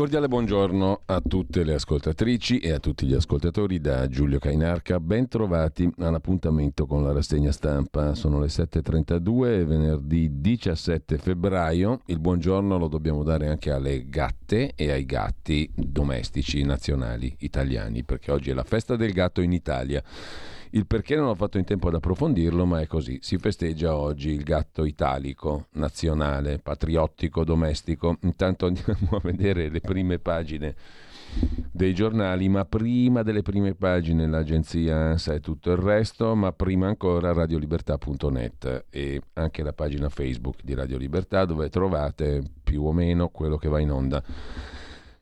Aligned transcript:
Cordiale 0.00 0.28
buongiorno 0.28 1.02
a 1.04 1.20
tutte 1.20 1.62
le 1.62 1.74
ascoltatrici 1.74 2.58
e 2.58 2.70
a 2.72 2.78
tutti 2.78 3.04
gli 3.04 3.12
ascoltatori 3.12 3.82
da 3.82 4.08
Giulio 4.08 4.38
Cainarca. 4.38 4.98
Ben 4.98 5.28
trovati 5.28 5.92
all'appuntamento 5.98 6.86
con 6.86 7.04
la 7.04 7.12
rassegna 7.12 7.52
stampa. 7.52 8.14
Sono 8.14 8.40
le 8.40 8.46
7.32 8.46 9.62
venerdì 9.62 10.40
17 10.40 11.18
febbraio. 11.18 12.00
Il 12.06 12.18
buongiorno 12.18 12.78
lo 12.78 12.88
dobbiamo 12.88 13.22
dare 13.22 13.48
anche 13.48 13.72
alle 13.72 14.08
gatte 14.08 14.72
e 14.74 14.90
ai 14.90 15.04
gatti 15.04 15.70
domestici 15.74 16.62
nazionali 16.64 17.36
italiani, 17.40 18.02
perché 18.02 18.32
oggi 18.32 18.48
è 18.48 18.54
la 18.54 18.64
festa 18.64 18.96
del 18.96 19.12
gatto 19.12 19.42
in 19.42 19.52
Italia. 19.52 20.02
Il 20.72 20.86
perché 20.86 21.16
non 21.16 21.26
ho 21.26 21.34
fatto 21.34 21.58
in 21.58 21.64
tempo 21.64 21.88
ad 21.88 21.94
approfondirlo, 21.94 22.64
ma 22.64 22.80
è 22.80 22.86
così. 22.86 23.18
Si 23.22 23.38
festeggia 23.38 23.96
oggi 23.96 24.30
il 24.30 24.44
gatto 24.44 24.84
italico, 24.84 25.66
nazionale, 25.72 26.58
patriottico, 26.58 27.42
domestico. 27.42 28.18
Intanto 28.22 28.66
andiamo 28.66 29.10
a 29.18 29.20
vedere 29.20 29.68
le 29.68 29.80
prime 29.80 30.20
pagine 30.20 30.76
dei 31.72 31.92
giornali, 31.92 32.48
ma 32.48 32.64
prima 32.64 33.22
delle 33.22 33.42
prime 33.42 33.74
pagine 33.74 34.28
l'agenzia 34.28 34.96
ANSA 34.96 35.34
e 35.34 35.40
tutto 35.40 35.72
il 35.72 35.76
resto, 35.76 36.36
ma 36.36 36.52
prima 36.52 36.86
ancora 36.86 37.32
radiolibertà.net 37.32 38.84
e 38.90 39.20
anche 39.34 39.62
la 39.64 39.72
pagina 39.72 40.08
Facebook 40.08 40.62
di 40.62 40.74
Radio 40.74 40.98
Libertà 40.98 41.44
dove 41.46 41.68
trovate 41.68 42.42
più 42.62 42.84
o 42.84 42.92
meno 42.92 43.28
quello 43.28 43.56
che 43.56 43.68
va 43.68 43.80
in 43.80 43.90
onda 43.90 44.22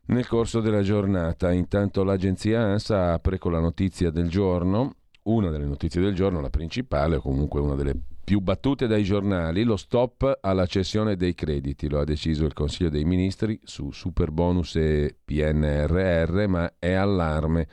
nel 0.06 0.26
corso 0.26 0.60
della 0.60 0.82
giornata. 0.82 1.52
Intanto 1.52 2.04
l'agenzia 2.04 2.60
ANSA 2.60 3.14
apre 3.14 3.38
con 3.38 3.52
la 3.52 3.60
notizia 3.60 4.10
del 4.10 4.28
giorno 4.28 4.94
una 5.28 5.50
delle 5.50 5.66
notizie 5.66 6.00
del 6.00 6.14
giorno, 6.14 6.40
la 6.40 6.50
principale, 6.50 7.16
o 7.16 7.20
comunque 7.20 7.60
una 7.60 7.74
delle 7.74 7.94
più 8.24 8.40
battute 8.40 8.86
dai 8.86 9.04
giornali, 9.04 9.62
lo 9.62 9.76
stop 9.76 10.38
alla 10.42 10.66
cessione 10.66 11.16
dei 11.16 11.34
crediti. 11.34 11.88
Lo 11.88 12.00
ha 12.00 12.04
deciso 12.04 12.44
il 12.44 12.52
Consiglio 12.52 12.90
dei 12.90 13.04
Ministri 13.04 13.58
su 13.62 13.90
super 13.90 14.30
bonus 14.30 14.76
e 14.76 15.16
PNRR, 15.24 16.46
ma 16.46 16.74
è 16.78 16.92
allarme 16.92 17.66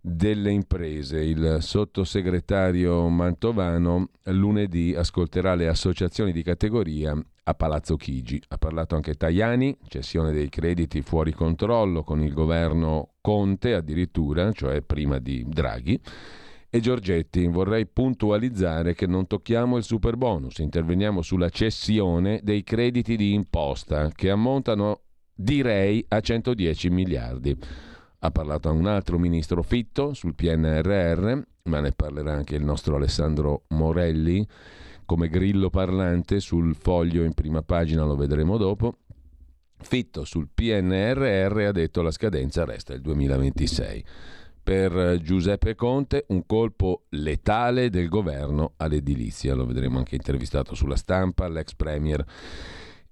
delle 0.00 0.50
imprese. 0.50 1.20
Il 1.20 1.58
sottosegretario 1.60 3.08
Mantovano 3.08 4.10
lunedì 4.24 4.94
ascolterà 4.96 5.54
le 5.54 5.68
associazioni 5.68 6.32
di 6.32 6.42
categoria 6.42 7.16
a 7.44 7.54
Palazzo 7.54 7.96
Chigi. 7.96 8.40
Ha 8.48 8.58
parlato 8.58 8.94
anche 8.94 9.14
Tajani, 9.14 9.76
cessione 9.88 10.32
dei 10.32 10.48
crediti 10.48 11.02
fuori 11.02 11.32
controllo 11.32 12.04
con 12.04 12.22
il 12.22 12.32
governo 12.32 13.14
Conte 13.20 13.74
addirittura, 13.74 14.52
cioè 14.52 14.80
prima 14.80 15.18
di 15.18 15.44
Draghi 15.48 16.00
e 16.74 16.80
Giorgetti. 16.80 17.46
Vorrei 17.48 17.86
puntualizzare 17.86 18.94
che 18.94 19.06
non 19.06 19.26
tocchiamo 19.26 19.76
il 19.76 19.82
super 19.82 20.16
bonus, 20.16 20.56
interveniamo 20.56 21.20
sulla 21.20 21.50
cessione 21.50 22.40
dei 22.42 22.64
crediti 22.64 23.14
di 23.14 23.34
imposta 23.34 24.08
che 24.08 24.30
ammontano 24.30 25.00
direi 25.34 26.02
a 26.08 26.20
110 26.20 26.88
miliardi. 26.88 27.54
Ha 28.20 28.30
parlato 28.30 28.72
un 28.72 28.86
altro 28.86 29.18
ministro 29.18 29.62
Fitto 29.62 30.14
sul 30.14 30.34
PNRR, 30.34 31.42
ma 31.64 31.80
ne 31.80 31.92
parlerà 31.92 32.32
anche 32.32 32.54
il 32.54 32.64
nostro 32.64 32.96
Alessandro 32.96 33.64
Morelli 33.68 34.46
come 35.04 35.28
grillo 35.28 35.68
parlante 35.68 36.40
sul 36.40 36.74
foglio 36.74 37.22
in 37.22 37.34
prima 37.34 37.60
pagina, 37.60 38.04
lo 38.04 38.16
vedremo 38.16 38.56
dopo. 38.56 39.00
Fitto 39.76 40.24
sul 40.24 40.48
PNRR 40.54 41.66
ha 41.66 41.72
detto 41.72 42.00
la 42.00 42.12
scadenza 42.12 42.64
resta 42.64 42.94
il 42.94 43.02
2026 43.02 44.04
per 44.62 45.18
Giuseppe 45.20 45.74
Conte 45.74 46.24
un 46.28 46.46
colpo 46.46 47.02
letale 47.10 47.90
del 47.90 48.08
governo 48.08 48.74
all'edilizia. 48.76 49.54
Lo 49.54 49.66
vedremo 49.66 49.98
anche 49.98 50.14
intervistato 50.14 50.74
sulla 50.74 50.96
stampa, 50.96 51.48
l'ex 51.48 51.74
premier 51.74 52.24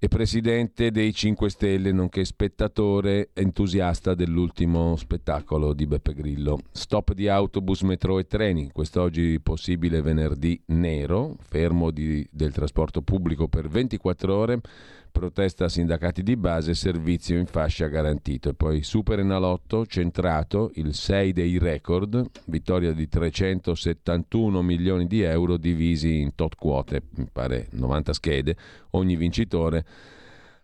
e 0.02 0.08
presidente 0.08 0.90
dei 0.90 1.12
5 1.12 1.50
Stelle, 1.50 1.92
nonché 1.92 2.24
spettatore 2.24 3.30
entusiasta 3.34 4.14
dell'ultimo 4.14 4.96
spettacolo 4.96 5.74
di 5.74 5.86
Beppe 5.86 6.14
Grillo. 6.14 6.58
Stop 6.72 7.12
di 7.12 7.28
autobus, 7.28 7.82
metro 7.82 8.18
e 8.18 8.26
treni, 8.26 8.70
quest'oggi 8.72 9.38
possibile 9.40 10.00
venerdì 10.00 10.58
nero, 10.68 11.36
fermo 11.40 11.90
di, 11.90 12.26
del 12.30 12.52
trasporto 12.52 13.02
pubblico 13.02 13.46
per 13.48 13.68
24 13.68 14.34
ore 14.34 14.60
protesta 15.10 15.68
sindacati 15.68 16.22
di 16.22 16.36
base, 16.36 16.74
servizio 16.74 17.38
in 17.38 17.46
fascia 17.46 17.86
garantito. 17.86 18.54
Poi 18.54 18.82
Super 18.82 19.18
Enalotto, 19.18 19.84
centrato, 19.86 20.70
il 20.74 20.94
6 20.94 21.32
dei 21.32 21.58
record, 21.58 22.24
vittoria 22.46 22.92
di 22.92 23.08
371 23.08 24.62
milioni 24.62 25.06
di 25.06 25.22
euro 25.22 25.56
divisi 25.56 26.20
in 26.20 26.34
tot 26.34 26.54
quote, 26.54 27.02
mi 27.16 27.28
pare 27.30 27.68
90 27.72 28.12
schede, 28.12 28.56
ogni 28.90 29.16
vincitore 29.16 29.84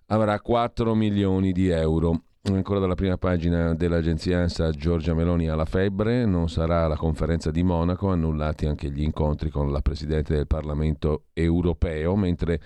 avrà 0.06 0.40
4 0.40 0.94
milioni 0.94 1.52
di 1.52 1.68
euro. 1.68 2.22
Ancora 2.48 2.78
dalla 2.78 2.94
prima 2.94 3.16
pagina 3.16 3.74
dell'agenzia 3.74 4.38
ANSA 4.38 4.70
Giorgia 4.70 5.14
Meloni 5.14 5.48
alla 5.48 5.64
febbre, 5.64 6.24
non 6.26 6.48
sarà 6.48 6.86
la 6.86 6.96
conferenza 6.96 7.50
di 7.50 7.64
Monaco, 7.64 8.10
annullati 8.10 8.66
anche 8.66 8.88
gli 8.88 9.02
incontri 9.02 9.50
con 9.50 9.72
la 9.72 9.80
Presidente 9.80 10.32
del 10.32 10.46
Parlamento 10.46 11.24
europeo, 11.32 12.14
mentre 12.14 12.60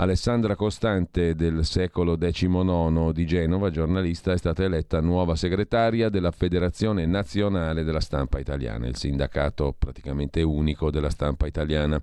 Alessandra 0.00 0.54
Costante 0.54 1.34
del 1.34 1.64
secolo 1.64 2.16
XIX 2.16 3.10
di 3.10 3.26
Genova, 3.26 3.68
giornalista, 3.68 4.30
è 4.30 4.36
stata 4.36 4.62
eletta 4.62 5.00
nuova 5.00 5.34
segretaria 5.34 6.08
della 6.08 6.30
Federazione 6.30 7.04
Nazionale 7.04 7.82
della 7.82 7.98
Stampa 7.98 8.38
Italiana, 8.38 8.86
il 8.86 8.94
sindacato 8.94 9.74
praticamente 9.76 10.40
unico 10.42 10.92
della 10.92 11.10
stampa 11.10 11.48
italiana. 11.48 12.00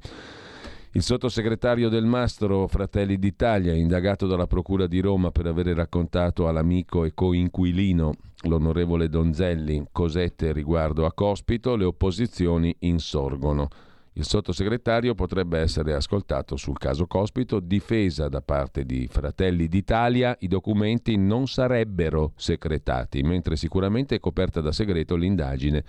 Il 0.91 1.03
sottosegretario 1.03 1.87
del 1.87 2.03
Mastro 2.03 2.67
Fratelli 2.67 3.17
d'Italia, 3.17 3.73
indagato 3.73 4.27
dalla 4.27 4.45
Procura 4.45 4.87
di 4.87 4.99
Roma 4.99 5.31
per 5.31 5.45
aver 5.45 5.67
raccontato 5.67 6.49
all'amico 6.49 7.05
e 7.05 7.13
coinquilino, 7.13 8.13
l'onorevole 8.41 9.07
Donzelli, 9.07 9.87
cosette 9.93 10.51
riguardo 10.51 11.05
a 11.05 11.13
Cospito, 11.13 11.77
le 11.77 11.85
opposizioni 11.85 12.75
insorgono. 12.79 13.69
Il 14.17 14.23
sottosegretario 14.23 15.13
potrebbe 15.13 15.59
essere 15.59 15.93
ascoltato 15.93 16.55
sul 16.55 16.77
caso 16.77 17.05
Cospito, 17.05 17.59
difesa 17.59 18.29
da 18.29 18.39
parte 18.39 18.85
di 18.85 19.09
Fratelli 19.11 19.67
d'Italia, 19.67 20.37
i 20.39 20.47
documenti 20.47 21.17
non 21.17 21.47
sarebbero 21.47 22.31
secretati, 22.37 23.21
mentre 23.23 23.57
sicuramente 23.57 24.15
è 24.15 24.19
coperta 24.21 24.61
da 24.61 24.71
segreto 24.71 25.17
l'indagine 25.17 25.83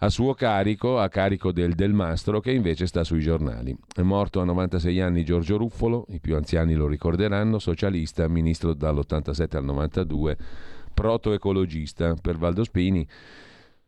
a 0.00 0.10
suo 0.10 0.34
carico, 0.34 0.98
a 0.98 1.08
carico 1.08 1.50
del 1.50 1.72
Del 1.72 1.94
Mastro, 1.94 2.40
che 2.40 2.52
invece 2.52 2.86
sta 2.86 3.04
sui 3.04 3.20
giornali. 3.20 3.74
È 3.94 4.02
morto 4.02 4.42
a 4.42 4.44
96 4.44 5.00
anni 5.00 5.24
Giorgio 5.24 5.56
Ruffolo, 5.56 6.04
i 6.10 6.20
più 6.20 6.36
anziani 6.36 6.74
lo 6.74 6.86
ricorderanno, 6.86 7.58
socialista, 7.58 8.28
ministro 8.28 8.74
dall'87 8.74 9.56
al 9.56 9.64
92, 9.64 10.36
proto-ecologista 10.92 12.14
per 12.20 12.36
Valdo 12.36 12.64
Spini 12.64 13.08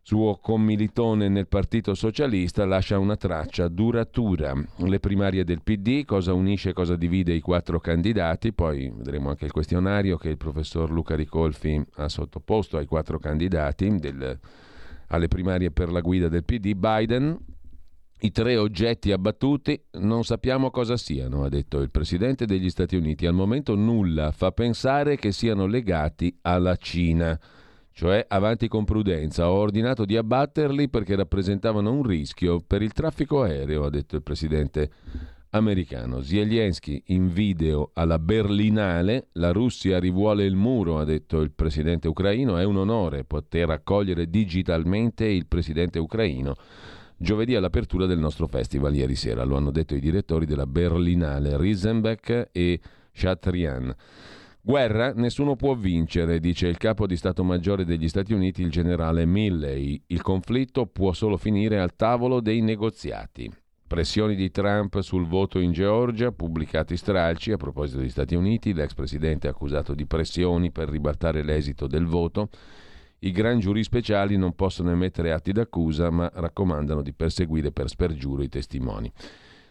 suo 0.09 0.39
commilitone 0.41 1.29
nel 1.29 1.49
Partito 1.49 1.93
Socialista 1.93 2.65
lascia 2.65 2.99
una 2.99 3.17
traccia 3.17 3.69
duratura. 3.69 4.55
Le 4.77 5.01
primarie 5.01 5.45
del 5.45 5.61
PD, 5.63 6.07
cosa 6.07 6.33
unisce 6.33 6.71
e 6.71 6.73
cosa 6.73 6.97
divide 6.97 7.35
i 7.35 7.43
quattro 7.43 7.79
candidati, 7.79 8.55
poi 8.55 8.91
vedremo 8.91 9.29
anche 9.29 9.45
il 9.45 9.53
questionario 9.53 10.17
che 10.17 10.31
il 10.31 10.39
professor 10.39 10.91
Luca 10.91 11.15
Ricolfi 11.15 11.85
ha 11.97 12.09
sottoposto 12.09 12.79
ai 12.79 12.87
quattro 12.87 13.19
candidati 13.19 13.97
del, 13.97 14.39
alle 15.09 15.29
primarie 15.29 15.73
per 15.73 15.93
la 15.93 16.01
guida 16.01 16.29
del 16.29 16.43
PD. 16.43 16.73
Biden, 16.73 17.39
i 18.21 18.31
tre 18.31 18.57
oggetti 18.57 19.13
abbattuti 19.13 19.79
non 19.99 20.25
sappiamo 20.25 20.71
cosa 20.71 20.97
siano, 20.97 21.45
ha 21.45 21.51
detto 21.51 21.83
il 21.83 21.91
Presidente 21.91 22.47
degli 22.47 22.71
Stati 22.71 22.97
Uniti. 22.97 23.27
Al 23.27 23.35
momento 23.35 23.75
nulla 23.75 24.33
fa 24.33 24.53
pensare 24.53 25.17
che 25.17 25.33
siano 25.33 25.67
legati 25.67 26.35
alla 26.41 26.77
Cina 26.77 27.39
cioè 27.99 28.25
avanti 28.29 28.69
con 28.69 28.85
prudenza, 28.85 29.51
ho 29.51 29.55
ordinato 29.55 30.05
di 30.05 30.17
abbatterli 30.17 30.89
perché 30.89 31.17
rappresentavano 31.17 31.91
un 31.91 32.05
rischio 32.05 32.61
per 32.65 32.81
il 32.81 32.93
traffico 32.93 33.43
aereo, 33.43 33.83
ha 33.83 33.91
detto 33.91 34.15
il 34.15 34.23
presidente 34.23 34.89
americano. 35.51 36.23
Zelensky 36.23 37.03
in 37.07 37.27
video 37.27 37.91
alla 37.95 38.21
Berlinale, 38.21 39.31
la 39.33 39.51
Russia 39.51 39.99
rivuole 39.99 40.45
il 40.45 40.55
muro, 40.55 41.01
ha 41.01 41.05
detto 41.05 41.41
il 41.41 41.51
presidente 41.51 42.07
ucraino, 42.07 42.57
è 42.57 42.63
un 42.63 42.77
onore 42.77 43.25
poter 43.25 43.69
accogliere 43.71 44.31
digitalmente 44.31 45.25
il 45.25 45.49
presidente 45.49 45.99
ucraino. 45.99 46.55
Giovedì 47.17 47.57
all'apertura 47.57 48.07
del 48.07 48.21
nostro 48.21 48.47
festival 48.47 48.95
ieri 48.95 49.17
sera, 49.17 49.43
lo 49.43 49.57
hanno 49.57 49.73
detto 49.73 49.97
i 49.97 50.01
direttori 50.01 50.47
della 50.47 50.67
Berlinale, 50.67 51.59
Riesenbeck 51.59 52.51
e 52.53 52.79
Chatrian. 53.11 53.93
Guerra 54.69 55.15
nessuno 55.15 55.57
può 55.57 55.75
vincere, 55.75 56.41
dice 56.41 56.67
il 56.67 56.77
capo 56.77 57.07
di 57.07 57.17
Stato 57.17 57.43
Maggiore 57.43 57.87
degli 57.87 58.07
Stati 58.07 58.35
Uniti, 58.35 58.61
il 58.61 58.71
generale 58.71 59.25
Milley. 59.25 59.99
Il 60.09 60.21
conflitto 60.21 60.85
può 60.85 61.15
solo 61.15 61.39
finire 61.39 61.81
al 61.81 61.97
tavolo 61.97 62.41
dei 62.41 62.61
negoziati. 62.61 63.51
Pressioni 63.87 64.35
di 64.35 64.51
Trump 64.51 65.01
sul 65.01 65.27
voto 65.27 65.59
in 65.59 65.73
Georgia, 65.73 66.33
pubblicati 66.33 66.99
stralci 66.99 67.51
a 67.51 67.57
proposito 67.57 68.01
degli 68.01 68.11
Stati 68.11 68.35
Uniti, 68.35 68.75
l'ex 68.75 68.93
presidente 68.93 69.49
accusato 69.49 69.95
di 69.95 70.05
pressioni 70.05 70.71
per 70.71 70.91
ribaltare 70.91 71.43
l'esito 71.43 71.87
del 71.87 72.05
voto. 72.05 72.51
I 73.21 73.33
gran 73.33 73.61
giuri 73.61 73.83
speciali 73.83 74.37
non 74.37 74.55
possono 74.55 74.91
emettere 74.91 75.33
atti 75.33 75.51
d'accusa, 75.51 76.11
ma 76.11 76.31
raccomandano 76.31 77.01
di 77.01 77.15
perseguire 77.15 77.73
per 77.73 77.89
spergiuro 77.89 78.43
i 78.43 78.51
testimoni. 78.51 79.11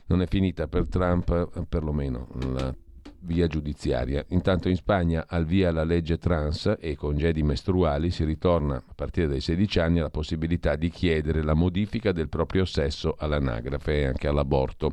Non 0.08 0.24
è 0.24 0.26
finita 0.26 0.68
per 0.68 0.88
Trump, 0.88 1.66
perlomeno 1.70 2.30
la 2.52 2.74
via 3.22 3.48
giudiziaria. 3.48 4.24
Intanto 4.30 4.70
in 4.70 4.76
Spagna 4.76 5.26
al 5.28 5.46
via 5.46 5.72
la 5.72 5.84
legge 5.84 6.18
trans 6.18 6.76
e 6.80 6.96
congedi 6.96 7.44
mestruali 7.44 8.12
si 8.12 8.24
ritorna 8.24 8.76
a 8.76 8.94
partire 8.94 9.28
dai 9.28 9.42
16 9.42 9.80
anni 9.80 10.00
alla 10.00 10.10
possibilità 10.10 10.76
di 10.76 10.90
chiedere 10.90 11.44
la 11.44 11.54
modifica 11.54 12.12
del 12.12 12.30
proprio 12.30 12.66
sesso 12.66 13.16
all'anagrafe 13.18 14.00
e 14.02 14.06
anche 14.06 14.28
all'aborto. 14.28 14.92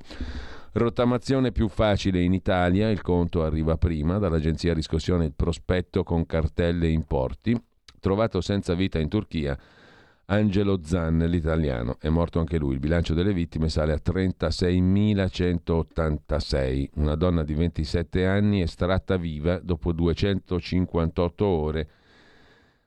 Rottamazione 0.72 1.52
più 1.52 1.68
facile 1.68 2.20
in 2.20 2.32
Italia, 2.32 2.90
il 2.90 3.00
conto 3.00 3.44
arriva 3.44 3.76
prima, 3.76 4.18
dall'agenzia 4.18 4.74
riscossione 4.74 5.26
il 5.26 5.32
prospetto 5.34 6.02
con 6.02 6.26
cartelle 6.26 6.88
importi, 6.88 7.56
trovato 8.00 8.40
senza 8.40 8.74
vita 8.74 8.98
in 8.98 9.08
Turchia 9.08 9.56
Angelo 10.26 10.80
Zan, 10.82 11.18
l'italiano, 11.18 11.98
è 12.00 12.08
morto 12.08 12.38
anche 12.38 12.56
lui. 12.56 12.72
Il 12.74 12.80
bilancio 12.80 13.12
delle 13.12 13.34
vittime 13.34 13.68
sale 13.68 13.92
a 13.92 14.00
36.186. 14.02 16.88
Una 16.94 17.14
donna 17.14 17.42
di 17.42 17.52
27 17.52 18.26
anni 18.26 18.62
estratta 18.62 19.18
viva 19.18 19.58
dopo 19.58 19.92
258 19.92 21.44
ore 21.44 21.88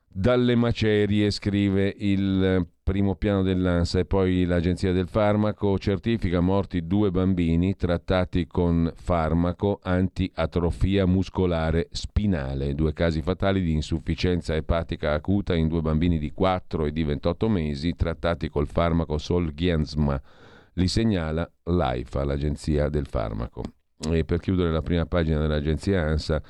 dalle 0.08 0.56
macerie, 0.56 1.30
scrive 1.30 1.94
il 1.98 2.66
primo 2.88 3.16
piano 3.16 3.44
dell'ANSA 3.44 4.00
e 4.00 4.06
poi 4.06 4.46
l'Agenzia 4.46 4.94
del 4.94 5.10
Farmaco 5.10 5.78
certifica 5.78 6.40
morti 6.40 6.88
due 6.88 7.12
bambini 7.12 7.76
trattati 7.76 8.48
con 8.48 8.90
farmaco 8.96 9.82
antiatrofia 9.84 11.06
muscolare 11.06 11.90
spinale, 11.92 12.76
due 12.76 12.94
casi 12.94 13.22
fatali 13.22 13.62
di 13.62 13.74
insufficienza 13.74 14.56
epatica 14.56 15.12
acuta 15.12 15.54
in 15.54 15.68
due 15.68 15.82
bambini 15.82 16.18
di 16.18 16.32
4 16.32 16.86
e 16.86 16.94
di 16.94 17.04
28 17.04 17.50
mesi 17.50 17.94
trattati 17.94 18.48
col 18.48 18.68
farmaco 18.70 19.18
Solgiensma. 19.18 20.22
Li 20.76 20.88
segnala 20.88 21.46
l'AIFA, 21.64 22.24
l'Agenzia 22.24 22.88
del 22.88 23.08
Farmaco. 23.08 23.64
E 24.10 24.24
per 24.24 24.40
chiudere 24.40 24.72
la 24.72 24.82
prima 24.82 25.06
pagina 25.06 25.40
dell'Agenzia 25.40 26.04
ANSA 26.04 26.42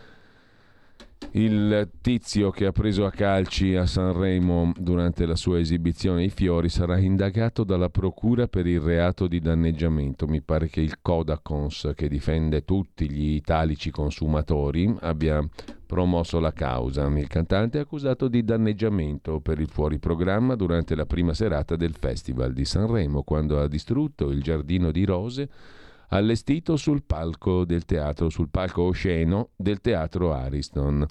il 1.32 1.90
tizio 2.02 2.52
che 2.52 2.66
ha 2.66 2.72
preso 2.72 3.06
a 3.06 3.12
calci 3.12 3.76
a 3.76 3.86
Sanremo 3.86 4.72
durante 4.78 5.26
la 5.26 5.36
sua 5.36 5.60
esibizione 5.60 6.24
I 6.24 6.30
Fiori 6.30 6.70
sarà 6.70 6.98
indagato 6.98 7.64
dalla 7.64 7.90
procura 7.90 8.48
per 8.48 8.66
il 8.66 8.80
reato 8.80 9.28
di 9.28 9.40
danneggiamento. 9.40 10.26
Mi 10.26 10.42
pare 10.42 10.68
che 10.68 10.82
il 10.82 11.02
Codacons, 11.02 11.92
che 11.96 12.08
difende 12.08 12.64
tutti 12.66 13.10
gli 13.10 13.36
italici 13.36 13.92
consumatori, 13.92 14.92
abbia 15.02 15.48
promosso 15.86 16.40
la 16.40 16.54
causa. 16.54 17.06
Il 17.06 17.28
cantante 17.28 17.78
è 17.78 17.82
accusato 17.82 18.28
di 18.28 18.44
danneggiamento 18.44 19.40
per 19.40 19.60
il 19.60 19.70
fuoriprogramma 19.70 20.56
durante 20.56 20.96
la 20.96 21.06
prima 21.06 21.34
serata 21.34 21.76
del 21.76 21.94
Festival 21.94 22.54
di 22.54 22.66
Sanremo, 22.66 23.24
quando 23.24 23.60
ha 23.60 23.68
distrutto 23.68 24.32
il 24.32 24.42
giardino 24.42 24.92
di 24.92 25.06
rose 25.06 25.50
allestito 26.10 26.76
sul 26.78 27.04
palco 27.04 27.66
del 27.66 27.86
teatro, 27.86 28.30
sul 28.30 28.50
palco 28.50 28.84
osceno 28.84 29.50
del 29.56 29.82
teatro 29.82 30.34
Ariston. 30.34 31.06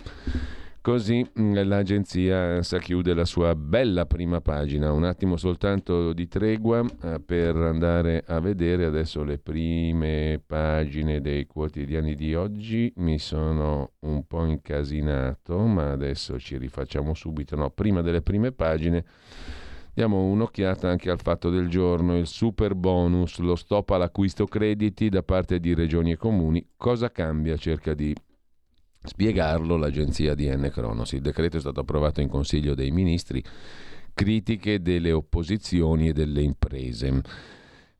Così 0.87 1.28
mm, 1.40 1.64
l'agenzia 1.64 2.62
sa 2.62 2.78
chiude 2.78 3.12
la 3.12 3.25
sua 3.25 3.56
bella 3.56 4.06
prima 4.06 4.40
pagina. 4.40 4.93
Un 4.93 5.02
attimo 5.02 5.37
soltanto 5.37 6.12
di 6.12 6.28
tregua 6.28 6.81
eh, 7.02 7.19
per 7.19 7.56
andare 7.56 8.22
a 8.25 8.38
vedere 8.38 8.84
adesso 8.84 9.25
le 9.25 9.38
prime 9.38 10.40
pagine 10.46 11.20
dei 11.20 11.46
quotidiani 11.46 12.14
di 12.14 12.37
oggi. 12.37 12.93
Mi 12.98 13.19
sono 13.19 13.94
un 14.02 14.28
po' 14.28 14.44
incasinato, 14.44 15.58
ma 15.58 15.90
adesso 15.90 16.38
ci 16.38 16.56
rifacciamo 16.56 17.14
subito. 17.14 17.56
No, 17.56 17.70
prima 17.70 18.00
delle 18.00 18.22
prime 18.22 18.52
pagine 18.52 19.04
Diamo 19.96 20.25
un'occhiata 20.25 20.90
anche 20.90 21.08
al 21.08 21.22
fatto 21.22 21.48
del 21.48 21.70
giorno, 21.70 22.19
il 22.19 22.26
super 22.26 22.75
bonus, 22.75 23.38
lo 23.38 23.56
stop 23.56 23.88
all'acquisto 23.88 24.44
crediti 24.44 25.08
da 25.08 25.22
parte 25.22 25.58
di 25.58 25.72
regioni 25.72 26.12
e 26.12 26.16
comuni. 26.19 26.62
Cosa 26.76 27.10
cambia? 27.10 27.56
Cerca 27.56 27.94
di 27.94 28.14
spiegarlo 29.02 29.78
l'agenzia 29.78 30.34
di 30.34 30.54
N. 30.54 30.69
Cronos. 30.70 31.12
Il 31.12 31.22
decreto 31.22 31.56
è 31.56 31.60
stato 31.60 31.81
approvato 31.81 32.20
in 32.20 32.28
Consiglio 32.28 32.75
dei 32.75 32.90
Ministri, 32.90 33.43
critiche 34.12 34.82
delle 34.82 35.12
opposizioni 35.12 36.08
e 36.08 36.12
delle 36.12 36.43
imprese 36.43 37.22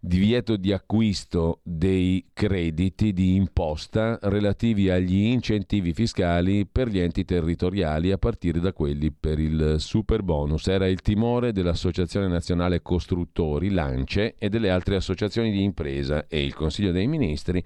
divieto 0.07 0.57
di 0.57 0.73
acquisto 0.73 1.59
dei 1.65 2.27
crediti 2.33 3.13
di 3.13 3.35
imposta 3.35 4.17
relativi 4.23 4.89
agli 4.89 5.25
incentivi 5.25 5.93
fiscali 5.93 6.65
per 6.65 6.89
gli 6.89 7.01
enti 7.01 7.25
territoriali 7.25 8.13
a 8.13 8.17
partire 8.17 8.61
da 8.61 8.73
quelli 8.73 9.11
per 9.11 9.41
il 9.41 9.77
super 9.79 10.23
bonus. 10.23 10.69
Era 10.69 10.87
il 10.87 11.01
timore 11.01 11.51
dell'Associazione 11.51 12.29
Nazionale 12.29 12.83
Costruttori, 12.83 13.71
Lance, 13.71 14.37
e 14.39 14.49
delle 14.49 14.71
altre 14.71 14.95
associazioni 14.95 15.51
di 15.51 15.65
impresa 15.65 16.29
e 16.29 16.45
il 16.45 16.55
Consiglio 16.55 16.93
dei 16.93 17.09
Ministri 17.09 17.63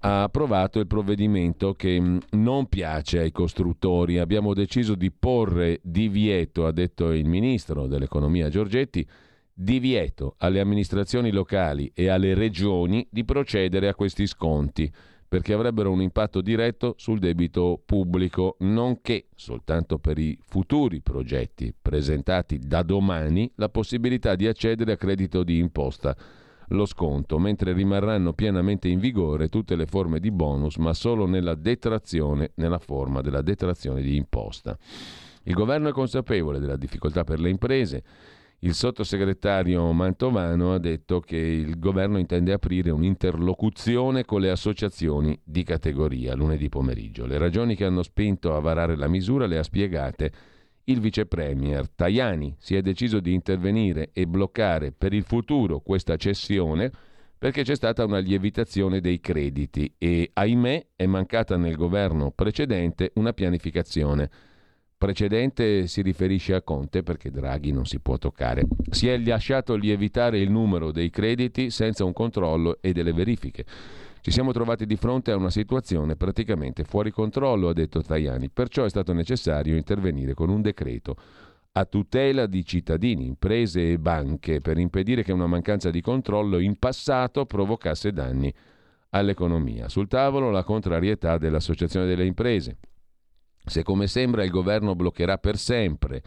ha 0.00 0.24
approvato 0.24 0.78
il 0.78 0.86
provvedimento 0.86 1.72
che 1.72 1.98
mm, 1.98 2.18
non 2.32 2.66
piace 2.66 3.20
ai 3.20 3.32
costruttori. 3.32 4.18
Abbiamo 4.18 4.52
deciso 4.52 4.94
di 4.94 5.10
porre 5.10 5.80
divieto, 5.82 6.66
ha 6.66 6.72
detto 6.72 7.12
il 7.12 7.26
ministro 7.26 7.86
dell'economia 7.86 8.50
Giorgetti, 8.50 9.06
divieto 9.58 10.34
alle 10.38 10.60
amministrazioni 10.60 11.32
locali 11.32 11.90
e 11.94 12.08
alle 12.08 12.34
regioni 12.34 13.06
di 13.10 13.24
procedere 13.24 13.88
a 13.88 13.94
questi 13.94 14.26
sconti 14.26 14.92
perché 15.28 15.54
avrebbero 15.54 15.90
un 15.90 16.02
impatto 16.02 16.40
diretto 16.40 16.94
sul 16.98 17.18
debito 17.18 17.82
pubblico, 17.84 18.56
nonché 18.60 19.26
soltanto 19.34 19.98
per 19.98 20.18
i 20.18 20.38
futuri 20.46 21.00
progetti 21.00 21.74
presentati 21.80 22.58
da 22.58 22.82
domani 22.82 23.50
la 23.56 23.68
possibilità 23.68 24.36
di 24.36 24.46
accedere 24.46 24.92
a 24.92 24.96
credito 24.96 25.42
di 25.42 25.58
imposta, 25.58 26.16
lo 26.68 26.86
sconto, 26.86 27.38
mentre 27.38 27.72
rimarranno 27.72 28.34
pienamente 28.34 28.88
in 28.88 29.00
vigore 29.00 29.48
tutte 29.48 29.74
le 29.74 29.86
forme 29.86 30.20
di 30.20 30.30
bonus, 30.30 30.76
ma 30.76 30.92
solo 30.94 31.26
nella 31.26 31.54
detrazione, 31.54 32.52
nella 32.56 32.78
forma 32.78 33.20
della 33.20 33.42
detrazione 33.42 34.02
di 34.02 34.16
imposta. 34.16 34.78
Il 35.44 35.54
governo 35.54 35.88
è 35.88 35.92
consapevole 35.92 36.58
della 36.58 36.76
difficoltà 36.76 37.24
per 37.24 37.40
le 37.40 37.50
imprese 37.50 38.04
il 38.60 38.74
sottosegretario 38.74 39.92
Mantovano 39.92 40.72
ha 40.72 40.78
detto 40.78 41.20
che 41.20 41.36
il 41.36 41.78
governo 41.78 42.18
intende 42.18 42.52
aprire 42.52 42.90
un'interlocuzione 42.90 44.24
con 44.24 44.40
le 44.40 44.50
associazioni 44.50 45.38
di 45.44 45.62
categoria 45.62 46.34
lunedì 46.34 46.68
pomeriggio. 46.68 47.26
Le 47.26 47.36
ragioni 47.38 47.76
che 47.76 47.84
hanno 47.84 48.02
spinto 48.02 48.54
a 48.54 48.60
varare 48.60 48.96
la 48.96 49.08
misura 49.08 49.46
le 49.46 49.58
ha 49.58 49.62
spiegate 49.62 50.32
il 50.84 51.00
vice 51.00 51.26
premier 51.26 51.88
Tajani. 51.88 52.56
Si 52.58 52.74
è 52.74 52.80
deciso 52.80 53.20
di 53.20 53.34
intervenire 53.34 54.10
e 54.12 54.26
bloccare 54.26 54.92
per 54.92 55.12
il 55.12 55.24
futuro 55.24 55.80
questa 55.80 56.16
cessione 56.16 56.90
perché 57.38 57.62
c'è 57.62 57.74
stata 57.74 58.04
una 58.04 58.18
lievitazione 58.18 59.00
dei 59.00 59.20
crediti 59.20 59.92
e, 59.98 60.30
ahimè, 60.32 60.86
è 60.96 61.04
mancata 61.04 61.56
nel 61.56 61.76
governo 61.76 62.30
precedente 62.30 63.12
una 63.16 63.34
pianificazione 63.34 64.30
precedente 64.96 65.86
si 65.86 66.02
riferisce 66.02 66.54
a 66.54 66.62
Conte 66.62 67.02
perché 67.02 67.30
Draghi 67.30 67.72
non 67.72 67.84
si 67.84 68.00
può 68.00 68.16
toccare. 68.18 68.66
Si 68.90 69.08
è 69.08 69.18
lasciato 69.18 69.76
lievitare 69.76 70.38
il 70.38 70.50
numero 70.50 70.90
dei 70.90 71.10
crediti 71.10 71.70
senza 71.70 72.04
un 72.04 72.12
controllo 72.12 72.78
e 72.80 72.92
delle 72.92 73.12
verifiche. 73.12 73.64
Ci 74.20 74.30
siamo 74.30 74.52
trovati 74.52 74.86
di 74.86 74.96
fronte 74.96 75.30
a 75.30 75.36
una 75.36 75.50
situazione 75.50 76.16
praticamente 76.16 76.82
fuori 76.84 77.10
controllo, 77.10 77.68
ha 77.68 77.72
detto 77.72 78.02
Tajani, 78.02 78.50
perciò 78.50 78.84
è 78.84 78.88
stato 78.88 79.12
necessario 79.12 79.76
intervenire 79.76 80.34
con 80.34 80.48
un 80.48 80.62
decreto 80.62 81.14
a 81.72 81.84
tutela 81.84 82.46
di 82.46 82.64
cittadini, 82.64 83.26
imprese 83.26 83.92
e 83.92 83.98
banche 83.98 84.60
per 84.62 84.78
impedire 84.78 85.22
che 85.22 85.32
una 85.32 85.46
mancanza 85.46 85.90
di 85.90 86.00
controllo 86.00 86.58
in 86.58 86.78
passato 86.78 87.44
provocasse 87.44 88.12
danni 88.12 88.52
all'economia. 89.10 89.88
Sul 89.88 90.08
tavolo 90.08 90.50
la 90.50 90.64
contrarietà 90.64 91.36
dell'Associazione 91.36 92.06
delle 92.06 92.24
imprese. 92.24 92.78
Se 93.66 93.82
come 93.82 94.06
sembra 94.06 94.44
il 94.44 94.50
governo 94.50 94.94
bloccherà 94.94 95.38
per 95.38 95.58
sempre 95.58 96.22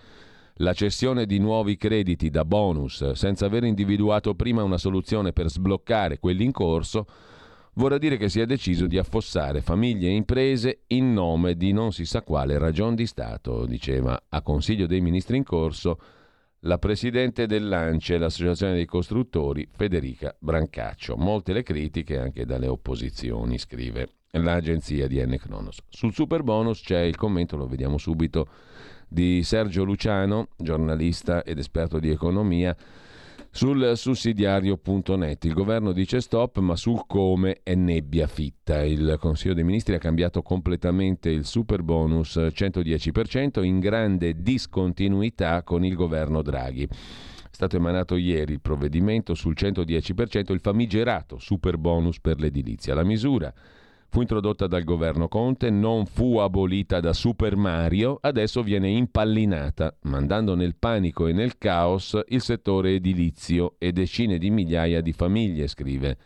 la 0.56 0.74
cessione 0.74 1.26
di 1.26 1.40
nuovi 1.40 1.78
crediti 1.78 2.30
da 2.30 2.44
bonus 2.44 3.12
senza 3.12 3.46
aver 3.46 3.64
individuato 3.64 4.36
prima 4.36 4.62
una 4.62 4.78
soluzione 4.78 5.32
per 5.32 5.50
sbloccare 5.50 6.20
quelli 6.20 6.44
in 6.44 6.52
corso, 6.52 7.06
vorrà 7.76 7.98
dire 7.98 8.18
che 8.18 8.28
si 8.28 8.42
è 8.42 8.46
deciso 8.46 8.88
di 8.88 8.98
affossare 8.98 9.62
famiglie 9.62 10.10
e 10.10 10.16
imprese 10.16 10.82
in 10.88 11.14
nome 11.14 11.56
di 11.56 11.72
non 11.72 11.94
si 11.94 12.04
sa 12.04 12.24
quale 12.24 12.58
ragion 12.58 12.94
di 12.94 13.08
Stato, 13.08 13.66
diceva 13.66 14.22
a 14.28 14.42
Consiglio 14.42 14.86
dei 14.86 15.00
Ministri 15.00 15.38
in 15.38 15.44
corso 15.44 15.98
la 16.64 16.78
presidente 16.78 17.48
dell'ANCE, 17.48 18.18
l'Associazione 18.18 18.74
dei 18.74 18.86
Costruttori, 18.86 19.66
Federica 19.72 20.36
Brancaccio. 20.38 21.16
Molte 21.16 21.54
le 21.54 21.64
critiche 21.64 22.18
anche 22.18 22.46
dalle 22.46 22.68
opposizioni, 22.68 23.58
scrive 23.58 24.10
l'agenzia 24.32 25.08
di 25.08 25.24
N. 25.24 25.38
Cronos. 25.38 25.80
Sul 25.90 26.14
super 26.14 26.44
bonus 26.44 26.82
c'è 26.82 27.02
il 27.02 27.16
commento, 27.16 27.58
lo 27.58 27.68
vediamo 27.68 27.98
subito, 27.98 28.48
di 29.08 29.42
Sergio 29.44 29.84
Luciano, 29.84 30.50
giornalista 30.56 31.44
ed 31.44 31.58
esperto 31.58 32.00
di 32.00 32.10
economia, 32.10 32.76
sul 33.52 33.94
sussidiario.net. 33.96 35.46
Il 35.46 35.54
governo 35.54 35.92
dice 35.92 36.22
stop, 36.22 36.60
ma 36.60 36.76
sul 36.76 37.06
come 37.08 37.62
è 37.64 37.74
nebbia 37.74 38.28
fitta. 38.28 38.84
Il 38.84 39.18
Consiglio 39.20 39.56
dei 39.56 39.64
Ministri 39.64 39.96
ha 39.96 40.00
cambiato 40.00 40.44
completamente 40.44 41.32
il 41.32 41.46
super 41.46 41.82
bonus 41.82 42.36
110% 42.38 43.64
in 43.64 43.80
grande 43.80 44.42
discontinuità 44.44 45.64
con 45.64 45.84
il 45.84 45.96
governo 45.96 46.44
Draghi. 46.44 46.84
È 46.84 47.56
stato 47.62 47.78
emanato 47.78 48.16
ieri 48.16 48.54
il 48.54 48.62
provvedimento 48.62 49.34
sul 49.34 49.56
110%, 49.58 50.54
il 50.54 50.62
famigerato 50.62 51.40
super 51.40 51.78
bonus 51.78 52.20
per 52.20 52.40
l'edilizia. 52.40 52.94
La 52.94 53.04
misura 53.04 53.52
fu 54.10 54.22
introdotta 54.22 54.66
dal 54.66 54.84
governo 54.84 55.28
Conte, 55.28 55.70
non 55.70 56.08
fu 56.08 56.38
abolita 56.38 57.00
da 57.00 57.14
Super 57.14 57.56
Mario, 57.56 58.18
adesso 58.20 58.64
viene 58.64 58.90
impallinata, 58.90 59.96
mandando 60.04 60.56
nel 60.56 60.76
panico 60.76 61.28
e 61.28 61.34
nel 61.34 61.60
caos 61.60 62.20
il 62.30 62.42
settore 62.42 62.96
edilizio 62.96 63.76
e 63.78 63.92
decine 63.92 64.40
di 64.40 64.50
migliaia 64.50 65.02
di 65.02 65.14
famiglie, 65.14 65.68
scrive 65.68 66.18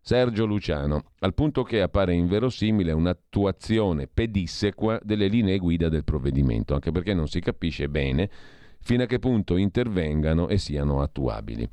Sergio 0.00 0.46
Luciano, 0.46 1.12
al 1.20 1.34
punto 1.34 1.62
che 1.62 1.80
appare 1.80 2.12
inverosimile 2.14 2.90
un'attuazione 2.90 4.08
pedissequa 4.08 4.98
delle 5.02 5.28
linee 5.28 5.58
guida 5.58 5.88
del 5.88 6.02
provvedimento, 6.02 6.74
anche 6.74 6.90
perché 6.90 7.14
non 7.14 7.28
si 7.28 7.40
capisce 7.40 7.88
bene 7.88 8.28
fino 8.80 9.04
a 9.04 9.06
che 9.06 9.20
punto 9.20 9.56
intervengano 9.56 10.48
e 10.48 10.58
siano 10.58 11.02
attuabili. 11.02 11.68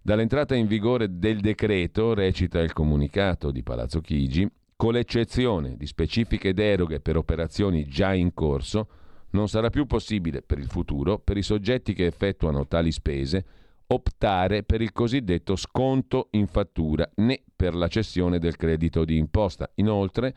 Dall'entrata 0.00 0.54
in 0.54 0.66
vigore 0.66 1.18
del 1.18 1.40
decreto, 1.40 2.14
recita 2.14 2.60
il 2.60 2.72
comunicato 2.72 3.50
di 3.50 3.62
Palazzo 3.62 4.00
Chigi, 4.00 4.48
con 4.76 4.92
l'eccezione 4.92 5.76
di 5.76 5.86
specifiche 5.86 6.52
deroghe 6.52 7.00
per 7.00 7.16
operazioni 7.16 7.86
già 7.86 8.12
in 8.14 8.34
corso, 8.34 8.88
non 9.30 9.48
sarà 9.48 9.70
più 9.70 9.86
possibile 9.86 10.42
per 10.42 10.58
il 10.58 10.66
futuro, 10.66 11.18
per 11.18 11.36
i 11.36 11.42
soggetti 11.42 11.94
che 11.94 12.06
effettuano 12.06 12.66
tali 12.66 12.92
spese, 12.92 13.44
optare 13.86 14.62
per 14.62 14.80
il 14.80 14.92
cosiddetto 14.92 15.56
sconto 15.56 16.28
in 16.32 16.46
fattura 16.46 17.08
né 17.16 17.42
per 17.54 17.74
la 17.74 17.88
cessione 17.88 18.38
del 18.38 18.56
credito 18.56 19.04
di 19.04 19.16
imposta. 19.16 19.70
Inoltre, 19.76 20.34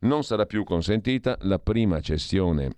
non 0.00 0.22
sarà 0.24 0.46
più 0.46 0.64
consentita 0.64 1.38
la 1.42 1.58
prima 1.58 2.00
cessione 2.00 2.70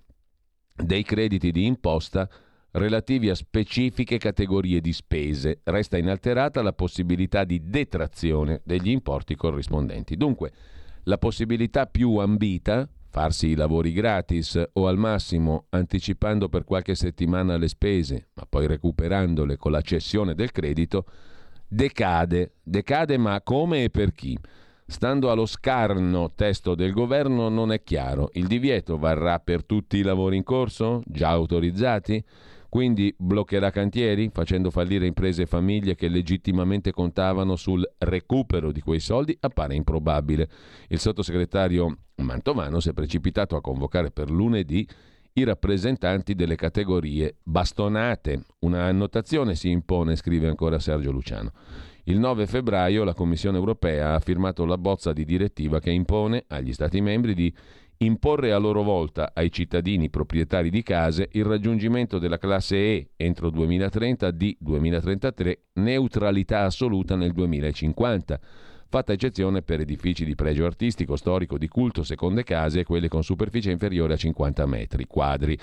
dei 0.75 1.03
crediti 1.03 1.51
di 1.51 1.65
imposta 1.65 2.29
relativi 2.71 3.29
a 3.29 3.35
specifiche 3.35 4.17
categorie 4.17 4.79
di 4.79 4.93
spese. 4.93 5.61
Resta 5.63 5.97
inalterata 5.97 6.61
la 6.61 6.73
possibilità 6.73 7.43
di 7.43 7.69
detrazione 7.69 8.61
degli 8.63 8.89
importi 8.89 9.35
corrispondenti. 9.35 10.15
Dunque, 10.15 10.51
la 11.09 11.17
possibilità 11.17 11.87
più 11.87 12.17
ambita, 12.17 12.87
farsi 13.09 13.47
i 13.47 13.55
lavori 13.55 13.93
gratis 13.93 14.61
o 14.73 14.87
al 14.87 14.99
massimo 14.99 15.65
anticipando 15.69 16.49
per 16.49 16.63
qualche 16.63 16.93
settimana 16.93 17.57
le 17.57 17.67
spese, 17.67 18.27
ma 18.35 18.45
poi 18.47 18.67
recuperandole 18.67 19.57
con 19.57 19.71
la 19.71 19.81
cessione 19.81 20.35
del 20.35 20.51
credito, 20.51 21.05
decade. 21.67 22.53
Decade 22.61 23.17
ma 23.17 23.41
come 23.41 23.85
e 23.85 23.89
per 23.89 24.13
chi? 24.13 24.37
Stando 24.85 25.31
allo 25.31 25.47
scarno 25.47 26.31
testo 26.35 26.75
del 26.75 26.93
governo 26.93 27.49
non 27.49 27.71
è 27.71 27.81
chiaro. 27.81 28.29
Il 28.33 28.45
divieto 28.45 28.99
varrà 28.99 29.39
per 29.39 29.65
tutti 29.65 29.97
i 29.97 30.03
lavori 30.03 30.37
in 30.37 30.43
corso, 30.43 31.01
già 31.05 31.29
autorizzati? 31.29 32.23
Quindi 32.69 33.13
bloccherà 33.17 33.71
cantieri, 33.71 34.29
facendo 34.31 34.69
fallire 34.69 35.07
imprese 35.07 35.41
e 35.41 35.47
famiglie 35.47 35.95
che 35.95 36.07
legittimamente 36.07 36.91
contavano 36.91 37.55
sul 37.55 37.83
recupero 37.97 38.71
di 38.71 38.79
quei 38.81 38.99
soldi? 38.99 39.35
Appare 39.39 39.73
improbabile. 39.73 40.47
Il 40.87 40.99
sottosegretario 40.99 41.97
Mantovano 42.17 42.79
si 42.79 42.89
è 42.89 42.93
precipitato 42.93 43.55
a 43.55 43.61
convocare 43.61 44.11
per 44.11 44.29
lunedì 44.29 44.87
i 45.33 45.43
rappresentanti 45.43 46.35
delle 46.35 46.55
categorie 46.55 47.37
bastonate. 47.41 48.43
Una 48.59 48.85
annotazione 48.85 49.55
si 49.55 49.69
impone, 49.69 50.15
scrive 50.15 50.47
ancora 50.47 50.77
Sergio 50.77 51.11
Luciano. 51.11 51.51
Il 52.03 52.19
9 52.19 52.45
febbraio 52.47 53.03
la 53.03 53.13
Commissione 53.13 53.57
europea 53.57 54.15
ha 54.15 54.19
firmato 54.19 54.65
la 54.65 54.77
bozza 54.77 55.13
di 55.13 55.25
direttiva 55.25 55.79
che 55.79 55.91
impone 55.91 56.43
agli 56.47 56.73
Stati 56.73 57.01
membri 57.01 57.33
di 57.33 57.53
imporre 58.01 58.53
a 58.53 58.57
loro 58.57 58.81
volta 58.81 59.31
ai 59.33 59.51
cittadini 59.51 60.09
proprietari 60.09 60.69
di 60.69 60.83
case 60.83 61.27
il 61.33 61.43
raggiungimento 61.43 62.17
della 62.17 62.37
classe 62.37 62.77
E 62.77 63.09
entro 63.17 63.49
2030 63.49 64.31
di 64.31 64.55
2033, 64.57 65.63
neutralità 65.73 66.63
assoluta 66.63 67.17
nel 67.17 67.33
2050, 67.33 68.39
fatta 68.87 69.11
eccezione 69.11 69.63
per 69.63 69.81
edifici 69.81 70.23
di 70.23 70.35
pregio 70.35 70.65
artistico, 70.65 71.17
storico, 71.17 71.57
di 71.57 71.67
culto, 71.67 72.03
seconde 72.03 72.43
case 72.43 72.79
e 72.79 72.83
quelle 72.85 73.09
con 73.09 73.23
superficie 73.23 73.71
inferiore 73.71 74.13
a 74.13 74.17
50 74.17 74.65
metri 74.65 75.05
quadri. 75.05 75.57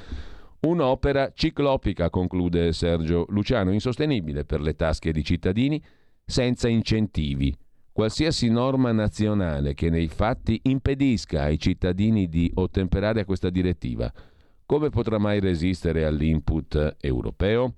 Un'opera 0.61 1.33
ciclopica, 1.35 2.11
conclude 2.11 2.73
Sergio 2.73 3.25
Luciano, 3.31 3.73
insostenibile 3.73 4.45
per 4.45 4.61
le 4.61 4.75
tasche 4.75 5.11
di 5.11 5.25
cittadini, 5.25 5.83
senza 6.23 6.69
incentivi, 6.69 7.57
Qualsiasi 7.97 8.51
norma 8.51 8.93
nazionale 8.93 9.73
che 9.73 9.89
nei 9.89 10.09
fatti 10.09 10.61
impedisca 10.65 11.45
ai 11.45 11.59
cittadini 11.59 12.29
di 12.29 12.51
ottemperare 12.53 13.21
a 13.21 13.25
questa 13.25 13.49
direttiva, 13.49 14.13
come 14.67 14.91
potrà 14.91 15.17
mai 15.17 15.41
resistere 15.41 16.05
all'input 16.05 16.97
europeo? 17.01 17.73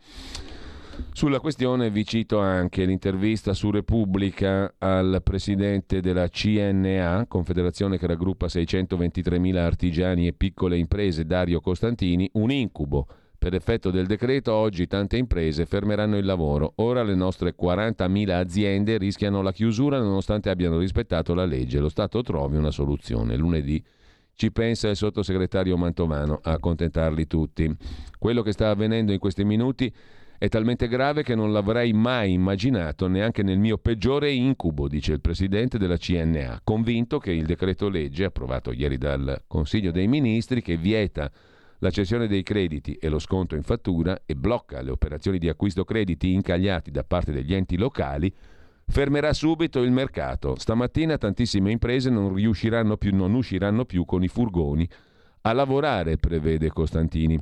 Sulla 1.12 1.38
questione 1.38 1.88
vi 1.90 2.04
cito 2.04 2.40
anche 2.40 2.84
l'intervista 2.84 3.54
su 3.54 3.70
Repubblica 3.70 4.74
al 4.78 5.20
presidente 5.22 6.00
della 6.00 6.26
CNA, 6.26 7.26
Confederazione 7.28 7.96
che 7.96 8.08
raggruppa 8.08 8.46
623.000 8.46 9.56
artigiani 9.56 10.26
e 10.26 10.32
piccole 10.32 10.78
imprese, 10.78 11.26
Dario 11.26 11.60
Costantini, 11.60 12.28
un 12.32 12.50
incubo 12.50 13.06
per 13.38 13.54
effetto 13.54 13.90
del 13.92 14.06
decreto 14.06 14.52
oggi 14.52 14.88
tante 14.88 15.16
imprese 15.16 15.64
fermeranno 15.64 16.16
il 16.16 16.24
lavoro. 16.24 16.72
Ora 16.76 17.04
le 17.04 17.14
nostre 17.14 17.54
40.000 17.54 18.30
aziende 18.30 18.98
rischiano 18.98 19.42
la 19.42 19.52
chiusura 19.52 20.00
nonostante 20.00 20.50
abbiano 20.50 20.78
rispettato 20.78 21.34
la 21.34 21.44
legge. 21.44 21.78
Lo 21.78 21.88
Stato 21.88 22.20
trovi 22.22 22.56
una 22.56 22.72
soluzione. 22.72 23.36
Lunedì 23.36 23.82
ci 24.34 24.50
pensa 24.50 24.88
il 24.88 24.96
sottosegretario 24.96 25.76
Mantovano 25.76 26.40
a 26.42 26.52
accontentarli 26.52 27.28
tutti. 27.28 27.72
Quello 28.18 28.42
che 28.42 28.52
sta 28.52 28.70
avvenendo 28.70 29.12
in 29.12 29.20
questi 29.20 29.44
minuti 29.44 29.92
è 30.36 30.48
talmente 30.48 30.88
grave 30.88 31.22
che 31.22 31.34
non 31.36 31.52
l'avrei 31.52 31.92
mai 31.92 32.32
immaginato 32.32 33.08
neanche 33.08 33.42
nel 33.42 33.58
mio 33.58 33.78
peggiore 33.78 34.32
incubo, 34.32 34.86
dice 34.86 35.12
il 35.12 35.20
presidente 35.20 35.78
della 35.78 35.96
CNA, 35.96 36.60
convinto 36.62 37.18
che 37.18 37.32
il 37.32 37.46
decreto 37.46 37.88
legge 37.88 38.24
approvato 38.24 38.72
ieri 38.72 38.98
dal 38.98 39.42
Consiglio 39.46 39.90
dei 39.90 40.06
Ministri 40.06 40.62
che 40.62 40.76
vieta 40.76 41.30
la 41.78 41.90
cessione 41.90 42.26
dei 42.26 42.42
crediti 42.42 42.94
e 42.94 43.08
lo 43.08 43.18
sconto 43.18 43.54
in 43.54 43.62
fattura 43.62 44.22
e 44.26 44.34
blocca 44.34 44.80
le 44.80 44.90
operazioni 44.90 45.38
di 45.38 45.48
acquisto 45.48 45.84
crediti 45.84 46.32
incagliati 46.32 46.90
da 46.90 47.04
parte 47.04 47.32
degli 47.32 47.54
enti 47.54 47.76
locali, 47.76 48.32
fermerà 48.86 49.32
subito 49.32 49.82
il 49.82 49.92
mercato. 49.92 50.56
Stamattina 50.58 51.18
tantissime 51.18 51.70
imprese 51.70 52.10
non 52.10 52.34
riusciranno 52.34 52.96
più, 52.96 53.14
non 53.14 53.34
usciranno 53.34 53.84
più 53.84 54.04
con 54.04 54.22
i 54.22 54.28
furgoni 54.28 54.88
a 55.42 55.52
lavorare, 55.52 56.16
prevede 56.16 56.70
Costantini. 56.70 57.38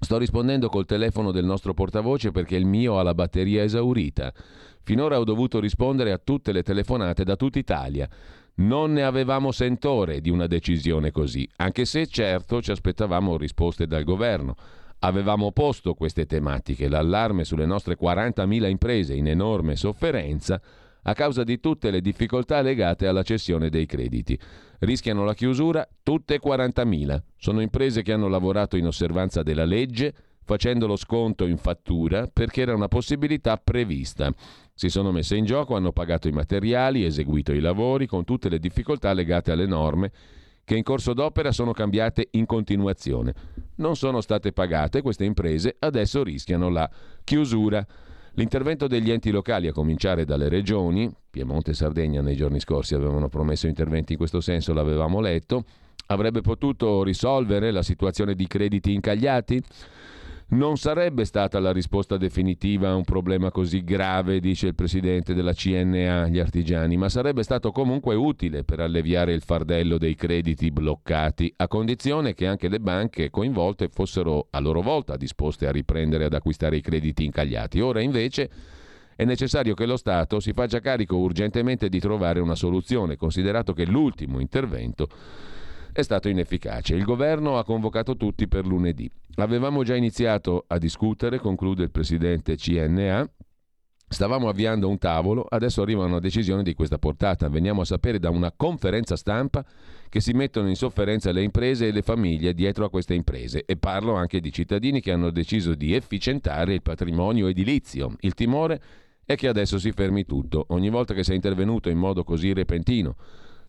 Sto 0.00 0.16
rispondendo 0.16 0.68
col 0.68 0.86
telefono 0.86 1.32
del 1.32 1.44
nostro 1.44 1.74
portavoce 1.74 2.30
perché 2.30 2.54
il 2.54 2.66
mio 2.66 2.98
ha 2.98 3.02
la 3.02 3.14
batteria 3.14 3.64
esaurita. 3.64 4.32
Finora 4.82 5.18
ho 5.18 5.24
dovuto 5.24 5.58
rispondere 5.58 6.12
a 6.12 6.18
tutte 6.18 6.52
le 6.52 6.62
telefonate 6.62 7.24
da 7.24 7.34
tutta 7.34 7.58
Italia. 7.58 8.08
Non 8.58 8.92
ne 8.92 9.04
avevamo 9.04 9.52
sentore 9.52 10.20
di 10.20 10.30
una 10.30 10.48
decisione 10.48 11.12
così, 11.12 11.48
anche 11.56 11.84
se 11.84 12.08
certo 12.08 12.60
ci 12.60 12.72
aspettavamo 12.72 13.36
risposte 13.36 13.86
dal 13.86 14.02
governo. 14.02 14.56
Avevamo 15.00 15.52
posto 15.52 15.94
queste 15.94 16.26
tematiche, 16.26 16.88
l'allarme 16.88 17.44
sulle 17.44 17.66
nostre 17.66 17.96
40.000 17.96 18.68
imprese 18.68 19.14
in 19.14 19.28
enorme 19.28 19.76
sofferenza 19.76 20.60
a 21.02 21.12
causa 21.14 21.44
di 21.44 21.60
tutte 21.60 21.92
le 21.92 22.00
difficoltà 22.00 22.60
legate 22.60 23.06
alla 23.06 23.22
cessione 23.22 23.70
dei 23.70 23.86
crediti. 23.86 24.36
Rischiano 24.80 25.22
la 25.22 25.34
chiusura 25.34 25.86
tutte 26.02 26.40
40.000. 26.40 27.18
Sono 27.36 27.60
imprese 27.60 28.02
che 28.02 28.12
hanno 28.12 28.26
lavorato 28.26 28.76
in 28.76 28.86
osservanza 28.86 29.44
della 29.44 29.64
legge, 29.64 30.12
facendo 30.44 30.88
lo 30.88 30.96
sconto 30.96 31.46
in 31.46 31.58
fattura 31.58 32.26
perché 32.26 32.62
era 32.62 32.74
una 32.74 32.88
possibilità 32.88 33.56
prevista. 33.56 34.32
Si 34.78 34.90
sono 34.90 35.10
messe 35.10 35.34
in 35.34 35.44
gioco, 35.44 35.74
hanno 35.74 35.90
pagato 35.90 36.28
i 36.28 36.30
materiali, 36.30 37.04
eseguito 37.04 37.50
i 37.50 37.58
lavori 37.58 38.06
con 38.06 38.22
tutte 38.22 38.48
le 38.48 38.60
difficoltà 38.60 39.12
legate 39.12 39.50
alle 39.50 39.66
norme 39.66 40.12
che 40.62 40.76
in 40.76 40.84
corso 40.84 41.14
d'opera 41.14 41.50
sono 41.50 41.72
cambiate 41.72 42.28
in 42.32 42.46
continuazione. 42.46 43.34
Non 43.78 43.96
sono 43.96 44.20
state 44.20 44.52
pagate 44.52 45.02
queste 45.02 45.24
imprese, 45.24 45.74
adesso 45.80 46.22
rischiano 46.22 46.68
la 46.68 46.88
chiusura. 47.24 47.84
L'intervento 48.34 48.86
degli 48.86 49.10
enti 49.10 49.32
locali, 49.32 49.66
a 49.66 49.72
cominciare 49.72 50.24
dalle 50.24 50.48
regioni, 50.48 51.12
Piemonte 51.28 51.72
e 51.72 51.74
Sardegna 51.74 52.22
nei 52.22 52.36
giorni 52.36 52.60
scorsi 52.60 52.94
avevano 52.94 53.28
promesso 53.28 53.66
interventi 53.66 54.12
in 54.12 54.18
questo 54.18 54.40
senso, 54.40 54.72
l'avevamo 54.72 55.18
letto, 55.18 55.64
avrebbe 56.06 56.40
potuto 56.40 57.02
risolvere 57.02 57.72
la 57.72 57.82
situazione 57.82 58.36
di 58.36 58.46
crediti 58.46 58.92
incagliati? 58.92 59.60
Non 60.50 60.78
sarebbe 60.78 61.26
stata 61.26 61.58
la 61.60 61.72
risposta 61.72 62.16
definitiva 62.16 62.88
a 62.88 62.94
un 62.94 63.04
problema 63.04 63.50
così 63.50 63.84
grave, 63.84 64.40
dice 64.40 64.68
il 64.68 64.74
presidente 64.74 65.34
della 65.34 65.52
CNA, 65.52 66.28
gli 66.28 66.38
artigiani, 66.38 66.96
ma 66.96 67.10
sarebbe 67.10 67.42
stato 67.42 67.70
comunque 67.70 68.14
utile 68.14 68.64
per 68.64 68.80
alleviare 68.80 69.34
il 69.34 69.42
fardello 69.42 69.98
dei 69.98 70.14
crediti 70.14 70.70
bloccati, 70.70 71.52
a 71.54 71.68
condizione 71.68 72.32
che 72.32 72.46
anche 72.46 72.68
le 72.68 72.80
banche 72.80 73.28
coinvolte 73.28 73.90
fossero 73.90 74.46
a 74.48 74.58
loro 74.60 74.80
volta 74.80 75.18
disposte 75.18 75.66
a 75.66 75.70
riprendere 75.70 76.24
ad 76.24 76.32
acquistare 76.32 76.78
i 76.78 76.80
crediti 76.80 77.26
incagliati. 77.26 77.80
Ora 77.80 78.00
invece 78.00 78.48
è 79.16 79.24
necessario 79.24 79.74
che 79.74 79.84
lo 79.84 79.98
Stato 79.98 80.40
si 80.40 80.54
faccia 80.54 80.80
carico 80.80 81.16
urgentemente 81.16 81.90
di 81.90 82.00
trovare 82.00 82.40
una 82.40 82.54
soluzione, 82.54 83.16
considerato 83.16 83.74
che 83.74 83.84
l'ultimo 83.84 84.40
intervento 84.40 85.08
è 85.98 86.02
stato 86.02 86.28
inefficace. 86.28 86.94
Il 86.94 87.02
governo 87.02 87.58
ha 87.58 87.64
convocato 87.64 88.16
tutti 88.16 88.46
per 88.46 88.64
lunedì. 88.64 89.10
Avevamo 89.34 89.82
già 89.82 89.96
iniziato 89.96 90.64
a 90.68 90.78
discutere, 90.78 91.40
conclude 91.40 91.82
il 91.82 91.90
presidente 91.90 92.54
CNA. 92.54 93.28
Stavamo 94.06 94.48
avviando 94.48 94.88
un 94.88 94.96
tavolo, 94.96 95.44
adesso 95.48 95.82
arriva 95.82 96.04
una 96.04 96.20
decisione 96.20 96.62
di 96.62 96.72
questa 96.72 96.98
portata. 96.98 97.48
Veniamo 97.48 97.80
a 97.80 97.84
sapere 97.84 98.20
da 98.20 98.30
una 98.30 98.52
conferenza 98.56 99.16
stampa 99.16 99.64
che 100.08 100.20
si 100.20 100.32
mettono 100.34 100.68
in 100.68 100.76
sofferenza 100.76 101.32
le 101.32 101.42
imprese 101.42 101.88
e 101.88 101.90
le 101.90 102.02
famiglie 102.02 102.54
dietro 102.54 102.84
a 102.84 102.90
queste 102.90 103.14
imprese 103.14 103.64
e 103.64 103.76
parlo 103.76 104.14
anche 104.14 104.38
di 104.38 104.52
cittadini 104.52 105.00
che 105.00 105.10
hanno 105.10 105.30
deciso 105.30 105.74
di 105.74 105.94
efficientare 105.96 106.74
il 106.74 106.82
patrimonio 106.82 107.48
edilizio. 107.48 108.14
Il 108.20 108.34
timore 108.34 108.80
è 109.24 109.34
che 109.34 109.48
adesso 109.48 109.80
si 109.80 109.90
fermi 109.90 110.24
tutto. 110.24 110.64
Ogni 110.68 110.90
volta 110.90 111.12
che 111.12 111.24
sei 111.24 111.34
intervenuto 111.34 111.88
in 111.88 111.98
modo 111.98 112.22
così 112.22 112.52
repentino 112.52 113.16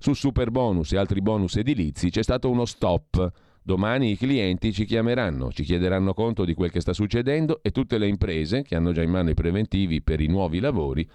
su 0.01 0.13
super 0.13 0.49
bonus 0.49 0.93
e 0.93 0.97
altri 0.97 1.21
bonus 1.21 1.57
edilizi 1.57 2.09
c'è 2.09 2.23
stato 2.23 2.49
uno 2.49 2.63
stop. 2.63 3.31
Domani 3.61 4.11
i 4.11 4.17
clienti 4.17 4.71
ci 4.71 4.85
chiameranno, 4.85 5.51
ci 5.51 5.63
chiederanno 5.63 6.13
conto 6.13 6.45
di 6.45 6.53
quel 6.53 6.71
che 6.71 6.79
sta 6.79 6.93
succedendo 6.93 7.59
e 7.61 7.71
tutte 7.71 7.97
le 7.97 8.07
imprese 8.07 8.63
che 8.63 8.75
hanno 8.75 8.93
già 8.93 9.03
in 9.03 9.11
mano 9.11 9.29
i 9.29 9.33
preventivi 9.33 10.01
per 10.01 10.21
i 10.21 10.27
nuovi 10.27 10.59
lavori 10.59 11.07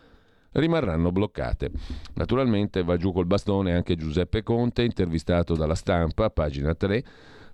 rimarranno 0.53 1.11
bloccate. 1.11 1.71
Naturalmente 2.15 2.85
va 2.85 2.97
giù 2.99 3.11
col 3.11 3.27
bastone 3.27 3.73
anche 3.73 3.97
Giuseppe 3.97 4.43
Conte, 4.43 4.83
intervistato 4.83 5.55
dalla 5.55 5.75
stampa, 5.75 6.29
pagina 6.29 6.75
3. 6.75 7.03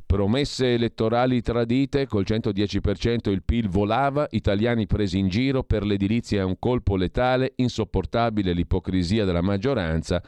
Promesse 0.04 0.74
elettorali 0.74 1.40
tradite, 1.40 2.08
col 2.08 2.24
110% 2.26 3.30
il 3.30 3.44
PIL 3.44 3.68
volava, 3.68 4.26
italiani 4.30 4.86
presi 4.86 5.18
in 5.18 5.28
giro, 5.28 5.62
per 5.62 5.84
l'edilizia 5.84 6.40
è 6.40 6.44
un 6.44 6.58
colpo 6.58 6.96
letale, 6.96 7.52
insopportabile 7.54 8.52
l'ipocrisia 8.52 9.24
della 9.24 9.40
maggioranza 9.40 10.20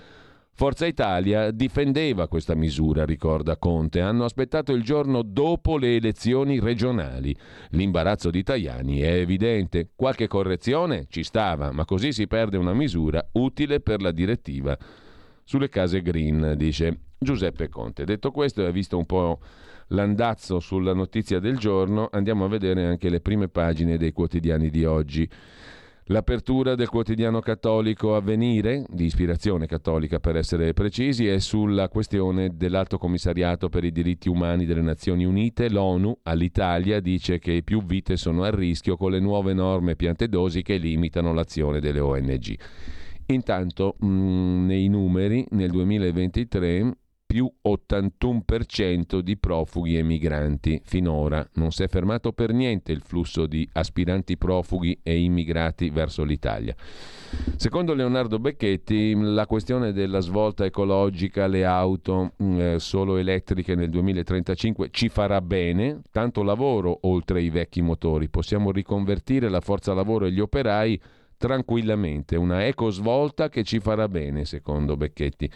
Forza 0.55 0.87
Italia 0.87 1.51
difendeva 1.51 2.29
questa 2.29 2.55
misura, 2.55 3.07
ricorda 3.07 3.57
Conte. 3.57 4.01
Hanno 4.01 4.25
aspettato 4.25 4.73
il 4.73 4.83
giorno 4.83 5.23
dopo 5.23 5.79
le 5.79 5.97
elezioni 5.97 6.61
regionali. 6.61 7.35
L'imbarazzo 7.71 8.31
di 8.31 8.43
Tajani 8.43 9.01
è 9.01 9.15
evidente. 9.15 9.91
Qualche 9.97 10.29
correzione 10.29 11.07
ci 11.09 11.23
stava, 11.23 11.73
ma 11.73 11.87
così 11.87 12.13
si 12.13 12.27
perde 12.27 12.59
una 12.59 12.75
misura 12.75 13.27
utile 13.33 13.81
per 13.81 14.03
la 14.03 14.13
direttiva 14.13 14.77
sulle 15.43 15.71
case 15.71 16.03
green, 16.03 16.55
dice 16.57 16.99
Giuseppe 17.19 17.69
Conte. 17.71 18.05
Detto 18.05 18.31
questo, 18.31 18.65
ha 18.65 18.71
visto 18.71 18.99
un 18.99 19.07
po' 19.07 19.41
l'andazzo 19.89 20.61
sulla 20.61 20.93
notizia 20.93 21.41
del 21.41 21.57
giorno, 21.57 22.09
andiamo 22.13 22.45
a 22.45 22.49
vedere 22.49 22.85
anche 22.85 23.09
le 23.09 23.21
prime 23.21 23.49
pagine 23.49 23.97
dei 23.97 24.13
quotidiani 24.13 24.69
di 24.69 24.85
oggi. 24.85 25.29
L'apertura 26.07 26.75
del 26.75 26.89
quotidiano 26.89 27.39
cattolico 27.39 28.17
Avvenire, 28.17 28.85
di 28.89 29.05
ispirazione 29.05 29.67
cattolica 29.67 30.19
per 30.19 30.35
essere 30.35 30.73
precisi, 30.73 31.29
è 31.29 31.39
sulla 31.39 31.89
questione 31.89 32.57
dell'Alto 32.57 32.99
Commissariato 32.99 33.69
per 33.69 33.85
i 33.85 33.93
diritti 33.93 34.29
umani 34.29 34.67
delle 34.67 34.81
Nazioni 34.81 35.25
Unite. 35.25 35.71
L'ONU 35.71 36.19
all'Italia 36.25 36.99
dice 36.99 37.39
che 37.39 37.63
più 37.63 37.85
vite 37.85 38.17
sono 38.17 38.43
a 38.43 38.51
rischio 38.51 38.97
con 38.97 39.13
le 39.13 39.21
nuove 39.21 39.55
norme 39.55 39.95
piantedosi 39.95 40.63
che 40.63 40.77
limitano 40.77 41.33
l'azione 41.33 41.79
delle 41.79 42.01
ONG. 42.01 42.59
Intanto, 43.27 43.95
mh, 44.01 44.07
mm, 44.07 44.67
nei 44.67 44.89
numeri, 44.89 45.47
nel 45.51 45.71
2023 45.71 46.97
più 47.33 47.51
81% 47.67 49.21
di 49.21 49.39
profughi 49.39 49.97
e 49.97 50.03
migranti. 50.03 50.83
Finora 50.85 51.49
non 51.55 51.71
si 51.71 51.83
è 51.83 51.89
fermato 51.89 52.35
per 52.35 52.53
niente 52.53 52.93
il 52.93 53.01
flusso 53.01 53.47
di 53.47 53.67
aspiranti 53.73 54.37
profughi 54.37 55.01
e 55.03 55.19
immigrati 55.19 55.89
verso 55.89 56.25
l'Italia. 56.25 56.77
Secondo 57.57 57.95
Leonardo 57.95 58.39
Becchetti, 58.39 59.15
la 59.19 59.47
questione 59.47 59.95
della 59.95 60.21
svolta 60.21 60.67
ecologica, 60.67 61.47
le 61.47 61.65
auto 61.65 62.33
mm, 62.43 62.61
eh, 62.61 62.79
solo 62.79 63.17
elettriche 63.17 63.75
nel 63.75 63.89
2035 63.89 64.91
ci 64.91 65.09
farà 65.09 65.41
bene, 65.41 66.03
tanto 66.11 66.43
lavoro 66.43 66.99
oltre 67.05 67.41
i 67.41 67.49
vecchi 67.49 67.81
motori. 67.81 68.29
Possiamo 68.29 68.71
riconvertire 68.71 69.49
la 69.49 69.63
forza 69.63 69.95
lavoro 69.95 70.27
e 70.27 70.33
gli 70.33 70.41
operai 70.41 71.01
tranquillamente, 71.39 72.37
una 72.37 72.67
eco 72.67 72.91
svolta 72.91 73.49
che 73.49 73.65
ci 73.65 73.81
farà 73.81 74.07
bene, 74.07 74.45
secondo 74.45 74.99
Becchetti. 74.99 75.51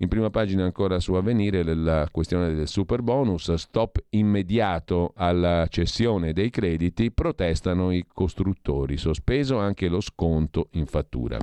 In 0.00 0.08
prima 0.08 0.28
pagina 0.28 0.62
ancora 0.62 1.00
su 1.00 1.14
Avvenire 1.14 1.62
la 1.62 2.06
questione 2.10 2.52
del 2.54 2.68
super 2.68 3.00
bonus, 3.00 3.54
stop 3.54 4.04
immediato 4.10 5.12
alla 5.16 5.66
cessione 5.70 6.34
dei 6.34 6.50
crediti, 6.50 7.10
protestano 7.10 7.90
i 7.92 8.04
costruttori, 8.06 8.98
sospeso 8.98 9.56
anche 9.56 9.88
lo 9.88 10.02
sconto 10.02 10.68
in 10.72 10.84
fattura. 10.84 11.38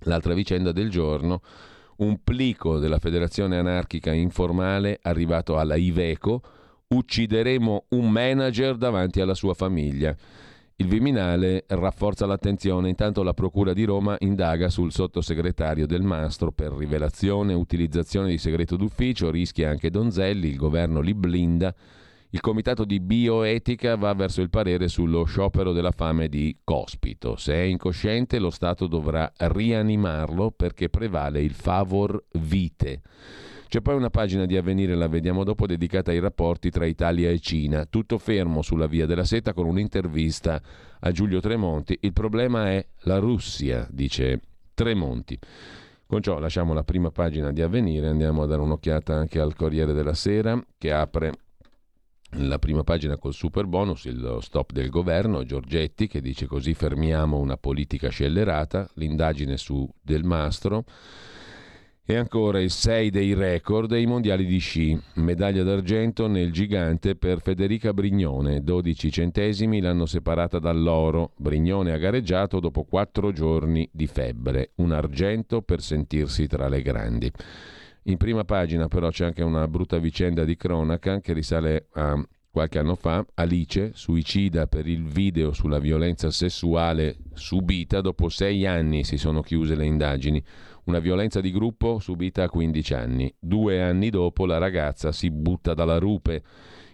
L'altra 0.00 0.34
vicenda 0.34 0.70
del 0.70 0.90
giorno, 0.90 1.40
un 1.98 2.22
plico 2.22 2.78
della 2.78 2.98
Federazione 2.98 3.56
Anarchica 3.56 4.12
Informale 4.12 4.98
arrivato 5.00 5.56
alla 5.56 5.76
Iveco, 5.76 6.42
uccideremo 6.88 7.86
un 7.90 8.10
manager 8.10 8.76
davanti 8.76 9.22
alla 9.22 9.34
sua 9.34 9.54
famiglia. 9.54 10.14
Il 10.82 10.88
Viminale 10.88 11.62
rafforza 11.68 12.26
l'attenzione, 12.26 12.88
intanto 12.88 13.22
la 13.22 13.34
Procura 13.34 13.72
di 13.72 13.84
Roma 13.84 14.16
indaga 14.18 14.68
sul 14.68 14.90
sottosegretario 14.90 15.86
del 15.86 16.02
Mastro 16.02 16.50
per 16.50 16.72
rivelazione 16.72 17.54
utilizzazione 17.54 18.30
di 18.30 18.36
segreto 18.36 18.74
d'ufficio, 18.74 19.30
rischia 19.30 19.70
anche 19.70 19.90
Donzelli, 19.90 20.48
il 20.48 20.56
governo 20.56 21.00
li 21.00 21.14
blinda. 21.14 21.72
Il 22.30 22.40
comitato 22.40 22.84
di 22.84 22.98
bioetica 22.98 23.94
va 23.94 24.12
verso 24.14 24.40
il 24.40 24.50
parere 24.50 24.88
sullo 24.88 25.22
sciopero 25.22 25.72
della 25.72 25.92
fame 25.92 26.28
di 26.28 26.58
Cospito. 26.64 27.36
Se 27.36 27.54
è 27.54 27.62
incosciente 27.62 28.40
lo 28.40 28.50
Stato 28.50 28.88
dovrà 28.88 29.32
rianimarlo 29.36 30.50
perché 30.50 30.88
prevale 30.88 31.42
il 31.42 31.52
favor 31.52 32.24
vite. 32.40 33.02
C'è 33.72 33.80
poi 33.80 33.94
una 33.94 34.10
pagina 34.10 34.44
di 34.44 34.58
avvenire, 34.58 34.94
la 34.94 35.08
vediamo 35.08 35.44
dopo, 35.44 35.66
dedicata 35.66 36.10
ai 36.10 36.18
rapporti 36.18 36.68
tra 36.68 36.84
Italia 36.84 37.30
e 37.30 37.38
Cina. 37.38 37.86
Tutto 37.86 38.18
fermo 38.18 38.60
sulla 38.60 38.86
via 38.86 39.06
della 39.06 39.24
seta 39.24 39.54
con 39.54 39.64
un'intervista 39.64 40.60
a 41.00 41.10
Giulio 41.10 41.40
Tremonti. 41.40 41.96
Il 42.02 42.12
problema 42.12 42.68
è 42.68 42.86
la 43.04 43.16
Russia, 43.16 43.88
dice 43.90 44.42
Tremonti. 44.74 45.38
Con 46.04 46.20
ciò 46.20 46.38
lasciamo 46.38 46.74
la 46.74 46.84
prima 46.84 47.10
pagina 47.10 47.50
di 47.50 47.62
avvenire, 47.62 48.08
andiamo 48.08 48.42
a 48.42 48.46
dare 48.46 48.60
un'occhiata 48.60 49.14
anche 49.14 49.40
al 49.40 49.54
Corriere 49.54 49.94
della 49.94 50.12
Sera 50.12 50.62
che 50.76 50.92
apre 50.92 51.32
la 52.40 52.58
prima 52.58 52.84
pagina 52.84 53.16
col 53.16 53.32
super 53.32 53.64
bonus, 53.64 54.04
il 54.04 54.36
stop 54.42 54.72
del 54.72 54.90
governo, 54.90 55.44
Giorgetti 55.44 56.08
che 56.08 56.20
dice 56.20 56.44
così 56.44 56.74
fermiamo 56.74 57.38
una 57.38 57.56
politica 57.56 58.10
scellerata, 58.10 58.90
l'indagine 58.96 59.56
su 59.56 59.88
Del 60.02 60.24
Mastro 60.24 60.84
E 62.04 62.16
ancora 62.16 62.60
il 62.60 62.72
6 62.72 63.10
dei 63.10 63.32
record 63.32 63.88
dei 63.88 64.06
mondiali 64.06 64.44
di 64.44 64.58
sci. 64.58 65.00
Medaglia 65.14 65.62
d'argento 65.62 66.26
nel 66.26 66.50
gigante 66.50 67.14
per 67.14 67.40
Federica 67.40 67.92
Brignone. 67.92 68.64
12 68.64 69.12
centesimi 69.12 69.80
l'hanno 69.80 70.06
separata 70.06 70.58
dall'oro. 70.58 71.30
Brignone 71.36 71.92
ha 71.92 71.98
gareggiato 71.98 72.58
dopo 72.58 72.82
quattro 72.82 73.30
giorni 73.30 73.88
di 73.92 74.08
febbre. 74.08 74.72
Un 74.76 74.90
argento 74.90 75.62
per 75.62 75.80
sentirsi 75.80 76.48
tra 76.48 76.66
le 76.68 76.82
grandi. 76.82 77.30
In 78.06 78.16
prima 78.16 78.42
pagina 78.42 78.88
però 78.88 79.08
c'è 79.10 79.26
anche 79.26 79.44
una 79.44 79.68
brutta 79.68 79.98
vicenda 79.98 80.42
di 80.42 80.56
cronaca 80.56 81.20
che 81.20 81.32
risale 81.32 81.86
a 81.92 82.20
qualche 82.50 82.80
anno 82.80 82.96
fa. 82.96 83.24
Alice, 83.34 83.92
suicida 83.94 84.66
per 84.66 84.88
il 84.88 85.04
video 85.04 85.52
sulla 85.52 85.78
violenza 85.78 86.30
sessuale 86.30 87.16
subita, 87.32 88.00
dopo 88.00 88.28
sei 88.28 88.66
anni 88.66 89.04
si 89.04 89.16
sono 89.16 89.40
chiuse 89.40 89.76
le 89.76 89.86
indagini. 89.86 90.42
Una 90.84 90.98
violenza 90.98 91.40
di 91.40 91.52
gruppo 91.52 92.00
subita 92.00 92.42
a 92.42 92.48
15 92.48 92.94
anni. 92.94 93.32
Due 93.38 93.80
anni 93.80 94.10
dopo 94.10 94.46
la 94.46 94.58
ragazza 94.58 95.12
si 95.12 95.30
butta 95.30 95.74
dalla 95.74 95.98
rupe, 95.98 96.42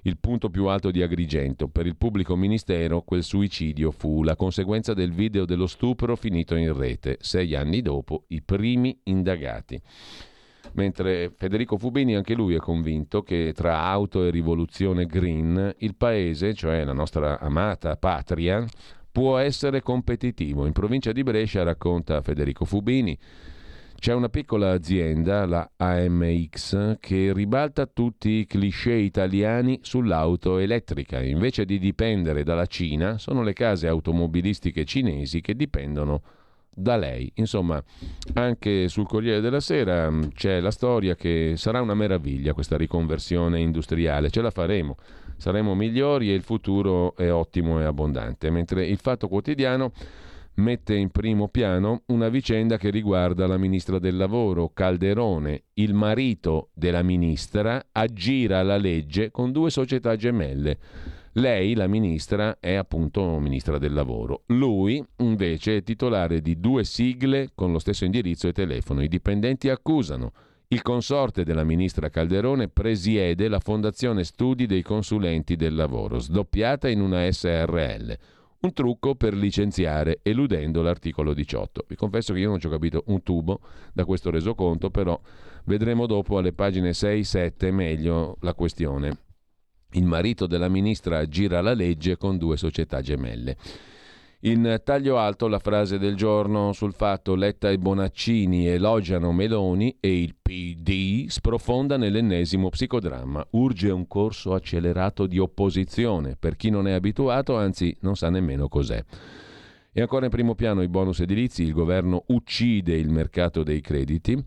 il 0.03 0.18
punto 0.18 0.51
più 0.51 0.66
alto 0.66 0.90
di 0.90 1.01
Agrigento. 1.01 1.68
Per 1.68 1.87
il 1.87 1.96
pubblico 1.96 2.37
ministero 2.37 3.01
quel 3.01 3.22
suicidio 3.22 3.90
fu 3.90 4.22
la 4.22 4.37
conseguenza 4.37 4.92
del 4.92 5.12
video 5.12 5.46
dello 5.46 5.66
stupro 5.66 6.16
finito 6.16 6.55
in 6.55 6.77
rete. 6.77 7.16
Sei 7.20 7.55
anni 7.55 7.81
dopo 7.81 8.24
i 8.29 8.42
primi 8.42 8.98
indagati. 9.05 9.81
Mentre 10.72 11.33
Federico 11.35 11.79
Fubini, 11.79 12.14
anche 12.14 12.35
lui 12.35 12.55
è 12.55 12.59
convinto 12.59 13.22
che 13.22 13.55
tra 13.55 13.85
auto 13.85 14.22
e 14.22 14.31
rivoluzione 14.31 15.07
green 15.07 15.74
il 15.79 15.94
paese, 15.94 16.53
cioè 16.53 16.85
la 16.85 16.92
nostra 16.92 17.40
amata 17.40 17.96
patria, 17.96 18.66
può 19.11 19.38
essere 19.38 19.81
competitivo. 19.81 20.66
In 20.66 20.72
provincia 20.72 21.11
di 21.11 21.22
Brescia, 21.22 21.62
racconta 21.62 22.20
Federico 22.20 22.66
Fubini, 22.66 23.18
c'è 24.00 24.14
una 24.14 24.28
piccola 24.28 24.70
azienda, 24.70 25.44
la 25.44 25.70
AMX, 25.76 26.98
che 27.00 27.32
ribalta 27.32 27.87
tutti 27.87 28.30
i 28.30 28.46
cliché 28.46 28.92
italiani 28.92 29.80
sull'auto 29.82 30.58
elettrica. 30.58 31.20
Invece 31.20 31.64
di 31.64 31.80
dipendere 31.80 32.44
dalla 32.44 32.66
Cina, 32.66 33.18
sono 33.18 33.42
le 33.42 33.52
case 33.54 33.88
automobilistiche 33.88 34.84
cinesi 34.84 35.40
che 35.40 35.56
dipendono 35.56 36.22
da 36.72 36.96
lei. 36.96 37.30
Insomma, 37.34 37.82
anche 38.34 38.87
sul 38.88 39.08
Corriere 39.08 39.40
della 39.40 39.58
Sera 39.58 40.08
mm, 40.08 40.28
c'è 40.32 40.61
la 40.61 40.70
storia 40.70 41.16
che 41.16 41.54
sarà 41.56 41.80
una 41.80 41.94
meraviglia 41.94 42.54
questa 42.54 42.76
riconversione 42.76 43.58
industriale, 43.58 44.30
ce 44.30 44.42
la 44.42 44.52
faremo, 44.52 44.94
saremo 45.37 45.74
migliori 45.74 46.30
e 46.30 46.34
il 46.34 46.42
futuro 46.42 47.16
è 47.16 47.32
ottimo 47.32 47.80
e 47.80 47.84
abbondante. 47.84 48.48
Mentre 48.50 48.87
il 48.87 48.98
Fatto 48.98 49.26
Quotidiano 49.26 49.90
mette 50.59 50.94
in 50.94 51.11
primo 51.11 51.49
piano 51.49 52.03
una 52.07 52.29
vicenda 52.29 52.77
che 52.77 52.90
riguarda 52.90 53.47
la 53.47 53.59
ministra 53.59 53.99
del 53.99 54.16
lavoro, 54.16 54.71
Calderone. 54.73 55.64
Il 55.75 55.94
marito 55.94 56.71
della 56.75 57.03
ministra 57.03 57.87
aggira 57.92 58.62
la 58.62 58.77
legge 58.77 59.31
con 59.31 59.53
due 59.53 59.71
società 59.71 60.16
gemelle. 60.16 60.79
Lei, 61.33 61.75
la 61.75 61.87
ministra, 61.87 62.59
è 62.59 62.75
appunto 62.75 63.38
ministra 63.38 63.79
del 63.79 63.92
lavoro. 63.92 64.42
Lui, 64.47 65.05
invece, 65.18 65.77
è 65.77 65.83
titolare 65.83 66.40
di 66.40 66.59
due 66.59 66.83
sigle 66.83 67.51
con 67.55 67.71
lo 67.71 67.79
stesso 67.79 68.05
indirizzo 68.05 68.49
e 68.49 68.53
telefono. 68.53 69.03
I 69.03 69.09
dipendenti 69.09 69.68
accusano. 69.68 70.33
Il 70.71 70.83
consorte 70.83 71.44
della 71.44 71.64
ministra 71.64 72.11
Calderone 72.11 72.68
presiede 72.68 73.49
la 73.49 73.61
Fondazione 73.61 74.25
Studi 74.25 74.66
dei 74.66 74.83
Consulenti 74.83 75.57
del 75.57 75.75
Lavoro, 75.75 76.18
sdoppiata 76.18 76.88
in 76.88 77.01
una 77.01 77.31
SRL 77.31 78.18
un 78.61 78.73
trucco 78.73 79.14
per 79.14 79.35
licenziare 79.35 80.18
eludendo 80.23 80.83
l'articolo 80.83 81.33
18. 81.33 81.85
Vi 81.87 81.94
confesso 81.94 82.33
che 82.33 82.40
io 82.40 82.49
non 82.49 82.59
ci 82.59 82.66
ho 82.66 82.71
capito 82.71 83.05
un 83.07 83.23
tubo 83.23 83.61
da 83.92 84.05
questo 84.05 84.31
resoconto, 84.31 84.90
però 84.90 85.21
vedremo 85.64 86.07
dopo 86.07 86.38
alle 86.38 86.53
pagine 86.53 86.90
6-7 86.90 87.73
meglio 87.73 88.37
la 88.40 88.55
questione. 88.55 89.16
Il 89.92 90.05
marito 90.05 90.47
della 90.47 90.68
ministra 90.68 91.27
gira 91.29 91.61
la 91.61 91.73
legge 91.73 92.16
con 92.16 92.37
due 92.37 92.57
società 92.57 93.01
gemelle. 93.01 93.57
In 94.42 94.81
taglio 94.85 95.18
alto 95.18 95.48
la 95.48 95.59
frase 95.59 95.98
del 95.98 96.14
giorno 96.14 96.72
sul 96.72 96.92
fatto 96.92 97.35
Letta 97.35 97.70
e 97.70 97.79
Bonaccini 97.79 98.68
elogiano 98.68 99.33
Meloni 99.33 99.96
e 99.98 100.22
il 100.22 100.37
PD 100.40 101.27
sprofonda 101.27 101.96
nell'ennesimo 101.96 102.68
psicodramma. 102.68 103.44
Urge 103.51 103.90
un 103.90 104.07
corso 104.07 104.55
accelerato 104.55 105.27
di 105.27 105.40
opposizione 105.40 106.37
per 106.38 106.55
chi 106.55 106.70
non 106.70 106.87
è 106.87 106.92
abituato, 106.92 107.57
anzi 107.57 107.96
non 108.03 108.14
sa 108.14 108.31
nemmeno 108.31 108.68
cos'è. 108.68 109.05
E 109.90 110.01
ancora 110.01 110.27
in 110.27 110.31
primo 110.31 110.55
piano 110.55 110.83
i 110.83 110.88
bonus 110.88 111.18
edilizi, 111.18 111.64
il 111.64 111.72
governo 111.72 112.22
uccide 112.29 112.94
il 112.94 113.11
mercato 113.11 113.64
dei 113.64 113.81
crediti 113.81 114.40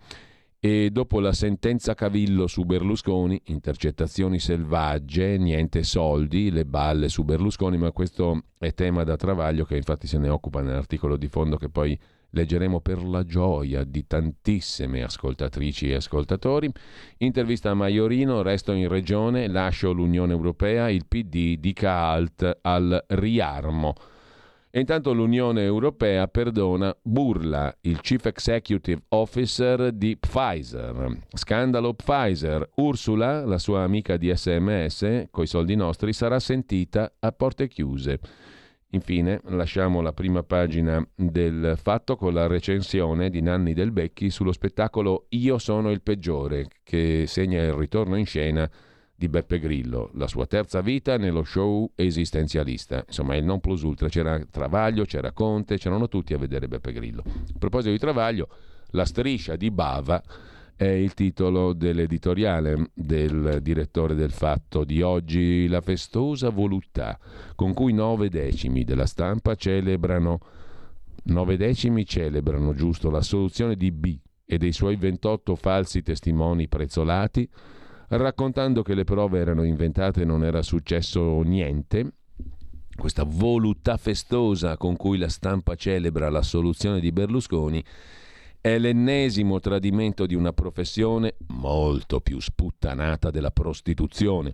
e 0.63 0.91
dopo 0.91 1.19
la 1.19 1.33
sentenza 1.33 1.95
Cavillo 1.95 2.45
su 2.45 2.65
Berlusconi, 2.65 3.41
intercettazioni 3.45 4.37
selvagge, 4.37 5.39
niente 5.39 5.81
soldi, 5.81 6.51
le 6.51 6.65
balle 6.65 7.09
su 7.09 7.23
Berlusconi, 7.23 7.79
ma 7.79 7.91
questo 7.91 8.43
è 8.59 8.71
tema 8.75 9.03
da 9.03 9.15
travaglio 9.15 9.65
che 9.65 9.75
infatti 9.75 10.05
se 10.05 10.19
ne 10.19 10.29
occupa 10.29 10.61
nell'articolo 10.61 11.17
di 11.17 11.27
fondo 11.29 11.57
che 11.57 11.69
poi 11.69 11.99
leggeremo 12.29 12.79
per 12.79 13.03
la 13.03 13.23
gioia 13.23 13.83
di 13.83 14.05
tantissime 14.05 15.01
ascoltatrici 15.01 15.89
e 15.89 15.95
ascoltatori. 15.95 16.71
Intervista 17.17 17.71
a 17.71 17.73
Maiorino, 17.73 18.43
resto 18.43 18.71
in 18.73 18.87
regione, 18.87 19.47
lascio 19.47 19.91
l'Unione 19.91 20.31
Europea, 20.31 20.91
il 20.91 21.07
PD 21.07 21.57
dica 21.57 21.91
alt 21.91 22.59
al 22.61 23.03
riarmo. 23.07 23.95
E 24.73 24.79
intanto 24.79 25.11
l'Unione 25.11 25.63
Europea 25.63 26.29
perdona 26.29 26.95
Burla, 27.01 27.75
il 27.81 27.99
Chief 27.99 28.25
Executive 28.25 29.01
Officer 29.09 29.91
di 29.91 30.15
Pfizer. 30.15 31.23
Scandalo 31.33 31.93
Pfizer. 31.93 32.69
Ursula, 32.75 33.43
la 33.43 33.57
sua 33.57 33.83
amica 33.83 34.15
di 34.15 34.33
SMS, 34.33 35.25
coi 35.29 35.45
soldi 35.45 35.75
nostri, 35.75 36.13
sarà 36.13 36.39
sentita 36.39 37.11
a 37.19 37.33
porte 37.33 37.67
chiuse. 37.67 38.19
Infine, 38.91 39.41
lasciamo 39.47 39.99
la 39.99 40.13
prima 40.13 40.41
pagina 40.41 41.05
del 41.13 41.73
fatto 41.75 42.15
con 42.15 42.33
la 42.33 42.47
recensione 42.47 43.29
di 43.29 43.41
Nanni 43.41 43.73
Del 43.73 43.91
Becchi 43.91 44.29
sullo 44.29 44.53
spettacolo 44.53 45.25
Io 45.31 45.57
sono 45.57 45.91
il 45.91 46.01
peggiore, 46.01 46.67
che 46.81 47.25
segna 47.27 47.61
il 47.61 47.73
ritorno 47.73 48.15
in 48.15 48.25
scena 48.25 48.71
di 49.21 49.29
Beppe 49.29 49.59
Grillo, 49.59 50.09
la 50.15 50.25
sua 50.25 50.47
terza 50.47 50.81
vita 50.81 51.15
nello 51.15 51.43
show 51.43 51.91
esistenzialista. 51.93 53.03
Insomma, 53.05 53.35
il 53.35 53.45
non 53.45 53.59
plus 53.59 53.83
ultra. 53.83 54.09
C'era 54.09 54.43
Travaglio, 54.49 55.05
c'era 55.05 55.31
Conte, 55.31 55.77
c'erano 55.77 56.07
tutti 56.07 56.33
a 56.33 56.39
vedere 56.39 56.67
Beppe 56.67 56.91
Grillo. 56.91 57.21
A 57.27 57.57
proposito 57.59 57.91
di 57.91 57.99
Travaglio, 57.99 58.47
La 58.93 59.05
striscia 59.05 59.55
di 59.55 59.69
Bava 59.69 60.21
è 60.75 60.85
il 60.85 61.13
titolo 61.13 61.73
dell'editoriale 61.73 62.89
del 62.95 63.59
direttore 63.61 64.15
del 64.15 64.31
Fatto 64.31 64.83
di 64.83 65.03
oggi, 65.03 65.67
la 65.67 65.81
festosa 65.81 66.49
voluttà 66.49 67.19
con 67.53 67.73
cui 67.75 67.93
nove 67.93 68.27
decimi 68.27 68.83
della 68.83 69.05
stampa 69.05 69.53
celebrano, 69.53 70.39
nove 71.25 71.57
decimi 71.57 72.07
celebrano 72.07 72.73
giusto 72.73 73.11
la 73.11 73.21
soluzione 73.21 73.75
di 73.75 73.91
B 73.91 74.17
e 74.43 74.57
dei 74.57 74.71
suoi 74.71 74.95
28 74.95 75.55
falsi 75.55 76.01
testimoni 76.01 76.67
prezzolati 76.67 77.47
raccontando 78.17 78.81
che 78.81 78.93
le 78.93 79.03
prove 79.03 79.39
erano 79.39 79.63
inventate 79.63 80.21
e 80.21 80.25
non 80.25 80.43
era 80.43 80.61
successo 80.61 81.41
niente. 81.41 82.13
Questa 82.93 83.23
voluttà 83.23 83.97
festosa 83.97 84.77
con 84.77 84.95
cui 84.95 85.17
la 85.17 85.29
stampa 85.29 85.75
celebra 85.75 86.29
la 86.29 86.41
soluzione 86.41 86.99
di 86.99 87.11
Berlusconi 87.11 87.83
è 88.59 88.77
l'ennesimo 88.77 89.59
tradimento 89.59 90.25
di 90.27 90.35
una 90.35 90.53
professione 90.53 91.35
molto 91.47 92.19
più 92.19 92.39
sputtanata 92.39 93.31
della 93.31 93.49
prostituzione. 93.49 94.53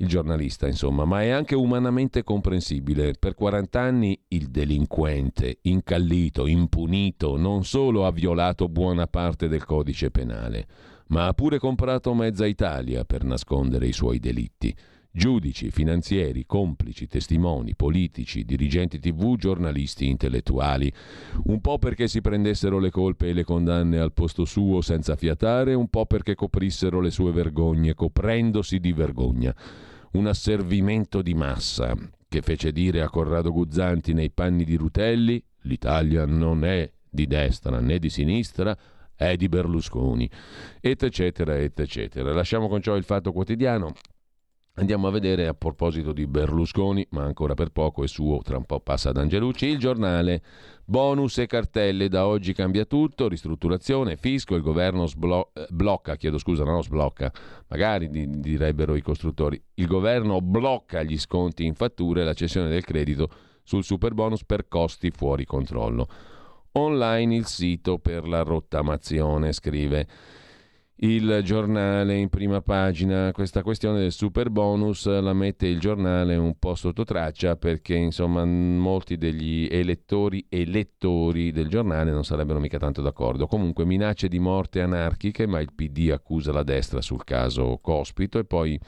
Il 0.00 0.08
giornalista, 0.08 0.66
insomma, 0.66 1.04
ma 1.04 1.22
è 1.22 1.28
anche 1.28 1.54
umanamente 1.54 2.24
comprensibile. 2.24 3.14
Per 3.18 3.34
40 3.34 3.80
anni 3.80 4.20
il 4.28 4.48
delinquente, 4.48 5.58
incallito, 5.62 6.46
impunito, 6.46 7.36
non 7.36 7.64
solo 7.64 8.06
ha 8.06 8.10
violato 8.10 8.68
buona 8.68 9.06
parte 9.06 9.46
del 9.46 9.64
codice 9.64 10.10
penale, 10.10 10.66
ma 11.08 11.26
ha 11.26 11.32
pure 11.32 11.58
comprato 11.58 12.14
mezza 12.14 12.46
Italia 12.46 13.04
per 13.04 13.24
nascondere 13.24 13.86
i 13.86 13.92
suoi 13.92 14.18
delitti. 14.18 14.74
Giudici, 15.10 15.70
finanzieri, 15.70 16.44
complici, 16.46 17.06
testimoni, 17.06 17.74
politici, 17.74 18.44
dirigenti 18.44 19.00
tv, 19.00 19.36
giornalisti, 19.36 20.06
intellettuali. 20.06 20.92
Un 21.44 21.60
po' 21.60 21.78
perché 21.78 22.08
si 22.08 22.20
prendessero 22.20 22.78
le 22.78 22.90
colpe 22.90 23.28
e 23.28 23.32
le 23.32 23.42
condanne 23.42 23.98
al 23.98 24.12
posto 24.12 24.44
suo 24.44 24.80
senza 24.80 25.16
fiatare, 25.16 25.74
un 25.74 25.88
po' 25.88 26.06
perché 26.06 26.34
coprissero 26.34 27.00
le 27.00 27.10
sue 27.10 27.32
vergogne, 27.32 27.94
coprendosi 27.94 28.78
di 28.78 28.92
vergogna. 28.92 29.54
Un 30.12 30.26
asservimento 30.26 31.20
di 31.22 31.34
massa 31.34 31.96
che 32.28 32.42
fece 32.42 32.70
dire 32.70 33.00
a 33.00 33.08
Corrado 33.08 33.50
Guzzanti 33.50 34.12
nei 34.12 34.30
panni 34.30 34.64
di 34.64 34.76
Rutelli: 34.76 35.42
l'Italia 35.62 36.26
non 36.26 36.64
è 36.64 36.88
di 37.10 37.26
destra 37.26 37.80
né 37.80 37.98
di 37.98 38.10
sinistra, 38.10 38.76
è 39.18 39.36
di 39.36 39.48
Berlusconi, 39.48 40.30
et 40.80 41.02
eccetera, 41.02 41.58
et 41.58 41.78
eccetera. 41.78 42.32
Lasciamo 42.32 42.68
con 42.68 42.80
ciò 42.80 42.94
il 42.94 43.02
fatto 43.02 43.32
quotidiano. 43.32 43.92
Andiamo 44.74 45.08
a 45.08 45.10
vedere 45.10 45.48
a 45.48 45.54
proposito 45.54 46.12
di 46.12 46.28
Berlusconi, 46.28 47.04
ma 47.10 47.24
ancora 47.24 47.54
per 47.54 47.70
poco 47.70 48.04
è 48.04 48.06
suo, 48.06 48.38
tra 48.42 48.56
un 48.56 48.64
po' 48.64 48.78
passa 48.78 49.08
ad 49.08 49.16
Angelucci, 49.16 49.66
il 49.66 49.78
giornale 49.78 50.40
Bonus 50.84 51.38
e 51.38 51.46
cartelle, 51.46 52.08
da 52.08 52.28
oggi 52.28 52.52
cambia 52.52 52.84
tutto, 52.84 53.26
ristrutturazione, 53.26 54.16
fisco, 54.16 54.54
il 54.54 54.62
governo 54.62 55.06
sblo- 55.06 55.50
eh, 55.52 55.66
blocca, 55.68 56.14
chiedo 56.14 56.38
scusa, 56.38 56.62
no, 56.62 56.80
sblocca, 56.80 57.32
magari 57.66 58.08
di- 58.08 58.38
direbbero 58.38 58.94
i 58.94 59.02
costruttori, 59.02 59.60
il 59.74 59.86
governo 59.86 60.40
blocca 60.40 61.02
gli 61.02 61.18
sconti 61.18 61.64
in 61.64 61.74
fatture 61.74 62.20
e 62.20 62.24
la 62.24 62.32
cessione 62.32 62.68
del 62.68 62.84
credito 62.84 63.28
sul 63.64 63.82
super 63.82 64.14
bonus 64.14 64.44
per 64.44 64.68
costi 64.68 65.10
fuori 65.10 65.44
controllo. 65.44 66.06
Online 66.78 67.34
il 67.34 67.46
sito 67.46 67.98
per 67.98 68.26
la 68.28 68.42
rottamazione, 68.42 69.52
scrive 69.52 70.06
il 71.00 71.40
giornale 71.44 72.16
in 72.16 72.28
prima 72.28 72.60
pagina. 72.60 73.32
Questa 73.32 73.62
questione 73.62 74.00
del 74.00 74.12
super 74.12 74.50
bonus 74.50 75.06
la 75.06 75.32
mette 75.32 75.66
il 75.66 75.78
giornale 75.78 76.36
un 76.36 76.56
po' 76.58 76.74
sotto 76.74 77.04
traccia 77.04 77.56
perché 77.56 77.94
insomma 77.94 78.44
molti 78.44 79.16
degli 79.16 79.68
elettori 79.70 80.46
e 80.48 80.64
lettori 80.64 81.52
del 81.52 81.68
giornale 81.68 82.10
non 82.10 82.24
sarebbero 82.24 82.60
mica 82.60 82.78
tanto 82.78 83.02
d'accordo. 83.02 83.46
Comunque 83.46 83.84
minacce 83.84 84.28
di 84.28 84.38
morte 84.38 84.80
anarchiche, 84.80 85.46
ma 85.46 85.60
il 85.60 85.72
PD 85.74 86.10
accusa 86.12 86.52
la 86.52 86.62
destra 86.62 87.00
sul 87.00 87.24
caso 87.24 87.78
Cospito 87.82 88.38
e 88.38 88.44
poi 88.44 88.78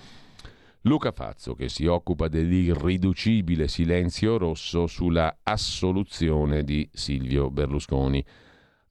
Luca 0.85 1.13
Fazzo 1.13 1.55
che 1.55 1.69
si 1.69 1.85
occupa 1.85 2.29
dell'irriducibile 2.29 3.69
silenzio 3.69 4.39
rosso 4.39 4.87
sulla 4.87 5.41
assoluzione 5.43 6.65
di 6.65 6.89
Silvio 6.91 7.51
Berlusconi. 7.51 8.25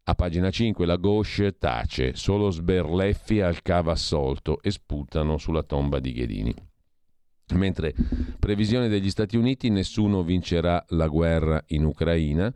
A 0.03 0.13
pagina 0.13 0.51
5 0.51 0.85
la 0.85 0.97
gauche 0.97 1.57
tace, 1.57 2.15
solo 2.15 2.51
sberleffi 2.51 3.41
al 3.41 3.63
cava 3.63 3.93
assolto 3.93 4.61
e 4.61 4.69
sputano 4.69 5.39
sulla 5.39 5.63
tomba 5.63 5.99
di 5.99 6.13
Ghedini. 6.13 6.53
Mentre 7.55 7.95
previsione 8.37 8.87
degli 8.87 9.09
Stati 9.09 9.35
Uniti, 9.35 9.69
nessuno 9.69 10.21
vincerà 10.21 10.85
la 10.89 11.07
guerra 11.07 11.63
in 11.69 11.85
Ucraina. 11.85 12.53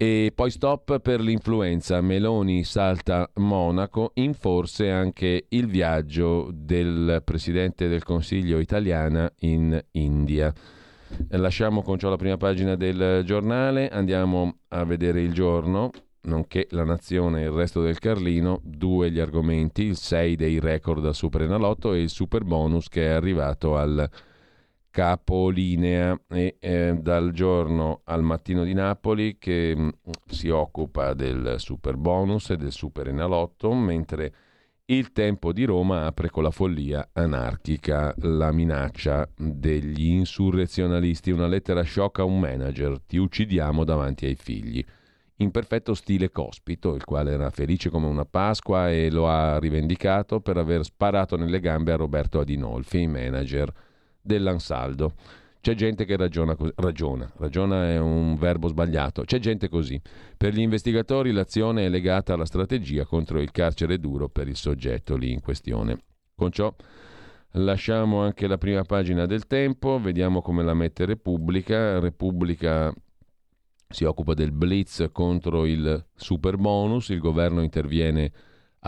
E 0.00 0.30
poi 0.32 0.52
stop 0.52 1.00
per 1.00 1.20
l'influenza. 1.20 2.00
Meloni 2.00 2.62
salta 2.62 3.28
Monaco, 3.34 4.12
in 4.14 4.32
forse 4.32 4.92
anche 4.92 5.46
il 5.48 5.66
viaggio 5.66 6.50
del 6.52 7.20
Presidente 7.24 7.88
del 7.88 8.04
Consiglio 8.04 8.60
italiana 8.60 9.28
in 9.40 9.76
India. 9.92 10.54
Lasciamo 11.30 11.82
con 11.82 11.98
ciò 11.98 12.10
la 12.10 12.16
prima 12.16 12.36
pagina 12.36 12.76
del 12.76 13.24
giornale, 13.24 13.88
andiamo 13.88 14.58
a 14.68 14.84
vedere 14.84 15.20
il 15.20 15.32
giorno 15.32 15.90
nonché 16.20 16.68
La 16.70 16.84
Nazione 16.84 17.40
e 17.40 17.46
il 17.46 17.50
resto 17.50 17.82
del 17.82 17.98
Carlino, 17.98 18.60
due 18.62 19.10
gli 19.10 19.18
argomenti, 19.18 19.82
il 19.82 19.96
6 19.96 20.36
dei 20.36 20.60
record 20.60 21.04
al 21.06 21.14
Super 21.16 21.42
Enalotto 21.42 21.92
e 21.92 22.02
il 22.02 22.10
super 22.10 22.44
bonus 22.44 22.88
che 22.88 23.06
è 23.06 23.08
arrivato 23.08 23.76
al 23.76 24.08
capolinea. 24.90 26.18
E 26.28 26.56
eh, 26.58 26.96
dal 27.00 27.32
giorno 27.32 28.00
al 28.04 28.22
mattino 28.22 28.64
di 28.64 28.74
Napoli 28.74 29.38
che 29.38 29.74
mm, 29.76 29.88
si 30.26 30.48
occupa 30.48 31.14
del 31.14 31.54
super 31.58 31.96
bonus 31.96 32.50
e 32.50 32.56
del 32.56 32.72
super 32.72 33.08
enalotto, 33.08 33.72
mentre 33.72 34.32
il 34.86 35.12
tempo 35.12 35.52
di 35.52 35.64
Roma 35.64 36.06
apre 36.06 36.30
con 36.30 36.42
la 36.42 36.50
follia 36.50 37.10
anarchica, 37.12 38.14
la 38.20 38.50
minaccia 38.52 39.28
degli 39.36 40.06
insurrezionalisti, 40.06 41.30
una 41.30 41.46
lettera 41.46 41.84
shock 41.84 42.20
a 42.20 42.24
un 42.24 42.40
manager, 42.40 42.98
ti 43.06 43.18
uccidiamo 43.18 43.84
davanti 43.84 44.24
ai 44.24 44.36
figli 44.36 44.82
in 45.40 45.50
perfetto 45.50 45.94
stile 45.94 46.30
Cospito, 46.30 46.94
il 46.94 47.04
quale 47.04 47.32
era 47.32 47.50
felice 47.50 47.90
come 47.90 48.06
una 48.06 48.24
Pasqua 48.24 48.90
e 48.90 49.10
lo 49.10 49.28
ha 49.28 49.58
rivendicato 49.58 50.40
per 50.40 50.56
aver 50.56 50.84
sparato 50.84 51.36
nelle 51.36 51.60
gambe 51.60 51.92
a 51.92 51.96
Roberto 51.96 52.40
Adinolfi, 52.40 53.06
manager 53.06 53.72
dell'Ansaldo. 54.28 55.14
C'è 55.60 55.74
gente 55.74 56.04
che 56.04 56.16
ragiona, 56.16 56.56
ragiona, 56.76 57.28
ragiona 57.38 57.88
è 57.88 57.98
un 57.98 58.36
verbo 58.36 58.68
sbagliato, 58.68 59.24
c'è 59.24 59.40
gente 59.40 59.68
così. 59.68 60.00
Per 60.36 60.54
gli 60.54 60.60
investigatori 60.60 61.32
l'azione 61.32 61.86
è 61.86 61.88
legata 61.88 62.34
alla 62.34 62.44
strategia 62.44 63.04
contro 63.04 63.40
il 63.40 63.50
carcere 63.50 63.98
duro 63.98 64.28
per 64.28 64.46
il 64.46 64.54
soggetto 64.54 65.16
lì 65.16 65.32
in 65.32 65.40
questione. 65.40 65.98
Con 66.36 66.52
ciò 66.52 66.72
lasciamo 67.52 68.20
anche 68.20 68.46
la 68.46 68.58
prima 68.58 68.82
pagina 68.82 69.26
del 69.26 69.48
tempo, 69.48 69.98
vediamo 69.98 70.42
come 70.42 70.62
la 70.62 70.74
mette 70.74 71.04
Repubblica. 71.04 71.98
Repubblica 71.98 72.94
si 73.88 74.04
occupa 74.04 74.34
del 74.34 74.52
blitz 74.52 75.08
contro 75.10 75.66
il 75.66 76.06
super 76.14 76.56
bonus, 76.56 77.08
il 77.08 77.18
governo 77.18 77.62
interviene 77.62 78.30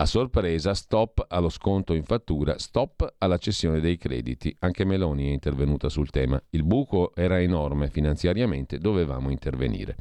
a 0.01 0.05
sorpresa, 0.07 0.73
stop 0.73 1.23
allo 1.27 1.49
sconto 1.49 1.93
in 1.93 2.03
fattura, 2.03 2.57
stop 2.57 3.13
alla 3.19 3.37
cessione 3.37 3.79
dei 3.79 3.97
crediti. 3.97 4.55
Anche 4.61 4.83
Meloni 4.83 5.27
è 5.27 5.31
intervenuta 5.31 5.89
sul 5.89 6.09
tema. 6.09 6.41
Il 6.49 6.63
buco 6.63 7.13
era 7.13 7.39
enorme 7.39 7.87
finanziariamente, 7.87 8.79
dovevamo 8.79 9.29
intervenire. 9.29 9.95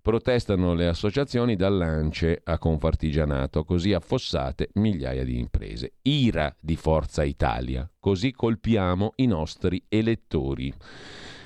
Protestano 0.00 0.74
le 0.74 0.86
associazioni 0.86 1.56
dall'Ance 1.56 2.40
a 2.44 2.56
Confartigianato, 2.56 3.64
così 3.64 3.92
affossate 3.92 4.70
migliaia 4.74 5.24
di 5.24 5.40
imprese. 5.40 5.94
Ira 6.02 6.54
di 6.60 6.76
Forza 6.76 7.24
Italia, 7.24 7.90
così 7.98 8.30
colpiamo 8.30 9.14
i 9.16 9.26
nostri 9.26 9.84
elettori. 9.88 10.72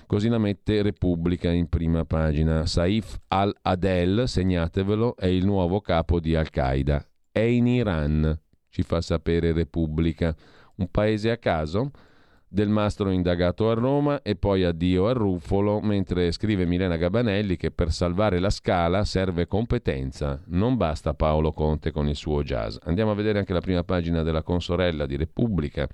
Così 0.04 0.28
la 0.28 0.38
mette 0.38 0.82
Repubblica 0.82 1.50
in 1.50 1.70
prima 1.70 2.04
pagina. 2.04 2.66
Saif 2.66 3.18
al-Adel, 3.28 4.28
segnatevelo, 4.28 5.16
è 5.16 5.26
il 5.26 5.46
nuovo 5.46 5.80
capo 5.80 6.20
di 6.20 6.35
Al-Qaeda. 6.35 7.02
È 7.37 7.40
in 7.40 7.66
Iran, 7.66 8.35
ci 8.70 8.83
fa 8.83 9.03
sapere 9.03 9.53
Repubblica. 9.53 10.35
Un 10.77 10.90
paese 10.90 11.31
a 11.31 11.37
caso? 11.37 11.90
Del 12.49 12.70
mastro 12.70 13.11
indagato 13.11 13.68
a 13.68 13.75
Roma 13.75 14.22
e 14.22 14.37
poi 14.37 14.64
addio 14.64 15.09
al 15.09 15.16
Ruffolo, 15.16 15.83
mentre 15.83 16.33
scrive 16.33 16.64
Milena 16.64 16.96
Gabanelli 16.96 17.59
che 17.59 17.70
per 17.70 17.92
salvare 17.92 18.38
la 18.38 18.49
scala 18.49 19.05
serve 19.05 19.46
competenza, 19.46 20.40
non 20.46 20.79
basta 20.79 21.12
Paolo 21.12 21.53
Conte 21.53 21.90
con 21.90 22.09
il 22.09 22.16
suo 22.16 22.42
jazz. 22.42 22.79
Andiamo 22.85 23.11
a 23.11 23.14
vedere 23.14 23.38
anche 23.38 23.53
la 23.53 23.61
prima 23.61 23.85
pagina 23.85 24.22
della 24.22 24.42
consorella 24.42 25.05
di 25.05 25.18
Repubblica 25.18 25.87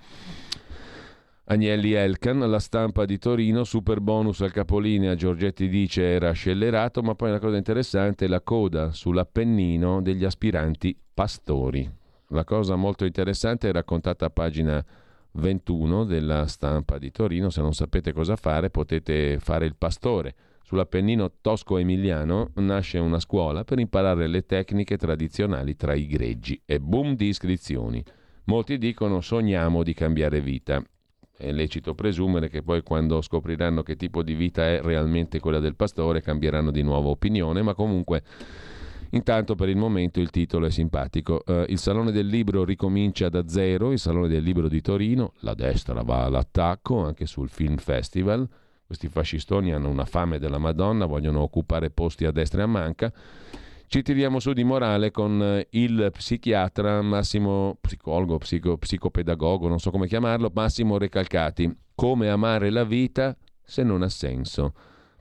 Agnelli 1.45 1.91
Elkan, 1.91 2.39
la 2.49 2.59
stampa 2.59 3.03
di 3.03 3.17
Torino, 3.17 3.65
super 3.65 3.99
bonus 3.99 4.39
al 4.39 4.53
capolinea, 4.53 5.13
Giorgetti 5.13 5.67
dice 5.67 6.01
era 6.01 6.31
scellerato, 6.31 7.01
ma 7.01 7.15
poi 7.15 7.31
una 7.31 7.39
cosa 7.39 7.57
interessante 7.57 8.23
è 8.23 8.27
la 8.29 8.39
coda 8.39 8.93
sull'Appennino 8.93 10.01
degli 10.01 10.23
aspiranti 10.23 10.97
pastori. 11.13 11.89
La 12.29 12.45
cosa 12.45 12.77
molto 12.77 13.03
interessante 13.03 13.67
è 13.67 13.73
raccontata 13.73 14.27
a 14.27 14.29
pagina 14.29 14.83
21 15.31 16.05
della 16.05 16.47
stampa 16.47 16.97
di 16.97 17.11
Torino, 17.11 17.49
se 17.49 17.59
non 17.59 17.73
sapete 17.73 18.13
cosa 18.13 18.37
fare 18.37 18.69
potete 18.69 19.37
fare 19.39 19.65
il 19.65 19.75
pastore. 19.75 20.35
Sull'Appennino 20.63 21.29
tosco-emiliano 21.41 22.51
nasce 22.55 22.99
una 22.99 23.19
scuola 23.19 23.65
per 23.65 23.79
imparare 23.79 24.27
le 24.27 24.45
tecniche 24.45 24.95
tradizionali 24.95 25.75
tra 25.75 25.93
i 25.93 26.07
greggi 26.07 26.61
e 26.65 26.79
boom 26.79 27.17
di 27.17 27.27
iscrizioni. 27.27 28.01
Molti 28.45 28.77
dicono 28.77 29.19
sogniamo 29.19 29.83
di 29.83 29.93
cambiare 29.93 30.39
vita 30.39 30.81
è 31.43 31.51
lecito 31.51 31.93
presumere 31.93 32.49
che 32.49 32.63
poi 32.63 32.81
quando 32.81 33.21
scopriranno 33.21 33.83
che 33.83 33.95
tipo 33.95 34.23
di 34.23 34.33
vita 34.33 34.65
è 34.65 34.81
realmente 34.81 35.39
quella 35.39 35.59
del 35.59 35.75
pastore 35.75 36.21
cambieranno 36.21 36.71
di 36.71 36.81
nuovo 36.81 37.09
opinione, 37.09 37.61
ma 37.61 37.73
comunque 37.73 38.23
intanto 39.11 39.55
per 39.55 39.69
il 39.69 39.75
momento 39.75 40.19
il 40.19 40.29
titolo 40.29 40.65
è 40.65 40.71
simpatico. 40.71 41.43
Uh, 41.45 41.65
il 41.67 41.77
Salone 41.77 42.11
del 42.11 42.27
Libro 42.27 42.63
ricomincia 42.63 43.29
da 43.29 43.47
zero, 43.47 43.91
il 43.91 43.99
Salone 43.99 44.27
del 44.27 44.43
Libro 44.43 44.67
di 44.67 44.81
Torino, 44.81 45.33
la 45.39 45.53
destra 45.53 46.01
va 46.01 46.23
all'attacco 46.23 47.03
anche 47.03 47.25
sul 47.25 47.49
Film 47.49 47.77
Festival, 47.77 48.47
questi 48.85 49.07
fascistoni 49.07 49.73
hanno 49.73 49.89
una 49.89 50.05
fame 50.05 50.39
della 50.39 50.57
Madonna, 50.57 51.05
vogliono 51.05 51.41
occupare 51.41 51.89
posti 51.89 52.25
a 52.25 52.31
destra 52.31 52.61
e 52.61 52.63
a 52.63 52.67
manca 52.67 53.13
ci 53.87 54.01
tiriamo 54.01 54.39
su 54.39 54.53
di 54.53 54.63
morale 54.63 55.11
con 55.11 55.41
eh, 55.41 55.67
il 55.71 56.09
psichiatra 56.11 57.01
Massimo, 57.01 57.77
psicologo, 57.79 58.37
psico, 58.37 58.77
psicopedagogo, 58.77 59.67
non 59.67 59.79
so 59.79 59.91
come 59.91 60.07
chiamarlo, 60.07 60.51
Massimo 60.53 60.97
Recalcati. 60.97 61.71
Come 61.95 62.29
amare 62.29 62.71
la 62.71 62.83
vita 62.83 63.35
se 63.63 63.83
non 63.83 64.01
ha 64.01 64.09
senso? 64.09 64.73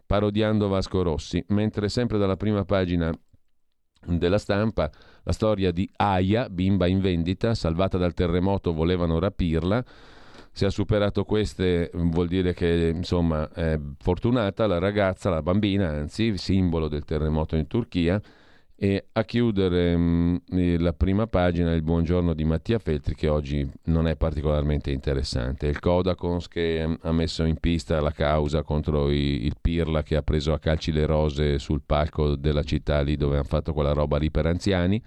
Parodiando 0.06 0.68
Vasco 0.68 1.02
Rossi, 1.02 1.44
mentre 1.48 1.88
sempre 1.88 2.18
dalla 2.18 2.36
prima 2.36 2.64
pagina 2.64 3.12
della 4.04 4.38
stampa 4.38 4.90
la 5.22 5.32
storia 5.32 5.70
di 5.70 5.88
Aya, 5.96 6.48
bimba 6.48 6.86
in 6.86 7.00
vendita, 7.00 7.54
salvata 7.54 7.98
dal 7.98 8.14
terremoto, 8.14 8.72
volevano 8.72 9.18
rapirla. 9.18 9.84
Se 10.50 10.66
ha 10.66 10.70
superato 10.70 11.24
queste 11.24 11.90
vuol 11.94 12.28
dire 12.28 12.52
che 12.52 12.92
insomma 12.94 13.50
è 13.52 13.78
fortunata 13.98 14.66
la 14.66 14.78
ragazza, 14.78 15.30
la 15.30 15.42
bambina, 15.42 15.88
anzi, 15.88 16.36
simbolo 16.36 16.88
del 16.88 17.04
terremoto 17.04 17.56
in 17.56 17.66
Turchia 17.66 18.20
e 18.82 19.10
a 19.12 19.24
chiudere 19.24 19.96
mh, 19.96 20.42
mm, 20.52 20.76
la 20.80 20.92
prima 20.92 21.28
pagina 21.28 21.72
il 21.72 21.82
buongiorno 21.82 22.34
di 22.34 22.42
Mattia 22.42 22.80
Feltri 22.80 23.14
che 23.14 23.28
oggi 23.28 23.64
non 23.84 24.08
è 24.08 24.16
particolarmente 24.16 24.90
interessante. 24.90 25.68
Il 25.68 25.78
Codacons 25.78 26.48
che 26.48 26.84
mh, 26.84 26.98
ha 27.02 27.12
messo 27.12 27.44
in 27.44 27.58
pista 27.58 28.00
la 28.00 28.10
causa 28.10 28.64
contro 28.64 29.08
i, 29.08 29.44
il 29.44 29.54
Pirla 29.60 30.02
che 30.02 30.16
ha 30.16 30.22
preso 30.22 30.52
a 30.52 30.58
calci 30.58 30.90
le 30.90 31.06
rose 31.06 31.60
sul 31.60 31.82
palco 31.86 32.34
della 32.34 32.64
città 32.64 33.00
lì 33.02 33.14
dove 33.14 33.36
hanno 33.36 33.44
fatto 33.44 33.72
quella 33.72 33.92
roba 33.92 34.18
lì 34.18 34.32
per 34.32 34.46
anziani. 34.46 35.00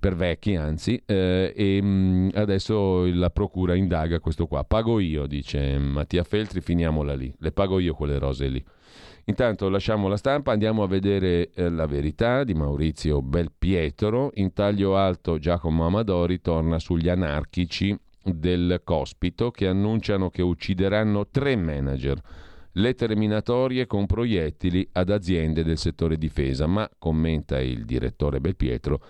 Per 0.00 0.16
vecchi 0.16 0.56
anzi, 0.56 1.00
eh, 1.04 1.52
e 1.54 1.80
mh, 1.80 1.86
mm, 1.86 2.28
adesso 2.34 3.04
la 3.14 3.30
procura 3.30 3.74
indaga 3.74 4.18
questo 4.18 4.46
qua. 4.46 4.64
Pago 4.64 4.98
io, 4.98 5.26
dice 5.26 5.78
Mattia 5.78 6.24
Feltri, 6.24 6.60
finiamola 6.60 7.14
lì, 7.14 7.32
le 7.38 7.52
pago 7.52 7.78
io 7.78 7.94
quelle 7.94 8.18
rose 8.18 8.48
lì. 8.48 8.64
Intanto 9.26 9.68
lasciamo 9.68 10.08
la 10.08 10.16
stampa, 10.16 10.50
andiamo 10.50 10.82
a 10.82 10.88
vedere 10.88 11.50
eh, 11.54 11.68
la 11.68 11.86
verità 11.86 12.42
di 12.42 12.54
Maurizio 12.54 13.20
Belpietro. 13.22 14.30
In 14.34 14.52
taglio 14.54 14.96
alto 14.96 15.38
Giacomo 15.38 15.86
Amadori 15.86 16.40
torna 16.40 16.78
sugli 16.78 17.08
anarchici 17.08 17.96
del 18.24 18.80
Cospito 18.82 19.50
che 19.50 19.68
annunciano 19.68 20.30
che 20.30 20.42
uccideranno 20.42 21.28
tre 21.28 21.54
manager. 21.56 22.20
Le 22.72 22.94
terminatorie 22.94 23.86
con 23.86 24.06
proiettili 24.06 24.88
ad 24.92 25.10
aziende 25.10 25.62
del 25.62 25.76
settore 25.76 26.16
difesa, 26.16 26.66
ma, 26.66 26.88
commenta 26.98 27.60
il 27.60 27.84
direttore 27.84 28.40
Belpietro, 28.40 29.00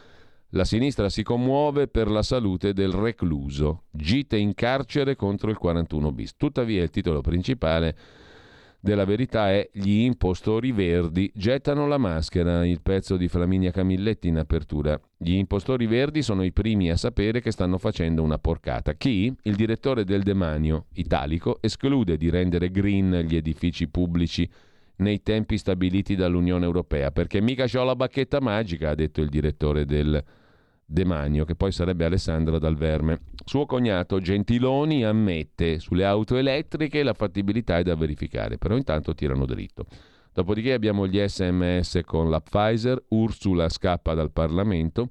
la 0.50 0.64
sinistra 0.64 1.08
si 1.08 1.22
commuove 1.22 1.86
per 1.86 2.08
la 2.10 2.22
salute 2.22 2.72
del 2.72 2.90
recluso. 2.90 3.84
Gite 3.90 4.36
in 4.36 4.54
carcere 4.54 5.14
contro 5.14 5.50
il 5.50 5.56
41 5.56 6.10
bis. 6.12 6.34
Tuttavia 6.36 6.82
il 6.82 6.90
titolo 6.90 7.20
principale 7.20 7.96
della 8.80 9.04
verità 9.04 9.50
è 9.50 9.68
Gli 9.72 10.00
impostori 10.00 10.72
verdi 10.72 11.30
gettano 11.34 11.86
la 11.86 11.98
maschera, 11.98 12.66
il 12.66 12.80
pezzo 12.80 13.16
di 13.16 13.28
Flaminia 13.28 13.70
Camilletti 13.70 14.26
in 14.26 14.38
apertura. 14.38 15.00
Gli 15.16 15.34
impostori 15.34 15.86
verdi 15.86 16.22
sono 16.22 16.42
i 16.42 16.50
primi 16.50 16.90
a 16.90 16.96
sapere 16.96 17.40
che 17.40 17.52
stanno 17.52 17.78
facendo 17.78 18.22
una 18.22 18.38
porcata. 18.38 18.94
Chi? 18.94 19.32
Il 19.42 19.54
direttore 19.54 20.04
del 20.04 20.22
demanio 20.22 20.86
italico 20.94 21.58
esclude 21.60 22.16
di 22.16 22.28
rendere 22.28 22.70
green 22.72 23.24
gli 23.24 23.36
edifici 23.36 23.86
pubblici 23.86 24.50
nei 24.96 25.22
tempi 25.22 25.58
stabiliti 25.58 26.16
dall'Unione 26.16 26.64
Europea, 26.64 27.10
perché 27.10 27.40
mica 27.40 27.66
c'ho 27.66 27.84
la 27.84 27.96
bacchetta 27.96 28.40
magica, 28.40 28.90
ha 28.90 28.94
detto 28.94 29.20
il 29.20 29.28
direttore 29.28 29.84
del 29.84 30.06
demanio 30.06 30.38
Demanio, 30.92 31.44
che 31.44 31.54
poi 31.54 31.70
sarebbe 31.70 32.04
Alessandra 32.04 32.58
Dal 32.58 32.76
Verme. 32.76 33.20
Suo 33.44 33.64
cognato 33.64 34.18
Gentiloni 34.18 35.04
ammette 35.04 35.78
sulle 35.78 36.04
auto 36.04 36.36
elettriche 36.36 37.04
la 37.04 37.14
fattibilità 37.14 37.78
è 37.78 37.84
da 37.84 37.94
verificare, 37.94 38.58
però 38.58 38.76
intanto 38.76 39.14
tirano 39.14 39.46
dritto. 39.46 39.86
Dopodiché 40.32 40.72
abbiamo 40.72 41.06
gli 41.06 41.20
sms 41.24 42.00
con 42.04 42.28
la 42.28 42.40
Pfizer, 42.40 43.00
Ursula 43.08 43.68
scappa 43.68 44.14
dal 44.14 44.32
Parlamento, 44.32 45.08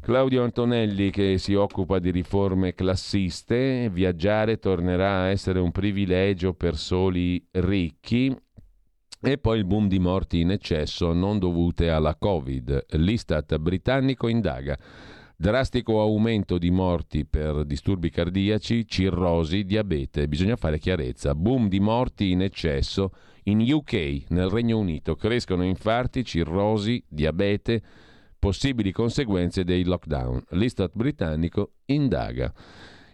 Claudio 0.00 0.42
Antonelli 0.42 1.10
che 1.10 1.36
si 1.36 1.52
occupa 1.54 1.98
di 1.98 2.10
riforme 2.10 2.74
classiste, 2.74 3.90
viaggiare 3.92 4.58
tornerà 4.58 5.22
a 5.22 5.26
essere 5.26 5.58
un 5.58 5.72
privilegio 5.72 6.54
per 6.54 6.76
soli 6.76 7.46
ricchi, 7.50 8.34
e 9.20 9.38
poi 9.38 9.58
il 9.58 9.64
boom 9.64 9.88
di 9.88 9.98
morti 9.98 10.40
in 10.40 10.50
eccesso 10.50 11.12
non 11.12 11.38
dovute 11.38 11.90
alla 11.90 12.16
Covid. 12.16 12.86
L'Istat 12.90 13.56
britannico 13.58 14.28
indaga. 14.28 14.78
Drastico 15.38 16.00
aumento 16.00 16.56
di 16.56 16.70
morti 16.70 17.26
per 17.26 17.64
disturbi 17.64 18.08
cardiaci, 18.08 18.86
cirrosi, 18.86 19.64
diabete. 19.64 20.28
Bisogna 20.28 20.56
fare 20.56 20.78
chiarezza. 20.78 21.34
Boom 21.34 21.68
di 21.68 21.80
morti 21.80 22.30
in 22.30 22.40
eccesso 22.42 23.12
in 23.44 23.60
UK, 23.60 24.24
nel 24.28 24.48
Regno 24.48 24.78
Unito. 24.78 25.14
Crescono 25.14 25.64
infarti, 25.64 26.24
cirrosi, 26.24 27.04
diabete, 27.06 27.82
possibili 28.38 28.92
conseguenze 28.92 29.64
dei 29.64 29.84
lockdown. 29.84 30.42
L'Istat 30.50 30.92
britannico 30.94 31.72
indaga. 31.86 32.52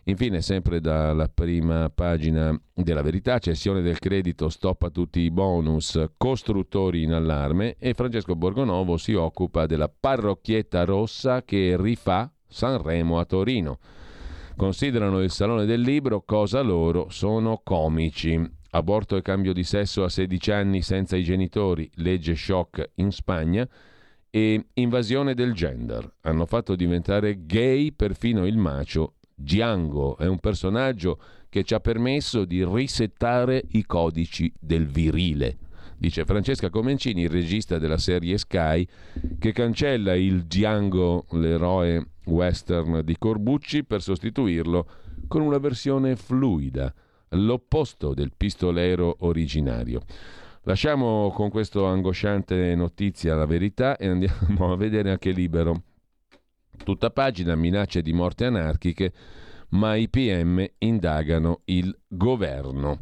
Infine, 0.04 0.42
sempre 0.42 0.80
dalla 0.80 1.28
prima 1.28 1.88
pagina 1.88 2.58
della 2.74 3.02
verità, 3.02 3.38
cessione 3.38 3.82
del 3.82 4.00
credito, 4.00 4.48
stop 4.48 4.82
a 4.82 4.90
tutti 4.90 5.20
i 5.20 5.30
bonus, 5.30 6.04
costruttori 6.16 7.04
in 7.04 7.12
allarme 7.12 7.76
e 7.78 7.94
Francesco 7.94 8.34
Borgonovo 8.34 8.96
si 8.96 9.14
occupa 9.14 9.66
della 9.66 9.88
parrocchietta 9.88 10.84
rossa 10.84 11.44
che 11.44 11.76
rifà 11.78 12.28
Sanremo 12.48 13.20
a 13.20 13.24
Torino. 13.24 13.78
Considerano 14.56 15.20
il 15.20 15.30
Salone 15.30 15.66
del 15.66 15.80
Libro 15.80 16.22
cosa 16.22 16.62
loro 16.62 17.08
sono 17.08 17.60
comici. 17.62 18.40
Aborto 18.70 19.16
e 19.16 19.22
cambio 19.22 19.52
di 19.52 19.62
sesso 19.62 20.02
a 20.02 20.08
16 20.08 20.50
anni 20.50 20.82
senza 20.82 21.16
i 21.16 21.22
genitori, 21.22 21.88
legge 21.96 22.34
shock 22.34 22.90
in 22.96 23.12
Spagna 23.12 23.68
e 24.30 24.66
invasione 24.74 25.34
del 25.34 25.52
gender. 25.52 26.12
Hanno 26.22 26.46
fatto 26.46 26.74
diventare 26.74 27.46
gay 27.46 27.92
perfino 27.92 28.46
il 28.46 28.56
macio 28.56 29.14
Django 29.42 30.16
è 30.16 30.26
un 30.26 30.38
personaggio 30.38 31.18
che 31.48 31.64
ci 31.64 31.74
ha 31.74 31.80
permesso 31.80 32.44
di 32.44 32.64
risettare 32.64 33.62
i 33.72 33.84
codici 33.84 34.52
del 34.58 34.86
virile. 34.86 35.58
Dice 35.98 36.24
Francesca 36.24 36.70
Comencini, 36.70 37.26
regista 37.26 37.78
della 37.78 37.98
serie 37.98 38.38
Sky, 38.38 38.86
che 39.38 39.52
cancella 39.52 40.14
il 40.14 40.44
Django, 40.44 41.26
l'eroe 41.32 42.06
western 42.24 43.02
di 43.04 43.16
Corbucci, 43.18 43.84
per 43.84 44.00
sostituirlo 44.00 44.86
con 45.28 45.42
una 45.42 45.58
versione 45.58 46.16
fluida, 46.16 46.92
l'opposto 47.30 48.14
del 48.14 48.32
pistolero 48.36 49.16
originario. 49.20 50.02
Lasciamo 50.62 51.30
con 51.30 51.50
questa 51.50 51.86
angosciante 51.88 52.74
notizia 52.74 53.34
la 53.34 53.46
verità 53.46 53.96
e 53.96 54.08
andiamo 54.08 54.70
a 54.72 54.76
vedere 54.76 55.10
anche 55.10 55.30
Libero 55.30 55.82
Tutta 56.84 57.10
pagina 57.10 57.54
minacce 57.54 58.02
di 58.02 58.12
morte 58.12 58.44
anarchiche, 58.44 59.12
ma 59.70 59.94
i 59.94 60.08
PM 60.08 60.64
indagano 60.78 61.60
il 61.66 61.96
governo. 62.08 62.98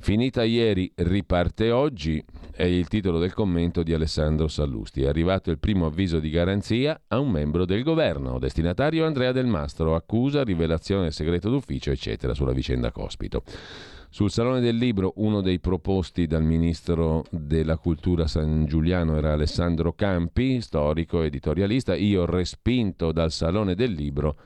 Finita 0.00 0.44
ieri, 0.44 0.90
riparte 0.94 1.70
oggi, 1.70 2.24
è 2.52 2.62
il 2.62 2.88
titolo 2.88 3.18
del 3.18 3.34
commento 3.34 3.82
di 3.82 3.92
Alessandro 3.92 4.46
Sallusti. 4.48 5.02
È 5.02 5.08
arrivato 5.08 5.50
il 5.50 5.58
primo 5.58 5.86
avviso 5.86 6.20
di 6.20 6.30
garanzia 6.30 7.00
a 7.08 7.18
un 7.18 7.30
membro 7.30 7.64
del 7.64 7.82
governo, 7.82 8.38
destinatario 8.38 9.04
Andrea 9.04 9.32
Del 9.32 9.46
Mastro, 9.46 9.94
accusa, 9.94 10.44
rivelazione 10.44 11.02
del 11.02 11.12
segreto 11.12 11.50
d'ufficio, 11.50 11.90
eccetera, 11.90 12.32
sulla 12.32 12.52
vicenda 12.52 12.92
Cospito. 12.92 13.42
Sul 14.10 14.30
Salone 14.30 14.60
del 14.60 14.76
Libro 14.76 15.12
uno 15.16 15.42
dei 15.42 15.60
proposti 15.60 16.26
dal 16.26 16.42
ministro 16.42 17.24
della 17.30 17.76
cultura 17.76 18.26
San 18.26 18.64
Giuliano 18.64 19.16
era 19.16 19.34
Alessandro 19.34 19.92
Campi, 19.92 20.62
storico 20.62 21.22
editorialista, 21.22 21.94
io 21.94 22.24
respinto 22.24 23.12
dal 23.12 23.30
Salone 23.30 23.74
del 23.74 23.92
Libro 23.92 24.36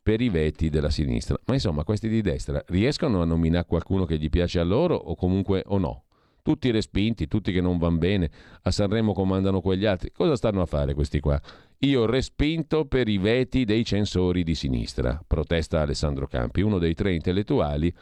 per 0.00 0.20
i 0.20 0.28
veti 0.28 0.70
della 0.70 0.88
sinistra. 0.88 1.36
Ma 1.46 1.54
insomma, 1.54 1.82
questi 1.82 2.08
di 2.08 2.22
destra 2.22 2.62
riescono 2.68 3.20
a 3.20 3.24
nominare 3.24 3.66
qualcuno 3.66 4.04
che 4.04 4.18
gli 4.18 4.30
piace 4.30 4.60
a 4.60 4.64
loro 4.64 4.94
o 4.94 5.16
comunque 5.16 5.64
o 5.66 5.78
no? 5.78 6.04
Tutti 6.40 6.70
respinti, 6.70 7.26
tutti 7.26 7.50
che 7.50 7.60
non 7.60 7.76
vanno 7.76 7.98
bene, 7.98 8.30
a 8.62 8.70
Sanremo 8.70 9.12
comandano 9.12 9.60
quegli 9.60 9.84
altri. 9.84 10.12
Cosa 10.12 10.36
stanno 10.36 10.62
a 10.62 10.66
fare 10.66 10.94
questi 10.94 11.18
qua? 11.18 11.38
Io 11.80 12.06
respinto 12.06 12.86
per 12.86 13.08
i 13.08 13.18
veti 13.18 13.64
dei 13.64 13.84
censori 13.84 14.44
di 14.44 14.54
sinistra, 14.54 15.20
protesta 15.26 15.80
Alessandro 15.80 16.28
Campi, 16.28 16.62
uno 16.62 16.78
dei 16.78 16.94
tre 16.94 17.12
intellettuali 17.12 17.92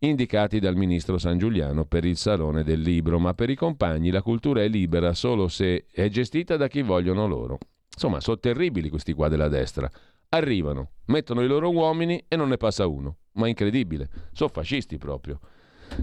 indicati 0.00 0.60
dal 0.60 0.76
ministro 0.76 1.18
San 1.18 1.38
Giuliano 1.38 1.84
per 1.84 2.04
il 2.04 2.16
Salone 2.16 2.62
del 2.62 2.80
Libro, 2.80 3.18
ma 3.18 3.34
per 3.34 3.50
i 3.50 3.54
compagni 3.54 4.10
la 4.10 4.22
cultura 4.22 4.62
è 4.62 4.68
libera 4.68 5.12
solo 5.14 5.48
se 5.48 5.86
è 5.90 6.08
gestita 6.08 6.56
da 6.56 6.68
chi 6.68 6.82
vogliono 6.82 7.26
loro. 7.26 7.58
Insomma, 7.92 8.20
sono 8.20 8.38
terribili 8.38 8.90
questi 8.90 9.12
qua 9.12 9.28
della 9.28 9.48
destra. 9.48 9.90
Arrivano, 10.30 10.90
mettono 11.06 11.42
i 11.42 11.48
loro 11.48 11.70
uomini 11.70 12.22
e 12.28 12.36
non 12.36 12.48
ne 12.48 12.56
passa 12.56 12.86
uno. 12.86 13.16
Ma 13.32 13.48
incredibile, 13.48 14.08
sono 14.32 14.50
fascisti 14.52 14.98
proprio. 14.98 15.40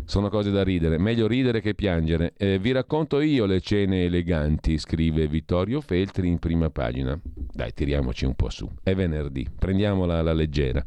Sono 0.05 0.29
cose 0.29 0.51
da 0.51 0.63
ridere, 0.63 0.97
meglio 0.97 1.27
ridere 1.27 1.61
che 1.61 1.75
piangere. 1.75 2.33
Eh, 2.37 2.57
vi 2.59 2.71
racconto 2.71 3.21
io 3.21 3.45
le 3.45 3.61
cene 3.61 4.05
eleganti, 4.05 4.77
scrive 4.77 5.27
Vittorio 5.27 5.79
Feltri 5.79 6.27
in 6.27 6.39
prima 6.39 6.69
pagina. 6.69 7.17
Dai, 7.23 7.71
tiriamoci 7.71 8.25
un 8.25 8.35
po' 8.35 8.49
su. 8.49 8.69
È 8.83 8.93
venerdì, 8.93 9.47
prendiamola 9.57 10.17
alla 10.17 10.33
leggera. 10.33 10.83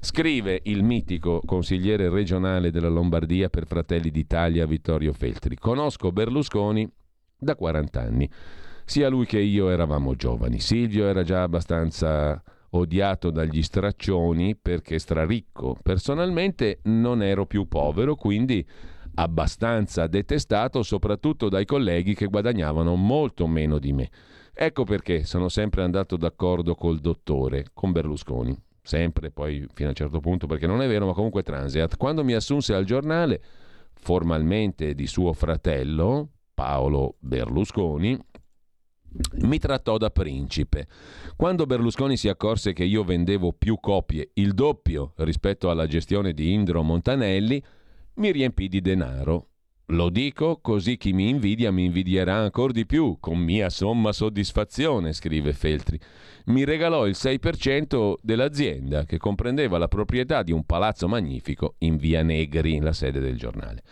Scrive 0.00 0.60
il 0.64 0.84
mitico 0.84 1.42
consigliere 1.44 2.08
regionale 2.08 2.70
della 2.70 2.88
Lombardia 2.88 3.48
per 3.48 3.66
Fratelli 3.66 4.10
d'Italia 4.10 4.64
Vittorio 4.64 5.12
Feltri. 5.12 5.56
Conosco 5.56 6.12
Berlusconi 6.12 6.88
da 7.36 7.56
40 7.56 8.00
anni. 8.00 8.30
Sia 8.84 9.08
lui 9.08 9.26
che 9.26 9.40
io 9.40 9.70
eravamo 9.70 10.14
giovani. 10.14 10.60
Silvio 10.60 11.08
era 11.08 11.24
già 11.24 11.42
abbastanza 11.42 12.40
odiato 12.70 13.30
dagli 13.30 13.60
straccioni 13.60 14.54
perché 14.54 15.00
straricco. 15.00 15.76
Personalmente 15.82 16.78
non 16.84 17.20
ero 17.20 17.44
più 17.44 17.66
povero, 17.66 18.14
quindi 18.14 18.64
abbastanza 19.14 20.06
detestato 20.06 20.84
soprattutto 20.84 21.48
dai 21.48 21.64
colleghi 21.64 22.14
che 22.14 22.26
guadagnavano 22.26 22.94
molto 22.94 23.48
meno 23.48 23.80
di 23.80 23.92
me. 23.92 24.08
Ecco 24.54 24.84
perché 24.84 25.24
sono 25.24 25.48
sempre 25.48 25.82
andato 25.82 26.16
d'accordo 26.16 26.76
col 26.76 27.00
dottore, 27.00 27.66
con 27.74 27.90
Berlusconi 27.90 28.66
sempre 28.88 29.30
poi 29.30 29.66
fino 29.74 29.88
a 29.88 29.90
un 29.90 29.94
certo 29.94 30.18
punto 30.18 30.46
perché 30.46 30.66
non 30.66 30.80
è 30.80 30.88
vero, 30.88 31.04
ma 31.04 31.12
comunque 31.12 31.42
Transeat, 31.42 31.98
quando 31.98 32.24
mi 32.24 32.32
assunse 32.32 32.72
al 32.72 32.86
giornale, 32.86 33.42
formalmente 33.92 34.94
di 34.94 35.06
suo 35.06 35.34
fratello, 35.34 36.30
Paolo 36.54 37.16
Berlusconi, 37.18 38.18
mi 39.42 39.58
trattò 39.58 39.98
da 39.98 40.10
principe. 40.10 40.86
Quando 41.36 41.66
Berlusconi 41.66 42.16
si 42.16 42.30
accorse 42.30 42.72
che 42.72 42.84
io 42.84 43.04
vendevo 43.04 43.52
più 43.52 43.78
copie, 43.78 44.30
il 44.34 44.54
doppio 44.54 45.12
rispetto 45.16 45.68
alla 45.68 45.86
gestione 45.86 46.32
di 46.32 46.54
Indro 46.54 46.82
Montanelli, 46.82 47.62
mi 48.14 48.32
riempì 48.32 48.68
di 48.68 48.80
denaro 48.80 49.48
Lo 49.92 50.10
dico 50.10 50.58
così 50.60 50.98
chi 50.98 51.14
mi 51.14 51.30
invidia 51.30 51.72
mi 51.72 51.86
invidierà 51.86 52.34
ancora 52.34 52.74
di 52.74 52.84
più, 52.84 53.16
con 53.20 53.38
mia 53.38 53.70
somma 53.70 54.12
soddisfazione, 54.12 55.14
scrive 55.14 55.54
Feltri. 55.54 55.98
Mi 56.46 56.64
regalò 56.64 57.06
il 57.06 57.16
6% 57.18 58.16
dell'azienda, 58.20 59.04
che 59.04 59.16
comprendeva 59.16 59.78
la 59.78 59.88
proprietà 59.88 60.42
di 60.42 60.52
un 60.52 60.64
palazzo 60.64 61.08
magnifico 61.08 61.76
in 61.78 61.96
via 61.96 62.22
Negri, 62.22 62.80
la 62.80 62.92
sede 62.92 63.18
del 63.20 63.38
giornale. 63.38 63.82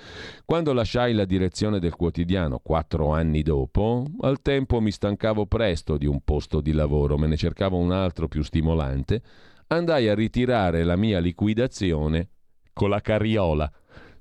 Quando 0.44 0.74
lasciai 0.74 1.14
la 1.14 1.24
direzione 1.24 1.78
del 1.78 1.94
quotidiano, 1.94 2.58
quattro 2.58 3.12
anni 3.12 3.40
dopo, 3.40 4.04
al 4.20 4.42
tempo 4.42 4.82
mi 4.82 4.90
stancavo 4.90 5.46
presto 5.46 5.96
di 5.96 6.04
un 6.04 6.20
posto 6.20 6.60
di 6.60 6.72
lavoro, 6.72 7.16
me 7.16 7.26
ne 7.26 7.38
cercavo 7.38 7.78
un 7.78 7.92
altro 7.92 8.28
più 8.28 8.42
stimolante, 8.42 9.22
andai 9.68 10.08
a 10.08 10.14
ritirare 10.14 10.84
la 10.84 10.96
mia 10.96 11.20
liquidazione 11.20 12.28
con 12.74 12.90
la 12.90 13.00
carriola 13.00 13.72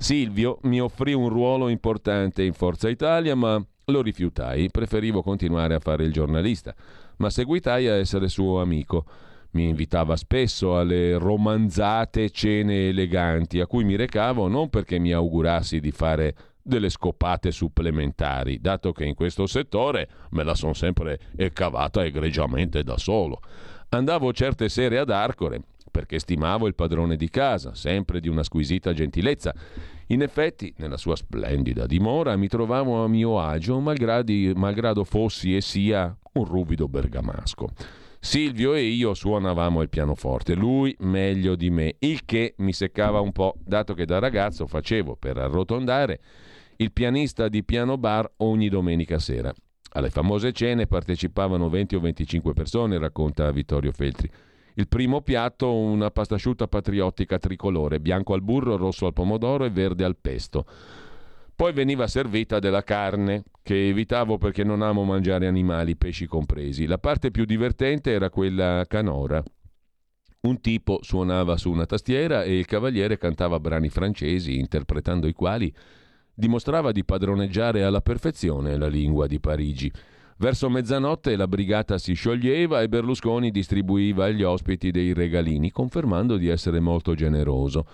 Silvio 0.05 0.59
mi 0.65 0.79
offrì 0.79 1.13
un 1.13 1.29
ruolo 1.29 1.67
importante 1.67 2.43
in 2.43 2.53
Forza 2.53 2.89
Italia, 2.89 3.33
ma 3.33 3.59
lo 3.85 4.01
rifiutai, 4.03 4.69
preferivo 4.69 5.23
continuare 5.23 5.73
a 5.73 5.79
fare 5.79 6.03
il 6.03 6.13
giornalista, 6.13 6.75
ma 7.17 7.31
seguitai 7.31 7.87
a 7.87 7.95
essere 7.95 8.27
suo 8.27 8.61
amico. 8.61 9.03
Mi 9.53 9.67
invitava 9.67 10.15
spesso 10.15 10.77
alle 10.77 11.17
romanzate 11.17 12.29
cene 12.29 12.89
eleganti 12.89 13.59
a 13.59 13.65
cui 13.65 13.83
mi 13.83 13.95
recavo 13.95 14.47
non 14.47 14.69
perché 14.69 14.99
mi 14.99 15.11
augurassi 15.11 15.79
di 15.79 15.89
fare 15.89 16.35
delle 16.61 16.89
scopate 16.89 17.49
supplementari, 17.49 18.59
dato 18.61 18.91
che 18.91 19.05
in 19.05 19.15
questo 19.15 19.47
settore 19.47 20.07
me 20.29 20.43
la 20.43 20.53
son 20.53 20.75
sempre 20.75 21.19
cavata 21.51 22.05
egregiamente 22.05 22.83
da 22.83 22.99
solo. 22.99 23.39
Andavo 23.89 24.31
certe 24.33 24.69
sere 24.69 24.99
ad 24.99 25.09
Arcore 25.09 25.63
perché 25.95 26.19
stimavo 26.19 26.67
il 26.67 26.75
padrone 26.75 27.15
di 27.15 27.29
casa, 27.29 27.73
sempre 27.73 28.19
di 28.19 28.27
una 28.27 28.43
squisita 28.43 28.91
gentilezza. 28.91 29.55
In 30.07 30.21
effetti, 30.21 30.73
nella 30.77 30.97
sua 30.97 31.15
splendida 31.15 31.87
dimora 31.87 32.35
mi 32.35 32.47
trovavo 32.47 33.03
a 33.03 33.07
mio 33.07 33.39
agio, 33.39 33.79
malgradi, 33.79 34.51
malgrado 34.55 35.03
fossi 35.03 35.55
e 35.55 35.61
sia 35.61 36.15
un 36.33 36.45
ruvido 36.45 36.87
bergamasco. 36.87 37.69
Silvio 38.19 38.73
e 38.73 38.81
io 38.81 39.13
suonavamo 39.13 39.81
il 39.81 39.89
pianoforte, 39.89 40.55
lui 40.55 40.95
meglio 40.99 41.55
di 41.55 41.69
me, 41.69 41.95
il 41.99 42.25
che 42.25 42.55
mi 42.57 42.73
seccava 42.73 43.19
un 43.19 43.31
po', 43.31 43.55
dato 43.63 43.93
che 43.93 44.05
da 44.05 44.19
ragazzo 44.19 44.67
facevo, 44.67 45.15
per 45.15 45.37
arrotondare, 45.37 46.19
il 46.77 46.91
pianista 46.91 47.47
di 47.47 47.63
piano 47.63 47.97
bar 47.97 48.29
ogni 48.37 48.67
domenica 48.67 49.19
sera. 49.19 49.53
Alle 49.93 50.09
famose 50.09 50.51
cene 50.51 50.87
partecipavano 50.87 51.69
20 51.69 51.95
o 51.95 51.99
25 51.99 52.53
persone, 52.53 52.97
racconta 52.97 53.49
Vittorio 53.51 53.91
Feltri. 53.91 54.29
Il 54.77 54.87
primo 54.89 55.21
piatto 55.21 55.73
una 55.73 56.11
pasta 56.11 56.35
asciutta 56.35 56.67
patriottica 56.67 57.37
tricolore, 57.37 58.01
bianco 58.01 58.33
al 58.33 58.41
burro, 58.41 58.75
rosso 58.75 59.05
al 59.05 59.13
pomodoro 59.13 59.63
e 59.63 59.69
verde 59.69 60.03
al 60.03 60.17
pesto. 60.17 60.65
Poi 61.55 61.71
veniva 61.71 62.07
servita 62.07 62.59
della 62.59 62.83
carne, 62.83 63.43
che 63.63 63.87
evitavo 63.87 64.37
perché 64.37 64.65
non 64.65 64.81
amo 64.81 65.05
mangiare 65.05 65.47
animali, 65.47 65.95
pesci 65.95 66.27
compresi. 66.27 66.85
La 66.85 66.97
parte 66.97 67.31
più 67.31 67.45
divertente 67.45 68.11
era 68.11 68.29
quella 68.29 68.83
canora. 68.87 69.41
Un 70.41 70.59
tipo 70.59 70.99
suonava 71.01 71.55
su 71.55 71.71
una 71.71 71.85
tastiera 71.85 72.43
e 72.43 72.57
il 72.57 72.65
cavaliere 72.65 73.17
cantava 73.17 73.61
brani 73.61 73.87
francesi, 73.87 74.59
interpretando 74.59 75.25
i 75.25 75.33
quali 75.33 75.73
dimostrava 76.33 76.91
di 76.91 77.05
padroneggiare 77.05 77.83
alla 77.83 78.01
perfezione 78.01 78.75
la 78.75 78.87
lingua 78.87 79.25
di 79.25 79.39
Parigi. 79.39 79.91
Verso 80.37 80.69
mezzanotte 80.69 81.37
la 81.37 81.47
brigata 81.47 81.97
si 81.97 82.13
scioglieva 82.13 82.81
e 82.81 82.89
Berlusconi 82.89 83.51
distribuiva 83.51 84.25
agli 84.25 84.43
ospiti 84.43 84.91
dei 84.91 85.13
regalini, 85.13 85.71
confermando 85.71 86.35
di 86.35 86.49
essere 86.49 86.81
molto 86.81 87.15
generoso. 87.15 87.87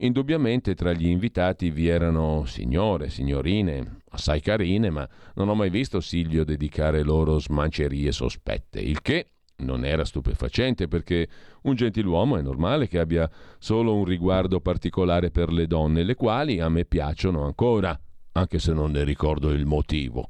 Indubbiamente 0.00 0.74
tra 0.74 0.92
gli 0.92 1.06
invitati 1.06 1.70
vi 1.70 1.88
erano 1.88 2.44
signore, 2.44 3.08
signorine, 3.08 4.00
assai 4.10 4.42
carine, 4.42 4.90
ma 4.90 5.08
non 5.36 5.48
ho 5.48 5.54
mai 5.54 5.70
visto 5.70 6.00
Silvio 6.00 6.44
dedicare 6.44 7.02
loro 7.02 7.38
smancerie 7.38 8.12
sospette, 8.12 8.78
il 8.78 9.00
che 9.00 9.30
non 9.60 9.86
era 9.86 10.04
stupefacente 10.04 10.88
perché 10.88 11.26
un 11.62 11.76
gentiluomo 11.76 12.36
è 12.36 12.42
normale 12.42 12.88
che 12.88 12.98
abbia 12.98 13.26
solo 13.58 13.94
un 13.94 14.04
riguardo 14.04 14.60
particolare 14.60 15.30
per 15.30 15.50
le 15.50 15.66
donne, 15.66 16.02
le 16.02 16.14
quali 16.14 16.60
a 16.60 16.68
me 16.68 16.84
piacciono 16.84 17.42
ancora, 17.46 17.98
anche 18.38 18.58
se 18.58 18.72
non 18.72 18.92
ne 18.92 19.04
ricordo 19.04 19.50
il 19.50 19.66
motivo. 19.66 20.26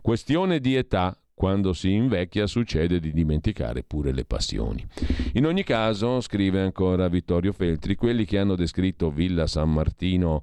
Questione 0.00 0.60
di 0.60 0.74
età, 0.74 1.16
quando 1.34 1.72
si 1.72 1.92
invecchia 1.92 2.46
succede 2.46 3.00
di 3.00 3.12
dimenticare 3.12 3.82
pure 3.82 4.12
le 4.12 4.24
passioni. 4.24 4.86
In 5.34 5.46
ogni 5.46 5.62
caso, 5.62 6.20
scrive 6.20 6.60
ancora 6.60 7.08
Vittorio 7.08 7.52
Feltri, 7.52 7.94
quelli 7.94 8.24
che 8.24 8.38
hanno 8.38 8.56
descritto 8.56 9.10
Villa 9.10 9.46
San 9.46 9.72
Martino 9.72 10.42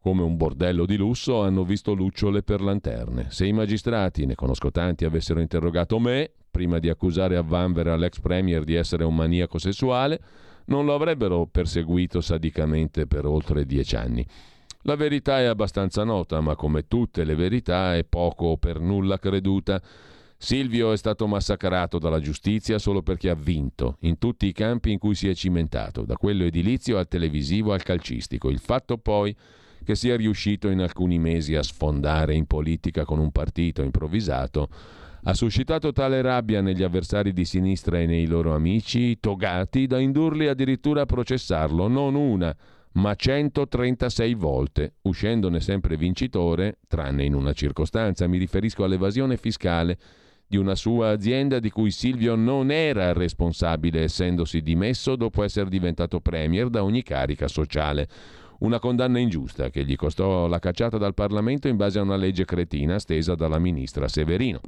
come 0.00 0.22
un 0.22 0.36
bordello 0.36 0.84
di 0.84 0.96
lusso 0.96 1.40
hanno 1.40 1.64
visto 1.64 1.94
lucciole 1.94 2.42
per 2.42 2.60
lanterne. 2.60 3.28
Se 3.30 3.46
i 3.46 3.52
magistrati, 3.52 4.26
ne 4.26 4.34
conosco 4.34 4.70
tanti, 4.70 5.06
avessero 5.06 5.40
interrogato 5.40 5.98
me, 5.98 6.30
prima 6.50 6.78
di 6.78 6.90
accusare 6.90 7.36
a 7.36 7.42
Vanvera 7.42 7.96
l'ex 7.96 8.20
premier 8.20 8.64
di 8.64 8.74
essere 8.74 9.04
un 9.04 9.14
maniaco 9.14 9.56
sessuale, 9.58 10.20
non 10.66 10.84
lo 10.84 10.94
avrebbero 10.94 11.46
perseguito 11.46 12.20
sadicamente 12.20 13.06
per 13.06 13.24
oltre 13.24 13.64
dieci 13.64 13.96
anni. 13.96 14.26
La 14.86 14.96
verità 14.96 15.40
è 15.40 15.44
abbastanza 15.44 16.04
nota, 16.04 16.42
ma 16.42 16.56
come 16.56 16.86
tutte 16.86 17.24
le 17.24 17.34
verità 17.34 17.96
è 17.96 18.04
poco 18.04 18.46
o 18.46 18.56
per 18.58 18.80
nulla 18.80 19.18
creduta. 19.18 19.80
Silvio 20.36 20.92
è 20.92 20.96
stato 20.98 21.26
massacrato 21.26 21.98
dalla 21.98 22.20
giustizia 22.20 22.78
solo 22.78 23.00
perché 23.00 23.30
ha 23.30 23.34
vinto 23.34 23.96
in 24.00 24.18
tutti 24.18 24.44
i 24.44 24.52
campi 24.52 24.92
in 24.92 24.98
cui 24.98 25.14
si 25.14 25.26
è 25.26 25.34
cimentato, 25.34 26.04
da 26.04 26.16
quello 26.16 26.44
edilizio 26.44 26.98
al 26.98 27.08
televisivo 27.08 27.72
al 27.72 27.82
calcistico. 27.82 28.50
Il 28.50 28.58
fatto 28.58 28.98
poi 28.98 29.34
che 29.82 29.94
sia 29.94 30.16
riuscito 30.16 30.68
in 30.68 30.80
alcuni 30.80 31.18
mesi 31.18 31.54
a 31.54 31.62
sfondare 31.62 32.34
in 32.34 32.44
politica 32.44 33.06
con 33.06 33.18
un 33.18 33.30
partito 33.32 33.80
improvvisato 33.80 34.68
ha 35.26 35.32
suscitato 35.32 35.92
tale 35.92 36.20
rabbia 36.20 36.60
negli 36.60 36.82
avversari 36.82 37.32
di 37.32 37.46
sinistra 37.46 37.98
e 37.98 38.04
nei 38.04 38.26
loro 38.26 38.54
amici 38.54 39.18
togati 39.18 39.86
da 39.86 39.98
indurli 39.98 40.48
addirittura 40.48 41.02
a 41.02 41.06
processarlo 41.06 41.88
non 41.88 42.14
una, 42.14 42.54
ma 42.94 43.14
136 43.14 44.34
volte, 44.34 44.94
uscendone 45.02 45.60
sempre 45.60 45.96
vincitore, 45.96 46.78
tranne 46.86 47.24
in 47.24 47.34
una 47.34 47.52
circostanza, 47.52 48.26
mi 48.26 48.38
riferisco 48.38 48.84
all'evasione 48.84 49.36
fiscale 49.36 49.98
di 50.46 50.56
una 50.56 50.74
sua 50.74 51.10
azienda 51.10 51.58
di 51.58 51.70
cui 51.70 51.90
Silvio 51.90 52.36
non 52.36 52.70
era 52.70 53.12
responsabile 53.12 54.02
essendosi 54.02 54.60
dimesso 54.60 55.16
dopo 55.16 55.42
essere 55.42 55.68
diventato 55.68 56.20
premier 56.20 56.68
da 56.68 56.84
ogni 56.84 57.02
carica 57.02 57.48
sociale. 57.48 58.08
Una 58.58 58.78
condanna 58.78 59.18
ingiusta 59.18 59.70
che 59.70 59.84
gli 59.84 59.96
costò 59.96 60.46
la 60.46 60.60
cacciata 60.60 60.96
dal 60.96 61.14
Parlamento 61.14 61.66
in 61.66 61.76
base 61.76 61.98
a 61.98 62.02
una 62.02 62.16
legge 62.16 62.44
cretina 62.44 63.00
stesa 63.00 63.34
dalla 63.34 63.58
ministra 63.58 64.06
Severino. 64.06 64.60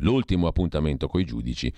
L'ultimo 0.00 0.48
appuntamento 0.48 1.06
coi 1.06 1.24
giudici 1.24 1.72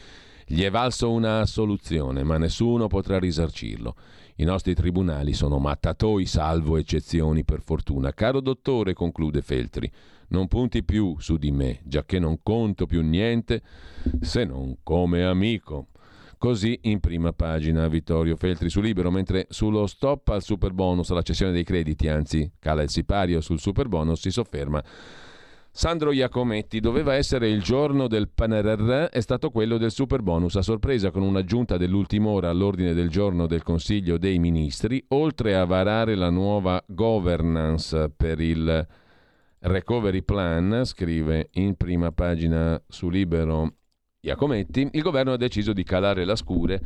gli 0.53 0.63
è 0.63 0.71
valso 0.71 1.13
una 1.13 1.47
soluzione, 1.47 2.25
ma 2.25 2.37
nessuno 2.37 2.89
potrà 2.89 3.21
risarcirlo. 3.21 3.95
I 4.41 4.45
nostri 4.45 4.75
tribunali 4.75 5.35
sono 5.35 5.59
mattatoi, 5.59 6.25
salvo 6.25 6.79
eccezioni 6.79 7.45
per 7.45 7.61
fortuna. 7.61 8.15
Caro 8.15 8.41
dottore, 8.41 8.95
conclude 8.95 9.43
Feltri, 9.43 9.93
non 10.29 10.49
punti 10.49 10.83
più 10.83 11.15
su 11.19 11.37
di 11.37 11.51
me, 11.51 11.81
giacché 11.85 12.19
non 12.19 12.39
conto 12.43 12.87
più 12.87 13.03
niente 13.03 13.61
se 14.23 14.47
non 14.47 14.79
come 14.83 15.25
amico. 15.25 15.89
Così 16.39 16.79
in 16.85 17.01
prima 17.01 17.35
pagina 17.35 17.87
Vittorio 17.87 18.35
Feltri 18.35 18.71
su 18.71 18.81
Libero, 18.81 19.11
mentre 19.11 19.45
sullo 19.51 19.87
stop 19.87 20.29
al 20.29 20.43
super 20.43 20.73
bonus, 20.73 21.11
alla 21.11 21.21
cessione 21.21 21.53
dei 21.53 21.65
crediti, 21.65 22.09
anzi 22.09 22.51
cala 22.59 22.81
il 22.81 22.89
sipario 22.89 23.43
sul 23.43 23.61
super 23.61 23.89
bonus, 23.89 24.21
si 24.21 24.31
sofferma 24.31 24.83
Sandro 25.73 26.11
Iacometti 26.11 26.81
doveva 26.81 27.15
essere 27.15 27.49
il 27.49 27.63
giorno 27.63 28.09
del 28.09 28.29
PNRR, 28.29 29.05
è 29.05 29.21
stato 29.21 29.51
quello 29.51 29.79
del 29.79 29.93
super 29.93 30.21
bonus 30.21 30.57
a 30.57 30.63
sorpresa 30.63 31.13
con 31.13 31.23
un'aggiunta 31.23 31.77
dell'ultima 31.77 32.29
ora 32.29 32.51
all'ordine 32.51 32.93
del 32.93 33.09
giorno 33.09 33.47
del 33.47 33.63
Consiglio 33.63 34.19
dei 34.19 34.41
Ministri, 34.41 35.03
oltre 35.09 35.57
a 35.57 35.65
varare 35.65 36.17
la 36.17 36.29
nuova 36.29 36.83
governance 36.87 38.11
per 38.15 38.41
il 38.41 38.87
recovery 39.61 40.23
plan, 40.23 40.83
scrive 40.85 41.51
in 41.53 41.77
prima 41.77 42.11
pagina 42.11 42.83
su 42.89 43.09
Libero 43.09 43.75
Iacometti, 44.23 44.87
il 44.93 45.01
governo 45.01 45.33
ha 45.33 45.39
deciso 45.39 45.73
di 45.73 45.83
calare 45.83 46.27
la 46.27 46.37
scure 46.37 46.79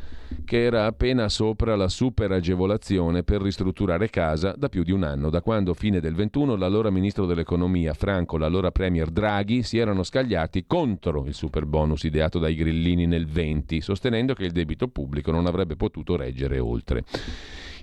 che 0.45 0.63
era 0.63 0.87
appena 0.87 1.29
sopra 1.29 1.75
la 1.75 1.89
super 1.89 2.31
agevolazione 2.31 3.25
per 3.25 3.43
ristrutturare 3.43 4.09
casa 4.09 4.55
da 4.57 4.69
più 4.69 4.85
di 4.85 4.93
un 4.93 5.03
anno, 5.03 5.31
da 5.31 5.43
quando 5.43 5.75
fine 5.75 5.99
del 5.99 6.15
21 6.15 6.55
l'allora 6.55 6.91
ministro 6.91 7.27
dell'economia 7.27 7.93
Franco, 7.93 8.37
l'allora 8.37 8.71
premier 8.71 9.11
Draghi 9.11 9.65
si 9.65 9.79
erano 9.79 10.05
scagliati 10.05 10.65
contro 10.65 11.25
il 11.27 11.35
super 11.35 11.67
bonus 11.67 12.05
ideato 12.05 12.39
dai 12.39 12.55
grillini 12.55 13.05
nel 13.05 13.27
20, 13.27 13.81
sostenendo 13.81 14.35
che 14.35 14.45
il 14.45 14.53
debito 14.53 14.87
pubblico 14.87 15.33
non 15.33 15.47
avrebbe 15.47 15.75
potuto 15.75 16.15
reggere 16.15 16.61
oltre. 16.61 17.03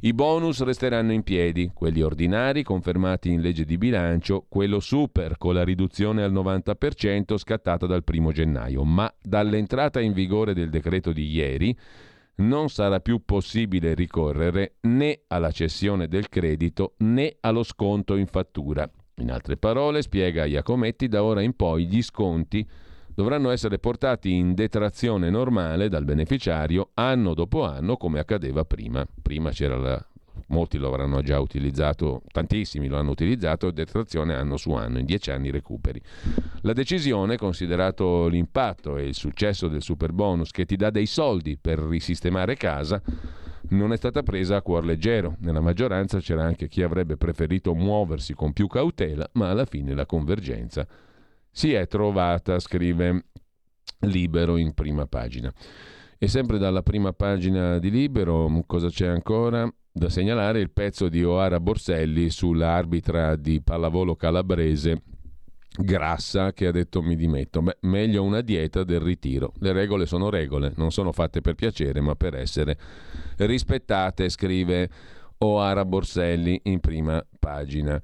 I 0.04 0.14
bonus 0.14 0.64
resteranno 0.64 1.12
in 1.12 1.22
piedi, 1.22 1.70
quelli 1.76 2.02
ordinari 2.02 2.64
confermati 2.64 3.30
in 3.30 3.40
legge 3.40 3.66
di 3.66 3.78
bilancio, 3.78 4.48
quello 4.50 4.80
super 4.80 5.38
con 5.38 5.54
la 5.54 5.64
riduzione 5.64 6.24
al 6.24 6.34
90% 6.34 7.38
scattata 7.38 7.86
dal 7.86 8.04
1 8.04 8.32
gennaio, 8.32 8.84
ma 8.84 9.14
dall'entrata 9.22 10.00
in 10.00 10.14
vigore 10.14 10.56
del 10.56 10.72
decreto 10.72 11.12
di 11.12 11.30
ieri 11.30 11.78
non 12.38 12.70
sarà 12.70 13.00
più 13.00 13.24
possibile 13.24 13.94
ricorrere 13.94 14.78
né 14.82 15.22
alla 15.28 15.52
cessione 15.52 16.08
del 16.08 16.30
credito 16.30 16.96
né 16.98 17.36
allo 17.42 17.62
sconto 17.62 18.16
in 18.16 18.26
fattura. 18.26 18.90
In 19.18 19.30
altre 19.30 19.56
parole, 19.56 20.02
spiega 20.02 20.46
Iacometti, 20.46 21.10
da 21.10 21.24
ora 21.24 21.44
in 21.44 21.56
poi 21.56 21.86
gli 21.86 22.02
sconti 22.02 22.68
dovranno 23.14 23.50
essere 23.50 23.80
portati 23.80 24.34
in 24.34 24.54
detrazione 24.54 25.30
normale 25.30 25.90
dal 25.90 26.06
beneficiario 26.06 26.90
anno 26.94 27.34
dopo 27.34 27.64
anno 27.64 27.98
come 27.98 28.20
accadeva 28.20 28.66
prima. 28.66 29.06
Prima 29.22 29.52
c'era 29.52 29.78
la 29.78 30.06
molti 30.48 30.78
lo 30.78 30.88
avranno 30.88 31.22
già 31.22 31.40
utilizzato, 31.40 32.22
tantissimi 32.32 32.88
lo 32.88 32.98
hanno 32.98 33.12
utilizzato, 33.12 33.72
detrazione 33.72 34.36
anno 34.36 34.58
su 34.58 34.72
anno, 34.72 35.00
in 35.00 35.06
dieci 35.06 35.32
anni 35.32 35.50
recuperi. 35.50 36.02
La 36.62 36.74
decisione, 36.74 37.38
considerato 37.38 38.28
l'impatto 38.28 38.98
e 38.98 39.06
il 39.06 39.16
successo 39.16 39.68
del 39.68 39.82
super 39.82 40.12
bonus 40.12 40.52
che 40.52 40.66
ti 40.66 40.76
dà 40.76 40.90
dei 40.90 41.06
soldi 41.06 41.58
per 41.60 41.80
risistemare 41.80 42.56
casa, 42.56 43.02
non 43.70 43.94
è 43.94 43.98
stata 43.98 44.24
presa 44.24 44.58
a 44.58 44.62
cuor 44.62 44.86
leggero. 44.86 45.36
Nella 45.40 45.62
maggioranza 45.62 46.20
c'era 46.20 46.44
anche 46.44 46.68
chi 46.68 46.82
avrebbe 46.82 47.16
preferito 47.16 47.74
muoversi 47.74 48.34
con 48.34 48.52
più 48.52 48.68
cautela, 48.68 49.30
ma 49.34 49.50
alla 49.50 49.66
fine 49.66 49.94
la 49.94 50.06
convergenza 50.06 50.86
si 51.52 51.74
è 51.74 51.86
trovata, 51.88 52.60
scrive 52.60 53.26
Libero 54.00 54.58
in 54.58 54.74
prima 54.74 55.06
pagina. 55.06 55.52
E 56.18 56.28
sempre 56.28 56.58
dalla 56.58 56.84
prima 56.84 57.14
pagina 57.14 57.78
di 57.80 57.90
Libero, 57.90 58.64
cosa 58.66 58.90
c'è 58.90 59.08
ancora? 59.08 59.72
Da 59.92 60.10
segnalare 60.10 60.60
il 60.60 60.72
pezzo 60.72 61.10
di 61.10 61.24
Oara 61.24 61.60
Borselli 61.60 62.30
sull'arbitra 62.30 63.36
di 63.36 63.62
pallavolo 63.62 64.16
calabrese 64.16 65.02
Grassa 65.74 66.52
che 66.52 66.68
ha 66.68 66.72
detto 66.72 67.02
mi 67.02 67.16
dimetto. 67.16 67.62
Beh, 67.62 67.78
meglio 67.82 68.24
una 68.24 68.42
dieta 68.42 68.84
del 68.84 69.00
ritiro. 69.00 69.54
Le 69.60 69.72
regole 69.72 70.06
sono 70.06 70.30
regole, 70.30 70.74
non 70.76 70.92
sono 70.92 71.14
fatte 71.14 71.40
per 71.40 71.56
piacere 71.56 72.02
ma 72.02 72.16
per 72.16 72.36
essere 72.36 72.78
rispettate, 73.38 74.28
scrive 74.28 74.90
Oara 75.40 75.86
Borselli 75.86 76.60
in 76.64 76.82
prima 76.82 77.26
pagina 77.40 78.00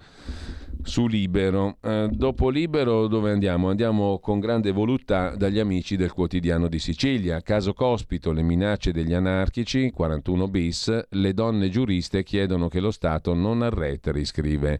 su 0.87 1.05
Libero. 1.07 1.77
Eh, 1.81 2.09
dopo 2.11 2.49
Libero 2.49 3.07
dove 3.07 3.31
andiamo? 3.31 3.69
Andiamo 3.69 4.19
con 4.19 4.39
grande 4.39 4.71
voluttà 4.71 5.35
dagli 5.35 5.59
amici 5.59 5.95
del 5.95 6.13
quotidiano 6.13 6.67
di 6.67 6.79
Sicilia. 6.79 7.41
Caso 7.41 7.73
Cospito, 7.73 8.31
le 8.31 8.41
minacce 8.41 8.91
degli 8.91 9.13
anarchici, 9.13 9.91
41 9.91 10.47
bis, 10.47 11.05
le 11.09 11.33
donne 11.33 11.69
giuriste 11.69 12.23
chiedono 12.23 12.69
che 12.69 12.79
lo 12.79 12.91
Stato 12.91 13.33
non 13.33 13.61
arretri, 13.61 14.25
scrive 14.25 14.79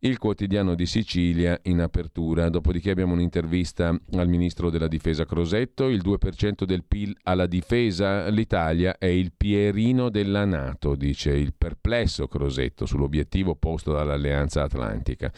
il 0.00 0.18
quotidiano 0.18 0.74
di 0.74 0.86
Sicilia 0.86 1.58
in 1.64 1.80
apertura. 1.80 2.48
Dopodiché 2.48 2.90
abbiamo 2.90 3.12
un'intervista 3.12 3.88
al 4.12 4.28
ministro 4.28 4.70
della 4.70 4.88
difesa 4.88 5.26
Crosetto, 5.26 5.88
il 5.88 6.00
2% 6.02 6.64
del 6.64 6.84
PIL 6.84 7.16
alla 7.24 7.46
difesa, 7.46 8.28
l'Italia 8.28 8.96
è 8.98 9.06
il 9.06 9.32
pierino 9.36 10.08
della 10.08 10.44
Nato, 10.44 10.94
dice 10.94 11.32
il 11.32 11.52
perplesso 11.56 12.28
Crosetto 12.28 12.86
sull'obiettivo 12.86 13.54
posto 13.56 13.92
dall'Alleanza 13.92 14.62
Atlantica. 14.62 15.30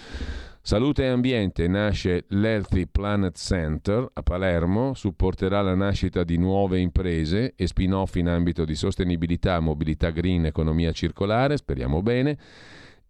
Salute 0.65 1.03
e 1.03 1.09
ambiente 1.09 1.67
nasce 1.67 2.27
l'Healthy 2.29 2.87
Planet 2.87 3.37
Center 3.37 4.09
a 4.13 4.23
Palermo, 4.23 4.95
supporterà 4.95 5.61
la 5.61 5.75
nascita 5.75 6.23
di 6.23 6.37
nuove 6.37 6.79
imprese 6.79 7.55
e 7.57 7.67
spin-off 7.67 8.15
in 8.15 8.29
ambito 8.29 8.65
di 8.65 8.77
sostenibilità, 8.77 9.59
mobilità 9.59 10.11
green, 10.11 10.47
economia 10.47 10.93
circolare, 10.93 11.57
speriamo 11.57 12.01
bene 12.01 12.39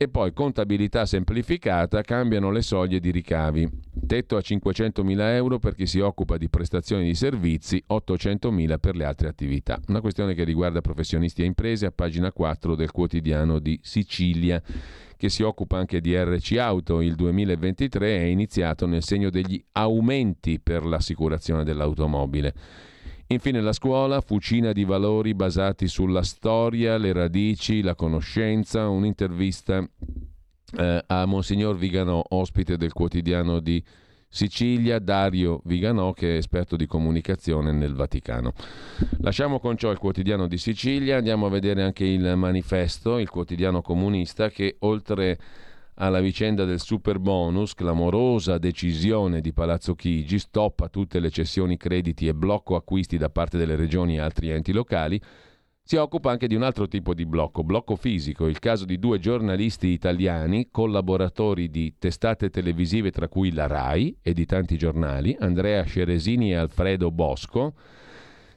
e 0.03 0.09
poi 0.09 0.33
contabilità 0.33 1.07
semplificata, 1.07 2.03
cambiano 2.03 2.51
le 2.51 2.63
soglie 2.63 2.99
di 2.99 3.11
ricavi. 3.11 3.69
Tetto 4.07 4.37
a 4.37 4.41
500.000 4.41 5.21
euro 5.35 5.59
per 5.59 5.75
chi 5.75 5.87
si 5.87 6.01
occupa 6.01 6.37
di 6.37 6.49
prestazioni 6.49 7.05
di 7.05 7.15
servizi, 7.15 7.83
800.000 7.89 8.79
per 8.79 8.97
le 8.97 9.05
altre 9.05 9.29
attività. 9.29 9.81
Una 9.89 10.01
questione 10.01 10.35
che 10.35 10.45
riguarda 10.45 10.81
professionisti 10.81 11.43
e 11.43 11.47
imprese 11.47 11.87
a 11.87 11.93
pagina 11.93 12.33
4 12.33 12.75
del 12.75 12.91
quotidiano 12.91 13.59
di 13.59 13.79
Sicilia 13.83 14.61
che 15.17 15.29
si 15.29 15.45
occupa 15.45 15.79
anche 15.79 16.01
di 16.01 16.17
RC 16.17 16.57
Auto. 16.59 17.01
Il 17.01 17.15
2023 17.15 18.17
è 18.19 18.23
iniziato 18.23 18.87
nel 18.87 19.05
segno 19.05 19.31
degli 19.31 19.63
aumenti 19.73 20.59
per 20.59 20.85
l'assicurazione 20.85 21.63
dell'automobile. 21.63 22.53
Infine 23.33 23.63
la 23.63 23.73
scuola, 23.73 24.21
fucina 24.21 24.73
di 24.73 24.85
valori 24.85 25.33
basati 25.33 25.89
sulla 25.89 26.23
storia, 26.23 26.99
le 26.99 27.15
radici, 27.15 27.81
la 27.81 27.95
conoscenza, 27.95 28.89
un'intervista 28.89 29.83
eh, 30.77 31.05
a 31.07 31.25
Monsignor 31.25 31.79
Viganò, 31.79 32.23
ospite 32.29 32.77
del 32.77 32.93
quotidiano 32.93 33.59
di 33.61 33.83
Sicilia, 34.29 34.99
Dario 34.99 35.63
Viganò, 35.65 36.13
che 36.13 36.35
è 36.35 36.37
esperto 36.37 36.77
di 36.77 36.87
comunicazione 36.87 37.73
nel 37.73 37.95
Vaticano. 37.95 38.53
Lasciamo 39.21 39.61
con 39.61 39.79
ciò 39.79 39.91
il 39.91 39.99
quotidiano 39.99 40.47
di 40.47 40.59
Sicilia, 40.59 41.17
andiamo 41.17 41.47
a 41.47 41.51
vedere 41.51 41.83
anche 41.83 42.05
il 42.05 42.37
manifesto, 42.37 43.19
il 43.19 43.31
quotidiano 43.31 43.81
comunista, 43.81 44.51
che 44.51 44.77
oltre 44.81 45.39
alla 45.95 46.21
vicenda 46.21 46.65
del 46.65 46.81
super 46.81 47.19
bonus, 47.19 47.75
clamorosa 47.75 48.59
decisione 48.59 49.41
di 49.41 49.53
Palazzo 49.53 49.95
Chigi, 49.95 50.39
stop 50.39 50.81
a 50.81 50.89
tutte 50.89 51.21
le 51.21 51.31
cessioni 51.31 51.77
crediti 51.77 52.27
e 52.27 52.35
blocco 52.35 52.77
acquisti 52.77 53.19
da 53.19 53.29
parte 53.31 53.59
delle 53.59 53.77
regioni 53.77 54.17
e 54.17 54.21
altri 54.21 54.51
enti 54.51 54.73
locali, 54.73 55.21
si 55.85 55.97
occupa 55.97 56.31
anche 56.31 56.47
di 56.47 56.55
un 56.55 56.63
altro 56.63 56.87
tipo 56.87 57.13
di 57.13 57.27
blocco, 57.27 57.65
blocco 57.65 57.97
fisico, 57.97 58.47
il 58.47 58.61
caso 58.61 58.85
di 58.85 58.99
due 58.99 59.19
giornalisti 59.19 59.89
italiani, 59.89 60.69
collaboratori 60.71 61.69
di 61.71 61.97
testate 61.99 62.51
televisive 62.51 63.11
tra 63.11 63.29
cui 63.29 63.53
la 63.53 63.67
RAI 63.67 64.19
e 64.23 64.33
di 64.33 64.47
tanti 64.47 64.79
giornali, 64.79 65.37
Andrea 65.41 65.83
Sceresini 65.83 66.53
e 66.53 66.57
Alfredo 66.57 67.11
Bosco, 67.11 67.75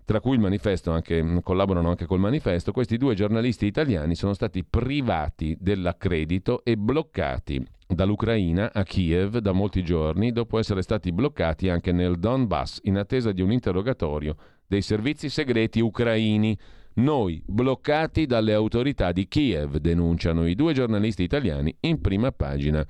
tra 0.05 0.19
cui 0.19 0.35
il 0.35 0.39
manifesto 0.39 0.91
anche, 0.91 1.41
collaborano 1.41 1.89
anche 1.89 2.05
col 2.05 2.19
manifesto, 2.19 2.71
questi 2.71 2.97
due 2.97 3.15
giornalisti 3.15 3.65
italiani 3.65 4.13
sono 4.13 4.33
stati 4.33 4.63
privati 4.63 5.57
dell'accredito 5.59 6.63
e 6.63 6.77
bloccati 6.77 7.65
dall'Ucraina 7.87 8.71
a 8.71 8.83
Kiev 8.83 9.39
da 9.39 9.51
molti 9.51 9.83
giorni, 9.83 10.31
dopo 10.31 10.59
essere 10.59 10.83
stati 10.83 11.11
bloccati 11.11 11.69
anche 11.69 11.91
nel 11.91 12.19
Donbass 12.19 12.81
in 12.83 12.97
attesa 12.97 13.31
di 13.31 13.41
un 13.41 13.51
interrogatorio 13.51 14.35
dei 14.67 14.83
servizi 14.83 15.27
segreti 15.27 15.79
ucraini. 15.79 16.55
Noi 16.97 17.41
bloccati 17.45 18.27
dalle 18.27 18.53
autorità 18.53 19.11
di 19.11 19.27
Kiev, 19.27 19.77
denunciano 19.77 20.47
i 20.47 20.53
due 20.53 20.73
giornalisti 20.73 21.23
italiani 21.23 21.75
in 21.81 21.99
prima 21.99 22.31
pagina 22.31 22.85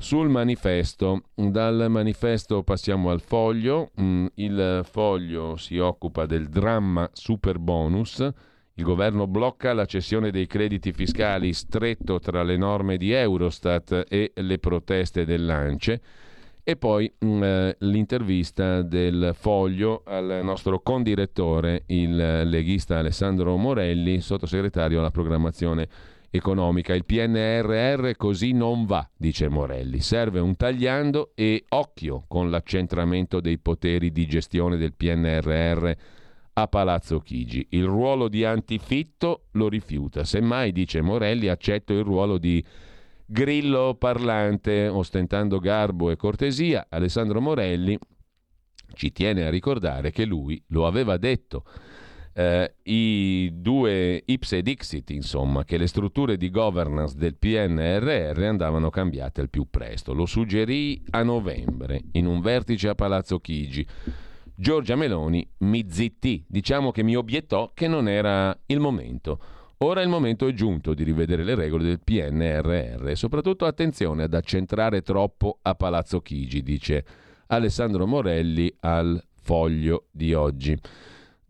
sul 0.00 0.30
manifesto. 0.30 1.24
Dal 1.34 1.86
manifesto 1.88 2.62
passiamo 2.62 3.10
al 3.10 3.20
foglio. 3.20 3.90
Mm, 4.00 4.26
il 4.36 4.80
foglio 4.90 5.56
si 5.56 5.78
occupa 5.78 6.26
del 6.26 6.48
dramma 6.48 7.08
super 7.12 7.58
bonus. 7.58 8.26
Il 8.74 8.82
governo 8.82 9.26
blocca 9.26 9.74
la 9.74 9.84
cessione 9.84 10.30
dei 10.30 10.46
crediti 10.46 10.92
fiscali 10.92 11.52
stretto 11.52 12.18
tra 12.18 12.42
le 12.42 12.56
norme 12.56 12.96
di 12.96 13.12
Eurostat 13.12 14.06
e 14.08 14.32
le 14.34 14.58
proteste 14.58 15.26
dell'ANCE. 15.26 16.00
E 16.64 16.76
poi 16.76 17.12
mh, 17.18 17.26
mm, 17.26 17.42
eh, 17.42 17.76
l'intervista 17.80 18.80
del 18.82 19.32
foglio 19.34 20.02
al 20.06 20.40
nostro 20.42 20.80
condirettore, 20.80 21.82
il 21.86 22.48
leghista 22.48 22.98
Alessandro 22.98 23.56
Morelli, 23.56 24.20
sottosegretario 24.20 24.98
alla 24.98 25.10
programmazione 25.10 25.88
economica. 26.30 26.94
Il 26.94 27.04
PNRR 27.04 28.12
così 28.16 28.52
non 28.52 28.86
va, 28.86 29.08
dice 29.16 29.48
Morelli. 29.48 30.00
Serve 30.00 30.40
un 30.40 30.56
tagliando 30.56 31.32
e 31.34 31.64
occhio 31.68 32.24
con 32.28 32.50
l'accentramento 32.50 33.40
dei 33.40 33.58
poteri 33.58 34.12
di 34.12 34.26
gestione 34.26 34.76
del 34.76 34.94
PNRR 34.94 35.90
a 36.54 36.68
Palazzo 36.68 37.20
Chigi. 37.20 37.66
Il 37.70 37.84
ruolo 37.84 38.28
di 38.28 38.44
antifitto 38.44 39.46
lo 39.52 39.68
rifiuta. 39.68 40.24
Semmai, 40.24 40.72
dice 40.72 41.00
Morelli, 41.00 41.48
accetto 41.48 41.92
il 41.92 42.04
ruolo 42.04 42.38
di 42.38 42.64
grillo 43.26 43.94
parlante, 43.98 44.88
ostentando 44.88 45.58
garbo 45.58 46.10
e 46.10 46.16
cortesia. 46.16 46.86
Alessandro 46.88 47.40
Morelli 47.40 47.98
ci 48.94 49.12
tiene 49.12 49.46
a 49.46 49.50
ricordare 49.50 50.10
che 50.10 50.24
lui 50.24 50.62
lo 50.68 50.86
aveva 50.86 51.16
detto 51.16 51.64
eh, 52.32 52.74
i 52.84 53.50
due 53.54 54.22
ipse 54.24 54.62
dixit, 54.62 55.10
insomma, 55.10 55.64
che 55.64 55.76
le 55.76 55.86
strutture 55.86 56.36
di 56.36 56.50
governance 56.50 57.16
del 57.16 57.36
PNRR 57.36 58.42
andavano 58.42 58.90
cambiate 58.90 59.40
al 59.40 59.50
più 59.50 59.66
presto. 59.68 60.14
Lo 60.14 60.26
suggerì 60.26 61.02
a 61.10 61.22
novembre 61.22 62.02
in 62.12 62.26
un 62.26 62.40
vertice 62.40 62.88
a 62.88 62.94
Palazzo 62.94 63.40
Chigi. 63.40 63.86
Giorgia 64.54 64.94
Meloni 64.94 65.48
mi 65.58 65.86
zittì, 65.88 66.44
diciamo 66.46 66.90
che 66.90 67.02
mi 67.02 67.16
obiettò 67.16 67.70
che 67.74 67.88
non 67.88 68.08
era 68.08 68.56
il 68.66 68.78
momento. 68.78 69.40
Ora 69.78 70.02
il 70.02 70.10
momento 70.10 70.46
è 70.46 70.52
giunto 70.52 70.92
di 70.92 71.02
rivedere 71.04 71.42
le 71.42 71.54
regole 71.54 71.84
del 71.84 72.00
PNRR 72.04 73.08
e 73.08 73.16
soprattutto 73.16 73.64
attenzione 73.64 74.24
ad 74.24 74.34
accentrare 74.34 75.00
troppo 75.00 75.58
a 75.62 75.74
Palazzo 75.74 76.20
Chigi, 76.20 76.62
dice 76.62 77.02
Alessandro 77.46 78.06
Morelli 78.06 78.70
al 78.80 79.22
foglio 79.40 80.08
di 80.10 80.34
oggi. 80.34 80.78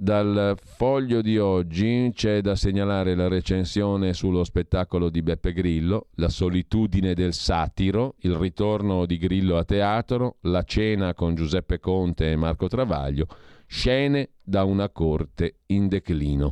Dal 0.02 0.56
foglio 0.64 1.20
di 1.20 1.36
oggi 1.36 2.10
c'è 2.14 2.40
da 2.40 2.54
segnalare 2.54 3.14
la 3.14 3.28
recensione 3.28 4.14
sullo 4.14 4.44
spettacolo 4.44 5.10
di 5.10 5.20
Beppe 5.20 5.52
Grillo, 5.52 6.06
La 6.14 6.30
solitudine 6.30 7.12
del 7.12 7.34
satiro, 7.34 8.14
il 8.20 8.34
ritorno 8.34 9.04
di 9.04 9.18
Grillo 9.18 9.58
a 9.58 9.64
teatro, 9.64 10.36
la 10.44 10.62
cena 10.62 11.12
con 11.12 11.34
Giuseppe 11.34 11.80
Conte 11.80 12.30
e 12.30 12.36
Marco 12.36 12.66
Travaglio, 12.66 13.26
scene 13.66 14.30
da 14.42 14.64
una 14.64 14.88
corte 14.88 15.56
in 15.66 15.88
declino. 15.88 16.50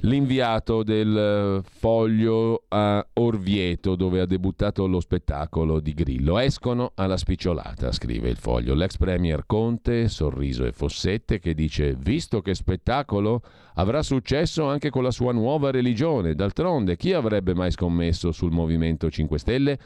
L'inviato 0.00 0.82
del 0.82 1.62
foglio 1.64 2.64
a 2.68 3.06
Orvieto 3.14 3.96
dove 3.96 4.20
ha 4.20 4.26
debuttato 4.26 4.86
lo 4.86 5.00
spettacolo 5.00 5.80
di 5.80 5.92
Grillo. 5.92 6.38
Escono 6.38 6.92
alla 6.94 7.16
spicciolata, 7.16 7.92
scrive 7.92 8.28
il 8.28 8.36
foglio. 8.36 8.74
L'ex 8.74 8.96
premier 8.96 9.44
Conte, 9.46 10.08
Sorriso 10.08 10.64
e 10.64 10.72
Fossette 10.72 11.38
che 11.38 11.54
dice 11.54 11.94
visto 11.94 12.40
che 12.40 12.54
spettacolo 12.54 13.42
avrà 13.74 14.02
successo 14.02 14.64
anche 14.64 14.90
con 14.90 15.02
la 15.02 15.10
sua 15.10 15.32
nuova 15.32 15.70
religione. 15.70 16.34
D'altronde 16.34 16.96
chi 16.96 17.12
avrebbe 17.12 17.54
mai 17.54 17.70
scommesso 17.70 18.32
sul 18.32 18.52
Movimento 18.52 19.10
5 19.10 19.38
Stelle? 19.38 19.78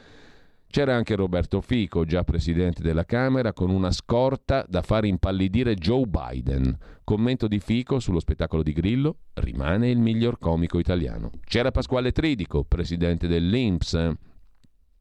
C'era 0.75 0.97
anche 0.97 1.15
Roberto 1.15 1.61
Fico, 1.61 2.05
già 2.05 2.25
presidente 2.25 2.83
della 2.83 3.05
Camera, 3.05 3.53
con 3.53 3.71
una 3.71 3.93
scorta 3.93 4.65
da 4.69 4.83
far 4.83 5.05
impallidire 5.05 5.77
Joe 5.77 6.03
Biden. 6.05 6.77
Commento 7.05 7.47
di 7.47 7.61
Fico 7.61 8.01
sullo 8.01 8.19
spettacolo 8.19 8.65
di 8.65 8.73
Grillo, 8.73 9.19
rimane 9.35 9.89
il 9.89 10.01
miglior 10.01 10.37
comico 10.41 10.81
italiano. 10.81 11.31
C'era 11.45 11.71
Pasquale 11.71 12.11
Tridico, 12.11 12.65
presidente 12.65 13.29
dell'Inps. 13.29 13.93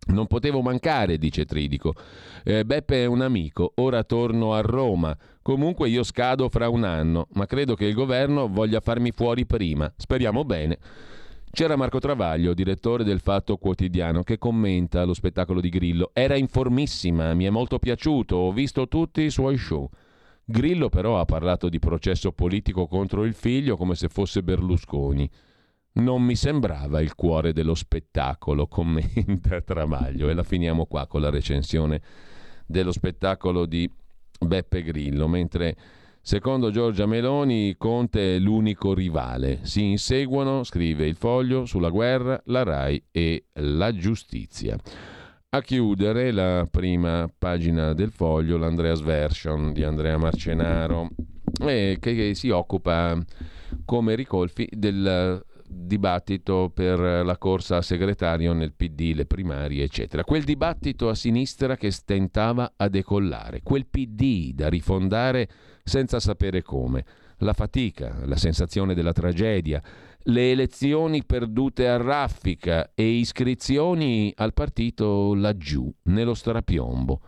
Non 0.10 0.28
potevo 0.28 0.62
mancare, 0.62 1.18
dice 1.18 1.44
Tridico. 1.44 1.96
Eh, 2.44 2.66
Beppe 2.66 3.02
è 3.02 3.06
un 3.08 3.22
amico, 3.22 3.72
ora 3.78 4.04
torno 4.04 4.54
a 4.54 4.62
Roma. 4.62 5.18
Comunque 5.42 5.90
io 5.90 6.04
scado 6.04 6.50
fra 6.50 6.70
un 6.70 6.84
anno, 6.84 7.30
ma 7.32 7.48
credo 7.48 7.74
che 7.74 7.86
il 7.86 7.96
governo 7.96 8.48
voglia 8.48 8.80
farmi 8.80 9.10
fuori 9.10 9.48
prima. 9.48 9.92
Speriamo 9.98 10.46
bene. 10.46 10.78
C'era 11.56 11.76
Marco 11.76 12.00
Travaglio, 12.00 12.56
direttore 12.56 13.04
del 13.04 13.20
Fatto 13.20 13.58
Quotidiano, 13.58 14.24
che 14.24 14.40
commenta 14.40 15.04
lo 15.04 15.14
spettacolo 15.14 15.62
di 15.62 15.70
Grillo. 15.70 16.10
Era 16.12 16.36
informissima, 16.36 17.36
mi 17.36 17.46
è 17.46 17.52
molto 17.52 17.78
piaciuto, 17.78 18.38
ho 18.38 18.52
visto 18.52 18.88
tutti 18.88 19.22
i 19.22 19.30
suoi 19.30 19.58
show. 19.58 19.88
Grillo 20.44 20.90
però 20.90 21.20
ha 21.20 21.26
parlato 21.26 21.70
di 21.70 21.78
processo 21.78 22.32
politico 22.32 22.88
contro 22.88 23.24
il 23.24 23.36
figlio 23.36 23.78
come 23.78 23.94
se 23.94 24.08
fosse 24.08 24.42
Berlusconi. 24.42 25.30
Non 25.92 26.24
mi 26.24 26.36
sembrava 26.36 27.02
il 27.02 27.14
cuore 27.14 27.54
dello 27.54 27.76
spettacolo, 27.76 28.66
commenta 28.66 29.62
Travaglio. 29.62 30.30
E 30.30 30.34
la 30.34 30.42
finiamo 30.42 30.88
qua 30.88 31.06
con 31.06 31.22
la 31.22 31.30
recensione 31.30 32.02
dello 32.66 32.92
spettacolo 32.92 33.68
di 33.68 33.88
Beppe 34.40 34.82
Grillo, 34.82 35.28
mentre 35.28 35.76
Secondo 36.26 36.72
Giorgia 36.72 37.06
Meloni, 37.06 37.76
Conte 37.78 38.38
è 38.38 38.40
l'unico 38.40 38.94
rivale. 38.94 39.60
Si 39.64 39.84
inseguono, 39.84 40.64
scrive 40.64 41.06
il 41.06 41.18
foglio, 41.18 41.66
sulla 41.66 41.90
guerra, 41.90 42.42
la 42.46 42.64
RAI 42.64 43.08
e 43.12 43.48
la 43.56 43.94
giustizia. 43.94 44.78
A 45.50 45.62
chiudere 45.62 46.32
la 46.32 46.66
prima 46.72 47.30
pagina 47.38 47.92
del 47.92 48.12
foglio, 48.12 48.58
l'Andreas 48.58 49.02
Version 49.02 49.74
di 49.74 49.84
Andrea 49.84 50.18
Marcenaro, 50.18 51.10
eh, 51.60 51.98
che 52.00 52.34
si 52.36 52.50
occupa 52.52 53.18
come 53.84 54.16
ricolfi 54.16 54.66
del 54.72 55.44
dibattito 55.68 56.72
per 56.74 57.00
la 57.00 57.38
corsa 57.38 57.78
a 57.78 57.82
segretario 57.82 58.54
nel 58.54 58.74
PD, 58.74 59.12
le 59.14 59.26
primarie, 59.26 59.84
eccetera. 59.84 60.24
Quel 60.24 60.44
dibattito 60.44 61.10
a 61.10 61.16
sinistra 61.16 61.76
che 61.76 61.92
stentava 61.92 62.76
a 62.78 62.88
decollare, 62.88 63.60
quel 63.62 63.88
PD 63.88 64.54
da 64.54 64.70
rifondare 64.70 65.50
senza 65.84 66.20
sapere 66.20 66.62
come. 66.62 67.06
La 67.40 67.54
fatica, 67.54 68.26
la 68.26 68.38
sensazione 68.38 68.94
della 68.94 69.12
tragedia, 69.12 69.82
le 70.26 70.52
elezioni 70.52 71.26
perdute 71.26 71.88
a 71.88 71.98
raffica 71.98 72.92
e 72.94 73.04
iscrizioni 73.04 74.32
al 74.36 74.54
partito 74.54 75.34
laggiù, 75.34 75.92
nello 76.04 76.34
strapiombo. 76.34 77.22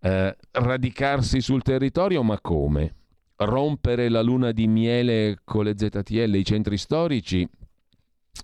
Eh, 0.00 0.36
radicarsi 0.52 1.40
sul 1.40 1.62
territorio, 1.62 2.22
ma 2.22 2.40
come? 2.40 2.94
rompere 3.36 4.08
la 4.08 4.22
luna 4.22 4.52
di 4.52 4.66
miele 4.66 5.40
con 5.44 5.64
le 5.64 5.74
ZTL, 5.76 6.34
i 6.34 6.44
centri 6.44 6.78
storici? 6.78 7.46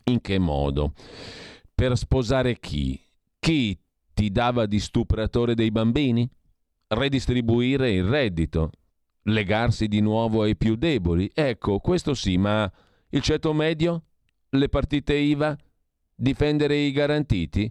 In 0.05 0.21
che 0.21 0.39
modo? 0.39 0.93
Per 1.75 1.97
sposare 1.97 2.59
chi? 2.59 3.01
Chi 3.39 3.79
ti 4.13 4.31
dava 4.31 4.67
di 4.67 4.79
stupratore 4.79 5.55
dei 5.55 5.71
bambini? 5.71 6.29
Redistribuire 6.89 7.91
il 7.91 8.05
reddito? 8.05 8.71
Legarsi 9.25 9.87
di 9.87 10.01
nuovo 10.01 10.43
ai 10.43 10.57
più 10.57 10.77
deboli? 10.77 11.31
Ecco, 11.33 11.79
questo 11.79 12.15
sì, 12.15 12.37
ma 12.37 12.71
il 13.11 13.23
ceto 13.23 13.53
medio? 13.53 14.05
Le 14.51 14.69
partite 14.69 15.15
IVA? 15.15 15.57
Difendere 16.15 16.77
i 16.77 16.93
garantiti? 16.93 17.71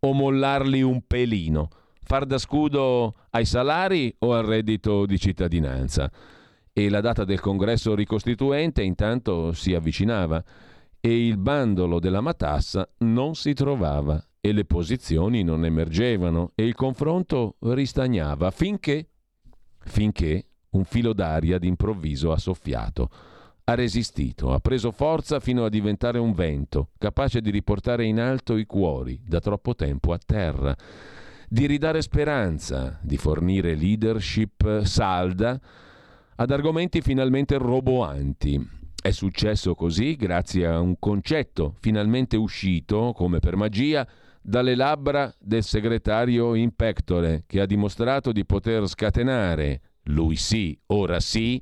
O 0.00 0.12
mollarli 0.12 0.82
un 0.82 1.02
pelino? 1.06 1.68
Far 2.02 2.26
da 2.26 2.38
scudo 2.38 3.14
ai 3.30 3.44
salari 3.44 4.14
o 4.20 4.34
al 4.34 4.44
reddito 4.44 5.06
di 5.06 5.18
cittadinanza? 5.18 6.10
e 6.72 6.88
la 6.88 7.00
data 7.00 7.24
del 7.24 7.40
congresso 7.40 7.94
ricostituente 7.94 8.82
intanto 8.82 9.52
si 9.52 9.74
avvicinava 9.74 10.42
e 11.00 11.26
il 11.26 11.36
bandolo 11.36 11.98
della 11.98 12.20
matassa 12.20 12.88
non 12.98 13.34
si 13.34 13.54
trovava 13.54 14.22
e 14.40 14.52
le 14.52 14.64
posizioni 14.64 15.42
non 15.42 15.64
emergevano 15.64 16.52
e 16.54 16.64
il 16.64 16.74
confronto 16.74 17.56
ristagnava 17.60 18.50
finché, 18.50 19.08
finché 19.80 20.46
un 20.70 20.84
filo 20.84 21.12
d'aria 21.12 21.58
d'improvviso 21.58 22.32
ha 22.32 22.38
soffiato. 22.38 23.10
Ha 23.64 23.74
resistito, 23.74 24.52
ha 24.52 24.58
preso 24.58 24.90
forza 24.90 25.38
fino 25.38 25.64
a 25.64 25.68
diventare 25.68 26.18
un 26.18 26.32
vento, 26.32 26.90
capace 26.98 27.40
di 27.40 27.50
riportare 27.50 28.04
in 28.04 28.18
alto 28.18 28.56
i 28.56 28.66
cuori, 28.66 29.20
da 29.24 29.38
troppo 29.38 29.74
tempo 29.74 30.12
a 30.12 30.18
terra, 30.18 30.76
di 31.48 31.66
ridare 31.66 32.02
speranza, 32.02 32.98
di 33.02 33.16
fornire 33.16 33.74
leadership 33.74 34.82
salda 34.82 35.60
ad 36.36 36.50
argomenti 36.50 37.00
finalmente 37.00 37.58
roboanti. 37.58 38.78
È 39.00 39.10
successo 39.10 39.74
così 39.74 40.16
grazie 40.16 40.66
a 40.66 40.80
un 40.80 40.98
concetto 40.98 41.74
finalmente 41.78 42.36
uscito, 42.36 43.12
come 43.14 43.38
per 43.38 43.56
magia, 43.56 44.06
dalle 44.42 44.74
labbra 44.74 45.32
del 45.38 45.62
segretario 45.62 46.54
in 46.54 46.74
pectore, 46.74 47.44
che 47.46 47.60
ha 47.60 47.66
dimostrato 47.66 48.32
di 48.32 48.44
poter 48.44 48.86
scatenare, 48.88 49.80
lui 50.04 50.36
sì, 50.36 50.78
ora 50.86 51.20
sì, 51.20 51.60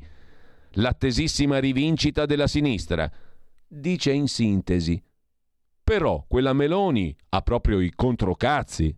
l'attesissima 0.73 1.59
rivincita 1.59 2.27
della 2.27 2.47
sinistra. 2.47 3.11
Dice 3.67 4.13
in 4.13 4.29
sintesi. 4.29 5.03
Però 5.83 6.25
quella 6.29 6.53
Meloni 6.53 7.15
ha 7.31 7.43
proprio 7.43 7.81
i 7.81 7.93
controcazzi 7.95 8.95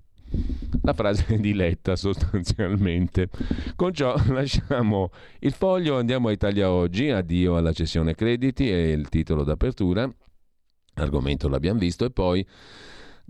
la 0.83 0.93
frase 0.93 1.39
di 1.39 1.55
Letta 1.55 1.97
sostanzialmente. 1.97 3.29
Con 3.77 3.93
ciò 3.93 4.15
lasciamo 4.29 5.11
il 5.41 5.53
foglio, 5.53 5.99
andiamo 5.99 6.29
a 6.29 6.33
Italia 6.33 6.71
Oggi, 6.71 7.11
addio 7.11 7.57
alla 7.57 7.73
cessione 7.73 8.15
crediti 8.15 8.71
è 8.71 8.93
il 8.93 9.09
titolo 9.09 9.45
d'apertura, 9.45 10.13
argomento 10.95 11.49
l'abbiamo 11.49 11.79
visto 11.79 12.05
e 12.05 12.11
poi 12.11 12.47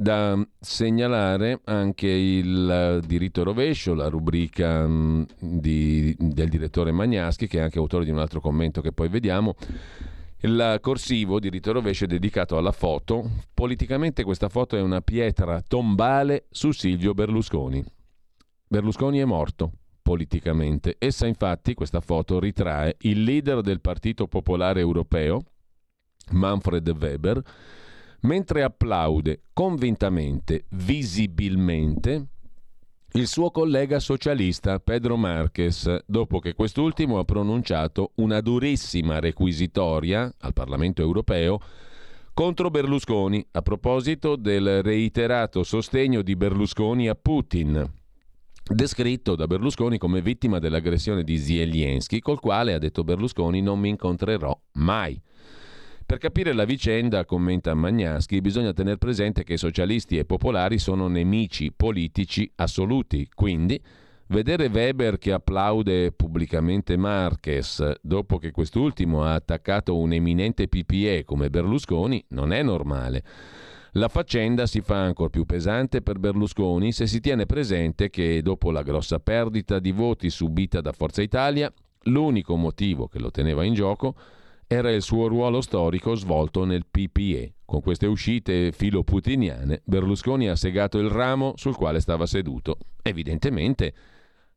da 0.01 0.34
segnalare 0.59 1.61
anche 1.64 2.07
il 2.07 3.03
diritto 3.07 3.42
rovescio, 3.42 3.92
la 3.92 4.09
rubrica 4.09 4.88
mm, 4.88 5.24
di, 5.38 6.16
del 6.18 6.48
direttore 6.48 6.90
Magnaschi 6.90 7.46
che 7.46 7.59
è 7.59 7.61
anche 7.61 7.78
autore 7.78 8.07
di 8.07 8.11
un 8.11 8.18
altro 8.18 8.40
commento 8.40 8.80
che 8.80 8.92
poi 8.92 9.11
vediamo 9.11 9.55
il 10.38 10.78
corsivo 10.80 11.38
di 11.38 11.51
Rito 11.51 11.72
Rovescio 11.72 12.05
è 12.05 12.07
dedicato 12.07 12.57
alla 12.57 12.72
foto. 12.72 13.28
Politicamente 13.53 14.24
questa 14.24 14.48
foto 14.48 14.74
è 14.74 14.80
una 14.80 15.03
pietra 15.03 15.61
tombale 15.61 16.46
su 16.51 16.72
Silvio 16.72 17.12
Berlusconi. 17.12 17.84
Berlusconi 18.66 19.18
è 19.18 19.26
morto 19.26 19.70
politicamente. 20.01 20.96
Essa 20.98 21.26
infatti, 21.26 21.74
questa 21.74 22.01
foto, 22.01 22.40
ritrae 22.40 22.96
il 23.01 23.22
leader 23.22 23.61
del 23.61 23.82
Partito 23.82 24.28
Popolare 24.28 24.80
Europeo, 24.80 25.42
Manfred 26.30 26.88
Weber, 26.88 27.42
mentre 28.22 28.62
applaude 28.62 29.42
convintamente, 29.52 30.64
visibilmente, 30.70 32.26
il 33.12 33.26
suo 33.26 33.50
collega 33.50 33.98
socialista 33.98 34.78
Pedro 34.78 35.16
Marques, 35.16 36.04
dopo 36.06 36.38
che 36.38 36.54
quest'ultimo 36.54 37.18
ha 37.18 37.24
pronunciato 37.24 38.12
una 38.16 38.40
durissima 38.40 39.18
requisitoria 39.18 40.32
al 40.38 40.52
Parlamento 40.52 41.02
europeo 41.02 41.60
contro 42.32 42.70
Berlusconi 42.70 43.44
a 43.50 43.62
proposito 43.62 44.36
del 44.36 44.82
reiterato 44.82 45.64
sostegno 45.64 46.22
di 46.22 46.36
Berlusconi 46.36 47.08
a 47.08 47.16
Putin, 47.16 47.84
descritto 48.62 49.34
da 49.34 49.48
Berlusconi 49.48 49.98
come 49.98 50.22
vittima 50.22 50.60
dell'aggressione 50.60 51.24
di 51.24 51.36
Zelensky, 51.36 52.20
col 52.20 52.38
quale, 52.38 52.74
ha 52.74 52.78
detto 52.78 53.02
Berlusconi, 53.02 53.60
non 53.60 53.80
mi 53.80 53.88
incontrerò 53.88 54.56
mai. 54.74 55.20
Per 56.11 56.18
capire 56.18 56.52
la 56.52 56.64
vicenda, 56.64 57.24
commenta 57.24 57.72
Magnaschi, 57.72 58.40
bisogna 58.40 58.72
tenere 58.72 58.98
presente 58.98 59.44
che 59.44 59.56
socialisti 59.56 60.18
e 60.18 60.24
popolari 60.24 60.80
sono 60.80 61.06
nemici 61.06 61.70
politici 61.70 62.50
assoluti, 62.56 63.28
quindi 63.32 63.80
vedere 64.26 64.66
Weber 64.66 65.18
che 65.18 65.30
applaude 65.30 66.11
pubblicamente 66.11 66.96
Marques 66.96 67.92
dopo 68.02 68.38
che 68.38 68.50
quest'ultimo 68.50 69.22
ha 69.22 69.34
attaccato 69.34 69.96
un 69.96 70.12
eminente 70.12 70.66
PPE 70.66 71.22
come 71.24 71.48
Berlusconi 71.48 72.24
non 72.30 72.52
è 72.52 72.61
normale. 72.64 73.22
La 73.92 74.08
faccenda 74.08 74.66
si 74.66 74.80
fa 74.80 74.96
ancora 74.96 75.30
più 75.30 75.44
pesante 75.44 76.02
per 76.02 76.18
Berlusconi 76.18 76.90
se 76.90 77.06
si 77.06 77.20
tiene 77.20 77.46
presente 77.46 78.11
che 78.11 78.42
dopo 78.42 78.72
la 78.72 78.82
grossa 78.82 79.20
perdita 79.20 79.78
di 79.78 79.92
voti 79.92 80.28
subita 80.28 80.80
da 80.80 80.90
Forza 80.90 81.22
Italia, 81.22 81.72
l'unico 82.06 82.56
motivo 82.56 83.06
che 83.06 83.20
lo 83.20 83.30
teneva 83.30 83.62
in 83.62 83.74
gioco 83.74 84.16
era 84.72 84.92
il 84.92 85.02
suo 85.02 85.26
ruolo 85.26 85.60
storico 85.62 86.14
svolto 86.14 86.64
nel 86.64 86.86
PPE. 86.88 87.54
Con 87.64 87.80
queste 87.80 88.06
uscite 88.06 88.70
filoputiniane, 88.70 89.82
Berlusconi 89.84 90.48
ha 90.48 90.54
segato 90.54 90.98
il 90.98 91.08
ramo 91.08 91.54
sul 91.56 91.74
quale 91.74 91.98
stava 91.98 92.24
seduto. 92.24 92.78
Evidentemente 93.02 93.92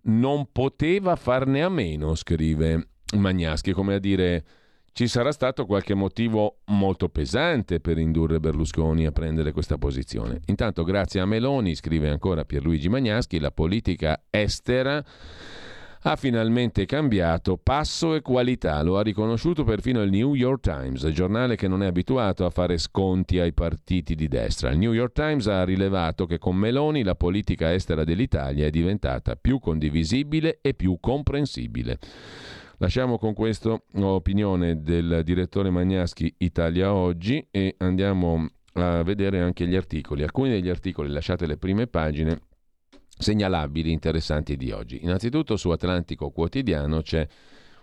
non 0.02 0.50
poteva 0.52 1.16
farne 1.16 1.64
a 1.64 1.70
meno, 1.70 2.14
scrive 2.14 2.90
Magnaschi, 3.16 3.72
come 3.72 3.96
a 3.96 4.00
dire 4.00 4.46
ci 4.92 5.08
sarà 5.08 5.32
stato 5.32 5.66
qualche 5.66 5.96
motivo 5.96 6.60
molto 6.66 7.10
pesante 7.10 7.80
per 7.80 7.98
indurre 7.98 8.40
Berlusconi 8.40 9.08
a 9.08 9.12
prendere 9.12 9.52
questa 9.52 9.80
posizione. 9.80 10.42
Intanto, 10.46 10.84
grazie 10.84 11.22
a 11.22 11.26
Meloni, 11.26 11.74
scrive 11.74 12.10
ancora 12.10 12.46
Pierluigi 12.46 12.88
Magnaschi, 12.88 13.40
la 13.40 13.50
politica 13.50 14.22
estera 14.30 15.04
ha 16.06 16.16
finalmente 16.18 16.86
cambiato 16.86 17.58
passo 17.58 18.14
e 18.14 18.22
qualità, 18.22 18.82
lo 18.82 18.98
ha 18.98 19.02
riconosciuto 19.02 19.64
perfino 19.64 20.02
il 20.02 20.12
New 20.12 20.34
York 20.34 20.62
Times, 20.62 21.08
giornale 21.08 21.56
che 21.56 21.70
non 21.70 21.82
è 21.82 21.86
abituato 21.86 22.46
a 22.46 22.50
fare 22.50 22.78
sconti 22.78 23.40
ai 23.40 23.54
partiti 23.54 24.14
di 24.14 24.28
destra. 24.28 24.72
Il 24.72 24.80
New 24.80 24.92
York 24.92 25.14
Times 25.14 25.48
ha 25.48 25.64
rilevato 25.64 26.26
che 26.26 26.40
con 26.40 26.58
Meloni 26.58 27.04
la 27.04 27.16
politica 27.16 27.74
estera 27.74 28.04
dell'Italia 28.04 28.66
è 28.66 28.70
diventata 28.70 29.38
più 29.38 29.60
condivisibile 29.60 30.60
e 30.62 30.74
più 30.74 30.98
comprensibile. 31.00 31.98
Lasciamo 32.78 33.18
con 33.18 33.34
questo 33.34 33.86
l'opinione 33.94 34.82
del 34.82 35.22
direttore 35.24 35.70
Magnaschi 35.70 36.34
Italia 36.40 36.94
Oggi 36.94 37.48
e 37.50 37.76
andiamo 37.78 38.50
a 38.74 39.04
vedere 39.04 39.40
anche 39.40 39.66
gli 39.68 39.76
articoli. 39.76 40.24
Alcuni 40.24 40.50
degli 40.50 40.68
articoli, 40.68 41.10
lasciate 41.10 41.46
le 41.46 41.56
prime 41.56 41.88
pagine, 41.88 42.42
segnalabili, 43.18 43.92
interessanti 43.92 44.58
di 44.58 44.72
oggi. 44.72 45.04
Innanzitutto 45.04 45.58
su 45.58 45.70
Atlantico 45.70 46.32
Quotidiano 46.32 47.02
c'è 47.02 47.28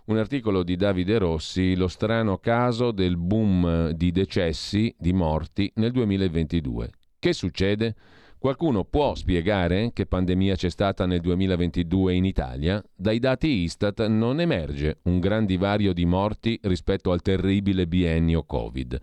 un 0.07 0.16
articolo 0.16 0.62
di 0.62 0.76
Davide 0.76 1.18
Rossi, 1.18 1.76
lo 1.76 1.89
strano 1.89 2.39
caso 2.39 2.91
del 2.91 3.16
boom 3.16 3.91
di 3.91 4.11
decessi, 4.11 4.95
di 4.99 5.12
morti 5.12 5.70
nel 5.76 5.93
2022. 5.93 6.91
Che 7.18 7.33
succede? 7.33 7.95
Qualcuno 8.41 8.84
può 8.84 9.14
spiegare 9.14 9.91
che 9.93 10.07
pandemia 10.07 10.55
c'è 10.55 10.70
stata 10.70 11.05
nel 11.05 11.20
2022 11.20 12.14
in 12.14 12.24
Italia? 12.24 12.82
Dai 12.97 13.18
dati 13.18 13.49
Istat 13.49 14.07
non 14.07 14.41
emerge 14.41 15.01
un 15.03 15.20
gran 15.20 15.45
divario 15.45 15.93
di 15.93 16.07
morti 16.07 16.59
rispetto 16.62 17.12
al 17.12 17.20
terribile 17.20 17.86
biennio 17.86 18.45
Covid. 18.45 18.99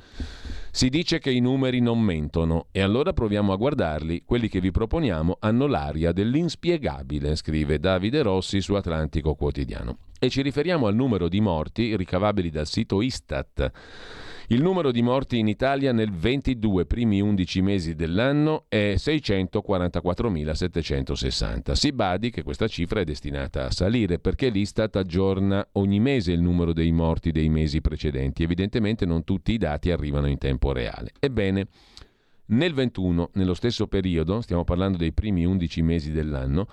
Si 0.72 0.90
dice 0.90 1.20
che 1.20 1.30
i 1.30 1.40
numeri 1.40 1.82
non 1.82 2.02
mentono 2.02 2.70
e 2.72 2.82
allora 2.82 3.14
proviamo 3.14 3.54
a 3.54 3.58
guardarli. 3.58 4.24
Quelli 4.26 4.50
che 4.50 4.60
vi 4.60 4.72
proponiamo 4.72 5.38
hanno 5.40 5.68
l'aria 5.68 6.12
dell'inspiegabile, 6.14 7.36
scrive 7.36 7.78
Davide 7.78 8.24
Rossi 8.24 8.60
su 8.60 8.74
Atlantico 8.74 9.36
Quotidiano. 9.36 10.00
E 10.18 10.30
ci 10.30 10.42
riferiamo 10.42 10.88
al 10.88 10.96
numero 10.96 11.28
di 11.28 11.42
morti 11.42 11.96
ricavabili 11.96 12.50
dal 12.50 12.66
sito 12.66 13.04
Istat. 13.04 13.72
Il 14.50 14.62
numero 14.62 14.92
di 14.92 15.02
morti 15.02 15.40
in 15.40 15.50
Italia 15.50 15.92
nel 15.92 16.10
22 16.10 16.86
primi 16.86 17.20
11 17.20 17.62
mesi 17.62 17.96
dell'anno 17.96 18.64
è 18.70 18.94
644.760. 18.96 21.74
Si 21.74 21.92
badi 21.92 22.30
che 22.30 22.44
questa 22.44 22.70
cifra 22.70 23.02
è 23.02 23.04
destinata 23.04 23.66
a 23.66 23.72
salire 23.72 24.20
perché 24.20 24.48
l'Istat 24.48 24.96
aggiorna 24.96 25.68
ogni 25.74 26.00
mese 26.00 26.32
il 26.32 26.40
numero 26.40 26.72
dei 26.72 26.94
morti 26.94 27.32
dei 27.32 27.50
mesi 27.50 27.82
precedenti. 27.82 28.44
Evidentemente 28.44 29.06
non 29.06 29.26
tutti 29.26 29.52
i 29.52 29.58
dati 29.58 29.92
arrivano 29.92 30.28
in 30.28 30.38
tempo 30.38 30.72
reale. 30.72 31.12
Ebbene, 31.20 31.68
nel 32.46 32.74
21, 32.74 33.32
nello 33.34 33.54
stesso 33.54 33.88
periodo, 33.88 34.40
stiamo 34.40 34.64
parlando 34.64 34.96
dei 34.96 35.12
primi 35.12 35.44
11 35.44 35.82
mesi 35.82 36.14
dell'anno, 36.14 36.70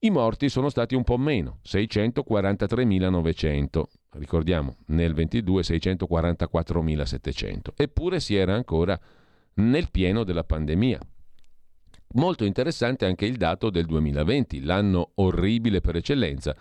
i 0.00 0.10
morti 0.10 0.50
sono 0.50 0.68
stati 0.68 0.94
un 0.94 1.02
po' 1.02 1.16
meno, 1.16 1.60
643.900 1.64 3.84
ricordiamo 4.18 4.76
nel 4.86 5.14
22 5.14 5.62
644.700, 5.62 7.58
eppure 7.76 8.20
si 8.20 8.34
era 8.34 8.54
ancora 8.54 8.98
nel 9.54 9.90
pieno 9.90 10.24
della 10.24 10.44
pandemia. 10.44 10.98
Molto 12.14 12.44
interessante 12.44 13.04
anche 13.04 13.26
il 13.26 13.36
dato 13.36 13.68
del 13.70 13.84
2020, 13.86 14.62
l'anno 14.62 15.10
orribile 15.16 15.80
per 15.80 15.96
eccellenza. 15.96 16.56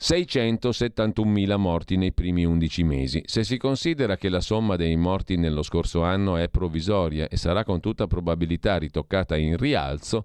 671.000 0.00 1.56
morti 1.58 1.96
nei 1.96 2.12
primi 2.12 2.44
11 2.44 2.82
mesi. 2.84 3.22
Se 3.26 3.44
si 3.44 3.58
considera 3.58 4.16
che 4.16 4.30
la 4.30 4.40
somma 4.40 4.76
dei 4.76 4.96
morti 4.96 5.36
nello 5.36 5.62
scorso 5.62 6.02
anno 6.02 6.38
è 6.38 6.48
provvisoria 6.48 7.28
e 7.28 7.36
sarà 7.36 7.64
con 7.64 7.80
tutta 7.80 8.06
probabilità 8.06 8.78
ritoccata 8.78 9.36
in 9.36 9.58
rialzo, 9.58 10.24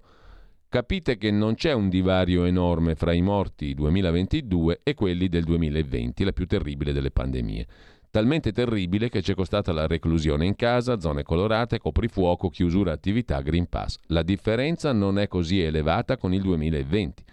capite 0.76 1.16
che 1.16 1.30
non 1.30 1.54
c'è 1.54 1.72
un 1.72 1.88
divario 1.88 2.44
enorme 2.44 2.96
fra 2.96 3.14
i 3.14 3.22
morti 3.22 3.72
2022 3.72 4.80
e 4.82 4.92
quelli 4.92 5.30
del 5.30 5.44
2020, 5.44 6.22
la 6.22 6.32
più 6.32 6.46
terribile 6.46 6.92
delle 6.92 7.10
pandemie. 7.10 7.66
Talmente 8.10 8.52
terribile 8.52 9.08
che 9.08 9.22
ci 9.22 9.32
è 9.32 9.34
costata 9.34 9.72
la 9.72 9.86
reclusione 9.86 10.44
in 10.44 10.54
casa, 10.54 11.00
zone 11.00 11.22
colorate, 11.22 11.78
coprifuoco, 11.78 12.50
chiusura 12.50 12.92
attività, 12.92 13.40
Green 13.40 13.70
Pass. 13.70 13.96
La 14.08 14.22
differenza 14.22 14.92
non 14.92 15.18
è 15.18 15.28
così 15.28 15.62
elevata 15.62 16.18
con 16.18 16.34
il 16.34 16.42
2020 16.42 17.24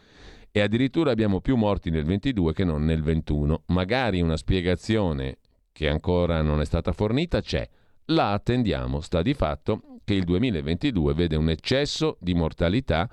e 0.49 0.61
addirittura 0.61 1.11
abbiamo 1.11 1.41
più 1.41 1.57
morti 1.57 1.89
nel 1.89 2.05
22 2.05 2.53
che 2.53 2.63
non 2.63 2.85
nel 2.85 3.03
21. 3.03 3.63
Magari 3.67 4.21
una 4.21 4.37
spiegazione 4.37 5.39
che 5.73 5.89
ancora 5.89 6.41
non 6.41 6.61
è 6.61 6.65
stata 6.65 6.93
fornita 6.93 7.41
c'è. 7.41 7.67
La 8.05 8.31
attendiamo, 8.31 9.01
sta 9.01 9.21
di 9.21 9.33
fatto 9.33 9.81
che 10.05 10.13
il 10.13 10.23
2022 10.23 11.13
vede 11.13 11.35
un 11.35 11.49
eccesso 11.49 12.15
di 12.21 12.33
mortalità 12.33 13.09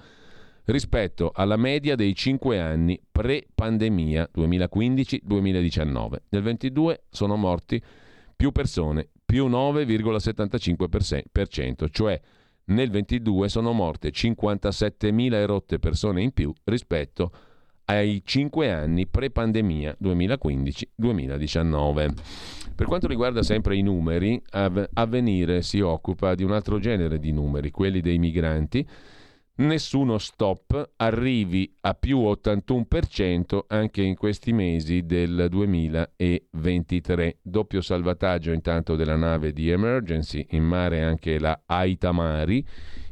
rispetto 0.70 1.32
alla 1.34 1.56
media 1.56 1.96
dei 1.96 2.14
5 2.14 2.60
anni 2.60 3.00
pre-pandemia 3.10 4.28
2015-2019. 4.36 6.16
Nel 6.28 6.42
22 6.42 7.04
sono 7.10 7.36
morti 7.36 7.82
più 8.36 8.52
persone, 8.52 9.08
più 9.24 9.48
9,75%, 9.48 11.88
cioè 11.90 12.20
nel 12.64 12.90
22 12.90 13.48
sono 13.48 13.72
morte 13.72 14.10
57.000 14.10 15.32
erotte 15.34 15.78
persone 15.78 16.20
in 16.22 16.32
più 16.32 16.52
rispetto 16.64 17.32
ai 17.86 18.20
5 18.24 18.70
anni 18.70 19.06
pre-pandemia 19.08 19.96
2015-2019. 20.00 22.10
Per 22.76 22.86
quanto 22.86 23.08
riguarda 23.08 23.42
sempre 23.42 23.76
i 23.76 23.82
numeri, 23.82 24.40
Avvenire 24.94 25.62
si 25.62 25.80
occupa 25.80 26.34
di 26.34 26.44
un 26.44 26.52
altro 26.52 26.78
genere 26.78 27.18
di 27.18 27.32
numeri, 27.32 27.70
quelli 27.70 28.00
dei 28.00 28.18
migranti. 28.18 28.86
Nessuno 29.60 30.16
stop, 30.16 30.92
arrivi 30.96 31.70
a 31.80 31.92
più 31.92 32.20
81% 32.20 33.64
anche 33.66 34.00
in 34.00 34.16
questi 34.16 34.54
mesi 34.54 35.04
del 35.04 35.48
2023. 35.50 37.40
Doppio 37.42 37.82
salvataggio 37.82 38.52
intanto 38.52 38.96
della 38.96 39.16
nave 39.16 39.52
di 39.52 39.68
Emergency, 39.68 40.46
in 40.52 40.64
mare 40.64 41.02
anche 41.02 41.38
la 41.38 41.60
Aitamari. 41.66 42.66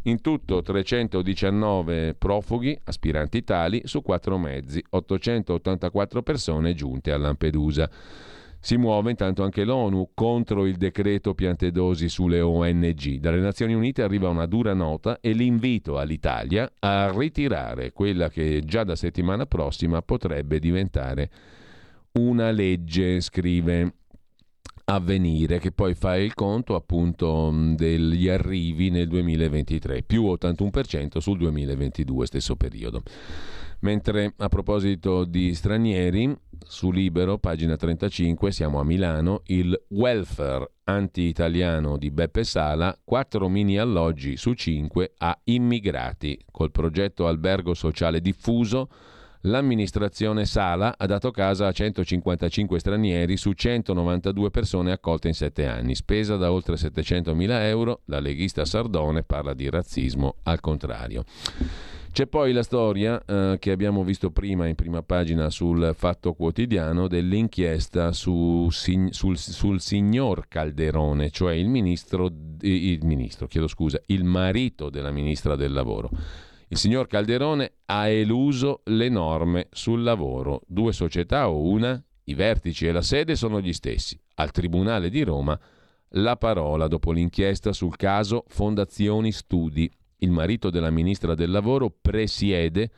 In 0.05 0.23
tutto 0.23 0.63
319 0.63 2.15
profughi, 2.15 2.81
aspiranti 2.83 3.45
tali, 3.45 3.83
su 3.85 4.01
quattro 4.01 4.39
mezzi, 4.39 4.83
884 4.89 6.23
persone 6.23 6.73
giunte 6.73 7.13
a 7.13 7.19
Lampedusa. 7.19 7.91
Si 8.61 8.77
muove 8.77 9.11
intanto 9.11 9.45
anche 9.45 9.65
l'ONU 9.65 10.11
contro 10.15 10.67
il 10.67 10.77
decreto 10.77 11.35
piantedosi 11.35 12.09
sulle 12.09 12.41
ONG. 12.41 13.19
Dalle 13.19 13.41
Nazioni 13.41 13.73
Unite 13.73 14.03
arriva 14.03 14.29
una 14.29 14.47
dura 14.47 14.75
nota 14.75 15.21
e 15.21 15.33
l'invito 15.33 15.99
all'Italia 15.99 16.71
a 16.81 17.11
ritirare 17.15 17.93
quella 17.93 18.29
che 18.29 18.63
già 18.65 18.85
da 18.85 18.97
settimana 18.97 19.47
prossima 19.47 20.03
potrebbe 20.03 20.59
diventare 20.59 21.31
una 22.13 22.51
legge, 22.51 23.21
scrive 23.21 23.93
Avvenire, 24.91 25.59
che 25.59 25.71
poi 25.71 25.95
fa 25.95 26.17
il 26.17 26.33
conto 26.33 26.75
appunto 26.75 27.53
degli 27.77 28.27
arrivi 28.29 28.89
nel 28.89 29.07
2023, 29.07 30.03
più 30.03 30.25
81% 30.25 31.19
sul 31.19 31.37
2022, 31.37 32.27
stesso 32.27 32.57
periodo. 32.57 33.03
Mentre 33.81 34.33
a 34.39 34.49
proposito 34.49 35.25
di 35.25 35.55
stranieri, 35.55 36.35
su 36.65 36.91
Libero, 36.91 37.39
pagina 37.39 37.77
35, 37.77 38.51
siamo 38.53 38.81
a 38.81 38.85
Milano, 38.85 39.43
il 39.47 39.79
welfare 39.89 40.71
anti-italiano 40.85 41.97
di 41.97 42.11
Beppe 42.11 42.45
Sala, 42.45 42.97
4 43.05 43.49
mini 43.49 43.79
alloggi 43.79 44.37
su 44.37 44.55
5 44.55 45.13
a 45.19 45.39
immigrati. 45.45 46.39
Col 46.51 46.71
progetto 46.71 47.27
Albergo 47.27 47.75
Sociale 47.75 48.21
Diffuso, 48.21 48.89
l'amministrazione 49.43 50.45
Sala 50.45 50.95
ha 50.97 51.07
dato 51.07 51.31
casa 51.31 51.67
a 51.67 51.73
155 51.73 52.79
stranieri 52.79 53.37
su 53.37 53.53
192 53.53 54.51
persone 54.51 54.93
accolte 54.93 55.29
in 55.29 55.35
7 55.35 55.67
anni, 55.67 55.95
spesa 55.95 56.37
da 56.37 56.51
oltre 56.51 56.77
700 56.77 57.35
mila 57.35 57.67
euro. 57.67 58.01
La 58.07 58.21
leghista 58.21 58.65
Sardone 58.65 59.23
parla 59.23 59.55
di 59.55 59.69
razzismo 59.69 60.37
al 60.45 60.61
contrario. 60.61 61.25
C'è 62.19 62.27
poi 62.27 62.53
la 62.53 62.65
storia 62.65 63.25
eh, 63.25 63.59
che 63.61 63.71
abbiamo 63.71 64.03
visto 64.03 64.33
prima 64.33 64.67
in 64.67 64.75
prima 64.75 65.05
pagina 65.05 65.51
sul 65.51 65.95
Fatto 65.97 66.33
Quotidiano 66.35 67.07
dell'inchiesta 67.07 68.11
su, 68.11 68.67
sul, 68.71 69.39
sul, 69.39 69.81
signor 69.81 70.49
Calderone, 70.49 71.31
cioè 71.31 71.55
il 71.55 71.69
ministro, 71.69 72.29
il 72.63 73.05
ministro, 73.05 73.47
chiedo 73.47 73.69
scusa, 73.69 74.01
il 74.07 74.25
marito 74.25 74.91
della 74.91 75.13
ministra 75.13 75.55
del 75.55 75.73
lavoro. 75.73 76.11
Il 76.67 76.77
signor 76.77 77.07
Calderone 77.07 77.75
ha 77.85 78.09
eluso 78.09 78.81
le 78.87 79.09
norme 79.09 79.69
sul 79.71 80.03
lavoro. 80.03 80.63
Due 80.67 80.93
società 80.93 81.49
o 81.49 81.69
una? 81.69 82.03
i 82.25 82.35
vertici 82.35 82.89
e 82.89 82.91
la 82.91 83.03
sede 83.03 83.37
sono 83.37 83.61
gli 83.61 83.73
stessi. 83.73 84.21
Al 84.35 84.51
Tribunale 84.51 85.09
di 85.09 85.23
Roma 85.23 85.57
la 86.13 86.37
parola 86.37 86.89
dopo 86.89 87.13
l'inchiesta 87.13 87.73
sul 87.73 87.95
caso 87.95 88.43
Fondazioni 88.49 89.31
Studi. 89.31 89.89
Il 90.19 90.31
marito 90.31 90.71
della 90.71 90.91
ministra 90.91 91.35
del 91.35 91.51
lavoro 91.51 91.91
presiede 91.91 92.91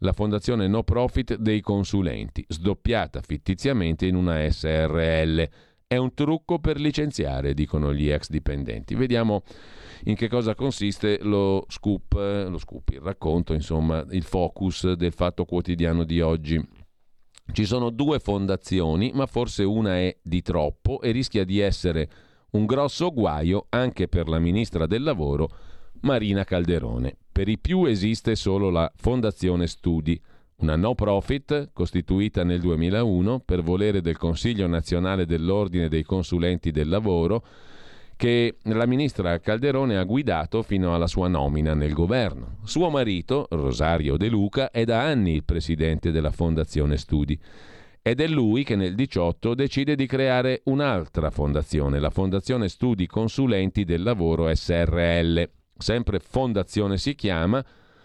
la 0.00 0.12
fondazione 0.12 0.68
no 0.68 0.82
profit 0.82 1.36
dei 1.36 1.62
consulenti, 1.62 2.44
sdoppiata 2.46 3.22
fittiziamente 3.22 4.06
in 4.06 4.14
una 4.14 4.46
SRL. 4.48 5.48
È 5.86 5.96
un 5.96 6.12
trucco 6.12 6.58
per 6.58 6.78
licenziare, 6.78 7.54
dicono 7.54 7.94
gli 7.94 8.10
ex 8.10 8.28
dipendenti. 8.28 8.94
Vediamo 8.94 9.42
in 10.04 10.16
che 10.16 10.28
cosa 10.28 10.54
consiste 10.54 11.18
lo 11.22 11.64
scoop, 11.68 12.12
lo 12.12 12.58
scoop, 12.58 12.90
il 12.90 13.00
racconto, 13.00 13.54
insomma, 13.54 14.04
il 14.10 14.24
focus 14.24 14.92
del 14.92 15.12
fatto 15.12 15.46
quotidiano 15.46 16.04
di 16.04 16.20
oggi. 16.20 16.62
Ci 17.52 17.64
sono 17.64 17.90
due 17.90 18.18
fondazioni, 18.18 19.12
ma 19.14 19.26
forse 19.26 19.62
una 19.62 19.96
è 19.96 20.14
di 20.20 20.42
troppo 20.42 21.00
e 21.00 21.12
rischia 21.12 21.44
di 21.44 21.60
essere 21.60 22.10
un 22.50 22.66
grosso 22.66 23.12
guaio 23.12 23.66
anche 23.70 24.08
per 24.08 24.28
la 24.28 24.38
ministra 24.38 24.86
del 24.86 25.02
lavoro 25.02 25.48
Marina 26.00 26.44
Calderone. 26.44 27.16
Per 27.30 27.48
i 27.48 27.58
più 27.58 27.84
esiste 27.84 28.34
solo 28.34 28.70
la 28.70 28.90
Fondazione 28.94 29.66
Studi, 29.66 30.20
una 30.56 30.76
no 30.76 30.94
profit 30.94 31.70
costituita 31.72 32.42
nel 32.44 32.60
2001 32.60 33.40
per 33.40 33.62
volere 33.62 34.00
del 34.00 34.16
Consiglio 34.16 34.66
nazionale 34.66 35.26
dell'Ordine 35.26 35.88
dei 35.88 36.02
consulenti 36.02 36.70
del 36.70 36.88
lavoro 36.88 37.44
che 38.16 38.56
la 38.62 38.86
ministra 38.86 39.38
Calderone 39.38 39.98
ha 39.98 40.04
guidato 40.04 40.62
fino 40.62 40.94
alla 40.94 41.06
sua 41.06 41.28
nomina 41.28 41.74
nel 41.74 41.92
governo. 41.92 42.56
Suo 42.64 42.88
marito, 42.88 43.46
Rosario 43.50 44.16
De 44.16 44.28
Luca, 44.28 44.70
è 44.70 44.84
da 44.84 45.02
anni 45.02 45.34
il 45.34 45.44
presidente 45.44 46.10
della 46.10 46.30
Fondazione 46.30 46.96
Studi. 46.96 47.38
Ed 48.00 48.20
è 48.20 48.26
lui 48.26 48.64
che 48.64 48.76
nel 48.76 48.94
18 48.94 49.54
decide 49.54 49.96
di 49.96 50.06
creare 50.06 50.62
un'altra 50.64 51.28
fondazione, 51.30 51.98
la 51.98 52.10
Fondazione 52.10 52.68
Studi 52.68 53.06
Consulenti 53.06 53.84
del 53.84 54.02
Lavoro 54.02 54.52
SRL, 54.54 55.50
Sempre 55.78 56.20
fondazione 56.20 56.96
si 56.98 57.14
chiama, 57.14 57.64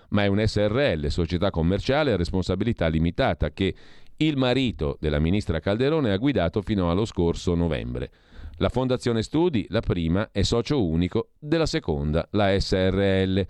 ma 0.09 0.23
è 0.23 0.27
un 0.27 0.43
SRL, 0.45 1.07
società 1.07 1.49
commerciale 1.49 2.11
a 2.11 2.17
responsabilità 2.17 2.87
limitata, 2.87 3.51
che 3.51 3.73
il 4.17 4.37
marito 4.37 4.97
della 4.99 5.19
ministra 5.19 5.59
Calderone 5.59 6.11
ha 6.11 6.17
guidato 6.17 6.61
fino 6.61 6.91
allo 6.91 7.05
scorso 7.05 7.55
novembre. 7.55 8.11
La 8.57 8.69
Fondazione 8.69 9.23
Studi, 9.23 9.65
la 9.69 9.79
prima, 9.79 10.29
è 10.31 10.43
socio 10.43 10.85
unico 10.85 11.29
della 11.39 11.65
seconda, 11.65 12.27
la 12.31 12.59
SRL. 12.59 13.45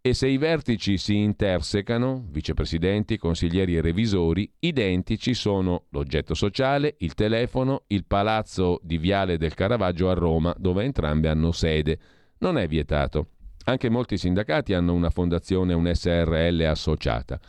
E 0.00 0.14
se 0.14 0.26
i 0.26 0.38
vertici 0.38 0.98
si 0.98 1.18
intersecano, 1.18 2.26
vicepresidenti, 2.30 3.18
consiglieri 3.18 3.76
e 3.76 3.80
revisori, 3.80 4.50
identici 4.60 5.34
sono 5.34 5.84
l'oggetto 5.90 6.34
sociale, 6.34 6.96
il 6.98 7.14
telefono, 7.14 7.84
il 7.88 8.04
palazzo 8.06 8.80
di 8.82 8.98
Viale 8.98 9.36
del 9.36 9.54
Caravaggio 9.54 10.08
a 10.10 10.14
Roma, 10.14 10.54
dove 10.58 10.84
entrambe 10.84 11.28
hanno 11.28 11.52
sede. 11.52 11.98
Non 12.38 12.58
è 12.58 12.66
vietato. 12.66 13.30
Anche 13.68 13.88
molti 13.88 14.16
sindacati 14.16 14.74
hanno 14.74 14.94
una 14.94 15.10
fondazione, 15.10 15.74
un 15.74 15.90
SRL 15.92 16.60
associata. 16.68 17.40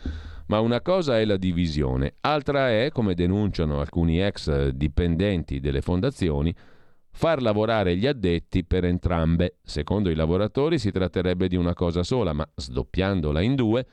Ma 0.47 0.59
una 0.61 0.81
cosa 0.81 1.19
è 1.19 1.25
la 1.25 1.37
divisione, 1.37 2.15
altra 2.21 2.71
è, 2.71 2.89
come 2.91 3.13
denunciano 3.13 3.79
alcuni 3.79 4.19
ex 4.19 4.69
dipendenti 4.69 5.59
delle 5.59 5.81
fondazioni, 5.81 6.55
far 7.11 7.43
lavorare 7.43 7.95
gli 7.95 8.07
addetti 8.07 8.63
per 8.63 8.85
entrambe. 8.85 9.57
Secondo 9.61 10.09
i 10.09 10.15
lavoratori 10.15 10.79
si 10.79 10.89
tratterebbe 10.89 11.47
di 11.47 11.55
una 11.55 11.75
cosa 11.75 12.01
sola, 12.01 12.33
ma 12.33 12.49
sdoppiandola 12.55 13.41
in 13.41 13.53
due, 13.53 13.85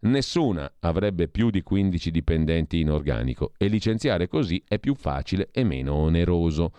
nessuna 0.00 0.72
avrebbe 0.80 1.26
più 1.26 1.50
di 1.50 1.62
15 1.62 2.12
dipendenti 2.12 2.78
in 2.78 2.90
organico 2.90 3.54
e 3.56 3.66
licenziare 3.66 4.28
così 4.28 4.62
è 4.68 4.78
più 4.78 4.94
facile 4.94 5.48
e 5.50 5.64
meno 5.64 5.94
oneroso. 5.94 6.72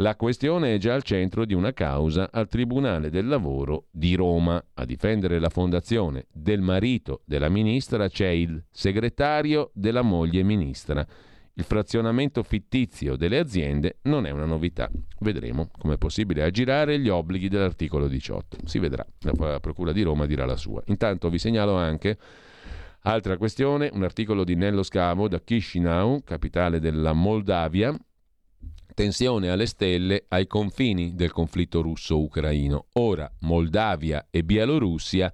La 0.00 0.14
questione 0.14 0.74
è 0.74 0.78
già 0.78 0.92
al 0.92 1.02
centro 1.02 1.46
di 1.46 1.54
una 1.54 1.72
causa 1.72 2.28
al 2.30 2.48
Tribunale 2.48 3.08
del 3.08 3.26
Lavoro 3.26 3.86
di 3.90 4.14
Roma. 4.14 4.62
A 4.74 4.84
difendere 4.84 5.38
la 5.38 5.48
fondazione 5.48 6.26
del 6.30 6.60
marito 6.60 7.22
della 7.24 7.48
ministra 7.48 8.06
c'è 8.06 8.28
il 8.28 8.62
segretario 8.70 9.70
della 9.72 10.02
moglie 10.02 10.42
ministra. 10.42 11.06
Il 11.54 11.64
frazionamento 11.64 12.42
fittizio 12.42 13.16
delle 13.16 13.38
aziende 13.38 14.00
non 14.02 14.26
è 14.26 14.30
una 14.30 14.44
novità. 14.44 14.90
Vedremo 15.20 15.70
come 15.78 15.94
è 15.94 15.98
possibile 15.98 16.42
aggirare 16.42 16.98
gli 16.98 17.08
obblighi 17.08 17.48
dell'articolo 17.48 18.06
18. 18.06 18.58
Si 18.66 18.78
vedrà, 18.78 19.06
la 19.20 19.60
Procura 19.60 19.92
di 19.92 20.02
Roma 20.02 20.26
dirà 20.26 20.44
la 20.44 20.56
sua. 20.56 20.82
Intanto 20.88 21.30
vi 21.30 21.38
segnalo 21.38 21.74
anche 21.74 22.18
altra 23.04 23.38
questione, 23.38 23.88
un 23.90 24.02
articolo 24.02 24.44
di 24.44 24.56
Nello 24.56 24.82
Scavo 24.82 25.26
da 25.26 25.40
Chisinau, 25.40 26.22
capitale 26.22 26.80
della 26.80 27.14
Moldavia, 27.14 27.96
tensione 28.96 29.50
alle 29.50 29.66
stelle 29.66 30.24
ai 30.28 30.46
confini 30.46 31.14
del 31.14 31.30
conflitto 31.30 31.82
russo-ucraino. 31.82 32.86
Ora 32.94 33.30
Moldavia 33.40 34.28
e 34.30 34.42
Bielorussia 34.42 35.30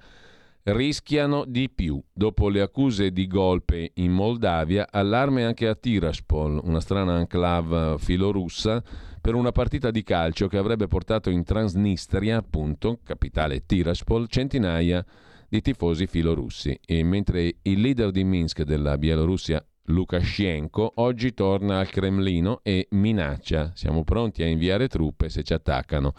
rischiano 0.65 1.45
di 1.45 1.71
più. 1.71 2.03
Dopo 2.13 2.49
le 2.49 2.61
accuse 2.61 3.13
di 3.13 3.29
golpe 3.29 3.93
in 3.95 4.11
Moldavia, 4.11 4.89
allarme 4.91 5.45
anche 5.45 5.69
a 5.69 5.77
Tiraspol, 5.77 6.61
una 6.65 6.81
strana 6.81 7.21
enclave 7.21 7.99
filorussa, 7.99 8.83
per 9.21 9.37
una 9.37 9.53
partita 9.53 9.93
di 9.93 10.03
calcio 10.03 10.49
che 10.49 10.59
avrebbe 10.59 10.89
portato 10.89 11.31
in 11.31 11.45
Transnistria, 11.45 12.39
appunto, 12.39 12.99
capitale 13.05 13.65
Tiraspol, 13.65 14.27
centinaia 14.27 15.07
di 15.49 15.61
tifosi 15.61 16.09
filorussi. 16.09 16.77
E 16.85 17.05
mentre 17.05 17.59
il 17.63 17.81
leader 17.81 18.11
di 18.11 18.25
Minsk 18.25 18.63
della 18.63 18.99
Bielorussia 18.99 19.65
Lukashenko 19.87 20.93
oggi 20.97 21.35
torna 21.35 21.79
al 21.79 21.89
Cremlino 21.89 22.61
e 22.63 22.87
minaccia: 22.91 23.73
siamo 23.75 24.05
pronti 24.05 24.43
a 24.43 24.47
inviare 24.47 24.87
truppe 24.87 25.29
se 25.29 25.43
ci 25.43 25.53
attaccano. 25.53 26.15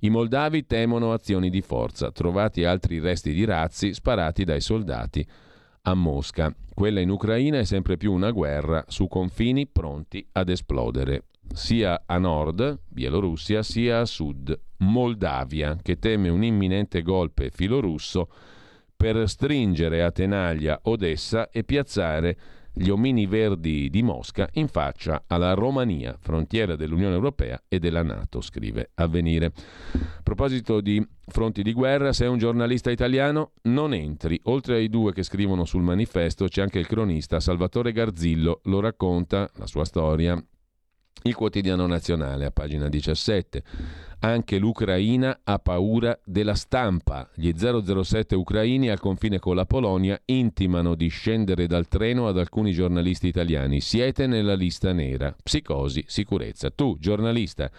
I 0.00 0.10
moldavi 0.10 0.66
temono 0.66 1.12
azioni 1.12 1.48
di 1.48 1.62
forza, 1.62 2.12
trovati 2.12 2.64
altri 2.64 2.98
resti 2.98 3.32
di 3.32 3.44
razzi 3.44 3.94
sparati 3.94 4.44
dai 4.44 4.60
soldati 4.60 5.26
a 5.82 5.94
Mosca. 5.94 6.54
Quella 6.74 7.00
in 7.00 7.10
Ucraina 7.10 7.58
è 7.58 7.64
sempre 7.64 7.96
più 7.96 8.12
una 8.12 8.30
guerra 8.30 8.84
su 8.88 9.08
confini 9.08 9.66
pronti 9.66 10.26
ad 10.32 10.50
esplodere, 10.50 11.24
sia 11.54 12.02
a 12.04 12.18
nord, 12.18 12.80
Bielorussia, 12.88 13.62
sia 13.62 14.00
a 14.00 14.04
sud, 14.04 14.56
Moldavia, 14.78 15.76
che 15.80 15.98
teme 15.98 16.28
un 16.28 16.44
imminente 16.44 17.02
golpe 17.02 17.50
filorusso 17.50 18.30
per 18.94 19.28
stringere 19.28 20.02
a 20.02 20.10
tenaglia 20.10 20.78
Odessa 20.82 21.50
e 21.50 21.64
piazzare 21.64 22.38
gli 22.78 22.90
omini 22.90 23.26
verdi 23.26 23.90
di 23.90 24.02
Mosca 24.02 24.48
in 24.52 24.68
faccia 24.68 25.24
alla 25.26 25.54
Romania, 25.54 26.16
frontiera 26.20 26.76
dell'Unione 26.76 27.14
Europea 27.14 27.60
e 27.66 27.80
della 27.80 28.04
Nato, 28.04 28.40
scrive 28.40 28.90
Avvenire. 28.94 29.52
A 29.92 30.22
proposito 30.22 30.80
di 30.80 31.04
fronti 31.26 31.62
di 31.62 31.72
guerra, 31.72 32.12
sei 32.12 32.28
un 32.28 32.38
giornalista 32.38 32.90
italiano, 32.90 33.52
non 33.62 33.92
entri. 33.92 34.38
Oltre 34.44 34.76
ai 34.76 34.88
due 34.88 35.12
che 35.12 35.24
scrivono 35.24 35.64
sul 35.64 35.82
manifesto 35.82 36.46
c'è 36.46 36.62
anche 36.62 36.78
il 36.78 36.86
cronista 36.86 37.40
Salvatore 37.40 37.90
Garzillo, 37.90 38.60
lo 38.64 38.78
racconta 38.78 39.50
la 39.56 39.66
sua 39.66 39.84
storia 39.84 40.40
il 41.22 41.34
quotidiano 41.34 41.86
nazionale 41.86 42.44
a 42.44 42.50
pagina 42.50 42.88
17. 42.88 43.62
Anche 44.20 44.58
l'Ucraina 44.58 45.40
ha 45.44 45.58
paura 45.58 46.18
della 46.24 46.54
stampa. 46.54 47.28
Gli 47.34 47.52
007 47.54 48.34
ucraini 48.34 48.88
al 48.88 48.98
confine 48.98 49.38
con 49.38 49.54
la 49.54 49.64
Polonia 49.64 50.20
intimano 50.24 50.94
di 50.94 51.08
scendere 51.08 51.66
dal 51.66 51.86
treno 51.86 52.26
ad 52.26 52.38
alcuni 52.38 52.72
giornalisti 52.72 53.28
italiani. 53.28 53.80
Siete 53.80 54.26
nella 54.26 54.54
lista 54.54 54.92
nera. 54.92 55.34
Psicosi, 55.40 56.04
sicurezza. 56.06 56.70
Tu, 56.70 56.96
giornalista, 56.98 57.70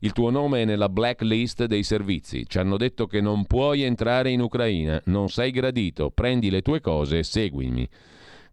il 0.00 0.12
tuo 0.12 0.30
nome 0.30 0.62
è 0.62 0.64
nella 0.64 0.88
blacklist 0.88 1.64
dei 1.64 1.82
servizi. 1.82 2.44
Ci 2.46 2.58
hanno 2.58 2.76
detto 2.76 3.06
che 3.06 3.20
non 3.20 3.46
puoi 3.46 3.82
entrare 3.82 4.30
in 4.30 4.40
Ucraina. 4.40 5.00
Non 5.06 5.28
sei 5.28 5.50
gradito. 5.50 6.10
Prendi 6.10 6.50
le 6.50 6.62
tue 6.62 6.80
cose 6.80 7.18
e 7.18 7.24
seguimi. 7.24 7.88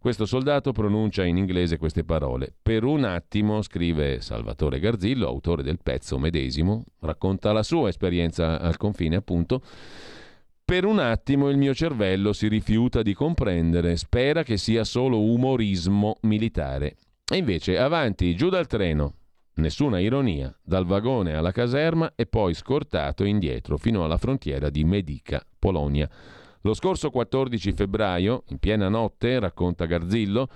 Questo 0.05 0.27
soldato 0.27 0.71
pronuncia 0.71 1.25
in 1.25 1.35
inglese 1.35 1.77
queste 1.77 2.03
parole. 2.03 2.53
Per 2.61 2.83
un 2.83 3.05
attimo, 3.05 3.63
scrive 3.63 4.21
Salvatore 4.21 4.79
Garzillo, 4.79 5.25
autore 5.25 5.63
del 5.63 5.79
pezzo 5.81 6.19
medesimo, 6.19 6.83
racconta 6.99 7.51
la 7.51 7.63
sua 7.63 7.89
esperienza 7.89 8.61
al 8.61 8.77
confine, 8.77 9.15
appunto. 9.15 9.63
Per 10.63 10.85
un 10.85 10.99
attimo 10.99 11.49
il 11.49 11.57
mio 11.57 11.73
cervello 11.73 12.33
si 12.33 12.47
rifiuta 12.47 13.01
di 13.01 13.15
comprendere, 13.15 13.95
spera 13.95 14.43
che 14.43 14.57
sia 14.57 14.83
solo 14.83 15.19
umorismo 15.19 16.17
militare. 16.21 16.97
E 17.27 17.37
invece, 17.37 17.79
avanti, 17.79 18.35
giù 18.35 18.49
dal 18.49 18.67
treno. 18.67 19.15
Nessuna 19.55 19.97
ironia, 19.97 20.55
dal 20.61 20.85
vagone 20.85 21.33
alla 21.33 21.51
caserma 21.51 22.13
e 22.15 22.27
poi 22.27 22.53
scortato 22.53 23.23
indietro 23.23 23.77
fino 23.77 24.03
alla 24.03 24.17
frontiera 24.17 24.69
di 24.69 24.83
Medica, 24.83 25.43
Polonia. 25.57 26.07
Lo 26.66 26.74
scorso 26.74 27.11
14 27.11 27.74
febbraio, 27.74 28.43
in 28.47 28.57
piena 28.57 28.89
notte, 28.89 29.38
racconta 29.38 29.86
Garzillo, 29.86 30.47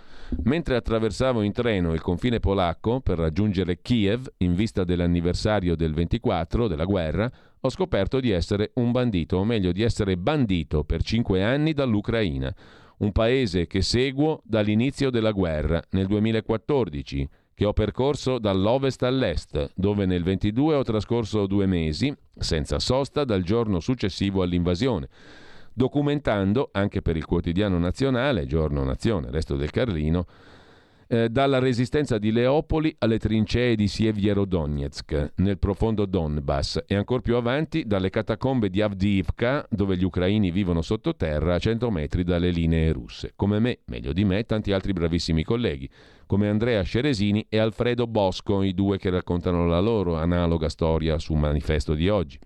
mentre 0.45 0.75
attraversavo 0.75 1.43
in 1.43 1.51
treno 1.51 1.93
il 1.93 2.01
confine 2.01 2.39
polacco 2.39 2.99
per 2.99 3.19
raggiungere 3.19 3.79
Kiev 3.79 4.27
in 4.37 4.55
vista 4.55 4.83
dell'anniversario 4.83 5.75
del 5.75 5.93
24 5.93 6.67
della 6.67 6.85
guerra, 6.85 7.31
ho 7.59 7.69
scoperto 7.69 8.19
di 8.19 8.31
essere 8.31 8.71
un 8.75 8.89
bandito, 8.91 9.37
o 9.37 9.45
meglio 9.45 9.71
di 9.71 9.83
essere 9.83 10.17
bandito 10.17 10.83
per 10.83 11.03
cinque 11.03 11.43
anni 11.43 11.73
dall'Ucraina, 11.73 12.51
un 12.97 13.11
paese 13.11 13.67
che 13.67 13.83
seguo 13.83 14.41
dall'inizio 14.45 15.11
della 15.11 15.31
guerra, 15.31 15.79
nel 15.91 16.07
2014, 16.07 17.29
che 17.53 17.65
ho 17.65 17.73
percorso 17.73 18.39
dall'ovest 18.39 19.03
all'est, 19.03 19.73
dove 19.75 20.07
nel 20.07 20.23
22 20.23 20.73
ho 20.73 20.81
trascorso 20.81 21.45
due 21.45 21.67
mesi, 21.67 22.11
senza 22.35 22.79
sosta, 22.79 23.23
dal 23.25 23.43
giorno 23.43 23.79
successivo 23.79 24.41
all'invasione, 24.41 25.07
documentando, 25.73 26.69
anche 26.71 27.01
per 27.01 27.15
il 27.17 27.25
quotidiano 27.25 27.77
nazionale, 27.77 28.45
Giorno 28.45 28.83
Nazione, 28.83 29.31
Resto 29.31 29.55
del 29.55 29.71
Carlino, 29.71 30.25
eh, 31.11 31.27
dalla 31.27 31.57
resistenza 31.57 32.19
di 32.19 32.31
Leopoli 32.31 32.95
alle 32.99 33.17
trincee 33.17 33.75
di 33.75 33.87
Sievierodonetsk 33.87 35.31
nel 35.37 35.57
profondo 35.57 36.05
Donbass 36.05 36.83
e 36.85 36.95
ancora 36.95 37.21
più 37.21 37.35
avanti 37.35 37.85
dalle 37.87 38.11
catacombe 38.11 38.69
di 38.69 38.79
Avdiivka 38.81 39.65
dove 39.71 39.97
gli 39.97 40.03
ucraini 40.03 40.51
vivono 40.51 40.83
sottoterra 40.83 41.55
a 41.55 41.59
100 41.59 41.89
metri 41.89 42.23
dalle 42.23 42.51
linee 42.51 42.91
russe. 42.91 43.33
Come 43.35 43.57
me, 43.57 43.79
meglio 43.85 44.13
di 44.13 44.23
me, 44.23 44.43
tanti 44.43 44.71
altri 44.71 44.93
bravissimi 44.93 45.43
colleghi 45.43 45.89
come 46.27 46.47
Andrea 46.47 46.83
Sceresini 46.83 47.47
e 47.49 47.57
Alfredo 47.57 48.05
Bosco, 48.05 48.61
i 48.61 48.75
due 48.75 48.99
che 48.99 49.09
raccontano 49.09 49.65
la 49.65 49.79
loro 49.79 50.15
analoga 50.15 50.69
storia 50.69 51.17
su 51.17 51.33
manifesto 51.33 51.95
di 51.95 52.07
oggi. 52.07 52.37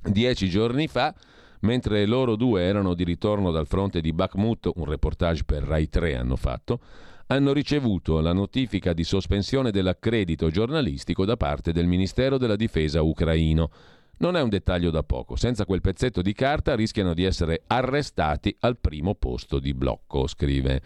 Dieci 0.00 0.48
giorni 0.48 0.86
fa 0.86 1.12
mentre 1.60 2.06
loro 2.06 2.36
due 2.36 2.62
erano 2.62 2.94
di 2.94 3.04
ritorno 3.04 3.50
dal 3.50 3.66
fronte 3.66 4.00
di 4.00 4.12
Bakhmut, 4.12 4.70
un 4.74 4.84
reportage 4.84 5.44
per 5.44 5.62
Rai 5.62 5.88
3 5.88 6.16
hanno 6.16 6.36
fatto, 6.36 6.80
hanno 7.26 7.52
ricevuto 7.52 8.20
la 8.20 8.32
notifica 8.32 8.92
di 8.92 9.04
sospensione 9.04 9.70
dell'accredito 9.70 10.50
giornalistico 10.50 11.24
da 11.24 11.36
parte 11.36 11.72
del 11.72 11.86
Ministero 11.86 12.38
della 12.38 12.56
Difesa 12.56 13.02
ucraino. 13.02 13.70
Non 14.18 14.36
è 14.36 14.42
un 14.42 14.48
dettaglio 14.48 14.90
da 14.90 15.02
poco, 15.02 15.36
senza 15.36 15.64
quel 15.64 15.80
pezzetto 15.80 16.22
di 16.22 16.32
carta 16.32 16.74
rischiano 16.74 17.14
di 17.14 17.24
essere 17.24 17.62
arrestati 17.66 18.54
al 18.60 18.78
primo 18.78 19.14
posto 19.14 19.58
di 19.58 19.72
blocco, 19.72 20.26
scrive. 20.26 20.82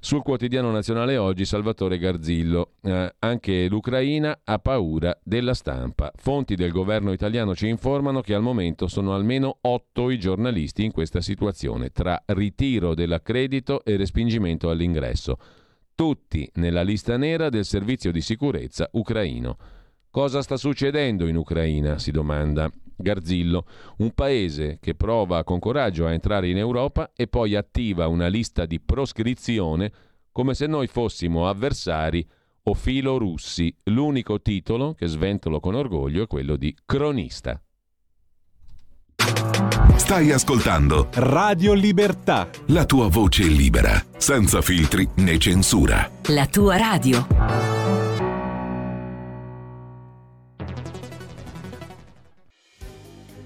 Sul 0.00 0.22
quotidiano 0.22 0.70
nazionale 0.70 1.16
oggi 1.16 1.44
Salvatore 1.44 1.98
Garzillo, 1.98 2.74
eh, 2.82 3.14
anche 3.18 3.68
l'Ucraina 3.68 4.40
ha 4.44 4.58
paura 4.58 5.18
della 5.22 5.54
stampa. 5.54 6.12
Fonti 6.14 6.54
del 6.54 6.70
governo 6.70 7.12
italiano 7.12 7.54
ci 7.54 7.68
informano 7.68 8.20
che 8.20 8.34
al 8.34 8.42
momento 8.42 8.86
sono 8.86 9.14
almeno 9.14 9.58
otto 9.62 10.10
i 10.10 10.18
giornalisti 10.18 10.84
in 10.84 10.92
questa 10.92 11.20
situazione, 11.20 11.90
tra 11.90 12.22
ritiro 12.26 12.94
dell'accredito 12.94 13.84
e 13.84 13.96
respingimento 13.96 14.70
all'ingresso 14.70 15.36
tutti 15.98 16.48
nella 16.54 16.82
lista 16.82 17.16
nera 17.16 17.48
del 17.48 17.64
servizio 17.64 18.12
di 18.12 18.20
sicurezza 18.20 18.88
ucraino. 18.92 19.56
Cosa 20.12 20.42
sta 20.42 20.56
succedendo 20.56 21.26
in 21.26 21.34
Ucraina? 21.34 21.98
si 21.98 22.12
domanda 22.12 22.70
Garzillo, 22.98 23.64
un 23.98 24.12
paese 24.12 24.78
che 24.80 24.94
prova 24.94 25.44
con 25.44 25.58
coraggio 25.58 26.06
a 26.06 26.12
entrare 26.12 26.48
in 26.48 26.58
Europa 26.58 27.12
e 27.14 27.26
poi 27.26 27.54
attiva 27.54 28.06
una 28.08 28.26
lista 28.26 28.66
di 28.66 28.80
proscrizione 28.80 29.92
come 30.32 30.54
se 30.54 30.66
noi 30.66 30.86
fossimo 30.86 31.48
avversari 31.48 32.26
o 32.64 32.74
filorussi. 32.74 33.74
L'unico 33.84 34.42
titolo 34.42 34.94
che 34.94 35.06
sventolo 35.06 35.60
con 35.60 35.74
orgoglio 35.74 36.24
è 36.24 36.26
quello 36.26 36.56
di 36.56 36.76
cronista. 36.84 37.60
Stai 39.96 40.30
ascoltando 40.30 41.08
Radio 41.14 41.74
Libertà. 41.74 42.48
La 42.66 42.84
tua 42.86 43.08
voce 43.08 43.42
libera, 43.44 44.02
senza 44.16 44.62
filtri 44.62 45.06
né 45.16 45.38
censura. 45.38 46.08
La 46.28 46.46
tua 46.46 46.76
radio. 46.76 48.07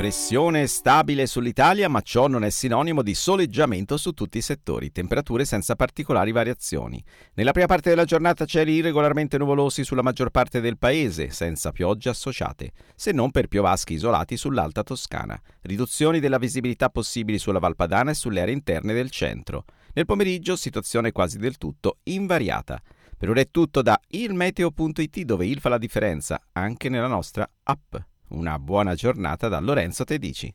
Pressione 0.00 0.66
stabile 0.66 1.26
sull'Italia, 1.26 1.86
ma 1.90 2.00
ciò 2.00 2.26
non 2.26 2.42
è 2.42 2.48
sinonimo 2.48 3.02
di 3.02 3.14
soleggiamento 3.14 3.98
su 3.98 4.12
tutti 4.12 4.38
i 4.38 4.40
settori, 4.40 4.92
temperature 4.92 5.44
senza 5.44 5.76
particolari 5.76 6.32
variazioni. 6.32 7.04
Nella 7.34 7.52
prima 7.52 7.66
parte 7.66 7.90
della 7.90 8.06
giornata 8.06 8.46
cieli 8.46 8.72
irregolarmente 8.72 9.36
nuvolosi 9.36 9.84
sulla 9.84 10.00
maggior 10.00 10.30
parte 10.30 10.62
del 10.62 10.78
paese, 10.78 11.28
senza 11.28 11.70
piogge 11.70 12.08
associate, 12.08 12.70
se 12.96 13.12
non 13.12 13.30
per 13.30 13.48
piovaschi 13.48 13.92
isolati 13.92 14.38
sull'Alta 14.38 14.82
Toscana. 14.82 15.38
Riduzioni 15.60 16.18
della 16.18 16.38
visibilità 16.38 16.88
possibili 16.88 17.36
sulla 17.36 17.58
Valpadana 17.58 18.12
e 18.12 18.14
sulle 18.14 18.40
aree 18.40 18.54
interne 18.54 18.94
del 18.94 19.10
centro. 19.10 19.66
Nel 19.92 20.06
pomeriggio 20.06 20.56
situazione 20.56 21.12
quasi 21.12 21.36
del 21.36 21.58
tutto 21.58 21.98
invariata. 22.04 22.80
Per 23.18 23.28
ora 23.28 23.42
è 23.42 23.50
tutto 23.50 23.82
da 23.82 24.00
ilmeteo.it 24.08 25.20
dove 25.24 25.46
il 25.46 25.60
fa 25.60 25.68
la 25.68 25.76
differenza 25.76 26.40
anche 26.52 26.88
nella 26.88 27.06
nostra 27.06 27.46
app. 27.64 27.96
Una 28.30 28.58
buona 28.60 28.94
giornata 28.94 29.48
da 29.48 29.58
Lorenzo 29.58 30.04
Tedici. 30.04 30.54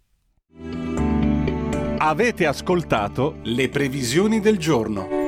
Avete 1.98 2.46
ascoltato 2.46 3.40
le 3.44 3.68
previsioni 3.68 4.40
del 4.40 4.58
giorno. 4.58 5.25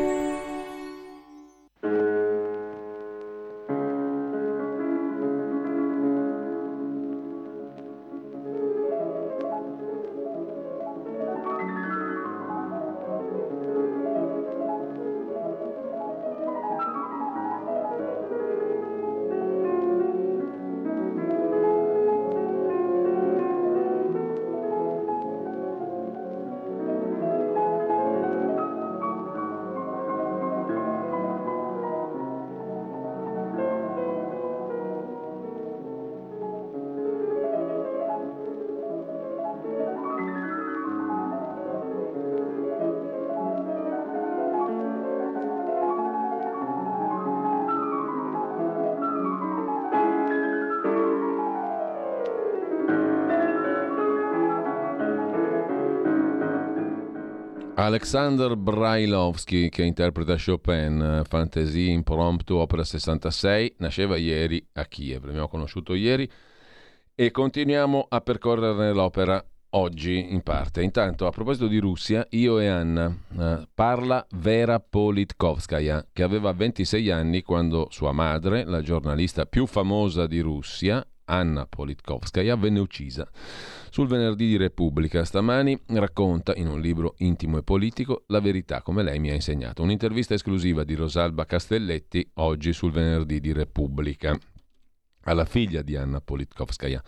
Alexander 57.88 58.58
Brailovsky 58.58 59.70
che 59.70 59.82
interpreta 59.82 60.36
Chopin, 60.36 61.22
Fantasy 61.26 61.90
Impromptu, 61.90 62.56
opera 62.56 62.84
66, 62.84 63.76
nasceva 63.78 64.18
ieri 64.18 64.62
a 64.74 64.84
Kiev, 64.84 65.24
l'abbiamo 65.24 65.48
conosciuto 65.48 65.94
ieri 65.94 66.30
e 67.16 67.32
continuiamo 67.32 68.08
a 68.10 68.20
percorrere 68.20 68.92
l'opera 68.92 69.42
oggi 69.70 70.34
in 70.34 70.42
parte. 70.42 70.82
Intanto, 70.82 71.28
a 71.28 71.30
proposito 71.30 71.68
di 71.68 71.78
Russia, 71.78 72.28
io 72.32 72.60
e 72.60 72.68
Anna 72.68 73.08
eh, 73.40 73.68
parla 73.74 74.28
Vera 74.32 74.82
Politkovskaya, 74.82 76.08
che 76.12 76.24
aveva 76.24 76.52
26 76.52 77.10
anni 77.10 77.42
quando 77.42 77.88
sua 77.90 78.12
madre, 78.12 78.66
la 78.66 78.82
giornalista 78.82 79.46
più 79.46 79.66
famosa 79.66 80.28
di 80.28 80.42
Russia, 80.42 81.08
Anna 81.28 81.66
Politkovskaya, 81.66 82.56
venne 82.56 82.80
uccisa. 82.80 83.30
Sul 83.90 84.08
venerdì 84.08 84.48
di 84.48 84.58
Repubblica 84.58 85.24
stamani 85.24 85.80
racconta 85.88 86.54
in 86.56 86.68
un 86.68 86.80
libro 86.80 87.16
intimo 87.18 87.58
e 87.58 87.64
politico 87.64 88.24
la 88.28 88.40
verità 88.40 88.82
come 88.82 89.04
lei 89.04 89.20
mi 89.20 89.30
ha 89.30 89.34
insegnato. 89.34 89.84
Un'intervista 89.84 90.34
esclusiva 90.34 90.84
di 90.84 90.96
Rosalba 90.96 91.46
Castelletti 91.46 92.30
oggi 92.36 92.74
sul 92.74 92.92
venerdì 92.92 93.40
di 93.40 93.54
Repubblica. 93.54 94.38
alla 95.28 95.46
figlia 95.46 95.82
di 95.82 95.96
Anna 95.96 96.22
Politkovskaya. 96.22 97.04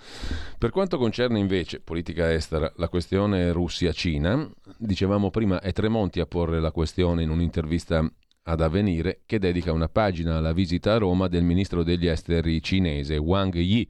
Per 0.58 0.72
quanto 0.72 0.98
concerne 0.98 1.40
invece 1.40 1.80
politica 1.80 2.34
estera, 2.34 2.72
la 2.76 2.90
questione 2.90 3.52
Russia-Cina, 3.52 4.50
dicevamo 4.78 5.30
prima 5.30 5.62
è 5.62 5.72
Tremonti 5.72 6.20
a 6.20 6.26
porre 6.26 6.60
la 6.60 6.72
questione 6.72 7.24
in 7.24 7.30
un'intervista 7.30 8.06
ad 8.50 8.62
avvenire 8.62 9.22
che 9.26 9.40
dedica 9.40 9.72
una 9.72 9.90
pagina 9.90 10.38
alla 10.38 10.54
visita 10.54 10.94
a 10.94 10.98
Roma 10.98 11.28
del 11.28 11.44
ministro 11.44 11.84
degli 11.84 12.08
esteri 12.08 12.62
cinese 12.62 13.18
Wang 13.18 13.54
Yi 13.54 13.88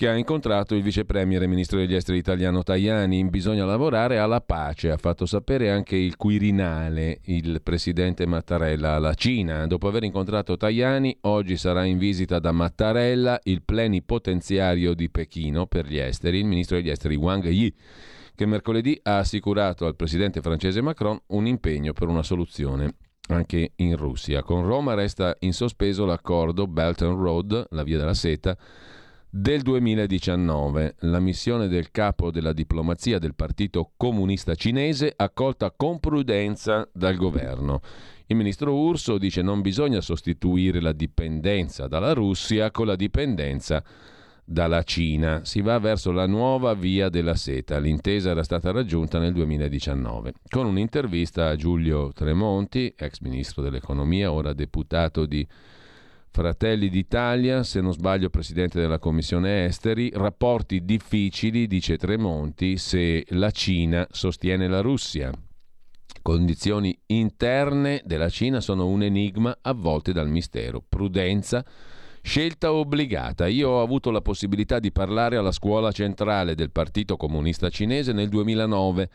che 0.00 0.08
ha 0.08 0.16
incontrato 0.16 0.74
il 0.74 0.82
vice 0.82 1.04
premier 1.04 1.42
e 1.42 1.46
ministro 1.46 1.76
degli 1.76 1.94
esteri 1.94 2.16
italiano 2.16 2.62
Tajani. 2.62 3.22
Bisogna 3.28 3.66
lavorare 3.66 4.16
alla 4.16 4.40
pace, 4.40 4.90
ha 4.90 4.96
fatto 4.96 5.26
sapere 5.26 5.70
anche 5.70 5.94
il 5.94 6.16
Quirinale, 6.16 7.18
il 7.24 7.60
presidente 7.62 8.24
Mattarella 8.24 8.92
alla 8.92 9.12
Cina. 9.12 9.66
Dopo 9.66 9.88
aver 9.88 10.04
incontrato 10.04 10.56
Tajani, 10.56 11.14
oggi 11.22 11.58
sarà 11.58 11.84
in 11.84 11.98
visita 11.98 12.38
da 12.38 12.50
Mattarella 12.50 13.40
il 13.42 13.60
plenipotenziario 13.62 14.94
di 14.94 15.10
Pechino 15.10 15.66
per 15.66 15.84
gli 15.84 15.98
esteri, 15.98 16.38
il 16.38 16.46
ministro 16.46 16.76
degli 16.76 16.88
esteri 16.88 17.16
Wang 17.16 17.44
Yi 17.44 17.74
che 18.34 18.46
mercoledì 18.46 18.98
ha 19.02 19.18
assicurato 19.18 19.84
al 19.84 19.96
presidente 19.96 20.40
francese 20.40 20.80
Macron 20.80 21.20
un 21.26 21.46
impegno 21.46 21.92
per 21.92 22.08
una 22.08 22.22
soluzione 22.22 22.94
anche 23.34 23.72
in 23.76 23.96
Russia. 23.96 24.42
Con 24.42 24.66
Roma 24.66 24.94
resta 24.94 25.36
in 25.40 25.52
sospeso 25.52 26.04
l'accordo 26.04 26.66
Belt 26.66 27.02
and 27.02 27.18
Road, 27.18 27.66
la 27.70 27.82
via 27.82 27.98
della 27.98 28.14
seta, 28.14 28.56
del 29.28 29.62
2019. 29.62 30.96
La 31.00 31.20
missione 31.20 31.68
del 31.68 31.90
capo 31.90 32.30
della 32.30 32.52
diplomazia 32.52 33.18
del 33.18 33.34
Partito 33.34 33.92
Comunista 33.96 34.54
Cinese 34.54 35.12
accolta 35.16 35.70
con 35.70 36.00
prudenza 36.00 36.88
dal 36.92 37.16
governo. 37.16 37.80
Il 38.26 38.36
ministro 38.36 38.74
Urso 38.74 39.18
dice 39.18 39.42
non 39.42 39.60
bisogna 39.60 40.00
sostituire 40.00 40.80
la 40.80 40.92
dipendenza 40.92 41.88
dalla 41.88 42.12
Russia 42.12 42.70
con 42.70 42.86
la 42.86 42.96
dipendenza 42.96 43.82
dalla 44.50 44.82
Cina. 44.82 45.44
Si 45.44 45.60
va 45.60 45.78
verso 45.78 46.10
la 46.10 46.26
nuova 46.26 46.74
via 46.74 47.08
della 47.08 47.36
seta. 47.36 47.78
L'intesa 47.78 48.30
era 48.30 48.42
stata 48.42 48.72
raggiunta 48.72 49.20
nel 49.20 49.32
2019. 49.32 50.32
Con 50.48 50.66
un'intervista 50.66 51.48
a 51.48 51.54
Giulio 51.54 52.12
Tremonti, 52.12 52.92
ex 52.96 53.20
ministro 53.20 53.62
dell'economia, 53.62 54.32
ora 54.32 54.52
deputato 54.52 55.24
di 55.24 55.46
Fratelli 56.32 56.88
d'Italia, 56.88 57.62
se 57.62 57.80
non 57.80 57.92
sbaglio 57.92 58.28
presidente 58.28 58.80
della 58.80 58.98
Commissione 58.98 59.66
Esteri, 59.66 60.10
rapporti 60.14 60.84
difficili, 60.84 61.68
dice 61.68 61.96
Tremonti, 61.96 62.76
se 62.76 63.24
la 63.30 63.52
Cina 63.52 64.04
sostiene 64.10 64.66
la 64.66 64.80
Russia. 64.80 65.30
Condizioni 66.22 66.96
interne 67.06 68.02
della 68.04 68.28
Cina 68.28 68.60
sono 68.60 68.88
un 68.88 69.02
enigma 69.04 69.56
avvolte 69.62 70.12
dal 70.12 70.28
mistero. 70.28 70.82
Prudenza, 70.86 71.64
scelta 72.22 72.72
obbligata. 72.72 73.46
Io 73.46 73.68
ho 73.68 73.82
avuto 73.82 74.10
la 74.10 74.20
possibilità 74.20 74.78
di 74.78 74.92
parlare 74.92 75.36
alla 75.36 75.52
scuola 75.52 75.92
centrale 75.92 76.54
del 76.54 76.70
Partito 76.70 77.16
Comunista 77.16 77.68
Cinese 77.68 78.12
nel 78.12 78.28
2009 78.28 79.10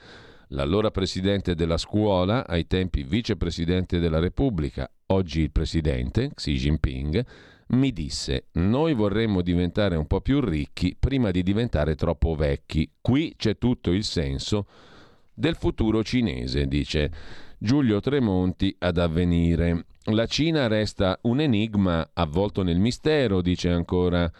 l'allora 0.49 0.91
presidente 0.91 1.56
della 1.56 1.78
scuola, 1.78 2.45
ai 2.47 2.68
tempi 2.68 3.03
vicepresidente 3.03 3.99
della 3.99 4.20
Repubblica, 4.20 4.89
oggi 5.08 5.41
il 5.41 5.51
presidente, 5.51 6.32
Xi 6.34 6.53
Jinping, 6.53 7.26
mi 7.68 7.91
disse 7.91 8.47
noi 8.53 8.93
vorremmo 8.93 9.41
diventare 9.41 9.95
un 9.95 10.06
po' 10.06 10.22
più 10.22 10.39
ricchi 10.39 10.95
prima 10.99 11.32
di 11.32 11.41
diventare 11.41 11.95
troppo 11.95 12.36
vecchi. 12.36 12.89
Qui 13.01 13.34
c'è 13.38 13.58
tutto 13.58 13.91
il 13.91 14.03
senso 14.03 14.68
del 15.34 15.56
futuro 15.56 16.03
cinese, 16.03 16.68
dice 16.68 17.12
Giulio 17.58 17.99
Tremonti 17.99 18.76
ad 18.80 18.97
avvenire. 18.97 19.86
La 20.10 20.28
Cina 20.28 20.68
resta 20.68 21.18
un 21.24 21.39
enigma 21.39 22.08
avvolto 22.14 22.62
nel 22.62 22.78
mistero, 22.78 23.41
dice 23.41 23.72
ancora 23.72 24.32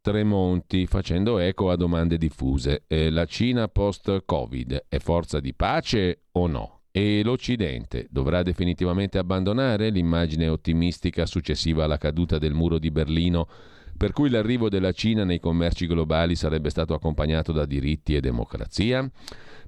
Tremonti, 0.00 0.86
facendo 0.86 1.38
eco 1.38 1.70
a 1.70 1.76
domande 1.76 2.18
diffuse. 2.18 2.84
Eh, 2.86 3.10
la 3.10 3.24
Cina 3.24 3.66
post-Covid 3.66 4.84
è 4.88 4.98
forza 4.98 5.40
di 5.40 5.54
pace 5.54 6.26
o 6.32 6.46
no? 6.46 6.82
E 6.92 7.22
l'Occidente 7.24 8.06
dovrà 8.10 8.44
definitivamente 8.44 9.18
abbandonare 9.18 9.90
l'immagine 9.90 10.46
ottimistica 10.46 11.26
successiva 11.26 11.82
alla 11.82 11.98
caduta 11.98 12.38
del 12.38 12.54
muro 12.54 12.78
di 12.78 12.92
Berlino, 12.92 13.48
per 13.96 14.12
cui 14.12 14.30
l'arrivo 14.30 14.68
della 14.68 14.92
Cina 14.92 15.24
nei 15.24 15.40
commerci 15.40 15.88
globali 15.88 16.36
sarebbe 16.36 16.70
stato 16.70 16.94
accompagnato 16.94 17.50
da 17.50 17.66
diritti 17.66 18.14
e 18.14 18.20
democrazia? 18.20 19.10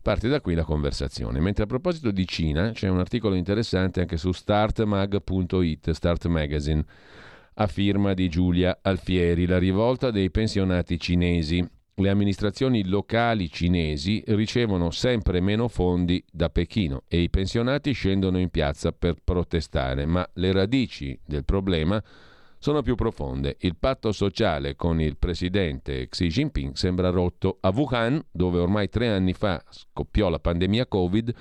Parte 0.03 0.29
da 0.29 0.41
qui 0.41 0.55
la 0.55 0.65
conversazione. 0.65 1.41
Mentre 1.41 1.65
a 1.65 1.67
proposito 1.67 2.11
di 2.11 2.27
Cina 2.27 2.71
c'è 2.73 2.89
un 2.89 2.99
articolo 2.99 3.35
interessante 3.35 4.01
anche 4.01 4.17
su 4.17 4.33
startmag.it, 4.33 5.91
Start 5.91 6.27
Magazine 6.27 6.85
a 7.55 7.67
firma 7.67 8.15
di 8.15 8.31
Giulia 8.31 8.79
Alfieri, 8.81 9.47
la 9.47 9.59
rivolta 9.59 10.11
dei 10.11 10.31
pensionati 10.31 10.99
cinesi. 10.99 11.69
Le 11.97 12.09
amministrazioni 12.09 12.87
locali 12.87 13.51
cinesi 13.51 14.23
ricevono 14.29 14.91
sempre 14.91 15.41
meno 15.41 15.69
fondi 15.69 16.25
da 16.33 16.49
Pechino 16.49 17.03
e 17.07 17.21
i 17.21 17.29
pensionati 17.29 17.93
scendono 17.93 18.39
in 18.39 18.49
piazza 18.49 18.93
per 18.93 19.17
protestare, 19.23 20.07
ma 20.07 20.27
le 20.35 20.53
radici 20.53 21.21
del 21.23 21.45
problema 21.45 22.03
sono 22.03 22.30
più 22.83 22.95
profonde. 22.95 23.57
Il 23.61 23.77
patto 23.77 24.13
sociale 24.13 24.77
con 24.77 25.01
il 25.01 25.17
presidente 25.17 26.09
Xi 26.09 26.27
Jinping 26.29 26.75
sembra 26.75 27.11
rotto. 27.11 27.59
A 27.61 27.73
Wuhan, 27.75 28.23
dove 28.31 28.59
ormai 28.59 28.89
tre 28.89 29.09
anni 29.09 29.33
fa 29.33 29.63
scoppiò 29.69 30.29
la 30.29 30.39
pandemia 30.39 30.87
Covid, 30.87 31.35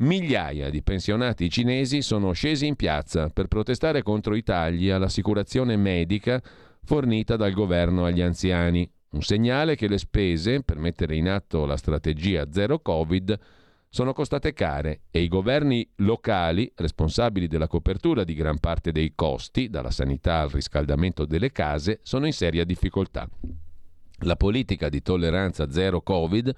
Migliaia 0.00 0.70
di 0.70 0.80
pensionati 0.82 1.50
cinesi 1.50 2.02
sono 2.02 2.30
scesi 2.30 2.66
in 2.66 2.76
piazza 2.76 3.30
per 3.30 3.48
protestare 3.48 4.04
contro 4.04 4.36
i 4.36 4.44
tagli 4.44 4.90
all'assicurazione 4.90 5.76
medica 5.76 6.40
fornita 6.84 7.34
dal 7.34 7.52
governo 7.52 8.04
agli 8.04 8.20
anziani. 8.20 8.88
Un 9.10 9.22
segnale 9.22 9.74
che 9.74 9.88
le 9.88 9.98
spese 9.98 10.62
per 10.62 10.78
mettere 10.78 11.16
in 11.16 11.28
atto 11.28 11.66
la 11.66 11.76
strategia 11.76 12.46
zero 12.52 12.78
Covid 12.78 13.38
sono 13.90 14.12
costate 14.12 14.52
care 14.52 15.00
e 15.10 15.20
i 15.20 15.28
governi 15.28 15.88
locali, 15.96 16.70
responsabili 16.76 17.46
della 17.46 17.68
copertura 17.68 18.24
di 18.24 18.34
gran 18.34 18.58
parte 18.58 18.92
dei 18.92 19.12
costi, 19.14 19.68
dalla 19.68 19.90
sanità 19.90 20.40
al 20.40 20.50
riscaldamento 20.50 21.24
delle 21.24 21.50
case, 21.52 22.00
sono 22.02 22.26
in 22.26 22.32
seria 22.32 22.64
difficoltà. 22.64 23.28
La 24.22 24.36
politica 24.36 24.88
di 24.88 25.00
tolleranza 25.00 25.70
zero 25.70 26.02
Covid 26.02 26.54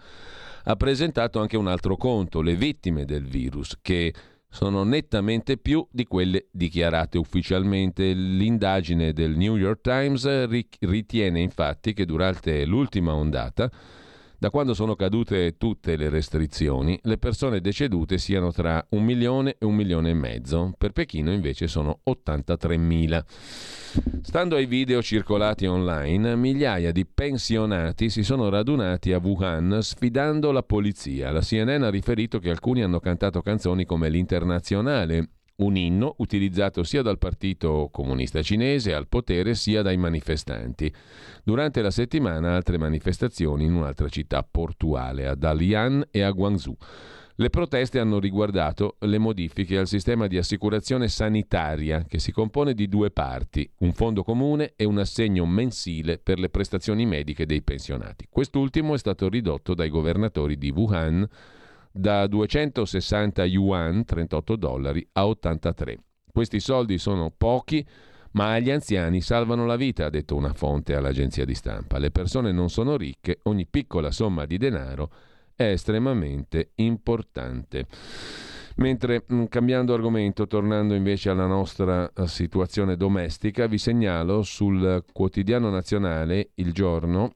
ha 0.64 0.76
presentato 0.76 1.40
anche 1.40 1.56
un 1.56 1.68
altro 1.68 1.96
conto, 1.96 2.40
le 2.40 2.54
vittime 2.56 3.04
del 3.04 3.24
virus, 3.24 3.78
che 3.80 4.12
sono 4.48 4.82
nettamente 4.82 5.56
più 5.56 5.86
di 5.90 6.04
quelle 6.04 6.48
dichiarate 6.50 7.18
ufficialmente. 7.18 8.12
L'indagine 8.12 9.12
del 9.12 9.36
New 9.36 9.56
York 9.56 9.80
Times 9.82 10.48
ritiene 10.80 11.40
infatti 11.40 11.92
che 11.92 12.04
durante 12.04 12.64
l'ultima 12.64 13.14
ondata 13.14 13.70
da 14.40 14.48
quando 14.48 14.72
sono 14.72 14.96
cadute 14.96 15.58
tutte 15.58 15.96
le 15.96 16.08
restrizioni, 16.08 16.98
le 17.02 17.18
persone 17.18 17.60
decedute 17.60 18.16
siano 18.16 18.50
tra 18.52 18.82
un 18.92 19.04
milione 19.04 19.56
e 19.58 19.66
un 19.66 19.74
milione 19.74 20.08
e 20.08 20.14
mezzo. 20.14 20.72
Per 20.78 20.92
Pechino 20.92 21.30
invece 21.30 21.66
sono 21.66 22.00
83.000. 22.08 23.22
Stando 24.22 24.56
ai 24.56 24.64
video 24.64 25.02
circolati 25.02 25.66
online, 25.66 26.36
migliaia 26.36 26.90
di 26.90 27.04
pensionati 27.04 28.08
si 28.08 28.22
sono 28.22 28.48
radunati 28.48 29.12
a 29.12 29.18
Wuhan 29.18 29.80
sfidando 29.82 30.52
la 30.52 30.62
polizia. 30.62 31.30
La 31.30 31.42
CNN 31.42 31.82
ha 31.82 31.90
riferito 31.90 32.38
che 32.38 32.48
alcuni 32.48 32.82
hanno 32.82 32.98
cantato 32.98 33.42
canzoni 33.42 33.84
come 33.84 34.08
l'Internazionale 34.08 35.28
un 35.60 35.76
inno 35.76 36.14
utilizzato 36.18 36.82
sia 36.82 37.02
dal 37.02 37.18
Partito 37.18 37.88
Comunista 37.90 38.42
Cinese 38.42 38.94
al 38.94 39.08
potere 39.08 39.54
sia 39.54 39.82
dai 39.82 39.96
manifestanti. 39.96 40.92
Durante 41.42 41.82
la 41.82 41.90
settimana 41.90 42.54
altre 42.54 42.78
manifestazioni 42.78 43.64
in 43.64 43.74
un'altra 43.74 44.08
città 44.08 44.46
portuale, 44.48 45.26
a 45.26 45.34
Dalian 45.34 46.08
e 46.10 46.22
a 46.22 46.30
Guangzhou. 46.30 46.76
Le 47.36 47.48
proteste 47.48 47.98
hanno 47.98 48.18
riguardato 48.18 48.96
le 49.00 49.16
modifiche 49.16 49.78
al 49.78 49.86
sistema 49.86 50.26
di 50.26 50.36
assicurazione 50.36 51.08
sanitaria 51.08 52.04
che 52.06 52.18
si 52.18 52.32
compone 52.32 52.74
di 52.74 52.86
due 52.86 53.10
parti, 53.10 53.66
un 53.78 53.94
fondo 53.94 54.22
comune 54.22 54.74
e 54.76 54.84
un 54.84 54.98
assegno 54.98 55.46
mensile 55.46 56.18
per 56.18 56.38
le 56.38 56.50
prestazioni 56.50 57.06
mediche 57.06 57.46
dei 57.46 57.62
pensionati. 57.62 58.26
Quest'ultimo 58.28 58.92
è 58.92 58.98
stato 58.98 59.30
ridotto 59.30 59.72
dai 59.72 59.88
governatori 59.88 60.58
di 60.58 60.68
Wuhan 60.68 61.26
da 61.92 62.26
260 62.26 63.44
yuan, 63.44 64.04
38 64.04 64.56
dollari, 64.56 65.06
a 65.12 65.26
83. 65.26 65.98
Questi 66.32 66.60
soldi 66.60 66.98
sono 66.98 67.32
pochi, 67.36 67.84
ma 68.32 68.52
agli 68.52 68.70
anziani 68.70 69.20
salvano 69.20 69.66
la 69.66 69.76
vita, 69.76 70.06
ha 70.06 70.10
detto 70.10 70.36
una 70.36 70.52
fonte 70.52 70.94
all'agenzia 70.94 71.44
di 71.44 71.54
stampa. 71.54 71.98
Le 71.98 72.10
persone 72.10 72.52
non 72.52 72.70
sono 72.70 72.96
ricche, 72.96 73.40
ogni 73.44 73.66
piccola 73.66 74.10
somma 74.10 74.46
di 74.46 74.56
denaro 74.56 75.10
è 75.56 75.64
estremamente 75.64 76.70
importante. 76.76 77.86
Mentre 78.76 79.24
mm, 79.30 79.44
cambiando 79.46 79.92
argomento, 79.92 80.46
tornando 80.46 80.94
invece 80.94 81.28
alla 81.28 81.46
nostra 81.46 82.10
eh, 82.12 82.26
situazione 82.26 82.96
domestica, 82.96 83.66
vi 83.66 83.76
segnalo 83.76 84.42
sul 84.42 85.04
quotidiano 85.12 85.68
nazionale 85.68 86.50
Il 86.54 86.72
Giorno 86.72 87.32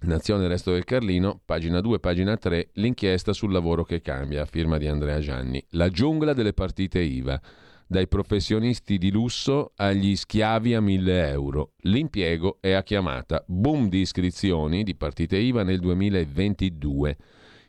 Nazione 0.00 0.44
e 0.44 0.48
Resto 0.48 0.72
del 0.72 0.84
Carlino, 0.84 1.40
pagina 1.44 1.80
2, 1.80 1.98
pagina 1.98 2.36
3, 2.36 2.70
l'inchiesta 2.74 3.32
sul 3.32 3.50
lavoro 3.50 3.82
che 3.82 4.02
cambia, 4.02 4.44
firma 4.44 4.76
di 4.76 4.86
Andrea 4.86 5.18
Gianni. 5.20 5.64
La 5.70 5.88
giungla 5.88 6.34
delle 6.34 6.52
partite 6.52 7.00
IVA. 7.00 7.40
dai 7.88 8.08
professionisti 8.08 8.98
di 8.98 9.10
lusso 9.10 9.72
agli 9.76 10.16
schiavi 10.16 10.74
a 10.74 10.80
1000 10.80 11.28
euro. 11.28 11.72
L'impiego 11.82 12.58
è 12.60 12.72
a 12.72 12.82
chiamata. 12.82 13.42
Boom 13.46 13.88
di 13.88 14.00
iscrizioni 14.00 14.82
di 14.82 14.96
partite 14.96 15.36
IVA 15.36 15.62
nel 15.62 15.78
2022. 15.78 17.16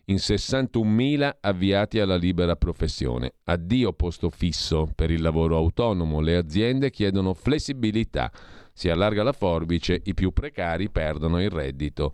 In 0.06 0.16
61.000 0.16 1.38
avviati 1.42 2.00
alla 2.00 2.16
libera 2.16 2.56
professione. 2.56 3.34
Addio 3.44 3.94
posto 3.94 4.30
fisso 4.30 4.90
per 4.96 5.12
il 5.12 5.22
lavoro 5.22 5.56
autonomo. 5.58 6.20
Le 6.22 6.36
aziende 6.36 6.90
chiedono 6.90 7.34
flessibilità. 7.34 8.32
Si 8.78 8.90
allarga 8.90 9.24
la 9.24 9.32
forbice, 9.32 10.00
i 10.04 10.14
più 10.14 10.32
precari 10.32 10.92
perdono 10.92 11.42
il 11.42 11.50
reddito 11.50 12.14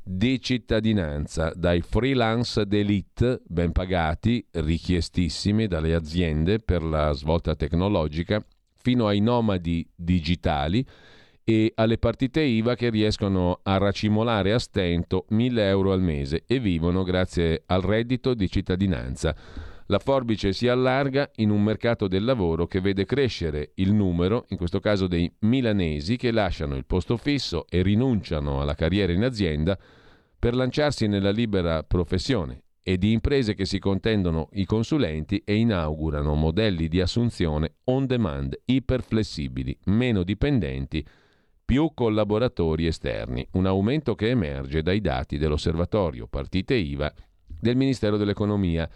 di 0.00 0.40
cittadinanza 0.40 1.52
dai 1.56 1.80
freelance 1.80 2.64
d'elite 2.64 3.40
ben 3.44 3.72
pagati, 3.72 4.46
richiestissimi 4.52 5.66
dalle 5.66 5.96
aziende 5.96 6.60
per 6.60 6.84
la 6.84 7.10
svolta 7.14 7.56
tecnologica, 7.56 8.40
fino 8.76 9.08
ai 9.08 9.18
nomadi 9.18 9.84
digitali 9.92 10.86
e 11.42 11.72
alle 11.74 11.98
partite 11.98 12.42
IVA 12.42 12.76
che 12.76 12.90
riescono 12.90 13.58
a 13.64 13.76
racimolare 13.78 14.52
a 14.52 14.60
stento 14.60 15.24
1000 15.30 15.66
euro 15.66 15.90
al 15.90 16.00
mese 16.00 16.44
e 16.46 16.60
vivono 16.60 17.02
grazie 17.02 17.64
al 17.66 17.82
reddito 17.82 18.34
di 18.34 18.48
cittadinanza. 18.48 19.34
La 19.90 19.98
forbice 19.98 20.52
si 20.52 20.68
allarga 20.68 21.30
in 21.36 21.48
un 21.48 21.62
mercato 21.62 22.08
del 22.08 22.22
lavoro 22.22 22.66
che 22.66 22.82
vede 22.82 23.06
crescere 23.06 23.70
il 23.76 23.94
numero, 23.94 24.44
in 24.48 24.58
questo 24.58 24.80
caso 24.80 25.06
dei 25.06 25.32
milanesi, 25.40 26.16
che 26.16 26.30
lasciano 26.30 26.76
il 26.76 26.84
posto 26.84 27.16
fisso 27.16 27.64
e 27.70 27.80
rinunciano 27.80 28.60
alla 28.60 28.74
carriera 28.74 29.12
in 29.12 29.24
azienda 29.24 29.78
per 30.38 30.54
lanciarsi 30.54 31.06
nella 31.06 31.30
libera 31.30 31.84
professione 31.84 32.64
e 32.82 32.98
di 32.98 33.12
imprese 33.12 33.54
che 33.54 33.64
si 33.64 33.78
contendono 33.78 34.50
i 34.52 34.66
consulenti 34.66 35.42
e 35.42 35.54
inaugurano 35.54 36.34
modelli 36.34 36.88
di 36.88 37.00
assunzione 37.00 37.76
on 37.84 38.04
demand 38.04 38.60
iperflessibili, 38.66 39.74
meno 39.84 40.22
dipendenti, 40.22 41.02
più 41.64 41.92
collaboratori 41.94 42.86
esterni, 42.86 43.46
un 43.52 43.64
aumento 43.64 44.14
che 44.14 44.28
emerge 44.28 44.82
dai 44.82 45.00
dati 45.00 45.38
dell'osservatorio 45.38 46.26
partite 46.26 46.74
IVA 46.74 47.10
del 47.46 47.76
Ministero 47.76 48.18
dell'Economia. 48.18 48.88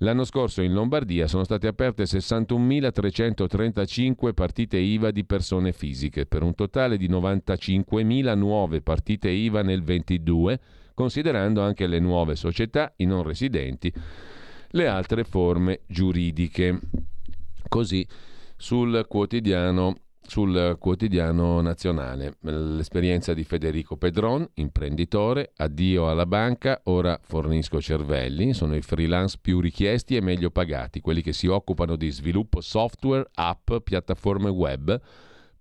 L'anno 0.00 0.24
scorso 0.24 0.60
in 0.62 0.72
Lombardia 0.72 1.26
sono 1.26 1.44
state 1.44 1.66
aperte 1.66 2.04
61.335 2.04 4.34
partite 4.34 4.76
IVA 4.76 5.10
di 5.10 5.24
persone 5.24 5.72
fisiche, 5.72 6.26
per 6.26 6.42
un 6.42 6.54
totale 6.54 6.98
di 6.98 7.08
95.000 7.08 8.36
nuove 8.36 8.82
partite 8.82 9.30
IVA 9.30 9.62
nel 9.62 9.82
2022 9.82 10.60
considerando 10.96 11.60
anche 11.60 11.86
le 11.86 12.00
nuove 12.00 12.36
società, 12.36 12.90
i 12.96 13.04
non 13.04 13.22
residenti, 13.22 13.92
le 14.70 14.86
altre 14.86 15.24
forme 15.24 15.80
giuridiche. 15.86 16.80
Così 17.68 18.08
sul 18.56 19.04
quotidiano 19.06 19.98
sul 20.26 20.76
quotidiano 20.78 21.60
nazionale. 21.60 22.36
L'esperienza 22.40 23.34
di 23.34 23.44
Federico 23.44 23.96
Pedron, 23.96 24.48
imprenditore, 24.54 25.52
addio 25.56 26.08
alla 26.08 26.26
banca, 26.26 26.80
ora 26.84 27.18
fornisco 27.22 27.80
cervelli, 27.80 28.52
sono 28.52 28.76
i 28.76 28.82
freelance 28.82 29.38
più 29.40 29.60
richiesti 29.60 30.16
e 30.16 30.20
meglio 30.20 30.50
pagati, 30.50 31.00
quelli 31.00 31.22
che 31.22 31.32
si 31.32 31.46
occupano 31.46 31.96
di 31.96 32.10
sviluppo 32.10 32.60
software, 32.60 33.28
app, 33.34 33.72
piattaforme 33.82 34.50
web 34.50 35.00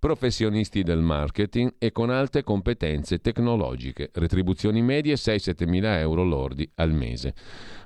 professionisti 0.05 0.83
del 0.83 0.99
marketing 0.99 1.77
e 1.79 1.91
con 1.91 2.11
alte 2.11 2.43
competenze 2.43 3.17
tecnologiche, 3.17 4.11
retribuzioni 4.13 4.83
medie 4.83 5.15
6-7 5.15 5.67
mila 5.67 5.97
euro 5.97 6.23
lordi 6.23 6.69
al 6.75 6.93
mese. 6.93 7.33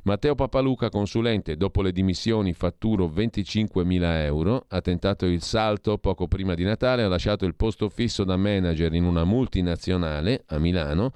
Matteo 0.04 0.36
Papaluca, 0.36 0.90
consulente, 0.90 1.56
dopo 1.56 1.82
le 1.82 1.94
dimissioni 1.94 2.52
fatturo 2.52 3.08
25 3.08 3.86
mila 3.86 4.22
euro, 4.22 4.66
ha 4.68 4.82
tentato 4.82 5.28
il 5.28 5.42
salto 5.42 5.98
poco 5.98 6.28
prima 6.28 6.56
di 6.56 6.66
Natale, 6.66 7.04
ha 7.04 7.08
lasciato 7.08 7.46
il 7.46 7.56
posto 7.56 7.88
fisso 7.88 8.26
da 8.26 8.36
manager 8.36 8.94
in 8.94 9.06
una 9.06 9.24
multinazionale 9.24 10.44
a 10.48 10.60
Milano, 10.60 11.14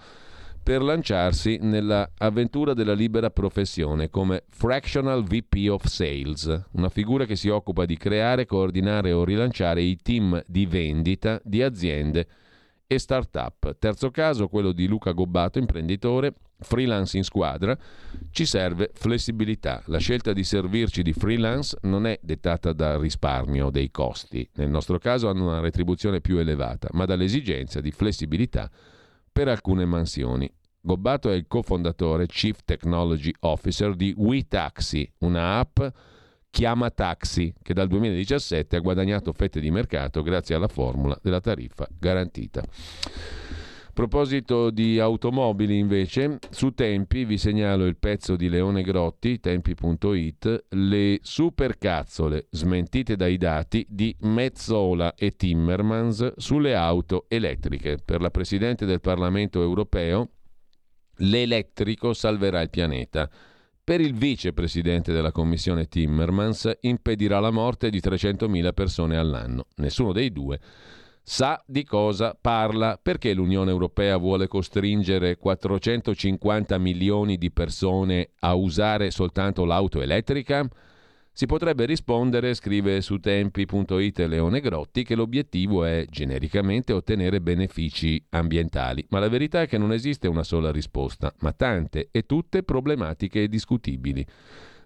per 0.64 0.82
lanciarsi 0.82 1.60
nella 1.62 2.10
avventura 2.18 2.74
della 2.74 2.94
libera 2.94 3.30
professione 3.30 4.10
come 4.10 4.46
Fractional 4.50 5.24
VP 5.24 5.70
of 5.70 5.86
Sales, 5.86 6.68
una 6.72 6.88
figura 6.88 7.26
che 7.26 7.36
si 7.36 7.50
occupa 7.50 7.84
di 7.84 7.98
creare, 7.98 8.46
coordinare 8.46 9.12
o 9.12 9.26
rilanciare 9.26 9.82
i 9.82 9.98
team 10.02 10.42
di 10.48 10.66
vendita 10.66 11.42
di 11.44 11.62
aziende 11.62 12.28
e 12.88 12.98
start-up. 12.98 13.76
Terzo 13.78 14.10
caso, 14.10 14.48
quello 14.48 14.72
di 14.72 14.88
Luca 14.88 15.12
Gobbato, 15.12 15.60
imprenditore, 15.60 16.34
freelance 16.60 17.18
in 17.18 17.24
squadra, 17.24 17.78
ci 18.32 18.46
serve 18.46 18.92
flessibilità. 18.94 19.84
La 19.88 19.98
scelta 19.98 20.32
di 20.32 20.46
servirci 20.46 21.02
di 21.02 21.12
freelance 21.12 21.78
non 21.82 22.08
è 22.08 22.18
dettata 22.22 22.72
dal 22.72 23.00
risparmio 23.00 23.70
dei 23.70 23.92
costi, 23.92 24.50
nel 24.56 24.70
nostro 24.70 24.98
caso 24.98 25.28
hanno 25.28 25.48
una 25.48 25.60
retribuzione 25.60 26.22
più 26.22 26.38
elevata, 26.38 26.88
ma 26.94 27.04
dall'esigenza 27.04 27.82
di 27.82 27.92
flessibilità 27.92 28.72
per 29.34 29.50
alcune 29.50 29.86
mansioni. 29.86 30.50
Gobbato 30.80 31.30
è 31.30 31.34
il 31.34 31.48
cofondatore 31.48 32.28
Chief 32.28 32.58
Technology 32.64 33.34
Officer 33.40 33.96
di 33.96 34.14
WeTaxi, 34.16 35.14
una 35.20 35.58
app 35.58 35.80
chiama 36.54 36.92
taxi 36.92 37.52
che 37.64 37.74
dal 37.74 37.88
2017 37.88 38.76
ha 38.76 38.80
guadagnato 38.80 39.34
fette 39.34 39.60
di 39.60 39.72
mercato 39.72 40.22
grazie 40.22 40.54
alla 40.54 40.68
formula 40.68 41.18
della 41.20 41.42
tariffa 41.42 41.88
garantita. 41.98 42.64
Proposito 43.94 44.72
di 44.72 44.98
automobili 44.98 45.78
invece, 45.78 46.40
su 46.50 46.72
Tempi 46.72 47.26
vi 47.26 47.38
segnalo 47.38 47.86
il 47.86 47.96
pezzo 47.98 48.36
di 48.36 48.50
Leone 48.50 48.82
Grotti, 48.82 49.40
tempi.it, 49.40 50.66
le 50.70 51.20
supercazzole 51.22 52.48
smentite 52.50 53.16
dai 53.16 53.38
dati 53.38 53.86
di 53.88 54.16
Mezzola 54.22 55.14
e 55.14 55.36
Timmermans 55.36 56.34
sulle 56.38 56.74
auto 56.74 57.26
elettriche. 57.28 58.00
Per 58.04 58.20
la 58.20 58.32
Presidente 58.32 58.88
del 58.88 59.00
Parlamento 59.00 59.62
europeo, 59.62 60.28
l'elettrico 61.18 62.14
salverà 62.14 62.62
il 62.62 62.72
pianeta. 62.72 63.30
Per 63.84 64.02
il 64.02 64.16
vicepresidente 64.16 65.14
della 65.14 65.32
Commissione 65.32 65.86
Timmermans 65.86 66.78
impedirà 66.82 67.40
la 67.40 67.52
morte 67.52 67.92
di 67.92 68.00
300.000 68.00 68.74
persone 68.74 69.18
all'anno. 69.18 69.68
Nessuno 69.76 70.14
dei 70.14 70.32
due 70.32 70.60
sa 71.24 71.64
di 71.66 71.86
cosa 71.86 72.38
parla, 72.40 73.00
perché 73.02 73.34
l'Unione 73.34 73.72
Europea 73.72 74.18
vuole 74.18 74.48
costringere 74.48 75.38
450 75.38 76.78
milioni 76.78 77.38
di 77.38 77.50
persone 77.50 78.32
a 78.40 78.54
usare 78.54 79.10
soltanto 79.10 79.64
l'auto 79.64 80.02
elettrica? 80.02 80.68
Si 81.36 81.48
potrebbe 81.48 81.86
rispondere, 81.86 82.54
scrive 82.54 83.02
su 83.02 83.18
tempi.it 83.18 84.20
Leone 84.20 84.60
Grotti, 84.60 85.04
che 85.04 85.16
l'obiettivo 85.16 85.84
è 85.84 86.06
genericamente 86.08 86.94
ottenere 86.94 87.42
benefici 87.42 88.24
ambientali, 88.30 89.04
ma 89.10 89.18
la 89.18 89.30
verità 89.30 89.62
è 89.62 89.68
che 89.68 89.80
non 89.80 89.94
esiste 89.94 90.28
una 90.28 90.44
sola 90.44 90.72
risposta, 90.72 91.34
ma 91.40 91.52
tante 91.52 92.10
e 92.12 92.28
tutte 92.28 92.62
problematiche 92.62 93.44
e 93.44 93.48
discutibili. 93.48 94.24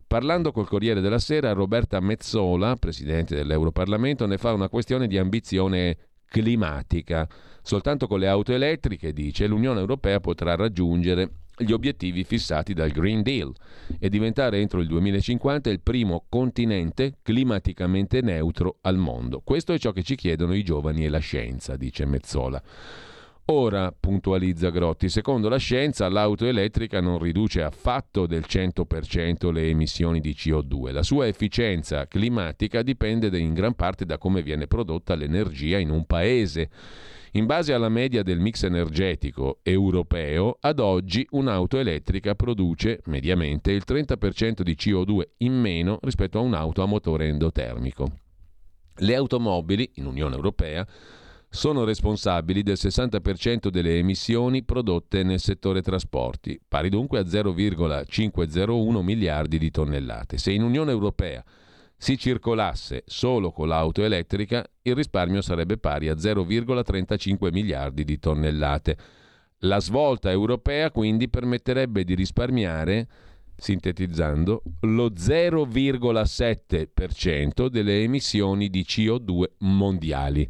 Parlando 0.07 0.53
col 0.53 0.69
Corriere 0.69 1.01
della 1.01 1.19
Sera, 1.19 1.51
Roberta 1.51 1.99
Mezzola, 1.99 2.77
presidente 2.77 3.35
dell'Europarlamento, 3.35 4.25
ne 4.25 4.37
fa 4.37 4.53
una 4.53 4.69
questione 4.69 5.07
di 5.07 5.17
ambizione 5.17 5.97
climatica. 6.27 7.27
Soltanto 7.61 8.07
con 8.07 8.19
le 8.19 8.27
auto 8.27 8.53
elettriche, 8.53 9.13
dice, 9.13 9.47
l'Unione 9.47 9.79
Europea 9.79 10.19
potrà 10.19 10.55
raggiungere 10.55 11.31
gli 11.57 11.71
obiettivi 11.71 12.23
fissati 12.23 12.73
dal 12.73 12.91
Green 12.91 13.23
Deal 13.23 13.51
e 13.99 14.09
diventare 14.09 14.59
entro 14.59 14.79
il 14.79 14.87
2050 14.87 15.69
il 15.69 15.81
primo 15.81 16.25
continente 16.29 17.17
climaticamente 17.23 18.21
neutro 18.21 18.77
al 18.81 18.97
mondo. 18.97 19.41
Questo 19.43 19.73
è 19.73 19.79
ciò 19.79 19.91
che 19.91 20.03
ci 20.03 20.15
chiedono 20.15 20.53
i 20.53 20.63
giovani 20.63 21.05
e 21.05 21.09
la 21.09 21.17
scienza, 21.17 21.75
dice 21.75 22.05
Mezzola. 22.05 22.61
Ora, 23.49 23.93
puntualizza 23.97 24.71
Grotti, 24.71 25.07
secondo 25.07 25.47
la 25.47 25.55
scienza 25.55 26.09
l'auto 26.09 26.45
elettrica 26.45 26.99
non 26.99 27.17
riduce 27.17 27.63
affatto 27.63 28.27
del 28.27 28.43
100% 28.45 29.53
le 29.53 29.69
emissioni 29.69 30.19
di 30.19 30.31
CO2. 30.31 30.91
La 30.91 31.01
sua 31.01 31.27
efficienza 31.27 32.07
climatica 32.07 32.81
dipende 32.81 33.27
in 33.39 33.53
gran 33.53 33.73
parte 33.73 34.05
da 34.05 34.17
come 34.17 34.41
viene 34.41 34.67
prodotta 34.67 35.15
l'energia 35.15 35.77
in 35.77 35.91
un 35.91 36.05
paese. 36.05 36.69
In 37.31 37.45
base 37.45 37.71
alla 37.71 37.87
media 37.87 38.21
del 38.21 38.41
mix 38.41 38.63
energetico 38.63 39.59
europeo, 39.63 40.57
ad 40.59 40.79
oggi 40.79 41.25
un'auto 41.29 41.77
elettrica 41.77 42.35
produce 42.35 42.99
mediamente 43.05 43.71
il 43.71 43.83
30% 43.87 44.61
di 44.61 44.75
CO2 44.77 45.21
in 45.37 45.53
meno 45.53 45.99
rispetto 46.01 46.37
a 46.37 46.41
un'auto 46.41 46.83
a 46.83 46.85
motore 46.85 47.27
endotermico. 47.27 48.11
Le 48.93 49.15
automobili 49.15 49.89
in 49.95 50.05
Unione 50.05 50.35
Europea 50.35 50.85
sono 51.49 51.83
responsabili 51.83 52.61
del 52.61 52.77
60% 52.79 53.69
delle 53.69 53.97
emissioni 53.97 54.63
prodotte 54.63 55.23
nel 55.23 55.39
settore 55.39 55.81
trasporti, 55.81 56.59
pari 56.67 56.89
dunque 56.89 57.19
a 57.19 57.27
0,501 57.27 59.01
miliardi 59.01 59.57
di 59.57 59.71
tonnellate. 59.71 60.37
Se 60.37 60.51
in 60.51 60.63
Unione 60.63 60.91
Europea 60.91 61.43
si 61.95 62.17
circolasse 62.17 63.03
solo 63.05 63.51
con 63.51 63.69
l'auto 63.69 64.03
elettrica, 64.03 64.69
il 64.83 64.95
risparmio 64.95 65.41
sarebbe 65.41 65.77
pari 65.77 66.09
a 66.09 66.15
0,35 66.15 67.51
miliardi 67.51 68.03
di 68.03 68.19
tonnellate. 68.19 68.97
La 69.61 69.79
svolta 69.79 70.29
europea 70.29 70.91
quindi 70.91 71.29
permetterebbe 71.29 72.03
di 72.03 72.13
risparmiare 72.13 73.07
sintetizzando, 73.57 74.61
lo 74.81 75.09
0,7% 75.09 77.67
delle 77.67 78.03
emissioni 78.03 78.69
di 78.69 78.85
CO2 78.87 79.43
mondiali. 79.59 80.47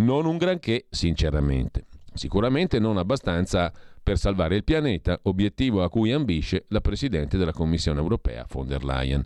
Non 0.00 0.24
un 0.24 0.38
granché, 0.38 0.86
sinceramente. 0.88 1.84
Sicuramente 2.14 2.78
non 2.78 2.96
abbastanza 2.96 3.70
per 4.02 4.16
salvare 4.16 4.56
il 4.56 4.64
pianeta, 4.64 5.20
obiettivo 5.24 5.82
a 5.82 5.90
cui 5.90 6.10
ambisce 6.10 6.64
la 6.68 6.80
Presidente 6.80 7.36
della 7.36 7.52
Commissione 7.52 8.00
europea, 8.00 8.46
von 8.50 8.66
der 8.66 8.82
Leyen. 8.82 9.22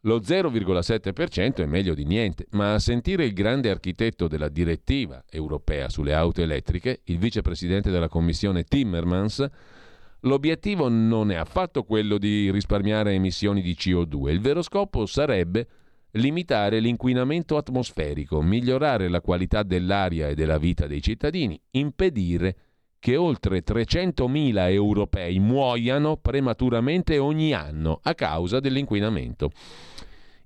Lo 0.00 0.18
0,7% 0.20 1.54
è 1.62 1.64
meglio 1.64 1.94
di 1.94 2.04
niente, 2.04 2.46
ma 2.50 2.74
a 2.74 2.78
sentire 2.78 3.24
il 3.24 3.32
grande 3.32 3.70
architetto 3.70 4.28
della 4.28 4.50
direttiva 4.50 5.24
europea 5.30 5.88
sulle 5.88 6.12
auto 6.12 6.42
elettriche, 6.42 7.00
il 7.04 7.16
vicepresidente 7.16 7.90
della 7.90 8.08
Commissione 8.08 8.64
Timmermans, 8.64 9.48
l'obiettivo 10.20 10.90
non 10.90 11.30
è 11.30 11.36
affatto 11.36 11.84
quello 11.84 12.18
di 12.18 12.50
risparmiare 12.50 13.14
emissioni 13.14 13.62
di 13.62 13.72
CO2. 13.72 14.28
Il 14.28 14.40
vero 14.40 14.60
scopo 14.60 15.06
sarebbe 15.06 15.66
limitare 16.14 16.80
l'inquinamento 16.80 17.56
atmosferico, 17.56 18.42
migliorare 18.42 19.08
la 19.08 19.20
qualità 19.20 19.62
dell'aria 19.62 20.28
e 20.28 20.34
della 20.34 20.58
vita 20.58 20.86
dei 20.86 21.02
cittadini, 21.02 21.60
impedire 21.72 22.56
che 22.98 23.16
oltre 23.16 23.62
300.000 23.62 24.70
europei 24.70 25.38
muoiano 25.38 26.16
prematuramente 26.16 27.18
ogni 27.18 27.52
anno 27.52 28.00
a 28.02 28.14
causa 28.14 28.60
dell'inquinamento. 28.60 29.50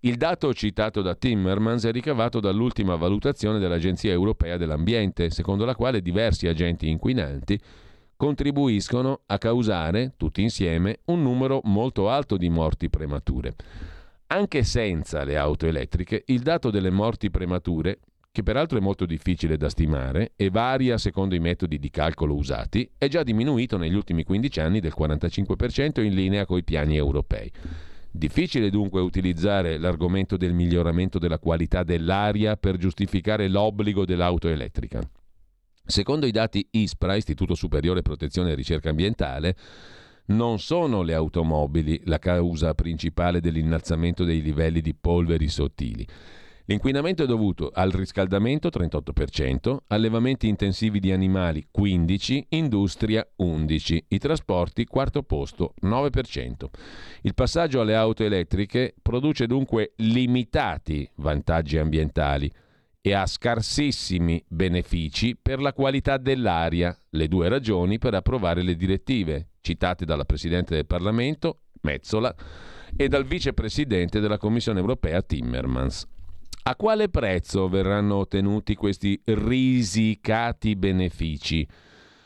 Il 0.01 0.16
dato 0.16 0.53
citato 0.55 1.03
da 1.03 1.15
Timmermans 1.15 1.85
è 1.85 1.93
ricavato 1.93 2.40
dall'ultima 2.40 2.97
valutazione 2.97 3.59
dell'Agenzia 3.59 4.12
europea 4.12 4.57
dell'ambiente, 4.57 5.31
secondo 5.31 5.65
la 5.65 5.74
quale 5.74 6.01
diversi 6.01 6.47
agenti 6.47 6.89
inquinanti 6.89 7.59
contribuiscono 8.16 9.20
a 9.27 9.39
causare, 9.39 10.15
tutti 10.16 10.43
insieme, 10.43 11.01
un 11.07 11.23
numero 11.23 11.61
molto 11.65 12.09
alto 12.11 12.36
di 12.36 12.49
morti 12.49 12.90
premature. 12.90 13.55
Anche 14.30 14.62
senza 14.62 15.24
le 15.24 15.38
auto 15.38 15.64
elettriche, 15.64 16.24
il 16.26 16.40
dato 16.40 16.70
delle 16.70 16.90
morti 16.90 17.30
premature, 17.30 17.98
che 18.30 18.42
peraltro 18.42 18.76
è 18.76 18.80
molto 18.82 19.06
difficile 19.06 19.56
da 19.56 19.70
stimare 19.70 20.32
e 20.36 20.50
varia 20.50 20.98
secondo 20.98 21.34
i 21.34 21.38
metodi 21.38 21.78
di 21.78 21.88
calcolo 21.88 22.34
usati, 22.34 22.90
è 22.98 23.09
già 23.09 23.22
diminuito 23.22 23.78
negli 23.78 23.94
ultimi 23.94 24.24
15 24.24 24.60
anni 24.60 24.80
del 24.80 24.92
45% 24.94 26.02
in 26.02 26.12
linea 26.12 26.44
con 26.44 26.59
i 26.59 26.62
piani 26.62 26.94
europei. 26.96 27.50
Difficile 28.10 28.68
dunque 28.68 29.00
utilizzare 29.00 29.78
l'argomento 29.78 30.36
del 30.36 30.52
miglioramento 30.52 31.18
della 31.18 31.38
qualità 31.38 31.82
dell'aria 31.82 32.59
per 32.59 32.76
giustificare 32.76 33.48
l'obbligo 33.48 34.05
dell'auto 34.05 34.48
elettrica. 34.48 35.00
Secondo 35.86 36.26
i 36.26 36.32
dati 36.32 36.68
ISPRA, 36.70 37.16
Istituto 37.16 37.55
Superiore 37.55 38.02
Protezione 38.02 38.50
e 38.50 38.55
Ricerca 38.55 38.90
Ambientale, 38.90 39.56
non 40.28 40.59
sono 40.59 41.02
le 41.02 41.14
automobili 41.14 42.00
la 42.05 42.18
causa 42.18 42.74
principale 42.74 43.40
dell'innalzamento 43.40 44.24
dei 44.24 44.42
livelli 44.42 44.80
di 44.80 44.94
polveri 44.94 45.48
sottili. 45.48 46.06
L'inquinamento 46.66 47.22
è 47.22 47.26
dovuto 47.26 47.70
al 47.72 47.90
riscaldamento 47.90 48.68
38%, 48.68 49.76
allevamenti 49.86 50.48
intensivi 50.48 51.00
di 51.00 51.12
animali 51.12 51.66
15%, 51.74 52.42
industria 52.50 53.26
11%, 53.40 54.00
i 54.09 54.18
trasporti 54.18 54.84
quarto 54.84 55.22
posto 55.22 55.72
9%. 55.82 56.66
Il 57.22 57.32
passaggio 57.32 57.80
alle 57.80 57.94
auto 57.94 58.22
elettriche 58.22 58.94
produce 59.00 59.46
dunque 59.46 59.92
limitati 59.96 61.09
vantaggi 61.14 61.78
ambientali 61.78 62.52
e 63.00 63.14
ha 63.14 63.24
scarsissimi 63.24 64.44
benefici 64.46 65.38
per 65.40 65.60
la 65.62 65.72
qualità 65.72 66.18
dell'aria, 66.18 66.94
le 67.10 67.28
due 67.28 67.48
ragioni 67.48 67.96
per 67.96 68.12
approvare 68.12 68.60
le 68.60 68.76
direttive 68.76 69.48
citate 69.60 70.05
dalla 70.05 70.24
Presidente 70.24 70.74
del 70.74 70.86
Parlamento, 70.86 71.60
Mezzola, 71.82 72.35
e 72.97 73.09
dal 73.09 73.24
Vicepresidente 73.24 74.20
della 74.20 74.39
Commissione 74.39 74.80
europea, 74.80 75.22
Timmermans. 75.22 76.06
A 76.64 76.76
quale 76.76 77.09
prezzo 77.09 77.68
verranno 77.68 78.16
ottenuti 78.16 78.74
questi 78.74 79.18
risicati 79.24 80.76
benefici? 80.76 81.66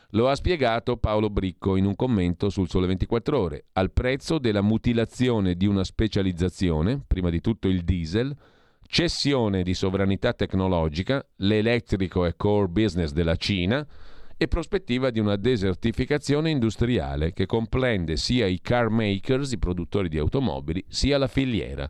Lo 0.09 0.29
ha 0.29 0.35
spiegato 0.35 0.97
Paolo 0.97 1.29
Bricco 1.29 1.75
in 1.75 1.85
un 1.85 1.95
commento 1.95 2.49
sul 2.49 2.69
Sole 2.69 2.87
24 2.87 3.39
Ore, 3.39 3.65
al 3.73 3.91
prezzo 3.91 4.37
della 4.37 4.61
mutilazione 4.61 5.55
di 5.55 5.65
una 5.65 5.83
specializzazione, 5.83 7.01
prima 7.07 7.29
di 7.29 7.41
tutto 7.41 7.67
il 7.67 7.83
diesel, 7.83 8.35
cessione 8.85 9.63
di 9.63 9.73
sovranità 9.73 10.33
tecnologica, 10.33 11.25
l'elettrico 11.37 12.25
e 12.25 12.35
core 12.35 12.67
business 12.67 13.11
della 13.11 13.37
Cina 13.37 13.87
e 14.43 14.47
prospettiva 14.47 15.09
di 15.09 15.19
una 15.19 15.35
desertificazione 15.35 16.49
industriale 16.49 17.33
che 17.33 17.45
comprende 17.45 18.17
sia 18.17 18.45
i 18.45 18.59
car 18.61 18.89
makers, 18.89 19.51
i 19.51 19.57
produttori 19.57 20.09
di 20.09 20.17
automobili, 20.17 20.83
sia 20.87 21.17
la 21.17 21.27
filiera. 21.27 21.89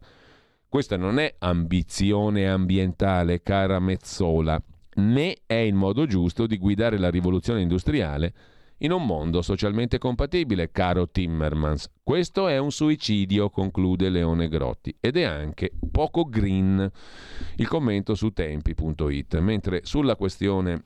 Questa 0.68 0.96
non 0.98 1.20
è 1.20 1.36
ambizione 1.40 2.50
ambientale, 2.50 3.42
cara 3.42 3.80
Mezzola, 3.80 4.62
né 4.96 5.38
è 5.46 5.56
il 5.56 5.74
modo 5.74 6.06
giusto 6.06 6.48
di 6.48 6.58
guidare 6.58 6.98
la 6.98 7.10
rivoluzione 7.10 7.62
industriale 7.62 8.34
in 8.80 8.92
un 8.92 9.06
mondo 9.06 9.42
socialmente 9.42 9.98
compatibile, 9.98 10.72
caro 10.72 11.10
Timmermans. 11.10 11.90
Questo 12.04 12.48
è 12.48 12.58
un 12.58 12.72
suicidio, 12.72 13.50
conclude 13.50 14.10
Leone 14.10 14.50
Grotti, 14.50 14.94
ed 15.00 15.16
è 15.18 15.24
anche 15.24 15.72
poco 15.92 16.26
green. 16.26 16.92
Il 17.56 17.68
commento 17.68 18.14
su 18.14 18.32
tempi.it, 18.32 19.40
mentre 19.40 19.82
sulla 19.84 20.16
questione 20.16 20.86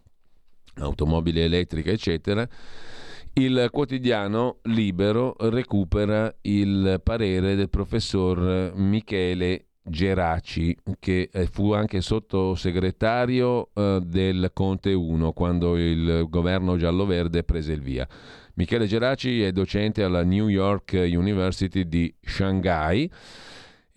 automobili 0.79 1.41
elettriche, 1.41 1.91
eccetera, 1.91 2.47
il 3.33 3.67
quotidiano 3.71 4.57
Libero 4.63 5.35
recupera 5.39 6.33
il 6.41 6.99
parere 7.03 7.55
del 7.55 7.69
professor 7.69 8.73
Michele 8.75 9.67
Geraci, 9.83 10.75
che 10.99 11.29
eh, 11.31 11.45
fu 11.45 11.71
anche 11.71 12.01
sottosegretario 12.01 13.69
eh, 13.73 14.01
del 14.03 14.49
Conte 14.53 14.91
1 14.93 15.31
quando 15.33 15.77
il 15.77 16.25
governo 16.29 16.77
giallo-verde 16.77 17.43
prese 17.43 17.73
il 17.73 17.81
via. 17.81 18.07
Michele 18.55 18.87
Geraci 18.87 19.43
è 19.43 19.51
docente 19.51 20.03
alla 20.03 20.23
New 20.23 20.47
York 20.47 20.93
University 20.93 21.87
di 21.87 22.13
Shanghai 22.21 23.09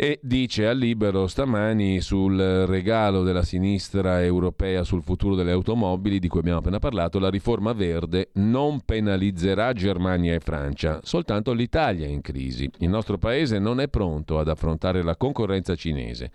e 0.03 0.19
dice 0.23 0.67
al 0.67 0.79
Libero 0.79 1.27
stamani 1.27 2.01
sul 2.01 2.39
regalo 2.39 3.23
della 3.23 3.43
sinistra 3.43 4.25
europea 4.25 4.83
sul 4.83 5.03
futuro 5.03 5.35
delle 5.35 5.53
automobili 5.53 6.19
di 6.19 6.27
cui 6.27 6.39
abbiamo 6.39 6.61
appena 6.61 6.79
parlato, 6.79 7.19
la 7.19 7.29
riforma 7.29 7.75
verde 7.75 8.31
non 8.37 8.81
penalizzerà 8.81 9.75
Germania 9.75 10.33
e 10.33 10.41
Francia, 10.41 11.01
soltanto 11.03 11.53
l'Italia 11.53 12.07
è 12.07 12.09
in 12.09 12.23
crisi. 12.23 12.71
Il 12.79 12.89
nostro 12.89 13.19
paese 13.19 13.59
non 13.59 13.79
è 13.79 13.89
pronto 13.89 14.39
ad 14.39 14.49
affrontare 14.49 15.03
la 15.03 15.17
concorrenza 15.17 15.75
cinese. 15.75 16.31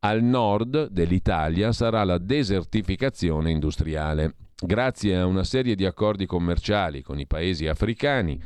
Al 0.00 0.22
nord 0.22 0.90
dell'Italia 0.90 1.72
sarà 1.72 2.04
la 2.04 2.18
desertificazione 2.18 3.50
industriale. 3.50 4.34
Grazie 4.62 5.16
a 5.16 5.24
una 5.24 5.44
serie 5.44 5.74
di 5.74 5.86
accordi 5.86 6.26
commerciali 6.26 7.00
con 7.00 7.18
i 7.18 7.26
paesi 7.26 7.66
africani, 7.66 8.38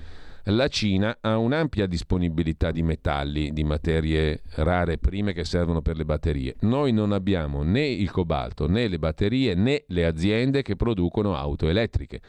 la 0.44 0.68
Cina 0.68 1.18
ha 1.20 1.36
un'ampia 1.36 1.86
disponibilità 1.86 2.70
di 2.70 2.82
metalli, 2.82 3.52
di 3.52 3.64
materie 3.64 4.42
rare 4.56 4.98
prime 4.98 5.32
che 5.32 5.44
servono 5.44 5.82
per 5.82 5.96
le 5.96 6.04
batterie. 6.04 6.56
Noi 6.60 6.92
non 6.92 7.12
abbiamo 7.12 7.62
né 7.62 7.86
il 7.86 8.10
cobalto, 8.10 8.68
né 8.68 8.88
le 8.88 8.98
batterie, 8.98 9.54
né 9.54 9.84
le 9.88 10.06
aziende 10.06 10.62
che 10.62 10.76
producono 10.76 11.36
auto 11.36 11.68
elettriche. 11.68 12.20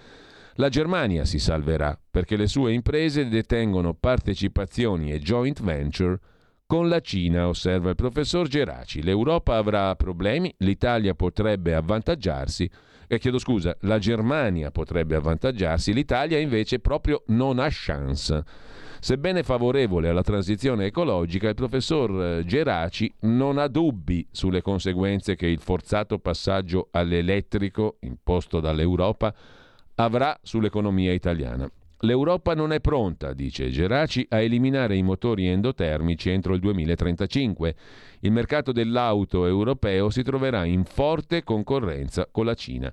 La 0.55 0.69
Germania 0.69 1.23
si 1.25 1.39
salverà 1.39 1.97
perché 2.11 2.35
le 2.35 2.47
sue 2.47 2.73
imprese 2.73 3.27
detengono 3.27 3.93
partecipazioni 3.93 5.11
e 5.11 5.19
joint 5.19 5.61
venture 5.63 6.19
con 6.65 6.87
la 6.87 7.01
Cina, 7.01 7.47
osserva 7.47 7.89
il 7.89 7.95
professor 7.95 8.47
Geraci. 8.47 9.01
L'Europa 9.01 9.57
avrà 9.57 9.93
problemi, 9.95 10.53
l'Italia 10.59 11.13
potrebbe 11.15 11.75
avvantaggiarsi 11.75 12.69
eh, 13.15 13.19
chiedo 13.19 13.39
scusa, 13.39 13.75
la 13.81 13.99
Germania 13.99 14.71
potrebbe 14.71 15.15
avvantaggiarsi, 15.15 15.93
l'Italia 15.93 16.37
invece 16.37 16.79
proprio 16.79 17.23
non 17.27 17.59
ha 17.59 17.67
chance. 17.69 18.43
Sebbene 19.01 19.43
favorevole 19.43 20.07
alla 20.07 20.21
transizione 20.21 20.85
ecologica, 20.85 21.49
il 21.49 21.55
professor 21.55 22.23
eh, 22.23 22.45
Geraci 22.45 23.13
non 23.21 23.57
ha 23.57 23.67
dubbi 23.67 24.25
sulle 24.31 24.61
conseguenze 24.61 25.35
che 25.35 25.47
il 25.47 25.59
forzato 25.59 26.19
passaggio 26.19 26.87
all'elettrico 26.91 27.97
imposto 28.01 28.61
dall'Europa 28.61 29.33
avrà 29.95 30.39
sull'economia 30.41 31.11
italiana. 31.11 31.69
L'Europa 32.03 32.55
non 32.55 32.73
è 32.73 32.79
pronta, 32.79 33.33
dice 33.33 33.69
Geraci, 33.69 34.25
a 34.29 34.39
eliminare 34.39 34.95
i 34.95 35.03
motori 35.03 35.45
endotermici 35.45 36.31
entro 36.31 36.55
il 36.55 36.59
2035 36.59 37.75
il 38.21 38.31
mercato 38.31 38.71
dell'auto 38.71 39.45
europeo 39.45 40.09
si 40.09 40.23
troverà 40.23 40.65
in 40.65 40.83
forte 40.83 41.43
concorrenza 41.43 42.27
con 42.31 42.45
la 42.45 42.55
Cina. 42.55 42.91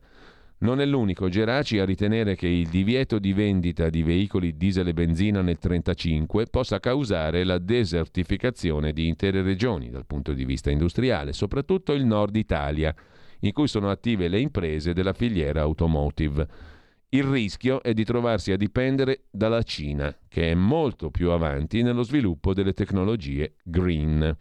Non 0.60 0.80
è 0.80 0.84
l'unico 0.84 1.28
Geraci 1.28 1.78
a 1.78 1.86
ritenere 1.86 2.34
che 2.34 2.48
il 2.48 2.68
divieto 2.68 3.18
di 3.18 3.32
vendita 3.32 3.88
di 3.88 4.02
veicoli 4.02 4.56
diesel 4.56 4.88
e 4.88 4.92
benzina 4.92 5.40
nel 5.40 5.56
1935 5.58 6.46
possa 6.46 6.78
causare 6.78 7.44
la 7.44 7.58
desertificazione 7.58 8.92
di 8.92 9.06
intere 9.06 9.40
regioni 9.40 9.88
dal 9.88 10.04
punto 10.04 10.32
di 10.34 10.44
vista 10.44 10.70
industriale, 10.70 11.32
soprattutto 11.32 11.92
il 11.92 12.04
nord 12.04 12.36
Italia, 12.36 12.94
in 13.40 13.52
cui 13.52 13.68
sono 13.68 13.88
attive 13.88 14.28
le 14.28 14.40
imprese 14.40 14.92
della 14.92 15.12
filiera 15.14 15.62
automotive. 15.62 16.76
Il 17.10 17.22
rischio 17.22 17.82
è 17.82 17.94
di 17.94 18.04
trovarsi 18.04 18.52
a 18.52 18.58
dipendere 18.58 19.24
dalla 19.30 19.62
Cina, 19.62 20.14
che 20.28 20.50
è 20.50 20.54
molto 20.54 21.10
più 21.10 21.30
avanti 21.30 21.80
nello 21.80 22.02
sviluppo 22.02 22.52
delle 22.52 22.74
tecnologie 22.74 23.54
green. 23.62 24.36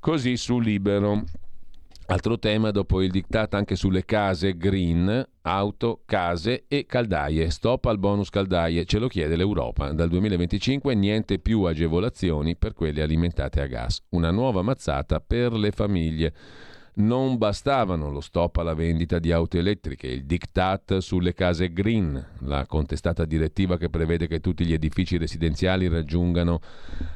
Così 0.00 0.36
su 0.36 0.58
Libero. 0.58 1.22
Altro 2.06 2.40
tema 2.40 2.72
dopo 2.72 3.00
il 3.00 3.12
diktat 3.12 3.54
anche 3.54 3.76
sulle 3.76 4.04
case 4.04 4.56
green, 4.56 5.24
auto, 5.42 6.02
case 6.04 6.64
e 6.66 6.86
caldaie. 6.86 7.48
Stop 7.50 7.84
al 7.84 8.00
bonus 8.00 8.30
caldaie, 8.30 8.84
ce 8.84 8.98
lo 8.98 9.06
chiede 9.06 9.36
l'Europa. 9.36 9.92
Dal 9.92 10.08
2025 10.08 10.92
niente 10.96 11.38
più 11.38 11.62
agevolazioni 11.62 12.56
per 12.56 12.72
quelle 12.72 13.00
alimentate 13.00 13.60
a 13.60 13.66
gas. 13.66 14.02
Una 14.08 14.32
nuova 14.32 14.62
mazzata 14.62 15.20
per 15.20 15.52
le 15.52 15.70
famiglie. 15.70 16.34
Non 16.96 17.38
bastavano 17.38 18.08
lo 18.08 18.20
stop 18.20 18.58
alla 18.58 18.74
vendita 18.74 19.18
di 19.18 19.32
auto 19.32 19.58
elettriche, 19.58 20.06
il 20.06 20.26
diktat 20.26 20.98
sulle 20.98 21.34
case 21.34 21.72
green, 21.72 22.24
la 22.42 22.66
contestata 22.66 23.24
direttiva 23.24 23.76
che 23.76 23.90
prevede 23.90 24.28
che 24.28 24.38
tutti 24.38 24.64
gli 24.64 24.72
edifici 24.72 25.16
residenziali 25.16 25.88
raggiungano 25.88 26.60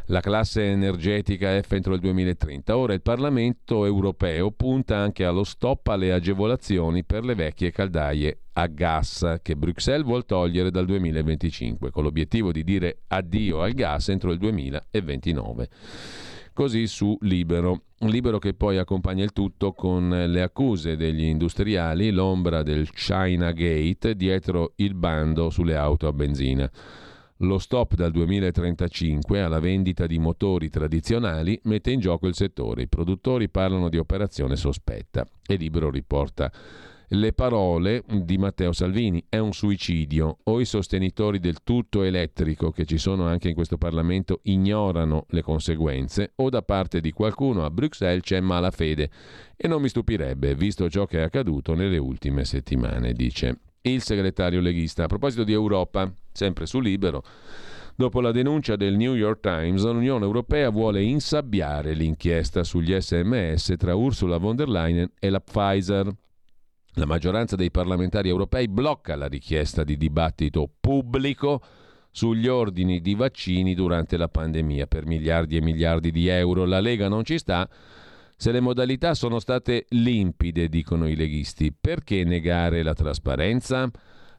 la 0.06 0.18
classe 0.18 0.64
energetica 0.64 1.62
F 1.62 1.70
entro 1.70 1.94
il 1.94 2.00
2030. 2.00 2.76
Ora 2.76 2.92
il 2.92 3.02
Parlamento 3.02 3.84
europeo 3.84 4.50
punta 4.50 4.96
anche 4.96 5.24
allo 5.24 5.44
stop 5.44 5.86
alle 5.86 6.12
agevolazioni 6.12 7.04
per 7.04 7.24
le 7.24 7.36
vecchie 7.36 7.70
caldaie 7.70 8.38
a 8.54 8.66
gas 8.66 9.36
che 9.42 9.54
Bruxelles 9.54 10.04
vuol 10.04 10.24
togliere 10.24 10.72
dal 10.72 10.86
2025 10.86 11.92
con 11.92 12.02
l'obiettivo 12.02 12.50
di 12.50 12.64
dire 12.64 13.02
addio 13.06 13.62
al 13.62 13.74
gas 13.74 14.08
entro 14.08 14.32
il 14.32 14.38
2029 14.38 15.68
così 16.58 16.88
su 16.88 17.16
Libero. 17.20 17.82
Libero 17.98 18.40
che 18.40 18.52
poi 18.52 18.78
accompagna 18.78 19.22
il 19.22 19.32
tutto 19.32 19.74
con 19.74 20.08
le 20.08 20.42
accuse 20.42 20.96
degli 20.96 21.22
industriali, 21.22 22.10
l'ombra 22.10 22.64
del 22.64 22.90
China 22.90 23.52
Gate 23.52 24.16
dietro 24.16 24.72
il 24.78 24.94
bando 24.94 25.50
sulle 25.50 25.76
auto 25.76 26.08
a 26.08 26.12
benzina. 26.12 26.68
Lo 27.42 27.58
stop 27.58 27.94
dal 27.94 28.10
2035 28.10 29.40
alla 29.40 29.60
vendita 29.60 30.08
di 30.08 30.18
motori 30.18 30.68
tradizionali 30.68 31.60
mette 31.62 31.92
in 31.92 32.00
gioco 32.00 32.26
il 32.26 32.34
settore. 32.34 32.82
I 32.82 32.88
produttori 32.88 33.48
parlano 33.48 33.88
di 33.88 33.96
operazione 33.96 34.56
sospetta 34.56 35.24
e 35.46 35.54
Libero 35.54 35.90
riporta 35.90 36.50
le 37.08 37.32
parole 37.32 38.04
di 38.06 38.36
Matteo 38.38 38.72
Salvini. 38.72 39.24
È 39.28 39.38
un 39.38 39.52
suicidio. 39.52 40.38
O 40.44 40.60
i 40.60 40.64
sostenitori 40.64 41.38
del 41.38 41.62
tutto 41.62 42.02
elettrico, 42.02 42.70
che 42.70 42.84
ci 42.84 42.98
sono 42.98 43.26
anche 43.26 43.48
in 43.48 43.54
questo 43.54 43.78
Parlamento, 43.78 44.40
ignorano 44.44 45.26
le 45.30 45.42
conseguenze, 45.42 46.32
o 46.36 46.50
da 46.50 46.62
parte 46.62 47.00
di 47.00 47.12
qualcuno 47.12 47.64
a 47.64 47.70
Bruxelles 47.70 48.22
c'è 48.22 48.40
malafede. 48.40 49.10
E 49.56 49.68
non 49.68 49.80
mi 49.80 49.88
stupirebbe, 49.88 50.54
visto 50.54 50.88
ciò 50.90 51.06
che 51.06 51.18
è 51.18 51.22
accaduto 51.22 51.74
nelle 51.74 51.98
ultime 51.98 52.44
settimane, 52.44 53.12
dice 53.12 53.60
il 53.82 54.02
segretario 54.02 54.60
leghista. 54.60 55.04
A 55.04 55.06
proposito 55.06 55.44
di 55.44 55.52
Europa, 55.52 56.12
sempre 56.32 56.66
su 56.66 56.80
Libero. 56.80 57.22
Dopo 57.94 58.20
la 58.20 58.30
denuncia 58.30 58.76
del 58.76 58.94
New 58.94 59.14
York 59.14 59.40
Times, 59.40 59.82
l'Unione 59.82 60.24
Europea 60.24 60.70
vuole 60.70 61.02
insabbiare 61.02 61.94
l'inchiesta 61.94 62.62
sugli 62.62 62.94
sms 62.96 63.74
tra 63.76 63.96
Ursula 63.96 64.36
von 64.36 64.54
der 64.54 64.68
Leyen 64.68 65.10
e 65.18 65.30
la 65.30 65.40
Pfizer. 65.40 66.14
La 66.98 67.06
maggioranza 67.06 67.54
dei 67.54 67.70
parlamentari 67.70 68.28
europei 68.28 68.66
blocca 68.66 69.14
la 69.14 69.28
richiesta 69.28 69.84
di 69.84 69.96
dibattito 69.96 70.68
pubblico 70.80 71.62
sugli 72.10 72.48
ordini 72.48 73.00
di 73.00 73.14
vaccini 73.14 73.76
durante 73.76 74.16
la 74.16 74.26
pandemia 74.26 74.88
per 74.88 75.06
miliardi 75.06 75.56
e 75.56 75.60
miliardi 75.60 76.10
di 76.10 76.26
euro. 76.26 76.64
La 76.64 76.80
Lega 76.80 77.06
non 77.06 77.22
ci 77.24 77.38
sta. 77.38 77.70
Se 78.34 78.50
le 78.50 78.58
modalità 78.58 79.14
sono 79.14 79.38
state 79.38 79.86
limpide, 79.90 80.68
dicono 80.68 81.06
i 81.08 81.14
leghisti, 81.14 81.72
perché 81.72 82.24
negare 82.24 82.82
la 82.82 82.94
trasparenza? 82.94 83.88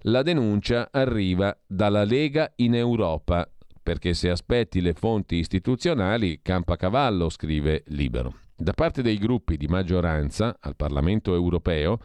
La 0.02 0.22
denuncia 0.22 0.90
arriva 0.92 1.58
dalla 1.66 2.04
Lega 2.04 2.52
in 2.58 2.76
Europa, 2.76 3.50
perché 3.82 4.14
se 4.14 4.30
aspetti 4.30 4.82
le 4.82 4.92
fonti 4.92 5.38
istituzionali 5.38 6.42
campa 6.42 6.76
cavallo, 6.76 7.30
scrive 7.30 7.84
Libero. 7.88 8.36
Da 8.54 8.74
parte 8.74 9.02
dei 9.02 9.18
gruppi 9.18 9.56
di 9.56 9.68
maggioranza 9.68 10.58
al 10.60 10.76
Parlamento 10.76 11.34
europeo, 11.34 12.00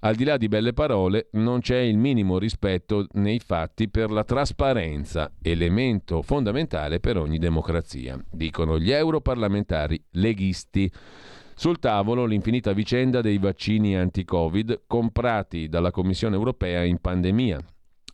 al 0.00 0.14
di 0.14 0.24
là 0.24 0.36
di 0.36 0.48
belle 0.48 0.72
parole, 0.72 1.28
non 1.32 1.60
c'è 1.60 1.78
il 1.78 1.98
minimo 1.98 2.38
rispetto 2.38 3.06
nei 3.12 3.38
fatti 3.38 3.88
per 3.88 4.10
la 4.10 4.24
trasparenza, 4.24 5.32
elemento 5.42 6.22
fondamentale 6.22 7.00
per 7.00 7.18
ogni 7.18 7.38
democrazia, 7.38 8.18
dicono 8.30 8.78
gli 8.78 8.90
europarlamentari 8.90 10.02
leghisti. 10.12 10.90
Sul 11.54 11.78
tavolo 11.78 12.24
l'infinita 12.24 12.72
vicenda 12.72 13.20
dei 13.20 13.36
vaccini 13.36 13.94
anti-Covid 13.94 14.84
comprati 14.86 15.68
dalla 15.68 15.90
Commissione 15.90 16.34
europea 16.34 16.82
in 16.84 16.98
pandemia. 16.98 17.60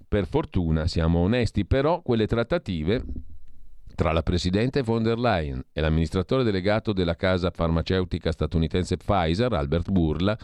Per 0.08 0.26
fortuna 0.26 0.88
siamo 0.88 1.20
onesti, 1.20 1.64
però 1.64 2.02
quelle 2.02 2.26
trattative 2.26 3.04
tra 3.94 4.12
la 4.12 4.22
presidente 4.22 4.82
von 4.82 5.02
der 5.02 5.18
Leyen 5.18 5.62
e 5.72 5.80
l'amministratore 5.80 6.42
delegato 6.42 6.92
della 6.92 7.16
casa 7.16 7.50
farmaceutica 7.50 8.30
statunitense 8.30 8.96
Pfizer, 8.98 9.52
Albert 9.52 9.90
Burla, 9.90 10.36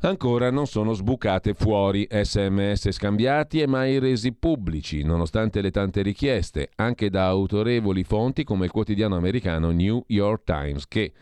Ancora 0.00 0.50
non 0.50 0.66
sono 0.66 0.92
sbucate 0.92 1.54
fuori 1.54 2.06
sms 2.08 2.90
scambiati 2.90 3.60
e 3.60 3.66
mai 3.66 3.98
resi 3.98 4.32
pubblici, 4.32 5.02
nonostante 5.02 5.60
le 5.60 5.70
tante 5.70 6.02
richieste, 6.02 6.70
anche 6.76 7.10
da 7.10 7.26
autorevoli 7.26 8.04
fonti 8.04 8.44
come 8.44 8.66
il 8.66 8.70
quotidiano 8.70 9.16
americano 9.16 9.70
New 9.70 10.04
York 10.08 10.44
Times, 10.44 10.86
che, 10.86 11.12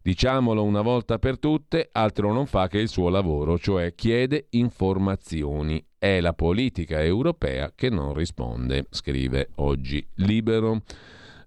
diciamolo 0.00 0.62
una 0.62 0.80
volta 0.80 1.18
per 1.18 1.38
tutte, 1.38 1.88
altro 1.92 2.32
non 2.32 2.46
fa 2.46 2.68
che 2.68 2.78
il 2.78 2.88
suo 2.88 3.08
lavoro, 3.08 3.58
cioè 3.58 3.94
chiede 3.94 4.46
informazioni. 4.50 5.84
È 5.98 6.20
la 6.20 6.32
politica 6.32 7.02
europea 7.02 7.72
che 7.74 7.90
non 7.90 8.14
risponde, 8.14 8.86
scrive 8.90 9.50
oggi 9.56 10.06
Libero. 10.14 10.82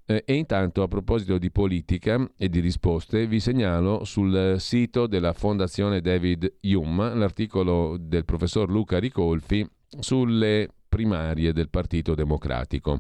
Eh, 0.10 0.24
e 0.26 0.36
intanto 0.36 0.84
a 0.84 0.88
proposito 0.88 1.38
di 1.38 1.52
politica 1.52 2.26
e 2.38 2.48
di 2.48 2.62
risposte 2.62 3.28
vi 3.28 3.42
segnalo 3.42 4.06
sul 4.06 4.56
sito 4.58 5.06
della 5.06 5.34
Fondazione 5.34 6.00
David 6.00 6.60
Hume 6.62 7.14
l'articolo 7.14 7.98
del 8.00 8.24
professor 8.24 8.70
Luca 8.70 9.00
Ricolfi 9.00 9.70
sulle 10.00 10.70
primarie 10.88 11.52
del 11.52 11.70
Partito 11.70 12.16
Democratico. 12.16 13.00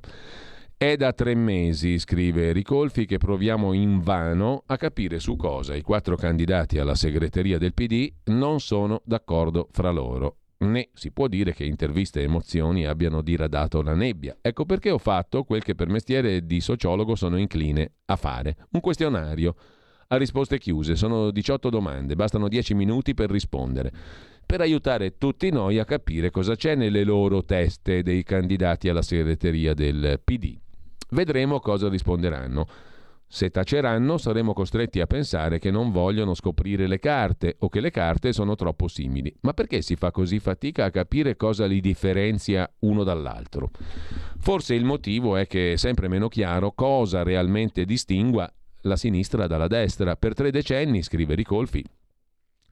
È 0.75 0.97
da 0.97 1.13
tre 1.13 1.33
mesi, 1.33 1.97
scrive 1.97 2.51
Ricolfi, 2.51 3.05
che 3.05 3.17
proviamo 3.17 3.71
invano 3.71 4.63
a 4.65 4.75
capire 4.75 5.19
su 5.19 5.37
cosa 5.37 5.75
i 5.75 5.81
quattro 5.81 6.17
candidati 6.17 6.77
alla 6.77 6.93
segreteria 6.93 7.57
del 7.57 7.73
PD 7.73 8.11
non 8.25 8.59
sono 8.59 9.01
d'accordo 9.05 9.69
fra 9.71 9.91
loro 9.91 10.35
né 10.59 10.89
si 10.93 11.11
può 11.11 11.27
dire 11.27 11.53
che 11.53 11.63
interviste 11.63 12.19
e 12.19 12.23
emozioni 12.23 12.85
abbiano 12.85 13.21
diradato 13.21 13.81
la 13.81 13.93
nebbia. 13.93 14.37
Ecco 14.41 14.65
perché 14.65 14.89
ho 14.89 14.97
fatto 14.97 15.43
quel 15.43 15.63
che 15.63 15.75
per 15.75 15.87
mestiere 15.87 16.45
di 16.45 16.61
sociologo 16.61 17.15
sono 17.15 17.37
incline 17.37 17.91
a 18.05 18.15
fare, 18.15 18.57
un 18.71 18.79
questionario 18.79 19.55
a 20.07 20.17
risposte 20.17 20.57
chiuse. 20.57 20.95
Sono 20.95 21.31
18 21.31 21.69
domande, 21.69 22.15
bastano 22.15 22.47
10 22.47 22.73
minuti 22.73 23.13
per 23.13 23.29
rispondere, 23.29 23.91
per 24.45 24.61
aiutare 24.61 25.17
tutti 25.17 25.49
noi 25.49 25.79
a 25.79 25.85
capire 25.85 26.31
cosa 26.31 26.55
c'è 26.55 26.75
nelle 26.75 27.03
loro 27.03 27.43
teste 27.43 28.03
dei 28.03 28.23
candidati 28.23 28.89
alla 28.89 29.01
segreteria 29.01 29.73
del 29.73 30.21
PD. 30.23 30.57
Vedremo 31.09 31.59
cosa 31.59 31.89
risponderanno. 31.89 32.67
Se 33.29 33.49
taceranno 33.49 34.17
saremo 34.17 34.53
costretti 34.53 35.01
a 35.01 35.05
pensare 35.05 35.59
che 35.59 35.69
non 35.69 35.91
vogliono 35.91 36.33
scoprire 36.33 36.87
le 36.87 36.97
carte 36.97 37.57
o 37.59 37.67
che 37.67 37.81
le 37.81 37.91
carte 37.91 38.31
sono 38.31 38.55
troppo 38.55 38.87
simili. 38.87 39.35
Ma 39.41 39.53
perché 39.53 39.81
si 39.81 39.97
fa 39.97 40.11
così 40.11 40.39
fatica 40.39 40.85
a 40.85 40.91
capire 40.91 41.35
cosa 41.35 41.65
li 41.65 41.81
differenzia 41.81 42.71
uno 42.79 43.03
dall'altro? 43.03 43.71
Forse 44.39 44.75
il 44.75 44.85
motivo 44.85 45.35
è 45.35 45.45
che 45.45 45.73
è 45.73 45.75
sempre 45.75 46.07
meno 46.07 46.29
chiaro 46.29 46.71
cosa 46.71 47.23
realmente 47.23 47.83
distingua 47.83 48.49
la 48.81 48.95
sinistra 48.95 49.45
dalla 49.45 49.67
destra. 49.67 50.15
Per 50.15 50.33
tre 50.33 50.49
decenni, 50.49 51.03
scrive 51.03 51.35
Ricolfi, 51.35 51.83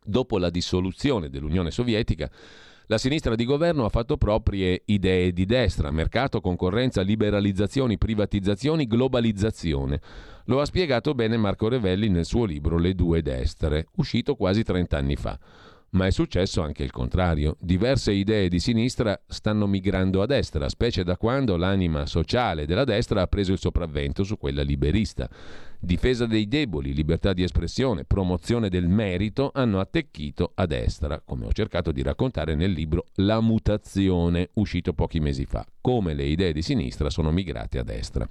dopo 0.02 0.38
la 0.38 0.50
dissoluzione 0.50 1.30
dell'Unione 1.30 1.70
Sovietica, 1.70 2.32
la 2.88 2.98
sinistra 3.00 3.34
di 3.34 3.46
governo 3.46 3.84
ha 3.84 3.90
fatto 3.90 4.16
proprie 4.16 4.84
idee 4.86 5.34
di 5.34 5.46
destra, 5.46 5.90
mercato, 5.90 6.40
concorrenza, 6.40 7.02
liberalizzazioni, 7.02 7.98
privatizzazioni, 7.98 8.86
globalizzazione. 8.86 10.00
Lo 10.48 10.62
ha 10.62 10.66
spiegato 10.66 11.16
bene 11.16 11.38
Marco 11.38 11.68
Revelli 11.68 12.08
nel 12.08 12.26
suo 12.26 12.46
libro 12.46 12.78
Le 12.78 12.94
due 12.94 13.24
destre, 13.24 13.88
uscito 13.96 14.36
quasi 14.36 14.64
30 14.64 14.96
anni 14.96 15.16
fa. 15.16 15.40
Ma 15.92 16.06
è 16.06 16.12
successo 16.12 16.62
anche 16.62 16.84
il 16.84 16.92
contrario. 16.92 17.56
Diverse 17.60 18.12
idee 18.12 18.48
di 18.48 18.60
sinistra 18.60 19.20
stanno 19.26 19.66
migrando 19.66 20.22
a 20.22 20.28
destra, 20.28 20.70
specie 20.70 21.04
da 21.04 21.18
quando 21.18 21.58
l'anima 21.58 22.06
sociale 22.06 22.68
della 22.68 22.84
destra 22.84 23.22
ha 23.24 23.28
preso 23.28 23.54
il 23.54 23.58
sopravvento 23.58 24.24
su 24.24 24.38
quella 24.38 24.62
liberista. 24.62 25.28
Difesa 25.80 26.28
dei 26.28 26.48
deboli, 26.48 26.94
libertà 26.94 27.34
di 27.34 27.42
espressione, 27.42 28.04
promozione 28.04 28.70
del 28.70 28.88
merito 28.88 29.50
hanno 29.52 29.80
attecchito 29.80 30.52
a 30.54 30.68
destra, 30.68 31.22
come 31.26 31.46
ho 31.48 31.54
cercato 31.54 31.92
di 31.92 32.04
raccontare 32.04 32.54
nel 32.54 32.72
libro 32.72 33.06
La 33.16 33.42
mutazione, 33.42 34.50
uscito 34.54 34.94
pochi 34.94 35.20
mesi 35.20 35.46
fa, 35.46 35.66
come 35.82 36.14
le 36.14 36.26
idee 36.26 36.54
di 36.54 36.62
sinistra 36.62 37.10
sono 37.10 37.32
migrate 37.32 37.80
a 37.80 37.84
destra. 37.84 38.28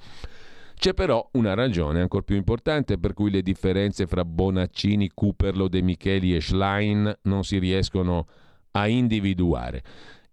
C'è 0.77 0.93
però 0.93 1.27
una 1.33 1.55
ragione 1.55 2.01
ancora 2.01 2.23
più 2.23 2.37
importante 2.37 2.99
per 2.99 3.15
cui 3.15 3.31
le 3.31 3.43
differenze 3.43 4.07
fra 4.07 4.25
Bonaccini, 4.25 5.11
Cooperlo, 5.15 5.69
De 5.69 5.81
Micheli 5.81 6.35
e 6.35 6.41
Schlein 6.41 7.21
non 7.23 7.43
si 7.43 7.59
riescono 7.59 8.27
a 8.73 8.87
individuare. 8.89 9.83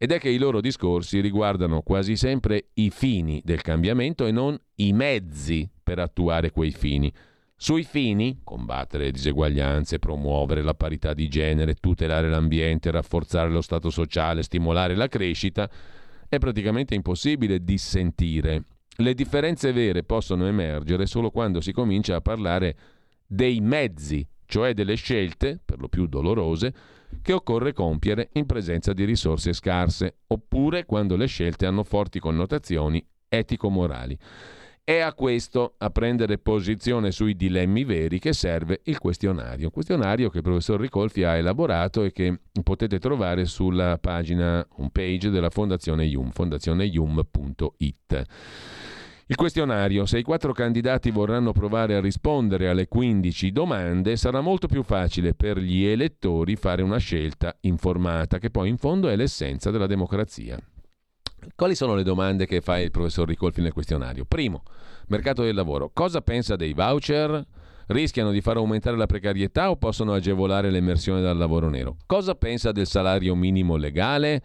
ed 0.04 0.12
è 0.12 0.18
che 0.18 0.30
i 0.30 0.40
loro 0.40 0.62
discorsi 0.62 1.20
riguardano 1.20 1.84
quasi 1.84 2.16
sempre 2.16 2.70
i 2.74 2.90
fini 2.90 3.40
del 3.46 3.62
cambiamento 3.62 4.26
e 4.26 4.32
non 4.32 4.60
i 4.78 4.94
mezzi 4.94 5.70
per 5.84 6.00
attuare 6.00 6.50
quei 6.50 6.72
fini. 6.72 7.14
Sui 7.56 7.84
fini, 7.84 8.40
combattere 8.44 9.04
le 9.04 9.12
diseguaglianze, 9.12 10.00
promuovere 10.00 10.64
la 10.64 10.74
parità 10.74 11.14
di 11.14 11.28
genere, 11.28 11.76
tutelare 11.76 12.32
l'ambiente, 12.32 12.90
rafforzare 12.90 13.52
lo 13.52 13.62
stato 13.62 13.92
sociale, 13.92 14.42
stimolare 14.42 14.96
la 14.96 15.08
crescita, 15.08 15.70
è 16.28 16.40
praticamente 16.40 16.96
impossibile 16.96 17.64
dissentire. 17.64 18.64
Le 19.02 19.16
differenze 19.16 19.72
vere 19.72 20.04
possono 20.04 20.46
emergere 20.46 21.08
solo 21.08 21.32
quando 21.32 21.60
si 21.60 21.72
comincia 21.72 22.18
a 22.18 22.22
parlare 22.22 22.78
dei 23.26 23.60
mezzi, 23.60 24.24
cioè 24.46 24.76
delle 24.76 24.94
scelte, 24.94 25.60
per 25.66 25.80
lo 25.80 25.88
più 25.88 26.06
dolorose, 26.06 26.72
che 27.24 27.34
occorre 27.34 27.74
compiere 27.74 28.30
in 28.34 28.46
presenza 28.46 28.94
di 28.94 29.04
risorse 29.04 29.54
scarse, 29.54 30.18
oppure 30.28 30.86
quando 30.86 31.16
le 31.16 31.26
scelte 31.26 31.66
hanno 31.66 31.84
forti 31.84 32.20
connotazioni 32.20 33.04
etico-morali. 33.28 34.16
È 34.84 34.98
a 34.98 35.14
questo, 35.14 35.76
a 35.78 35.92
prendere 35.92 36.40
posizione 36.40 37.12
sui 37.12 37.36
dilemmi 37.36 37.84
veri, 37.84 38.18
che 38.18 38.34
serve 38.34 38.82
il 38.86 38.98
questionario. 38.98 39.66
Un 39.66 39.72
questionario 39.72 40.30
che 40.30 40.38
il 40.38 40.44
professor 40.44 40.80
Ricolfi 40.80 41.24
ha 41.24 41.36
elaborato 41.36 42.04
e 42.04 42.12
che 42.12 42.40
potete 42.64 42.98
trovare 42.98 43.46
sulla 43.46 44.00
pagina, 44.00 44.66
home 44.78 44.90
page 44.92 45.30
della 45.30 45.52
Fondazione 45.52 46.06
IUM, 46.06 46.32
fondazioneium.it. 46.32 48.26
Il 49.28 49.36
questionario, 49.38 50.06
se 50.06 50.18
i 50.18 50.24
quattro 50.24 50.52
candidati 50.52 51.12
vorranno 51.12 51.54
provare 51.54 51.96
a 51.96 52.02
rispondere 52.02 52.68
alle 52.68 52.88
15 52.88 53.52
domande, 53.52 54.18
sarà 54.18 54.42
molto 54.42 54.68
più 54.68 54.84
facile 54.84 55.36
per 55.36 55.58
gli 55.60 55.86
elettori 55.86 56.58
fare 56.58 56.82
una 56.82 56.98
scelta 56.98 57.56
informata, 57.62 58.40
che 58.40 58.50
poi 58.50 58.68
in 58.68 58.78
fondo 58.78 59.08
è 59.08 59.16
l'essenza 59.16 59.72
della 59.72 59.88
democrazia. 59.88 60.58
Quali 61.56 61.76
sono 61.76 61.96
le 61.96 62.04
domande 62.04 62.46
che 62.46 62.62
fa 62.62 62.80
il 62.80 62.92
professor 62.92 63.28
Ricolfi 63.28 63.62
nel 63.62 63.74
questionario? 63.74 64.26
Primo, 64.26 64.64
mercato 65.08 65.44
del 65.44 65.56
lavoro. 65.56 65.92
Cosa 65.94 66.22
pensa 66.22 66.56
dei 66.56 66.74
voucher? 66.74 67.46
Rischiano 67.88 68.32
di 68.32 68.42
far 68.42 68.58
aumentare 68.58 68.96
la 68.96 69.06
precarietà 69.06 69.70
o 69.70 69.76
possono 69.76 70.14
agevolare 70.14 70.70
l'emersione 70.70 71.22
dal 71.22 71.38
lavoro 71.38 71.70
nero? 71.70 71.98
Cosa 72.06 72.36
pensa 72.36 72.72
del 72.72 72.88
salario 72.88 73.36
minimo 73.36 73.76
legale? 73.76 74.42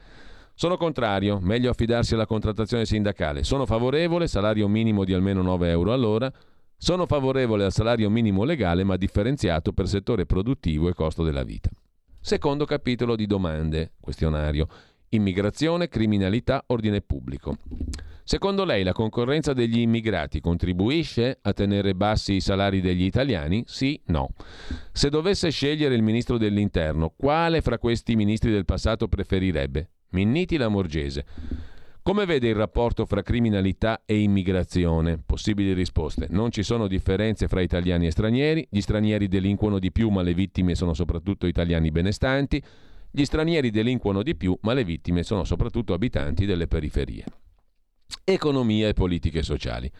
Sono 0.55 0.77
contrario, 0.77 1.39
meglio 1.41 1.71
affidarsi 1.71 2.15
alla 2.15 2.27
contrattazione 2.27 2.87
sindacale. 2.87 3.45
Sono 3.45 3.67
favorevole, 3.67 4.27
salario 4.27 4.67
minimo 4.69 5.05
di 5.05 5.13
almeno 5.13 5.43
9 5.43 5.69
euro 5.69 5.93
all'ora. 5.93 6.33
Sono 6.79 7.07
favorevole 7.07 7.65
al 7.65 7.73
salario 7.73 8.11
minimo 8.11 8.43
legale 8.43 8.83
ma 8.83 8.97
differenziato 8.97 9.73
per 9.73 9.87
settore 9.87 10.27
produttivo 10.27 10.89
e 10.89 10.95
costo 10.95 11.23
della 11.23 11.45
vita. 11.45 11.71
Secondo 12.21 12.65
capitolo 12.65 13.17
di 13.17 13.27
domande, 13.27 13.93
questionario. 14.01 14.67
Immigrazione, 15.11 15.89
criminalità, 15.89 16.65
ordine 16.67 17.01
pubblico. 17.01 17.57
Secondo 18.25 18.65
lei 18.65 18.83
la 18.83 18.93
concorrenza 18.93 19.53
degli 19.53 19.79
immigrati 19.79 20.41
contribuisce 20.41 21.39
a 21.43 21.53
tenere 21.53 21.95
bassi 21.95 22.35
i 22.35 22.41
salari 22.41 22.81
degli 22.81 23.05
italiani? 23.05 23.63
Sì, 23.67 24.01
no. 24.07 24.31
Se 24.91 25.09
dovesse 25.11 25.51
scegliere 25.51 25.95
il 25.95 26.03
ministro 26.03 26.37
dell'interno, 26.37 27.15
quale 27.17 27.61
fra 27.61 27.79
questi 27.79 28.17
ministri 28.17 28.51
del 28.51 28.65
passato 28.65 29.07
preferirebbe? 29.07 29.91
Minniti 30.11 30.57
Lamorgese. 30.57 31.25
Come 32.03 32.25
vede 32.25 32.49
il 32.49 32.55
rapporto 32.55 33.05
fra 33.05 33.23
criminalità 33.23 34.03
e 34.05 34.21
immigrazione? 34.21 35.21
Possibili 35.25 35.73
risposte. 35.73 36.27
Non 36.31 36.51
ci 36.51 36.63
sono 36.63 36.87
differenze 36.87 37.49
fra 37.49 37.61
italiani 37.61 38.07
e 38.07 38.13
stranieri, 38.13 38.67
gli 38.71 38.81
stranieri 38.81 39.29
delinquono 39.29 39.79
di 39.79 39.91
più 39.91 40.09
ma 40.11 40.23
le 40.23 40.35
vittime 40.35 40.75
sono 40.75 40.95
soprattutto 40.95 41.47
italiani 41.47 41.91
benestanti, 41.91 42.63
gli 43.11 43.25
stranieri 43.25 43.71
delinquono 43.71 44.23
di 44.23 44.37
più 44.37 44.57
ma 44.63 44.73
le 44.73 44.85
vittime 44.85 45.23
sono 45.23 45.45
soprattutto 45.45 45.93
abitanti 45.93 46.47
delle 46.47 46.67
periferie. 46.67 47.25
Economia 48.25 48.89
e 48.89 48.93
politiche 48.93 49.43
sociali. 49.43 49.91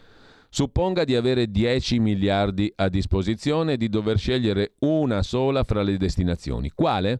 Supponga 0.49 1.03
di 1.03 1.15
avere 1.15 1.51
10 1.51 1.99
miliardi 1.99 2.71
a 2.75 2.87
disposizione 2.87 3.73
e 3.73 3.77
di 3.77 3.89
dover 3.89 4.17
scegliere 4.17 4.75
una 4.79 5.21
sola 5.21 5.63
fra 5.63 5.81
le 5.81 5.97
destinazioni. 5.97 6.69
Quale? 6.69 7.19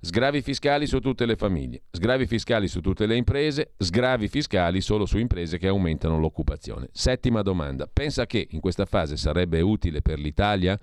Sgravi 0.00 0.42
fiscali 0.42 0.86
su 0.86 1.00
tutte 1.00 1.26
le 1.26 1.36
famiglie, 1.36 1.82
sgravi 1.90 2.26
fiscali 2.26 2.68
su 2.68 2.80
tutte 2.80 3.06
le 3.06 3.16
imprese, 3.16 3.72
sgravi 3.76 4.28
fiscali 4.28 4.80
solo 4.80 5.06
su 5.06 5.18
imprese 5.18 5.58
che 5.58 5.68
aumentano 5.68 6.18
l'occupazione. 6.18 6.88
Settima 6.92 7.42
domanda. 7.42 7.88
Pensa 7.92 8.26
che 8.26 8.46
in 8.50 8.60
questa 8.60 8.84
fase 8.84 9.16
sarebbe 9.16 9.60
utile 9.62 10.02
per 10.02 10.18
l'Italia 10.18 10.78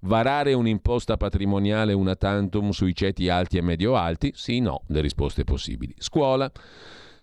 varare 0.00 0.52
un'imposta 0.52 1.16
patrimoniale 1.16 1.92
una 1.92 2.14
tantum 2.14 2.70
sui 2.70 2.94
ceti 2.94 3.28
alti 3.28 3.58
e 3.58 3.62
medio-alti? 3.62 4.32
Sì, 4.34 4.60
no, 4.60 4.82
le 4.88 5.00
risposte 5.00 5.44
possibili. 5.44 5.94
Scuola. 5.98 6.50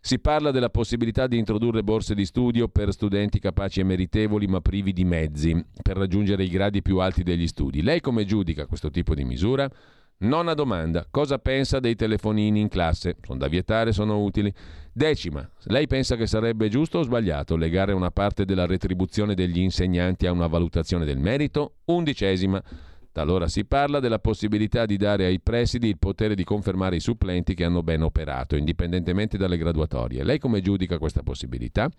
Si 0.05 0.19
parla 0.19 0.51
della 0.51 0.69
possibilità 0.69 1.25
di 1.25 1.39
introdurre 1.39 1.81
borse 1.81 2.13
di 2.13 2.25
studio 2.25 2.67
per 2.67 2.91
studenti 2.91 3.39
capaci 3.39 3.79
e 3.79 3.83
meritevoli 3.83 4.45
ma 4.45 4.61
privi 4.61 4.93
di 4.93 5.03
mezzi 5.03 5.65
per 5.81 5.97
raggiungere 5.97 6.43
i 6.43 6.49
gradi 6.49 6.83
più 6.83 6.99
alti 6.99 7.23
degli 7.23 7.47
studi. 7.47 7.81
Lei 7.81 8.01
come 8.01 8.23
giudica 8.23 8.67
questo 8.67 8.91
tipo 8.91 9.15
di 9.15 9.23
misura? 9.23 9.67
Nona 10.17 10.53
domanda, 10.53 11.05
cosa 11.11 11.39
pensa 11.39 11.81
dei 11.81 11.95
telefonini 11.95 12.61
in 12.61 12.69
classe? 12.69 13.17
Sono 13.21 13.37
da 13.37 13.49
vietare, 13.49 13.91
sono 13.91 14.23
utili. 14.23 14.51
Decima, 14.93 15.47
lei 15.65 15.87
pensa 15.87 16.15
che 16.15 16.25
sarebbe 16.25 16.69
giusto 16.69 16.99
o 16.99 17.03
sbagliato 17.03 17.57
legare 17.57 17.91
una 17.91 18.11
parte 18.11 18.45
della 18.45 18.65
retribuzione 18.65 19.33
degli 19.33 19.59
insegnanti 19.59 20.25
a 20.25 20.31
una 20.31 20.47
valutazione 20.47 21.03
del 21.03 21.17
merito? 21.17 21.79
Undicesima, 21.85 22.63
talora 23.11 23.49
si 23.49 23.65
parla 23.65 23.99
della 23.99 24.19
possibilità 24.19 24.85
di 24.85 24.95
dare 24.95 25.25
ai 25.25 25.41
presidi 25.41 25.89
il 25.89 25.99
potere 25.99 26.33
di 26.33 26.45
confermare 26.45 26.95
i 26.95 27.01
supplenti 27.01 27.53
che 27.53 27.65
hanno 27.65 27.83
ben 27.83 28.01
operato, 28.01 28.55
indipendentemente 28.55 29.37
dalle 29.37 29.57
graduatorie. 29.57 30.23
Lei 30.23 30.39
come 30.39 30.61
giudica 30.61 30.97
questa 30.97 31.23
possibilità? 31.23 31.89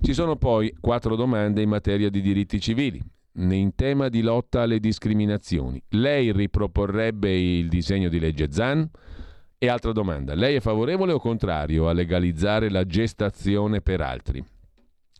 Ci 0.00 0.14
sono 0.14 0.34
poi 0.34 0.74
quattro 0.80 1.14
domande 1.14 1.62
in 1.62 1.68
materia 1.68 2.10
di 2.10 2.20
diritti 2.20 2.58
civili 2.58 3.00
in 3.34 3.74
tema 3.74 4.08
di 4.08 4.22
lotta 4.22 4.62
alle 4.62 4.80
discriminazioni. 4.80 5.82
Lei 5.90 6.32
riproporrebbe 6.32 7.30
il 7.30 7.68
disegno 7.68 8.08
di 8.08 8.18
legge 8.18 8.50
Zan? 8.50 8.88
E 9.58 9.68
altra 9.68 9.92
domanda, 9.92 10.34
lei 10.34 10.56
è 10.56 10.60
favorevole 10.60 11.12
o 11.12 11.20
contrario 11.20 11.88
a 11.88 11.92
legalizzare 11.92 12.70
la 12.70 12.86
gestazione 12.86 13.82
per 13.82 14.00
altri? 14.00 14.42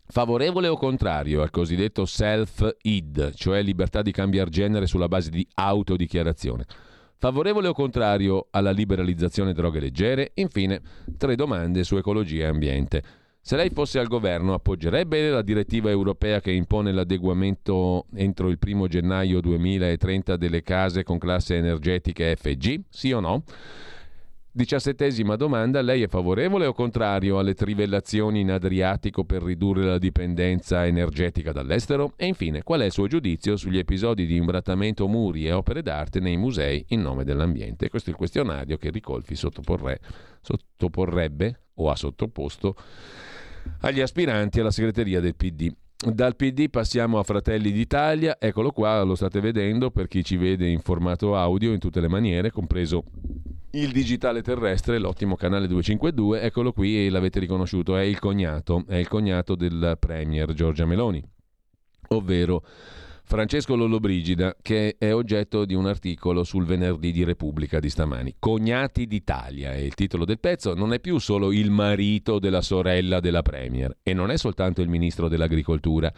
Favorevole 0.07 0.67
o 0.67 0.75
contrario 0.75 1.41
al 1.41 1.51
cosiddetto 1.51 2.05
self-id, 2.05 3.33
cioè 3.35 3.61
libertà 3.61 4.01
di 4.01 4.11
cambiare 4.11 4.49
genere 4.49 4.87
sulla 4.87 5.07
base 5.07 5.29
di 5.29 5.47
autodichiarazione? 5.53 6.65
Favorevole 7.17 7.67
o 7.67 7.73
contrario 7.73 8.47
alla 8.49 8.71
liberalizzazione 8.71 9.53
droghe 9.53 9.79
leggere? 9.79 10.31
Infine, 10.33 10.81
tre 11.17 11.35
domande 11.35 11.83
su 11.83 11.95
ecologia 11.95 12.45
e 12.45 12.47
ambiente. 12.47 13.03
Se 13.43 13.55
lei 13.55 13.71
fosse 13.71 13.97
al 13.97 14.07
governo, 14.07 14.53
appoggerebbe 14.53 15.31
la 15.31 15.41
direttiva 15.41 15.89
europea 15.89 16.39
che 16.39 16.51
impone 16.51 16.91
l'adeguamento 16.91 18.05
entro 18.13 18.49
il 18.49 18.59
1 18.63 18.87
gennaio 18.87 19.41
2030 19.41 20.37
delle 20.37 20.61
case 20.61 21.03
con 21.03 21.17
classe 21.17 21.55
energetica 21.55 22.23
FG? 22.35 22.83
Sì 22.87 23.11
o 23.11 23.19
no? 23.19 23.43
Diciassettesima 24.53 25.37
domanda, 25.37 25.81
lei 25.81 26.03
è 26.03 26.07
favorevole 26.07 26.67
o 26.67 26.73
contrario 26.73 27.39
alle 27.39 27.55
trivellazioni 27.55 28.41
in 28.41 28.51
Adriatico 28.51 29.23
per 29.23 29.41
ridurre 29.41 29.85
la 29.85 29.97
dipendenza 29.97 30.85
energetica 30.85 31.51
dall'estero? 31.51 32.13
E 32.17 32.27
infine, 32.27 32.61
qual 32.61 32.81
è 32.81 32.85
il 32.85 32.91
suo 32.91 33.07
giudizio 33.07 33.55
sugli 33.55 33.79
episodi 33.79 34.27
di 34.27 34.35
imbrattamento 34.35 35.07
muri 35.07 35.47
e 35.47 35.51
opere 35.51 35.81
d'arte 35.81 36.19
nei 36.19 36.37
musei 36.37 36.85
in 36.89 37.01
nome 37.01 37.23
dell'ambiente? 37.23 37.89
Questo 37.89 38.09
è 38.09 38.11
il 38.11 38.19
questionario 38.19 38.77
che 38.77 38.91
Ricolfi 38.91 39.35
sottoporre, 39.35 39.99
sottoporrebbe 40.41 41.59
o 41.75 41.89
ha 41.89 41.95
sottoposto 41.95 42.75
agli 43.81 44.01
aspiranti 44.01 44.59
alla 44.59 44.71
segreteria 44.71 45.19
del 45.19 45.35
PD. 45.35 45.71
Dal 46.03 46.35
PD 46.35 46.69
passiamo 46.69 47.19
a 47.19 47.23
Fratelli 47.23 47.71
d'Italia, 47.71 48.37
eccolo 48.39 48.71
qua, 48.71 49.03
lo 49.03 49.13
state 49.13 49.39
vedendo 49.39 49.91
per 49.91 50.07
chi 50.07 50.23
ci 50.23 50.35
vede 50.35 50.67
in 50.67 50.79
formato 50.79 51.35
audio 51.35 51.73
in 51.73 51.79
tutte 51.79 52.01
le 52.01 52.07
maniere, 52.07 52.49
compreso 52.49 53.03
il 53.73 53.91
digitale 53.91 54.41
terrestre, 54.41 54.97
l'ottimo 54.97 55.35
canale 55.35 55.67
252, 55.67 56.41
eccolo 56.41 56.73
qui 56.73 57.05
e 57.05 57.09
l'avete 57.11 57.39
riconosciuto, 57.39 57.95
è 57.95 58.01
il 58.01 58.17
cognato, 58.17 58.83
è 58.87 58.95
il 58.95 59.07
cognato 59.07 59.53
del 59.53 59.95
Premier 59.99 60.51
Giorgia 60.53 60.85
Meloni, 60.85 61.23
ovvero 62.09 62.63
Francesco 63.31 63.77
Lollobrigida, 63.77 64.57
che 64.61 64.97
è 64.97 65.13
oggetto 65.13 65.63
di 65.63 65.73
un 65.73 65.85
articolo 65.85 66.43
sul 66.43 66.65
venerdì 66.65 67.13
di 67.13 67.23
Repubblica 67.23 67.79
di 67.79 67.89
stamani. 67.89 68.35
Cognati 68.37 69.07
d'Italia 69.07 69.71
è 69.71 69.77
il 69.77 69.93
titolo 69.93 70.25
del 70.25 70.37
pezzo, 70.37 70.73
non 70.73 70.91
è 70.91 70.99
più 70.99 71.17
solo 71.17 71.53
il 71.53 71.71
marito 71.71 72.39
della 72.39 72.59
sorella 72.59 73.21
della 73.21 73.41
Premier 73.41 73.99
e 74.03 74.13
non 74.13 74.31
è 74.31 74.37
soltanto 74.37 74.81
il 74.81 74.89
ministro 74.89 75.29
dell'Agricoltura. 75.29 76.13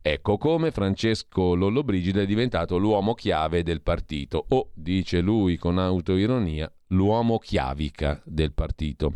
Ecco 0.00 0.38
come 0.38 0.70
Francesco 0.70 1.56
Lollobrigida 1.56 2.20
è 2.20 2.26
diventato 2.26 2.76
l'uomo 2.78 3.14
chiave 3.14 3.64
del 3.64 3.82
partito, 3.82 4.44
o, 4.50 4.70
dice 4.74 5.20
lui 5.20 5.56
con 5.56 5.76
autoironia, 5.80 6.72
l'uomo 6.90 7.38
chiavica 7.38 8.22
del 8.24 8.52
partito. 8.52 9.14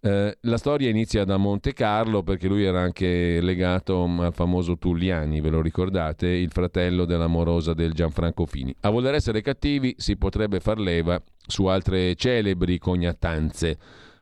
Eh, 0.00 0.38
la 0.42 0.56
storia 0.56 0.88
inizia 0.88 1.24
da 1.24 1.36
Monte 1.36 1.72
Carlo 1.72 2.22
perché 2.22 2.46
lui 2.46 2.64
era 2.64 2.80
anche 2.80 3.40
legato 3.40 4.04
al 4.04 4.32
famoso 4.32 4.78
Tulliani, 4.78 5.40
ve 5.40 5.50
lo 5.50 5.60
ricordate, 5.60 6.28
il 6.28 6.50
fratello 6.50 7.04
dell'amorosa 7.04 7.74
del 7.74 7.92
Gianfranco 7.92 8.46
Fini. 8.46 8.74
A 8.80 8.90
voler 8.90 9.14
essere 9.14 9.40
cattivi 9.40 9.94
si 9.98 10.16
potrebbe 10.16 10.60
far 10.60 10.78
leva 10.78 11.20
su 11.46 11.66
altre 11.66 12.14
celebri 12.14 12.78
cognatanze. 12.78 13.78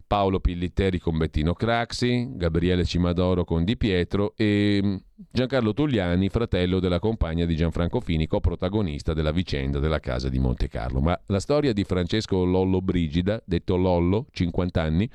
Paolo 0.06 0.38
Pillitteri 0.38 1.00
con 1.00 1.18
Bettino 1.18 1.52
Craxi, 1.52 2.28
Gabriele 2.34 2.84
Cimadoro 2.84 3.44
con 3.44 3.64
Di 3.64 3.76
Pietro 3.76 4.34
e 4.36 4.80
mm, 4.82 4.96
Giancarlo 5.30 5.72
Tugliani, 5.72 6.28
fratello 6.28 6.78
della 6.78 7.00
compagna 7.00 7.44
di 7.44 7.56
Gianfranco 7.56 8.00
Fini, 8.00 8.26
coprotagonista 8.26 9.14
della 9.14 9.32
vicenda 9.32 9.80
della 9.80 9.98
casa 9.98 10.28
di 10.28 10.38
Monte 10.38 10.68
Carlo. 10.68 11.00
Ma 11.00 11.18
la 11.26 11.40
storia 11.40 11.72
di 11.72 11.82
Francesco 11.84 12.44
Lollo 12.44 12.80
Brigida, 12.80 13.42
detto 13.44 13.76
Lollo, 13.76 14.26
50 14.30 14.80
anni, 14.80 15.10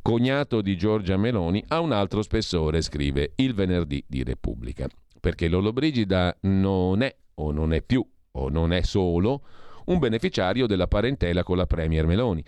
cognato 0.00 0.60
di 0.60 0.76
Giorgia 0.76 1.16
Meloni, 1.16 1.64
ha 1.68 1.80
un 1.80 1.90
altro 1.90 2.22
spessore, 2.22 2.82
scrive 2.82 3.32
il 3.36 3.54
venerdì 3.54 4.04
di 4.06 4.22
Repubblica. 4.22 4.86
Perché 5.18 5.48
Lollo 5.48 5.72
Brigida 5.72 6.36
non 6.42 7.02
è 7.02 7.14
o 7.34 7.50
non 7.50 7.72
è 7.72 7.82
più 7.82 8.06
o 8.32 8.48
non 8.48 8.72
è 8.72 8.82
solo 8.82 9.42
un 9.86 9.98
beneficiario 9.98 10.66
della 10.66 10.86
parentela 10.86 11.42
con 11.42 11.56
la 11.56 11.66
Premier 11.66 12.06
Meloni. 12.06 12.44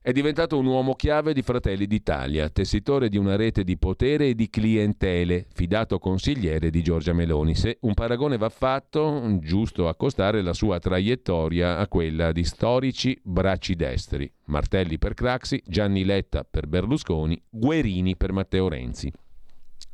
È 0.00 0.12
diventato 0.12 0.56
un 0.56 0.64
uomo 0.64 0.94
chiave 0.94 1.34
di 1.34 1.42
Fratelli 1.42 1.86
d'Italia, 1.88 2.48
tessitore 2.50 3.08
di 3.08 3.18
una 3.18 3.34
rete 3.34 3.64
di 3.64 3.76
potere 3.76 4.28
e 4.28 4.34
di 4.36 4.48
clientele, 4.48 5.46
fidato 5.52 5.98
consigliere 5.98 6.70
di 6.70 6.82
Giorgia 6.82 7.12
Meloni. 7.12 7.56
Se 7.56 7.78
un 7.80 7.94
paragone 7.94 8.38
va 8.38 8.48
fatto, 8.48 9.38
giusto 9.40 9.88
accostare 9.88 10.40
la 10.40 10.52
sua 10.52 10.78
traiettoria 10.78 11.78
a 11.78 11.88
quella 11.88 12.30
di 12.30 12.44
storici 12.44 13.18
bracci 13.22 13.74
destri. 13.74 14.32
Martelli 14.44 14.98
per 14.98 15.14
Craxi, 15.14 15.60
Gianni 15.66 16.04
Letta 16.04 16.46
per 16.48 16.68
Berlusconi, 16.68 17.42
Guerini 17.50 18.16
per 18.16 18.30
Matteo 18.30 18.68
Renzi. 18.68 19.12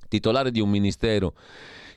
Titolare 0.06 0.50
di 0.50 0.60
un 0.60 0.68
ministero 0.68 1.34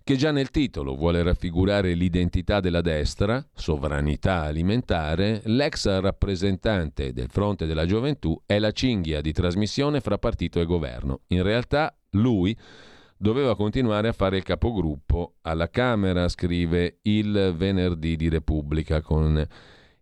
che 0.08 0.16
già 0.16 0.32
nel 0.32 0.52
titolo 0.52 0.96
vuole 0.96 1.22
raffigurare 1.22 1.94
l'identità 1.94 2.62
della 2.62 2.80
destra, 2.80 3.46
sovranità 3.54 4.44
alimentare, 4.44 5.42
l'ex 5.44 6.00
rappresentante 6.00 7.12
del 7.12 7.28
fronte 7.30 7.66
della 7.66 7.86
gioventù 7.86 8.42
è 8.46 8.58
la 8.58 8.72
cinghia 8.72 9.20
di 9.20 9.34
trasmissione 9.34 10.00
fra 10.00 10.18
partito 10.18 10.62
e 10.62 10.66
governo. 10.66 11.24
In 11.28 11.44
realtà 11.44 11.94
lui 12.12 12.58
doveva 13.18 13.58
continuare 13.58 14.08
a 14.08 14.14
fare 14.14 14.38
il 14.38 14.44
capogruppo 14.44 15.34
alla 15.42 15.70
Camera, 15.70 16.30
scrive 16.30 17.00
il 17.02 17.54
venerdì 17.58 18.16
di 18.16 18.30
Repubblica 18.30 19.02
con 19.02 19.46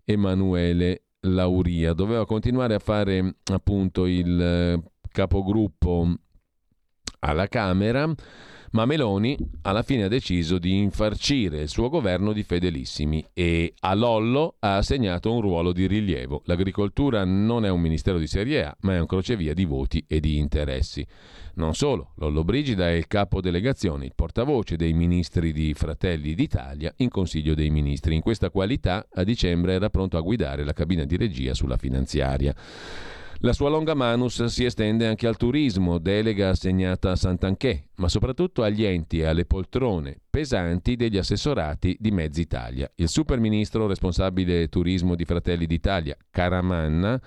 Emanuele 0.03 1.05
Lauria. 1.21 1.93
Doveva 1.93 2.27
continuare 2.27 2.75
a 2.75 2.79
fare 2.79 3.37
appunto 3.51 4.05
il 4.05 4.83
capogruppo 5.11 6.13
alla 7.21 7.47
Camera 7.47 8.13
ma 8.75 8.83
Meloni 8.83 9.37
alla 9.61 9.83
fine 9.83 10.03
ha 10.03 10.07
deciso 10.09 10.57
di 10.57 10.77
infarcire 10.77 11.61
il 11.61 11.69
suo 11.69 11.87
governo 11.87 12.33
di 12.33 12.43
fedelissimi 12.43 13.25
e 13.33 13.73
a 13.79 13.93
Lollo 13.93 14.55
ha 14.59 14.75
assegnato 14.75 15.31
un 15.31 15.39
ruolo 15.39 15.71
di 15.71 15.87
rilievo. 15.87 16.41
L'agricoltura 16.43 17.23
non 17.23 17.63
è 17.63 17.69
un 17.69 17.79
ministero 17.79 18.17
di 18.17 18.27
serie 18.27 18.65
A, 18.65 18.75
ma 18.81 18.95
è 18.95 18.99
un 18.99 19.05
crocevia 19.05 19.53
di 19.53 19.63
voti 19.63 20.03
e 20.05 20.19
di 20.19 20.37
interessi. 20.37 21.07
Non 21.53 21.73
solo, 21.73 22.11
Lollo 22.15 22.43
Brigida 22.43 22.89
è 22.89 22.91
il 22.91 23.07
capo 23.07 23.39
delegazione, 23.39 24.03
il 24.03 24.13
portavoce 24.13 24.75
dei 24.75 24.91
ministri 24.91 25.53
di 25.53 25.73
Fratelli 25.73 26.33
d'Italia 26.33 26.93
in 26.97 27.07
Consiglio 27.07 27.55
dei 27.55 27.69
Ministri. 27.69 28.13
In 28.13 28.21
questa 28.21 28.49
qualità 28.49 29.07
a 29.09 29.23
dicembre 29.23 29.71
era 29.71 29.89
pronto 29.89 30.17
a 30.17 30.21
guidare 30.21 30.65
la 30.65 30.73
cabina 30.73 31.05
di 31.05 31.15
regia 31.15 31.53
sulla 31.53 31.77
finanziaria. 31.77 32.53
La 33.39 33.51
sua 33.51 33.69
longa 33.69 33.93
manus 33.93 34.45
si 34.45 34.63
estende 34.63 35.05
anche 35.05 35.27
al 35.27 35.35
turismo, 35.35 35.97
delega 35.97 36.49
assegnata 36.49 37.11
a 37.11 37.15
Sant'Anché, 37.15 37.89
ma 37.95 38.07
soprattutto 38.07 38.63
agli 38.63 38.83
enti 38.83 39.19
e 39.19 39.25
alle 39.25 39.45
poltrone 39.45 40.19
pesanti 40.29 40.95
degli 40.95 41.17
assessorati 41.17 41.97
di 41.99 42.11
Mezzi 42.11 42.41
Italia. 42.41 42.89
Il 42.95 43.09
superministro 43.09 43.87
responsabile 43.87 44.69
turismo 44.69 45.15
di 45.15 45.25
Fratelli 45.25 45.65
d'Italia, 45.65 46.17
Caramanna, 46.31 47.21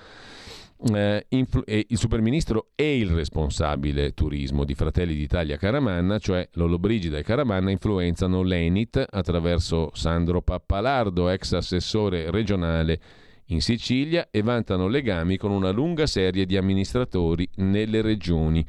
eh, 0.95 1.27
influ- 1.29 1.65
il 1.67 1.99
superministro 1.99 2.71
e 2.75 2.99
il 2.99 3.11
responsabile 3.11 4.15
turismo 4.15 4.65
di 4.65 4.75
Fratelli 4.75 5.15
d'Italia 5.15 5.57
Caramanna, 5.57 6.19
cioè 6.19 6.49
Lollobrigida 6.53 7.19
e 7.19 7.23
Caramanna, 7.23 7.71
influenzano 7.71 8.43
l'Enit 8.43 9.05
attraverso 9.09 9.91
Sandro 9.93 10.41
Pappalardo, 10.41 11.29
ex 11.29 11.53
assessore 11.53 12.31
regionale 12.31 13.01
in 13.49 13.61
Sicilia 13.61 14.29
e 14.31 14.43
vantano 14.43 14.89
legami 14.89 15.37
con 15.37 15.51
una 15.51 15.71
lunga 15.71 16.07
serie 16.07 16.45
di 16.45 16.57
amministratori 16.57 17.49
nelle 17.57 18.03
regioni, 18.03 18.65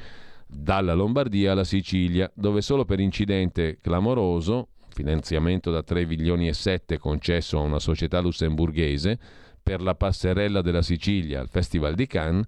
dalla 0.47 0.93
Lombardia 0.93 1.51
alla 1.51 1.63
Sicilia, 1.63 2.31
dove 2.33 2.61
solo 2.61 2.85
per 2.85 2.99
incidente 2.99 3.79
clamoroso, 3.81 4.69
finanziamento 4.89 5.69
da 5.71 5.83
3 5.83 6.05
milioni 6.05 6.47
e 6.47 6.53
7 6.53 6.97
concesso 6.97 7.57
a 7.57 7.61
una 7.61 7.79
società 7.79 8.19
lussemburghese 8.19 9.19
per 9.61 9.81
la 9.81 9.95
passerella 9.95 10.61
della 10.61 10.81
Sicilia 10.81 11.39
al 11.39 11.49
Festival 11.49 11.93
di 11.95 12.07
Cannes, 12.07 12.45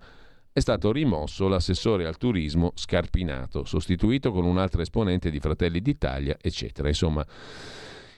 è 0.53 0.59
stato 0.59 0.91
rimosso 0.91 1.47
l'assessore 1.47 2.05
al 2.05 2.17
turismo 2.17 2.71
Scarpinato, 2.75 3.63
sostituito 3.63 4.31
con 4.31 4.45
un 4.45 4.57
altro 4.57 4.81
esponente 4.81 5.29
di 5.29 5.39
Fratelli 5.39 5.81
d'Italia, 5.81 6.37
eccetera. 6.41 6.87
Insomma, 6.89 7.25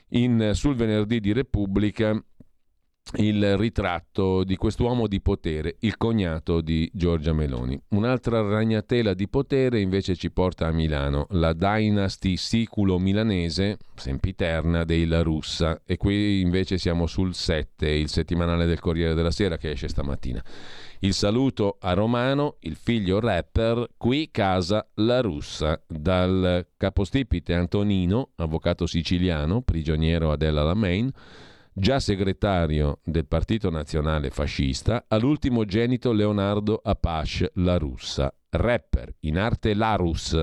in, 0.10 0.52
sul 0.54 0.76
venerdì 0.76 1.20
di 1.20 1.32
Repubblica 1.32 2.20
il 3.18 3.58
ritratto 3.58 4.44
di 4.44 4.56
quest'uomo 4.56 5.08
di 5.08 5.22
potere, 5.22 5.76
il 5.80 5.98
cognato 5.98 6.62
di 6.62 6.90
Giorgia 6.94 7.34
Meloni. 7.34 7.80
Un'altra 7.90 8.42
ragnatela 8.42 9.14
di 9.14 9.28
potere 9.28 9.80
invece 9.80 10.16
ci 10.16 10.32
porta 10.32 10.68
a 10.68 10.72
Milano, 10.72 11.28
la 11.32 11.54
Dynasty 11.54 12.38
siculo 12.38 12.98
milanese, 12.98 13.78
sempiterna 13.94 14.84
dei 14.84 15.06
La 15.06 15.22
Russa, 15.22 15.82
e 15.86 15.98
qui 15.98 16.42
invece 16.42 16.78
siamo 16.78 17.06
sul 17.06 17.36
7, 17.36 17.88
il 17.88 18.10
settimanale 18.10 18.66
del 18.66 18.80
Corriere 18.80 19.14
della 19.14 19.32
Sera 19.32 19.58
che 19.58 19.72
esce 19.72 19.90
stamattina. 19.90 20.44
Il 21.00 21.14
saluto 21.14 21.78
a 21.82 21.94
Romano, 21.94 22.56
il 22.62 22.78
figlio 22.78 23.20
rapper, 23.20 23.90
qui 23.98 24.30
casa 24.32 24.88
La 24.96 25.20
Russa, 25.20 25.80
dal 25.86 26.66
capostipite 26.78 27.54
Antonino, 27.54 28.30
avvocato 28.38 28.88
siciliano, 28.88 29.62
prigioniero 29.62 30.32
ad 30.32 30.42
El 30.42 30.58
Alamein, 30.58 31.12
già 31.74 32.00
segretario 32.00 33.00
del 33.04 33.26
Partito 33.26 33.70
Nazionale 33.70 34.30
Fascista, 34.30 35.06
all'ultimo 35.08 35.66
genito 35.66 36.12
Leonardo 36.12 36.80
Apache 36.82 37.52
La 37.56 37.78
Russa, 37.78 38.34
rapper, 38.52 39.16
in 39.22 39.38
arte 39.38 39.74
Larus. 39.74 40.40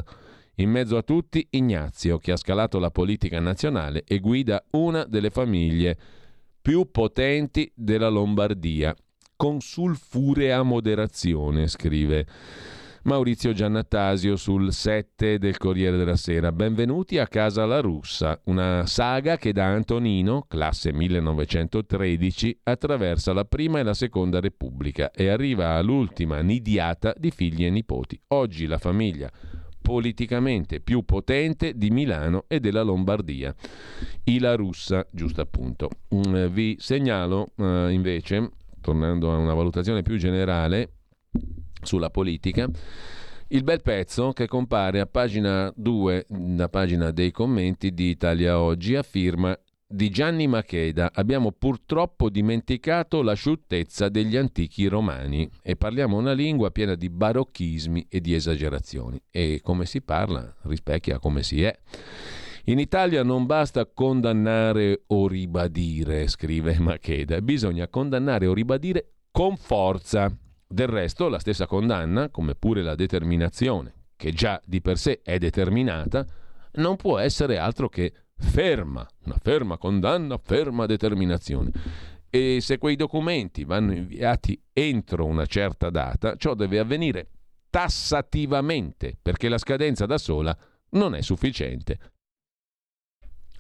In 0.57 0.71
mezzo 0.71 0.97
a 0.97 1.03
tutti 1.03 1.47
Ignazio, 1.51 2.19
che 2.19 2.33
ha 2.33 2.37
scalato 2.37 2.79
la 2.79 2.91
politica 2.91 3.41
nazionale 3.41 4.05
e 4.05 4.19
guida 4.19 4.63
una 4.73 5.05
delle 5.05 5.31
famiglie 5.31 5.97
più 6.61 6.91
potenti 6.91 7.71
della 7.75 8.09
Lombardia, 8.09 8.95
con 9.37 9.61
sulfurea 9.61 10.63
moderazione, 10.63 11.67
scrive 11.67 12.27
Maurizio 13.03 13.55
Giannattasio 13.55 14.37
sul 14.37 14.75
7 14.75 15.39
del 15.39 15.57
Corriere 15.57 15.97
della 15.97 16.17
Sera. 16.17 16.53
Benvenuti 16.53 17.17
a 17.17 17.27
Casa 17.27 17.65
la 17.65 17.81
Russa, 17.81 18.39
una 18.45 18.85
saga 18.85 19.39
che 19.39 19.55
da 19.55 19.69
Antonino, 19.69 20.45
classe 20.47 20.93
1913, 20.93 22.61
attraversa 22.65 23.33
la 23.33 23.47
prima 23.47 23.79
e 23.79 23.85
la 23.85 23.95
seconda 23.95 24.39
Repubblica 24.39 25.13
e 25.13 25.29
arriva 25.29 25.77
all'ultima 25.77 26.43
nidiata 26.43 27.15
di 27.17 27.31
figli 27.31 27.65
e 27.65 27.71
nipoti. 27.71 28.21
Oggi 28.29 28.67
la 28.67 28.79
famiglia 28.79 29.31
politicamente 29.81 30.81
più 30.81 31.03
potente 31.07 31.73
di 31.79 31.89
Milano 31.89 32.45
e 32.49 32.61
della 32.61 32.83
Lombardia. 32.83 33.55
I 34.25 34.39
La 34.41 34.55
Russa, 34.57 35.07
giusto 35.11 35.41
appunto. 35.41 35.89
Mm, 36.15 36.47
vi 36.49 36.77
segnalo 36.79 37.53
eh, 37.57 37.89
invece, 37.93 38.51
tornando 38.83 39.33
a 39.33 39.39
una 39.39 39.55
valutazione 39.55 40.03
più 40.03 40.19
generale, 40.19 40.97
sulla 41.83 42.11
politica. 42.11 42.69
Il 43.49 43.65
bel 43.65 43.83
pezzo 43.83 44.33
che 44.33 44.47
compare 44.47 45.01
a 45.01 45.07
pagina 45.07 45.73
2, 45.75 46.27
la 46.57 46.69
pagina 46.69 47.11
dei 47.11 47.33
commenti 47.33 47.93
di 47.93 48.11
Italia 48.11 48.61
Oggi, 48.61 48.95
a 48.95 49.03
firma 49.03 49.59
di 49.93 50.09
Gianni 50.09 50.47
Macheda. 50.47 51.11
Abbiamo 51.13 51.51
purtroppo 51.51 52.31
dimenticato 52.31 53.23
l'asciuttezza 53.23 54.09
degli 54.09 54.37
antichi 54.37 54.87
romani 54.87 55.51
e 55.63 55.75
parliamo 55.75 56.17
una 56.17 56.33
lingua 56.33 56.71
piena 56.71 56.95
di 56.95 57.11
barocchismi 57.11 58.07
e 58.09 58.21
di 58.21 58.35
esagerazioni. 58.35 59.21
E 59.31 59.61
come 59.65 59.85
si 59.85 60.01
parla 60.01 60.55
rispecchia 60.63 61.19
come 61.19 61.43
si 61.43 61.65
è. 61.65 61.77
In 62.67 62.79
Italia 62.79 63.25
non 63.25 63.47
basta 63.47 63.85
condannare 63.85 65.03
o 65.09 65.27
ribadire, 65.27 66.29
scrive 66.29 66.79
Macheda, 66.79 67.41
bisogna 67.41 67.89
condannare 67.89 68.47
o 68.47 68.55
ribadire 68.55 69.15
con 69.33 69.57
forza. 69.57 70.33
Del 70.73 70.87
resto, 70.87 71.29
la 71.29 71.41
stessa 71.41 71.67
condanna, 71.67 72.29
come 72.31 72.55
pure 72.55 72.81
la 72.81 72.95
determinazione, 72.95 73.93
che 74.15 74.31
già 74.31 74.61
di 74.65 74.81
per 74.81 74.99
sé 74.99 75.21
è 75.21 75.37
determinata, 75.37 76.25
non 76.75 76.95
può 76.95 77.19
essere 77.19 77.59
altro 77.59 77.89
che 77.89 78.13
ferma, 78.37 79.05
una 79.25 79.39
ferma 79.43 79.79
condanna, 79.79 80.39
ferma 80.39 80.87
determinazione. 80.87 81.73
E 82.31 82.61
se 82.61 82.79
quei 82.79 82.95
documenti 82.95 83.65
vanno 83.65 83.95
inviati 83.95 84.63
entro 84.73 85.27
una 85.27 85.45
certa 85.45 85.91
data, 85.91 86.37
ciò 86.37 86.55
deve 86.55 86.79
avvenire 86.79 87.31
tassativamente, 87.69 89.19
perché 89.21 89.49
la 89.49 89.59
scadenza 89.59 90.07
da 90.07 90.19
sola 90.19 90.57
non 90.91 91.17
è 91.17 91.21
sufficiente. 91.21 91.99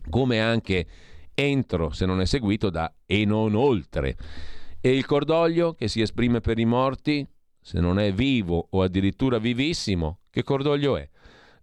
Come 0.09 0.41
anche 0.41 0.87
entro, 1.35 1.91
se 1.91 2.07
non 2.07 2.21
è 2.21 2.25
seguito 2.25 2.71
da 2.71 2.95
e 3.05 3.25
non 3.25 3.57
oltre. 3.57 4.17
E 4.83 4.97
il 4.97 5.05
cordoglio 5.05 5.75
che 5.75 5.89
si 5.89 6.01
esprime 6.01 6.41
per 6.41 6.59
i 6.59 6.65
morti? 6.65 7.27
Se 7.61 7.81
non 7.81 7.99
è 7.99 8.15
vivo 8.15 8.69
o 8.71 8.81
addirittura 8.81 9.37
vivissimo, 9.37 10.21
che 10.31 10.43
cordoglio 10.43 10.97
è? 10.97 11.07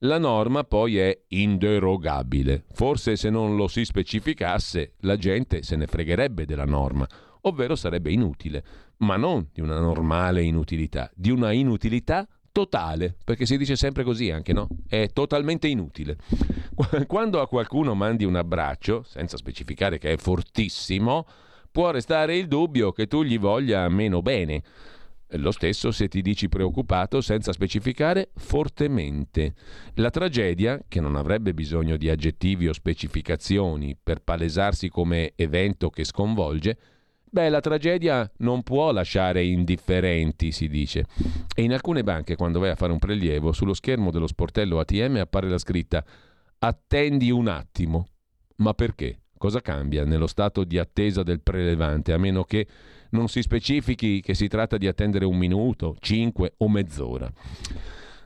La 0.02 0.19
norma 0.19 0.64
poi 0.64 0.99
è 0.99 1.23
inderogabile. 1.30 2.65
Forse 2.73 3.15
se 3.15 3.31
non 3.31 3.56
lo 3.56 3.68
si 3.68 3.85
specificasse, 3.85 4.94
la 4.99 5.18
gente 5.18 5.64
se 5.64 5.76
ne 5.76 5.88
fregherebbe 5.88 6.45
della 6.45 6.65
norma, 6.65 7.07
ovvero 7.41 7.76
sarebbe 7.76 8.11
inutile, 8.11 8.64
ma 8.98 9.18
non 9.18 9.49
di 9.52 9.61
una 9.61 9.80
normale 9.80 10.44
inutilità, 10.44 11.10
di 11.15 11.31
una 11.31 11.52
inutilità 11.52 12.27
totale, 12.52 13.18
perché 13.23 13.48
si 13.48 13.57
dice 13.57 13.76
sempre 13.76 14.03
così 14.03 14.30
anche, 14.30 14.53
no? 14.53 14.68
È 14.88 15.10
totalmente 15.11 15.68
inutile. 15.68 16.18
Quando 17.07 17.41
a 17.41 17.48
qualcuno 17.48 17.95
mandi 17.95 18.26
un 18.26 18.35
abbraccio, 18.35 19.02
senza 19.02 19.38
specificare 19.38 19.98
che 19.98 20.14
è 20.14 20.18
fortissimo, 20.18 21.26
può 21.77 21.91
restare 21.91 22.35
il 22.35 22.47
dubbio 22.47 22.91
che 22.91 23.05
tu 23.05 23.21
gli 23.21 23.37
voglia 23.37 23.87
meno 23.87 24.23
bene. 24.23 24.63
Lo 25.33 25.51
stesso 25.51 25.91
se 25.91 26.07
ti 26.07 26.23
dici 26.23 26.49
preoccupato 26.49 27.21
senza 27.21 27.51
specificare 27.51 28.31
fortemente. 28.33 29.53
La 29.93 30.09
tragedia, 30.09 30.81
che 30.87 30.99
non 30.99 31.15
avrebbe 31.15 31.53
bisogno 31.53 31.95
di 31.95 32.09
aggettivi 32.09 32.67
o 32.67 32.73
specificazioni 32.73 33.95
per 33.95 34.23
palesarsi 34.23 34.89
come 34.89 35.33
evento 35.35 35.91
che 35.91 36.03
sconvolge, 36.03 36.79
Beh, 37.29 37.49
la 37.49 37.59
tragedia 37.59 38.27
non 38.37 38.63
può 38.63 38.91
lasciare 38.91 39.43
indifferenti, 39.43 40.51
si 40.51 40.69
dice. 40.69 41.05
E 41.53 41.61
in 41.61 41.73
alcune 41.73 42.01
banche, 42.01 42.35
quando 42.35 42.57
vai 42.57 42.69
a 42.71 42.75
fare 42.75 42.91
un 42.91 42.97
prelievo, 42.97 43.51
sullo 43.51 43.75
schermo 43.75 44.09
dello 44.09 44.25
sportello 44.25 44.79
ATM 44.79 45.17
appare 45.17 45.47
la 45.47 45.59
scritta 45.59 46.03
Attendi 46.57 47.29
un 47.29 47.49
attimo. 47.49 48.07
Ma 48.55 48.73
perché? 48.73 49.19
Cosa 49.38 49.61
cambia 49.61 50.03
nello 50.03 50.27
stato 50.27 50.64
di 50.64 50.77
attesa 50.77 51.23
del 51.23 51.41
prelevante, 51.41 52.14
a 52.14 52.18
meno 52.18 52.43
che 52.43 52.68
non 53.11 53.27
si 53.30 53.41
specifichi 53.41 54.19
che 54.19 54.34
si 54.34 54.47
tratta 54.47 54.77
di 54.77 54.88
attendere 54.88 55.26
un 55.26 55.38
minuto, 55.38 55.95
cinque 55.99 56.53
o 56.57 56.69
mezz'ora? 56.69 57.31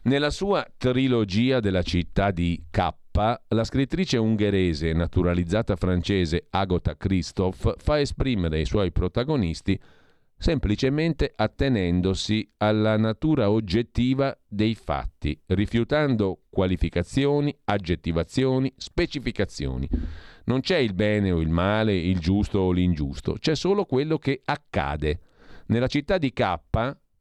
Nella 0.04 0.32
sua 0.32 0.66
trilogia 0.78 1.60
della 1.60 1.84
città 1.84 2.32
di 2.32 2.64
K, 2.72 2.90
la 3.50 3.64
scrittrice 3.64 4.18
ungherese 4.18 4.94
naturalizzata 4.94 5.76
francese 5.76 6.48
Agota 6.50 6.96
Christoph 6.96 7.76
fa 7.78 8.00
esprimere 8.00 8.62
i 8.62 8.66
suoi 8.66 8.92
protagonisti 8.92 9.80
semplicemente 10.42 11.32
attenendosi 11.36 12.50
alla 12.58 12.98
natura 12.98 13.52
oggettiva 13.52 14.36
dei 14.48 14.74
fatti, 14.74 15.40
rifiutando 15.48 16.46
qualificazioni, 16.50 17.56
aggettivazioni, 17.66 18.74
specificazioni. 18.76 19.88
Non 20.46 20.62
c'è 20.62 20.78
il 20.78 20.94
bene 20.94 21.32
o 21.32 21.40
il 21.40 21.50
male, 21.50 21.94
il 21.94 22.20
giusto 22.20 22.60
o 22.60 22.72
l'ingiusto, 22.72 23.38
c'è 23.40 23.56
solo 23.56 23.86
quello 23.86 24.18
che 24.18 24.42
accade. 24.44 25.20
Nella 25.68 25.88
città 25.88 26.18
di 26.18 26.34
K, 26.34 26.60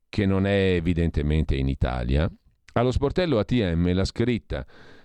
che 0.08 0.26
non 0.26 0.46
è 0.46 0.74
evidentemente 0.74 1.54
in 1.54 1.68
Italia, 1.68 2.30
allo 2.74 2.90
sportello 2.90 3.38
ATM 3.38 3.92
la 3.92 4.04
scritta 4.04 4.64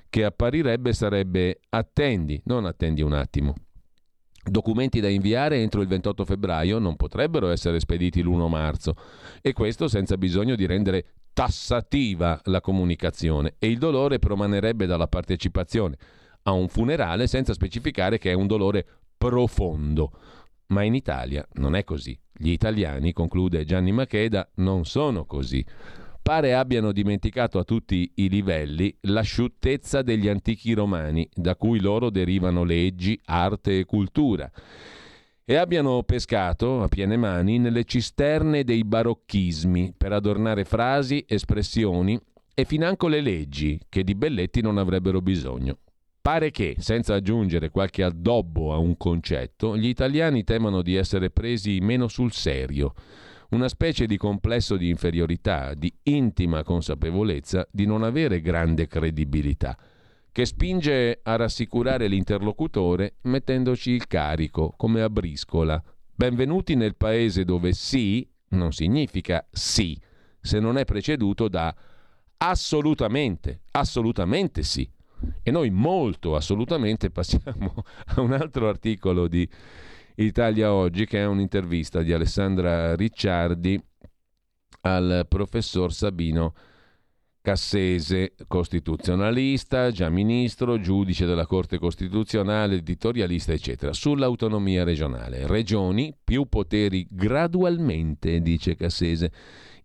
che 0.10 0.24
apparirebbe 0.24 0.94
sarebbe 0.94 1.60
attendi, 1.70 2.42
non 2.46 2.66
attendi 2.66 3.02
un 3.02 3.14
attimo. 3.14 3.54
Documenti 4.48 5.00
da 5.00 5.10
inviare 5.10 5.58
entro 5.58 5.82
il 5.82 5.88
28 5.88 6.24
febbraio 6.24 6.78
non 6.78 6.96
potrebbero 6.96 7.50
essere 7.50 7.80
spediti 7.80 8.22
l'1 8.22 8.48
marzo 8.48 8.94
e 9.42 9.54
questo 9.54 9.88
senza 9.88 10.18
bisogno 10.18 10.56
di 10.56 10.68
rendere 10.68 11.06
tassativa 11.34 12.40
la 12.46 12.62
comunicazione 12.62 13.56
e 13.58 13.68
il 13.68 13.80
dolore 13.80 14.20
promanerebbe 14.20 14.86
dalla 14.86 15.08
partecipazione 15.08 15.98
a 16.48 16.52
un 16.52 16.68
funerale 16.68 17.28
senza 17.28 17.54
specificare 17.54 18.18
che 18.18 18.32
è 18.32 18.34
un 18.34 18.48
dolore 18.48 18.86
profondo. 19.18 20.12
Ma 20.68 20.84
in 20.84 20.96
Italia 20.96 21.48
non 21.54 21.76
è 21.76 21.84
così. 21.84 22.18
Gli 22.32 22.50
italiani, 22.50 23.14
conclude 23.14 23.66
Gianni 23.66 23.92
Macheda, 23.92 24.50
non 24.56 24.86
sono 24.86 25.26
così 25.26 25.66
pare 26.26 26.56
abbiano 26.56 26.92
dimenticato 26.92 27.60
a 27.60 27.64
tutti 27.64 28.12
i 28.16 28.30
livelli 28.30 28.92
l'asciuttezza 29.02 30.02
degli 30.02 30.28
antichi 30.28 30.74
romani, 30.74 31.30
da 31.32 31.56
cui 31.56 31.80
loro 31.80 32.10
derivano 32.10 32.64
leggi, 32.64 33.22
arte 33.26 33.78
e 33.78 33.86
cultura, 33.86 34.52
e 35.46 35.56
abbiano 35.56 36.02
pescato 36.02 36.82
a 36.82 36.88
piene 36.88 37.16
mani 37.16 37.60
nelle 37.60 37.84
cisterne 37.84 38.64
dei 38.64 38.84
barocchismi 38.84 39.94
per 39.96 40.14
adornare 40.14 40.66
frasi, 40.66 41.24
espressioni 41.28 42.20
e 42.56 42.66
financo 42.66 43.08
le 43.08 43.22
leggi, 43.22 43.80
che 43.88 44.04
di 44.04 44.16
belletti 44.16 44.62
non 44.62 44.80
avrebbero 44.80 45.22
bisogno. 45.22 45.78
Pare 46.26 46.50
che, 46.50 46.78
senza 46.80 47.14
aggiungere 47.14 47.70
qualche 47.70 48.02
addobbo 48.02 48.74
a 48.74 48.78
un 48.78 48.98
concetto, 48.98 49.78
gli 49.78 49.86
italiani 49.86 50.44
temano 50.44 50.82
di 50.82 50.96
essere 50.96 51.30
presi 51.30 51.78
meno 51.82 52.08
sul 52.08 52.32
serio 52.32 52.96
una 53.52 53.68
specie 53.68 54.08
di 54.08 54.18
complesso 54.18 54.76
di 54.76 54.90
inferiorità, 54.90 55.76
di 55.76 55.94
intima 56.02 56.64
consapevolezza 56.64 57.68
di 57.72 57.86
non 57.86 58.02
avere 58.02 58.42
grande 58.42 58.88
credibilità, 58.88 59.78
che 60.32 60.46
spinge 60.46 61.20
a 61.22 61.36
rassicurare 61.36 62.08
l'interlocutore 62.08 63.18
mettendoci 63.22 63.92
il 63.92 64.08
carico, 64.08 64.74
come 64.76 65.04
a 65.04 65.12
briscola. 65.12 65.80
Benvenuti 66.12 66.74
nel 66.74 66.96
paese 66.96 67.46
dove 67.46 67.72
sì 67.74 68.28
non 68.50 68.72
significa 68.72 69.46
sì, 69.52 69.96
se 70.42 70.60
non 70.60 70.80
è 70.80 70.86
preceduto 70.86 71.48
da 71.48 71.72
assolutamente, 72.38 73.62
assolutamente 73.74 74.64
sì. 74.64 74.90
E 75.44 75.52
noi 75.52 75.70
molto 75.70 76.36
assolutamente 76.36 77.10
passiamo 77.10 77.74
a 78.16 78.22
un 78.22 78.34
altro 78.34 78.68
articolo 78.68 79.28
di 79.28 79.48
Italia 80.16 80.74
Oggi, 80.74 81.06
che 81.06 81.20
è 81.20 81.26
un'intervista 81.26 82.02
di 82.02 82.14
Alessandra 82.14 82.96
Ricciardi 82.96 83.82
al 84.82 85.26
professor 85.28 85.92
Sabino 85.92 86.54
Cassese, 87.46 88.34
costituzionalista, 88.48 89.92
già 89.92 90.10
ministro, 90.10 90.80
giudice 90.80 91.28
della 91.28 91.46
Corte 91.46 91.78
Costituzionale, 91.78 92.78
editorialista, 92.78 93.54
eccetera, 93.54 93.94
sull'autonomia 93.94 94.84
regionale. 94.84 95.46
Regioni 95.46 96.12
più 96.24 96.48
poteri 96.48 97.06
gradualmente, 97.08 98.42
dice 98.42 98.76
Cassese, 98.76 99.32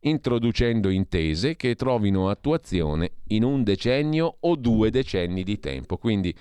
introducendo 0.01 0.89
intese 0.89 1.57
che 1.57 1.75
trovino 1.75 2.29
attuazione 2.29 3.13
in 3.29 3.45
un 3.45 3.63
decennio 3.63 4.37
o 4.41 4.57
due 4.57 4.91
decenni 4.91 5.43
di 5.43 5.59
tempo. 5.59 5.97
Quindi 5.99 6.35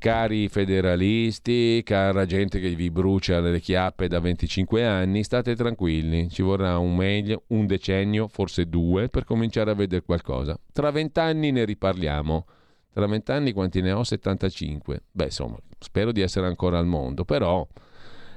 Cari 0.00 0.48
federalisti, 0.48 1.82
cara 1.84 2.24
gente 2.24 2.58
che 2.58 2.70
vi 2.70 2.90
brucia 2.90 3.38
le 3.40 3.60
chiappe 3.60 4.08
da 4.08 4.18
25 4.18 4.86
anni, 4.86 5.22
state 5.22 5.54
tranquilli, 5.54 6.30
ci 6.30 6.40
vorrà 6.40 6.78
un 6.78 6.96
meglio, 6.96 7.42
un 7.48 7.66
decennio, 7.66 8.26
forse 8.26 8.66
due, 8.66 9.10
per 9.10 9.24
cominciare 9.24 9.72
a 9.72 9.74
vedere 9.74 10.02
qualcosa. 10.02 10.58
Tra 10.72 10.90
vent'anni 10.90 11.50
ne 11.50 11.66
riparliamo. 11.66 12.46
Tra 12.94 13.06
vent'anni 13.06 13.52
quanti 13.52 13.82
ne 13.82 13.92
ho? 13.92 14.02
75. 14.02 15.02
Beh, 15.12 15.24
insomma, 15.24 15.58
spero 15.78 16.12
di 16.12 16.22
essere 16.22 16.46
ancora 16.46 16.78
al 16.78 16.86
mondo, 16.86 17.26
però 17.26 17.68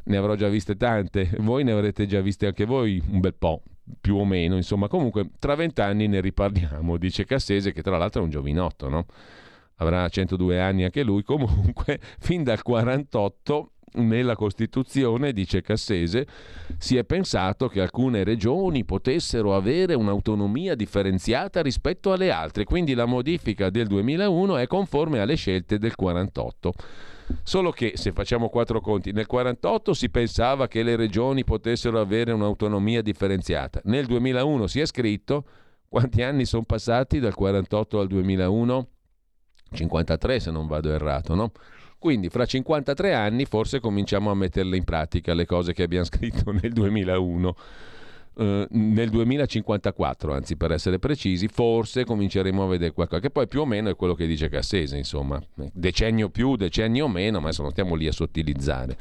ne 0.03 0.17
avrò 0.17 0.35
già 0.35 0.49
viste 0.49 0.75
tante. 0.75 1.29
Voi 1.39 1.63
ne 1.63 1.71
avrete 1.71 2.05
già 2.07 2.19
viste 2.19 2.45
anche 2.45 2.65
voi 2.65 3.01
un 3.09 3.21
bel 3.21 3.35
po', 3.35 3.61
più 3.99 4.15
o 4.15 4.25
meno. 4.25 4.55
Insomma, 4.55 4.87
comunque, 4.87 5.29
tra 5.39 5.55
vent'anni 5.55 6.07
ne 6.07 6.21
riparliamo, 6.21 6.97
dice 6.97 7.25
Cassese, 7.25 7.71
che 7.71 7.81
tra 7.81 7.97
l'altro 7.97 8.21
è 8.21 8.23
un 8.23 8.29
giovinotto, 8.29 8.89
no? 8.89 9.05
avrà 9.77 10.07
102 10.07 10.59
anni 10.59 10.83
anche 10.83 11.03
lui, 11.03 11.23
comunque 11.23 11.99
fin 12.19 12.43
dal 12.43 12.61
48 12.61 13.69
nella 13.95 14.35
Costituzione, 14.35 15.33
dice 15.33 15.61
Cassese, 15.61 16.25
si 16.77 16.97
è 16.97 17.03
pensato 17.03 17.67
che 17.67 17.79
alcune 17.79 18.23
regioni 18.23 18.85
potessero 18.85 19.55
avere 19.55 19.93
un'autonomia 19.93 20.73
differenziata 20.73 21.61
rispetto 21.61 22.11
alle 22.11 22.31
altre, 22.31 22.63
quindi 22.63 22.95
la 22.95 23.05
modifica 23.05 23.69
del 23.69 23.87
2001 23.87 24.57
è 24.57 24.67
conforme 24.67 25.19
alle 25.19 25.35
scelte 25.35 25.77
del 25.77 25.95
48. 25.95 26.73
Solo 27.41 27.71
che 27.71 27.93
se 27.95 28.11
facciamo 28.11 28.49
quattro 28.49 28.79
conti, 28.79 29.11
nel 29.11 29.25
48 29.25 29.93
si 29.93 30.09
pensava 30.09 30.67
che 30.67 30.83
le 30.83 30.95
regioni 30.95 31.43
potessero 31.43 31.99
avere 31.99 32.31
un'autonomia 32.31 33.01
differenziata. 33.01 33.81
Nel 33.85 34.05
2001 34.05 34.67
si 34.67 34.79
è 34.79 34.85
scritto 34.85 35.45
quanti 35.89 36.21
anni 36.21 36.45
sono 36.45 36.63
passati 36.63 37.19
dal 37.19 37.35
48 37.35 37.99
al 37.99 38.07
2001? 38.07 38.87
53 39.71 40.39
se 40.39 40.51
non 40.51 40.67
vado 40.67 40.91
errato, 40.91 41.35
no? 41.35 41.51
Quindi 41.99 42.29
fra 42.29 42.45
53 42.45 43.13
anni 43.13 43.45
forse 43.45 43.79
cominciamo 43.79 44.29
a 44.29 44.35
metterle 44.35 44.75
in 44.75 44.83
pratica 44.83 45.33
le 45.33 45.45
cose 45.45 45.71
che 45.73 45.83
abbiamo 45.83 46.05
scritto 46.05 46.51
nel 46.61 46.73
2001. 46.73 47.55
Uh, 48.35 48.65
nel 48.71 49.09
2054, 49.09 50.33
anzi 50.33 50.55
per 50.55 50.71
essere 50.71 50.97
precisi, 50.97 51.47
forse 51.47 52.03
cominceremo 52.03 52.63
a 52.63 52.67
vedere 52.67 52.91
qualcosa, 52.91 53.21
che 53.21 53.29
poi 53.29 53.47
più 53.47 53.61
o 53.61 53.65
meno 53.65 53.89
è 53.89 53.95
quello 53.95 54.15
che 54.15 54.25
dice 54.25 54.49
Cassese, 54.49 54.97
insomma, 54.97 55.39
decennio 55.71 56.29
più, 56.29 56.55
decennio 56.55 57.07
meno, 57.07 57.39
ma 57.39 57.49
adesso 57.49 57.69
stiamo 57.69 57.93
lì 57.93 58.07
a 58.07 58.11
sottilizzare. 58.11 58.97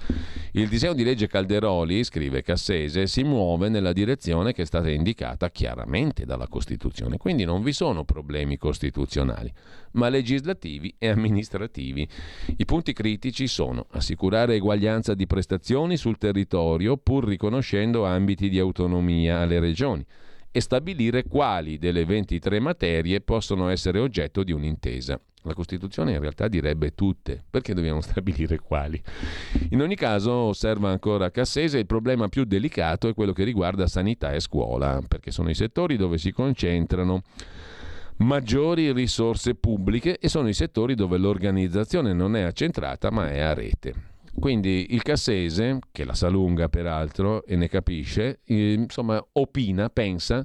Il 0.53 0.69
disegno 0.69 0.93
di 0.93 1.03
legge 1.03 1.29
Calderoli, 1.29 2.05
scrive 2.05 2.43
Cassese, 2.43 3.07
si 3.07 3.23
muove 3.23 3.71
nella 3.71 3.95
direzione 3.95 4.53
che 4.53 4.63
è 4.63 4.67
stata 4.67 4.91
indicata 4.91 5.51
chiaramente 5.51 6.27
dalla 6.27 6.47
Costituzione, 6.47 7.17
quindi 7.17 7.45
non 7.45 7.63
vi 7.63 7.73
sono 7.73 8.05
problemi 8.05 8.59
costituzionali 8.59 9.51
ma 9.93 10.09
legislativi 10.09 10.95
e 10.99 11.09
amministrativi. 11.09 12.09
I 12.57 12.65
punti 12.65 12.93
critici 12.93 13.47
sono 13.47 13.87
assicurare 13.91 14.55
eguaglianza 14.55 15.15
di 15.15 15.27
prestazioni 15.27 15.97
sul 15.97 16.19
territorio 16.19 16.97
pur 16.97 17.27
riconoscendo 17.27 18.05
ambiti 18.05 18.49
di 18.49 18.59
autonomia 18.59 19.22
alle 19.28 19.61
regioni 19.61 20.05
e 20.51 20.61
stabilire 20.61 21.24
quali 21.24 21.78
delle 21.78 22.05
23 22.05 22.61
materie 22.61 23.20
possono 23.23 23.69
essere 23.69 23.99
oggetto 23.99 24.44
di 24.44 24.53
un'intesa. 24.53 25.19
La 25.44 25.55
Costituzione 25.55 26.12
in 26.12 26.20
realtà 26.20 26.47
direbbe 26.47 26.94
tutte, 26.94 27.43
perché 27.51 27.74
dobbiamo 27.74 28.01
stabilire 28.03 28.59
quali? 28.59 29.03
In 29.70 29.81
ogni 29.81 29.97
caso, 29.97 30.31
osserva 30.31 30.90
ancora 30.90 31.31
Cassese, 31.31 31.78
il 31.78 31.86
problema 31.86 32.28
più 32.28 32.44
delicato 32.44 33.09
è 33.09 33.15
quello 33.15 33.32
che 33.32 33.43
riguarda 33.43 33.89
sanità 33.89 34.32
e 34.32 34.40
scuola, 34.40 35.03
perché 35.07 35.31
sono 35.32 35.51
i 35.51 35.55
settori 35.55 35.97
dove 35.97 36.19
si 36.19 36.31
concentrano 36.31 37.23
maggiori 38.19 38.93
risorse 38.93 39.57
pubbliche 39.57 40.19
e 40.19 40.28
sono 40.28 40.49
i 40.49 40.55
settori 40.55 40.94
dove 40.94 41.19
l'organizzazione 41.19 42.12
non 42.12 42.36
è 42.36 42.43
accentrata 42.43 43.11
ma 43.11 43.31
è 43.31 43.40
a 43.40 43.55
rete. 43.55 44.12
Quindi 44.39 44.89
il 44.91 45.03
Cassese, 45.03 45.79
che 45.93 46.05
la 46.05 46.15
sa 46.15 46.29
lunga 46.29 46.69
peraltro 46.69 47.45
e 47.45 47.57
ne 47.57 47.69
capisce, 47.69 48.41
eh, 48.45 48.73
insomma 48.73 49.25
opina, 49.33 49.89
pensa 49.89 50.45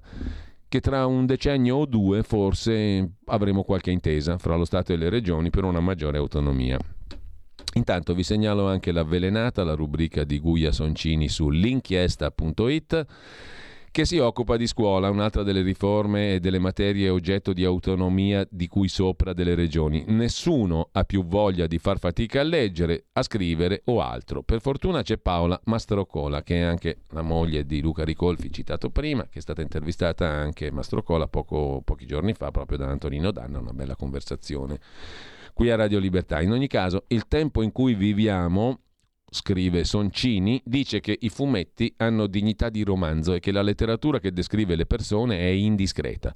che 0.68 0.81
tra 0.81 1.05
un 1.05 1.26
decennio 1.26 1.77
o 1.77 1.85
due 1.85 2.23
forse 2.23 3.14
avremo 3.26 3.64
qualche 3.64 3.91
intesa 3.91 4.38
fra 4.38 4.55
lo 4.55 4.65
Stato 4.65 4.91
e 4.91 4.97
le 4.97 5.09
regioni 5.09 5.49
per 5.49 5.64
una 5.64 5.80
maggiore 5.80 6.18
autonomia. 6.18 6.77
Intanto 7.73 8.14
vi 8.14 8.23
segnalo 8.23 8.68
anche 8.68 8.91
l'avvelenata, 8.91 9.64
la 9.64 9.76
rubrica 9.76 10.23
di 10.23 10.39
Guia 10.39 10.72
Soncini 10.72 11.30
su 11.30 11.49
l'inchiesta.it 11.49 13.05
che 13.97 14.05
si 14.05 14.19
occupa 14.19 14.57
di 14.57 14.67
scuola, 14.67 15.09
un'altra 15.09 15.41
delle 15.41 15.63
riforme 15.63 16.35
e 16.35 16.39
delle 16.39 16.59
materie 16.59 17.09
oggetto 17.09 17.51
di 17.51 17.65
autonomia 17.65 18.47
di 18.47 18.67
cui 18.67 18.89
sopra 18.89 19.33
delle 19.33 19.55
regioni. 19.55 20.03
Nessuno 20.09 20.89
ha 20.91 21.03
più 21.03 21.25
voglia 21.25 21.65
di 21.65 21.79
far 21.79 21.97
fatica 21.97 22.41
a 22.41 22.43
leggere, 22.43 23.05
a 23.13 23.23
scrivere 23.23 23.81
o 23.85 23.99
altro. 23.99 24.43
Per 24.43 24.61
fortuna 24.61 25.01
c'è 25.01 25.17
Paola 25.17 25.59
Mastrocola, 25.63 26.43
che 26.43 26.57
è 26.57 26.61
anche 26.61 27.05
la 27.09 27.23
moglie 27.23 27.65
di 27.65 27.81
Luca 27.81 28.03
Ricolfi, 28.03 28.51
citato 28.51 28.91
prima, 28.91 29.23
che 29.23 29.39
è 29.39 29.41
stata 29.41 29.63
intervistata 29.63 30.27
anche 30.27 30.69
Mastrocola 30.69 31.27
poco, 31.27 31.81
pochi 31.83 32.05
giorni 32.05 32.33
fa 32.33 32.51
proprio 32.51 32.77
da 32.77 32.89
Antonino 32.89 33.31
Danna, 33.31 33.57
una 33.57 33.73
bella 33.73 33.95
conversazione 33.95 34.79
qui 35.53 35.71
a 35.71 35.75
Radio 35.75 35.97
Libertà. 35.97 36.39
In 36.39 36.51
ogni 36.51 36.67
caso, 36.67 37.05
il 37.07 37.27
tempo 37.27 37.63
in 37.63 37.71
cui 37.71 37.95
viviamo 37.95 38.81
scrive 39.29 39.83
Soncini, 39.83 40.61
dice 40.63 40.99
che 40.99 41.17
i 41.19 41.29
fumetti 41.29 41.93
hanno 41.97 42.27
dignità 42.27 42.69
di 42.69 42.83
romanzo 42.83 43.33
e 43.33 43.39
che 43.39 43.51
la 43.51 43.61
letteratura 43.61 44.19
che 44.19 44.31
descrive 44.31 44.75
le 44.75 44.85
persone 44.85 45.39
è 45.39 45.47
indiscreta. 45.47 46.33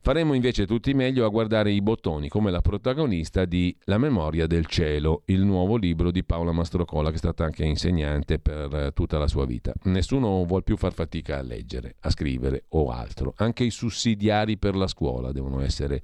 Faremo 0.00 0.34
invece 0.34 0.64
tutti 0.64 0.94
meglio 0.94 1.26
a 1.26 1.28
guardare 1.28 1.72
i 1.72 1.82
bottoni 1.82 2.28
come 2.28 2.50
la 2.50 2.60
protagonista 2.60 3.44
di 3.44 3.76
La 3.84 3.98
memoria 3.98 4.46
del 4.46 4.66
cielo, 4.66 5.22
il 5.26 5.42
nuovo 5.42 5.76
libro 5.76 6.10
di 6.10 6.24
Paola 6.24 6.52
Mastrocola 6.52 7.10
che 7.10 7.16
è 7.16 7.18
stata 7.18 7.44
anche 7.44 7.64
insegnante 7.64 8.38
per 8.38 8.74
eh, 8.74 8.92
tutta 8.92 9.18
la 9.18 9.26
sua 9.26 9.44
vita. 9.44 9.72
Nessuno 9.84 10.44
vuole 10.44 10.62
più 10.62 10.76
far 10.76 10.92
fatica 10.92 11.38
a 11.38 11.42
leggere, 11.42 11.96
a 12.00 12.10
scrivere 12.10 12.64
o 12.68 12.90
altro. 12.90 13.34
Anche 13.36 13.64
i 13.64 13.70
sussidiari 13.70 14.56
per 14.56 14.76
la 14.76 14.86
scuola 14.86 15.32
devono 15.32 15.60
essere 15.60 16.00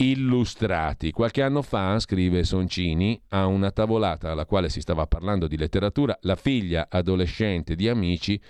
illustrati. 0.00 1.10
Qualche 1.10 1.42
anno 1.42 1.62
fa, 1.62 1.98
scrive 1.98 2.44
Soncini, 2.44 3.20
a 3.30 3.46
una 3.46 3.70
tavolata 3.70 4.30
alla 4.30 4.46
quale 4.46 4.68
si 4.68 4.80
stava 4.80 5.06
parlando 5.06 5.48
di 5.48 5.56
letteratura, 5.56 6.16
la 6.22 6.36
figlia 6.36 6.86
adolescente 6.88 7.74
di 7.74 7.88
amici 7.88 8.40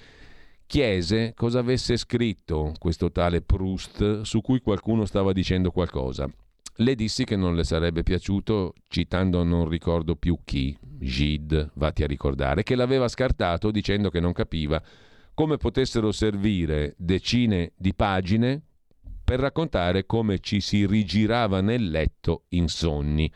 chiese 0.66 1.32
cosa 1.34 1.60
avesse 1.60 1.96
scritto 1.96 2.74
questo 2.78 3.10
tale 3.10 3.40
Proust 3.40 4.20
su 4.22 4.42
cui 4.42 4.60
qualcuno 4.60 5.06
stava 5.06 5.32
dicendo 5.32 5.70
qualcosa. 5.70 6.28
Le 6.80 6.94
dissi 6.94 7.24
che 7.24 7.34
non 7.34 7.56
le 7.56 7.64
sarebbe 7.64 8.02
piaciuto, 8.02 8.74
citando 8.86 9.42
non 9.42 9.68
ricordo 9.68 10.14
più 10.14 10.38
chi, 10.44 10.76
Gide, 10.80 11.70
vatti 11.74 12.02
a 12.02 12.06
ricordare, 12.06 12.62
che 12.62 12.76
l'aveva 12.76 13.08
scartato 13.08 13.70
dicendo 13.70 14.10
che 14.10 14.20
non 14.20 14.32
capiva 14.32 14.80
come 15.32 15.56
potessero 15.56 16.12
servire 16.12 16.94
decine 16.98 17.72
di 17.76 17.94
pagine 17.94 18.62
per 19.28 19.40
raccontare 19.40 20.06
come 20.06 20.38
ci 20.38 20.58
si 20.58 20.86
rigirava 20.86 21.60
nel 21.60 21.90
letto 21.90 22.44
insonni. 22.48 23.30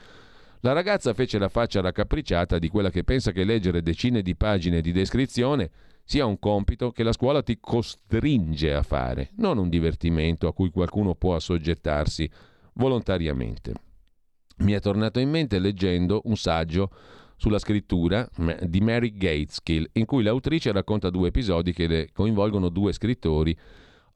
La 0.61 0.73
ragazza 0.73 1.13
fece 1.13 1.37
la 1.37 1.51
faccia 1.51 1.83
raccapricciata 1.83 2.59
di 2.59 2.69
quella 2.69 2.89
che 2.89 3.05
pensa 3.05 3.31
che 3.31 3.45
leggere 3.45 3.83
decine 3.83 4.23
di 4.23 4.35
pagine 4.35 4.81
di 4.81 4.91
descrizione 4.91 5.71
sia 6.03 6.25
un 6.25 6.39
compito 6.39 6.93
che 6.93 7.03
la 7.03 7.13
scuola 7.13 7.43
ti 7.43 7.59
costringe 7.61 8.73
a 8.73 8.81
fare, 8.81 9.33
non 9.37 9.59
un 9.59 9.69
divertimento 9.69 10.49
a 10.49 10.55
cui 10.55 10.71
qualcuno 10.71 11.15
può 11.15 11.35
assoggettarsi 11.35 12.27
volontariamente. 12.77 13.75
Mi 14.61 14.73
è 14.73 14.81
tornato 14.81 15.21
in 15.21 15.29
mente 15.29 15.59
leggendo 15.59 16.23
un 16.25 16.39
saggio 16.39 16.89
sulla 17.37 17.59
scrittura 17.59 18.27
di 18.63 18.81
Mary 18.81 19.13
Gateskill, 19.13 19.91
in 19.93 20.07
cui 20.07 20.23
l'autrice 20.23 20.73
racconta 20.73 21.11
due 21.11 21.29
episodi 21.29 21.75
che 21.75 22.09
coinvolgono 22.15 22.71
due 22.71 22.95
scrittori 22.95 23.55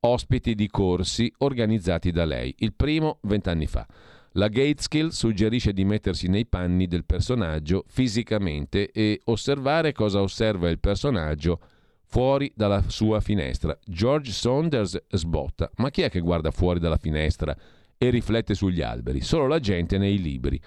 ospiti 0.07 0.55
di 0.55 0.69
corsi 0.69 1.33
organizzati 1.39 2.11
da 2.11 2.25
lei. 2.25 2.55
Il 2.59 2.73
primo 2.75 3.19
vent'anni 3.23 3.67
fa. 3.67 3.87
La 4.33 4.49
Gateskill 4.49 5.09
suggerisce 5.09 5.73
di 5.73 5.85
mettersi 5.85 6.29
nei 6.29 6.47
panni 6.47 6.87
del 6.87 7.05
personaggio 7.05 7.85
fisicamente 7.87 8.91
e 8.91 9.21
osservare 9.25 9.93
cosa 9.93 10.21
osserva 10.21 10.69
il 10.69 10.79
personaggio 10.79 11.59
fuori 12.05 12.53
dalla 12.55 12.83
sua 12.87 13.21
finestra. 13.21 13.77
George 13.85 14.31
Saunders 14.33 15.03
sbotta. 15.09 15.71
Ma 15.77 15.91
chi 15.91 16.03
è 16.03 16.11
che 16.11 16.21
guarda 16.21 16.51
fuori 16.51 16.79
dalla 16.81 16.99
finestra 16.99 17.57
e 17.97 18.11
riflette 18.11 18.55
sugli 18.55 18.83
alberi? 18.83 19.23
Solo 19.23 19.47
la 19.47 19.59
gente 19.59 19.99
nei 19.99 20.21
libri. 20.21 20.61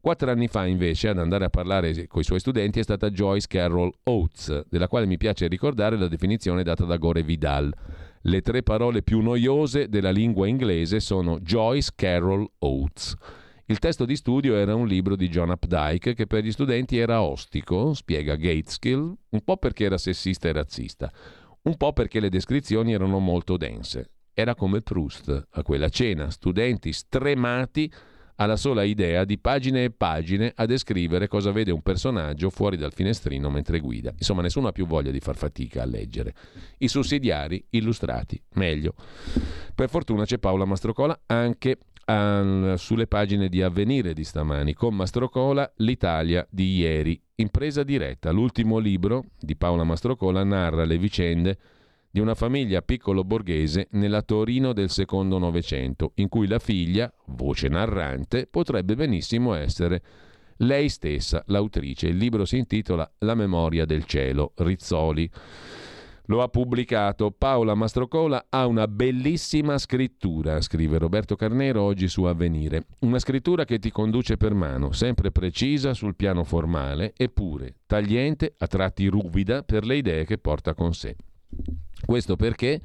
Quattro 0.00 0.32
anni 0.32 0.48
fa, 0.48 0.66
invece, 0.66 1.10
ad 1.10 1.18
andare 1.18 1.44
a 1.44 1.48
parlare 1.48 2.08
con 2.08 2.22
i 2.22 2.24
suoi 2.24 2.40
studenti 2.40 2.80
è 2.80 2.82
stata 2.82 3.08
Joyce 3.08 3.46
Carol 3.46 3.92
Oates, 4.02 4.64
della 4.68 4.88
quale 4.88 5.06
mi 5.06 5.16
piace 5.16 5.46
ricordare 5.46 5.96
la 5.96 6.08
definizione 6.08 6.64
data 6.64 6.84
da 6.84 6.96
Gore 6.96 7.22
Vidal. 7.22 7.72
Le 8.24 8.40
tre 8.40 8.62
parole 8.62 9.02
più 9.02 9.20
noiose 9.20 9.88
della 9.88 10.12
lingua 10.12 10.46
inglese 10.46 11.00
sono 11.00 11.40
Joyce 11.40 11.90
Carol 11.96 12.48
Oates. 12.58 13.16
Il 13.66 13.80
testo 13.80 14.04
di 14.04 14.14
studio 14.14 14.54
era 14.54 14.76
un 14.76 14.86
libro 14.86 15.16
di 15.16 15.28
John 15.28 15.50
Updike 15.50 16.14
che 16.14 16.28
per 16.28 16.44
gli 16.44 16.52
studenti 16.52 16.98
era 16.98 17.22
ostico, 17.22 17.94
spiega 17.94 18.36
Gateskill, 18.36 19.12
un 19.30 19.40
po' 19.42 19.56
perché 19.56 19.84
era 19.84 19.98
sessista 19.98 20.48
e 20.48 20.52
razzista, 20.52 21.10
un 21.62 21.76
po' 21.76 21.92
perché 21.92 22.20
le 22.20 22.28
descrizioni 22.28 22.92
erano 22.92 23.18
molto 23.18 23.56
dense. 23.56 24.10
Era 24.32 24.54
come 24.54 24.82
Proust 24.82 25.48
a 25.50 25.62
quella 25.64 25.88
cena, 25.88 26.30
studenti 26.30 26.92
stremati 26.92 27.92
alla 28.42 28.56
sola 28.56 28.82
idea 28.82 29.24
di 29.24 29.38
pagine 29.38 29.84
e 29.84 29.90
pagine 29.90 30.52
a 30.56 30.66
descrivere 30.66 31.28
cosa 31.28 31.52
vede 31.52 31.70
un 31.70 31.80
personaggio 31.80 32.50
fuori 32.50 32.76
dal 32.76 32.92
finestrino 32.92 33.48
mentre 33.50 33.78
guida. 33.78 34.12
Insomma, 34.16 34.42
nessuno 34.42 34.68
ha 34.68 34.72
più 34.72 34.84
voglia 34.84 35.12
di 35.12 35.20
far 35.20 35.36
fatica 35.36 35.82
a 35.82 35.86
leggere. 35.86 36.34
I 36.78 36.88
sussidiari 36.88 37.64
illustrati, 37.70 38.40
meglio. 38.54 38.94
Per 39.74 39.88
fortuna 39.88 40.24
c'è 40.24 40.38
Paola 40.38 40.64
Mastrocola 40.64 41.18
anche 41.26 41.78
um, 42.06 42.74
sulle 42.74 43.06
pagine 43.06 43.48
di 43.48 43.62
Avvenire 43.62 44.12
di 44.12 44.24
stamani, 44.24 44.74
con 44.74 44.94
Mastrocola 44.94 45.70
l'Italia 45.76 46.44
di 46.50 46.76
ieri. 46.76 47.20
Impresa 47.36 47.84
diretta, 47.84 48.32
l'ultimo 48.32 48.78
libro 48.78 49.24
di 49.38 49.56
Paola 49.56 49.84
Mastrocola 49.84 50.42
narra 50.42 50.84
le 50.84 50.98
vicende 50.98 51.58
di 52.12 52.20
una 52.20 52.34
famiglia 52.34 52.82
piccolo 52.82 53.24
borghese 53.24 53.88
nella 53.92 54.20
Torino 54.20 54.74
del 54.74 54.90
secondo 54.90 55.38
Novecento, 55.38 56.12
in 56.16 56.28
cui 56.28 56.46
la 56.46 56.58
figlia, 56.58 57.10
voce 57.28 57.68
narrante, 57.68 58.46
potrebbe 58.46 58.94
benissimo 58.94 59.54
essere 59.54 60.02
lei 60.58 60.90
stessa, 60.90 61.42
l'autrice. 61.46 62.08
Il 62.08 62.18
libro 62.18 62.44
si 62.44 62.58
intitola 62.58 63.10
La 63.20 63.34
memoria 63.34 63.86
del 63.86 64.04
cielo, 64.04 64.52
Rizzoli. 64.56 65.28
Lo 66.26 66.42
ha 66.42 66.48
pubblicato 66.48 67.30
Paola 67.30 67.74
Mastrocola, 67.74 68.44
ha 68.50 68.66
una 68.66 68.86
bellissima 68.86 69.78
scrittura, 69.78 70.60
scrive 70.60 70.98
Roberto 70.98 71.34
Carnero 71.34 71.80
oggi 71.80 72.08
su 72.08 72.24
Avvenire. 72.24 72.88
Una 73.00 73.18
scrittura 73.18 73.64
che 73.64 73.78
ti 73.78 73.90
conduce 73.90 74.36
per 74.36 74.52
mano, 74.52 74.92
sempre 74.92 75.32
precisa 75.32 75.94
sul 75.94 76.14
piano 76.14 76.44
formale, 76.44 77.14
eppure 77.16 77.76
tagliente, 77.86 78.54
a 78.58 78.66
tratti 78.66 79.06
ruvida 79.06 79.62
per 79.62 79.86
le 79.86 79.96
idee 79.96 80.26
che 80.26 80.36
porta 80.36 80.74
con 80.74 80.92
sé. 80.92 81.16
Questo 82.12 82.36
perché, 82.36 82.78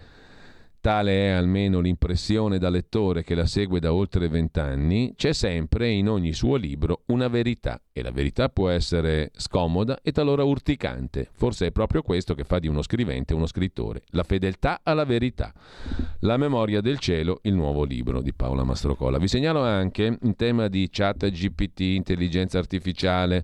tale 0.79 1.25
è 1.25 1.29
almeno 1.31 1.81
l'impressione 1.81 2.59
da 2.59 2.69
lettore 2.69 3.25
che 3.25 3.35
la 3.35 3.45
segue 3.45 3.81
da 3.81 3.91
oltre 3.91 4.29
vent'anni, 4.29 5.15
c'è 5.17 5.33
sempre 5.33 5.89
in 5.89 6.07
ogni 6.07 6.31
suo 6.31 6.55
libro 6.55 7.01
una 7.07 7.27
verità 7.27 7.81
e 7.91 8.01
la 8.03 8.11
verità 8.11 8.47
può 8.47 8.69
essere 8.69 9.31
scomoda 9.35 9.99
e 10.01 10.13
talora 10.13 10.45
urticante. 10.45 11.27
Forse 11.33 11.65
è 11.65 11.71
proprio 11.73 12.03
questo 12.03 12.35
che 12.35 12.45
fa 12.45 12.59
di 12.59 12.69
uno 12.69 12.81
scrivente 12.81 13.33
uno 13.33 13.47
scrittore, 13.47 14.03
la 14.11 14.23
fedeltà 14.23 14.79
alla 14.81 15.03
verità. 15.03 15.51
La 16.19 16.37
memoria 16.37 16.79
del 16.79 16.97
cielo, 16.97 17.39
il 17.41 17.53
nuovo 17.53 17.83
libro 17.83 18.21
di 18.21 18.31
Paola 18.33 18.63
Mastrocola. 18.63 19.17
Vi 19.17 19.27
segnalo 19.27 19.61
anche 19.61 20.17
in 20.21 20.35
tema 20.37 20.69
di 20.69 20.87
chat 20.89 21.29
GPT, 21.29 21.81
intelligenza 21.81 22.59
artificiale, 22.59 23.43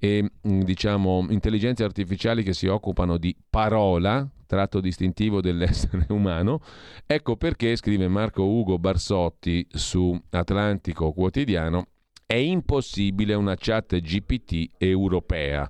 e 0.00 0.28
diciamo 0.40 1.26
intelligenze 1.30 1.84
artificiali 1.84 2.42
che 2.42 2.54
si 2.54 2.66
occupano 2.66 3.18
di 3.18 3.36
parola, 3.48 4.28
tratto 4.52 4.80
distintivo 4.80 5.40
dell'essere 5.40 6.04
umano. 6.12 6.60
Ecco 7.06 7.36
perché, 7.36 7.74
scrive 7.74 8.06
Marco 8.06 8.44
Ugo 8.44 8.78
Barsotti 8.78 9.66
su 9.70 10.14
Atlantico 10.28 11.10
Quotidiano, 11.12 11.86
è 12.26 12.34
impossibile 12.34 13.32
una 13.32 13.54
chat 13.58 13.98
GPT 13.98 14.72
europea. 14.76 15.66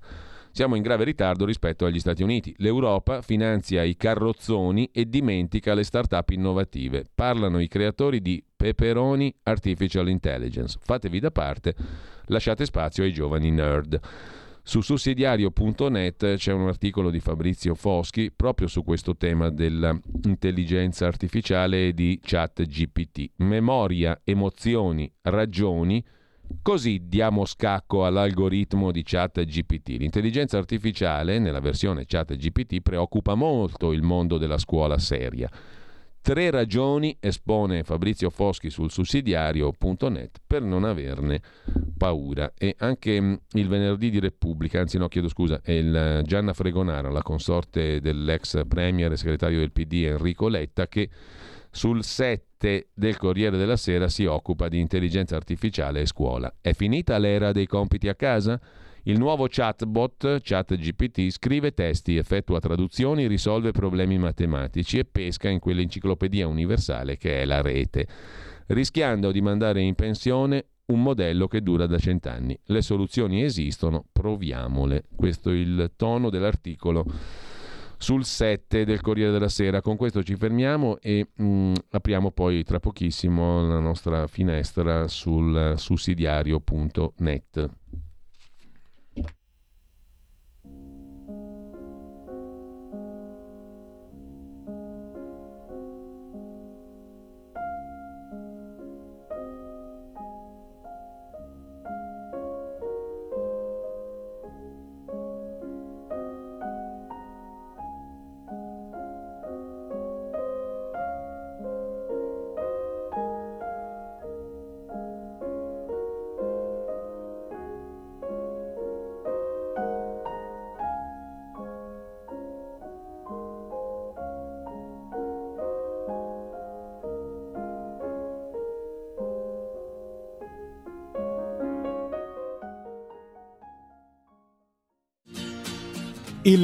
siamo 0.51 0.75
in 0.75 0.83
grave 0.83 1.05
ritardo 1.05 1.45
rispetto 1.45 1.87
agli 1.87 2.01
Stati 2.01 2.25
Uniti. 2.25 2.53
L'Europa 2.59 3.23
finanzia 3.23 3.85
i 3.85 3.95
carrozzoni 3.95 4.91
e 4.93 5.09
dimentica 5.09 5.75
le 5.75 5.85
start-up 5.85 6.31
innovative. 6.31 7.05
Parlano 7.15 7.61
i 7.61 7.69
creatori 7.69 8.21
di 8.21 8.45
Peperoni 8.57 9.33
Artificial 9.45 10.09
Intelligence. 10.09 10.77
Fatevi 10.83 11.21
da 11.21 11.31
parte, 11.31 11.75
lasciate 12.27 12.65
spazio 12.65 13.05
ai 13.05 13.13
giovani 13.13 13.53
nerd. 13.53 14.01
Su 14.65 14.81
sussidiario.net 14.81 16.37
c'è 16.37 16.53
un 16.53 16.69
articolo 16.69 17.11
di 17.11 17.19
Fabrizio 17.19 17.75
Foschi 17.75 18.31
proprio 18.31 18.69
su 18.69 18.85
questo 18.85 19.17
tema 19.17 19.51
dell'intelligenza 19.51 21.05
artificiale 21.05 21.89
e 21.89 21.93
di 21.93 22.21
chat 22.23 22.63
GPT. 22.63 23.31
Memoria, 23.39 24.21
emozioni, 24.23 25.13
ragioni. 25.23 26.03
Così 26.63 27.09
diamo 27.09 27.45
scacco 27.45 28.07
all'algoritmo 28.07 28.93
di 28.93 29.03
chat 29.03 29.43
GPT. 29.45 29.97
L'intelligenza 29.99 30.59
artificiale, 30.59 31.41
nella 31.41 31.61
versione 31.61 32.05
chat 32.07 32.37
GPT, 32.37 32.83
preoccupa 32.83 33.35
molto 33.35 33.91
il 33.91 34.03
mondo 34.03 34.39
della 34.39 34.59
scuola 34.59 34.97
seria. 34.99 35.51
Tre 36.23 36.51
ragioni 36.51 37.17
espone 37.19 37.83
Fabrizio 37.83 38.31
Foschi 38.31 38.71
sul 38.71 38.93
sussidiario.net 38.93 40.41
per 40.47 40.63
non 40.63 40.85
averne 40.85 41.43
paura. 41.99 42.53
E 42.57 42.77
anche 42.79 43.21
mm, 43.21 43.35
il 43.55 43.67
venerdì 43.67 44.09
di 44.09 44.21
Repubblica, 44.21 44.79
anzi 44.79 44.99
no, 44.99 45.09
chiedo 45.09 45.27
scusa, 45.29 45.61
è 45.61 45.73
il 45.73 45.93
eh, 45.93 46.23
Gianna 46.25 46.53
Fregonara, 46.53 47.11
la 47.11 47.23
consorte 47.23 48.01
dell'ex 48.01 48.65
premier 48.69 49.11
e 49.11 49.17
segretario 49.17 49.59
del 49.59 49.73
PD 49.73 50.05
Enrico 50.05 50.47
Letta, 50.47 50.87
che 50.87 51.11
sul 51.73 52.05
7 52.05 52.91
del 52.95 53.17
Corriere 53.17 53.57
della 53.57 53.77
Sera 53.77 54.09
si 54.09 54.25
occupa 54.25 54.69
di 54.69 54.79
intelligenza 54.79 55.35
artificiale 55.35 56.03
e 56.03 56.07
scuola. 56.07 56.55
È 56.61 56.73
finita 56.73 57.19
l'era 57.19 57.51
dei 57.51 57.67
compiti 57.67 58.07
a 58.09 58.15
casa? 58.15 58.61
Il 59.05 59.19
nuovo 59.19 59.49
chatbot, 59.49 60.39
ChatGPT, 60.43 61.29
scrive 61.31 61.75
testi, 61.75 62.17
effettua 62.17 62.61
traduzioni, 62.61 63.27
risolve 63.27 63.73
problemi 63.73 64.17
matematici 64.17 64.99
e 64.99 65.05
pesca 65.05 65.49
in 65.49 65.59
quell'enciclopedia 65.59 66.47
universale 66.47 67.17
che 67.17 67.43
è 67.43 67.45
la 67.45 67.61
rete, 67.63 68.07
rischiando 68.69 69.33
di 69.33 69.41
mandare 69.41 69.81
in 69.81 69.97
pensione 69.97 70.67
un 70.87 71.03
modello 71.03 71.49
che 71.49 71.63
dura 71.63 71.87
da 71.87 71.99
cent'anni. 71.99 72.57
Le 72.67 72.81
soluzioni 72.81 73.43
esistono, 73.43 74.05
proviamole. 74.13 75.07
Questo 75.17 75.51
è 75.51 75.55
il 75.55 75.91
tono 75.97 76.31
dell'articolo 76.31 77.05
sul 77.97 78.25
7 78.25 78.85
del 78.85 79.01
Corriere 79.01 79.33
della 79.33 79.49
Sera. 79.49 79.81
Con 79.81 79.97
questo 79.97 80.23
ci 80.23 80.37
fermiamo 80.37 80.99
e 81.01 81.27
mh, 81.35 81.45
mm, 81.45 81.73
apriamo 81.91 82.31
poi 82.31 82.63
tra 82.63 82.79
pochissimo 82.79 83.67
la 83.67 83.81
nostra 83.81 84.29
finestra 84.29 85.09
sul 85.09 85.75
sussidiario.net. 85.77 87.71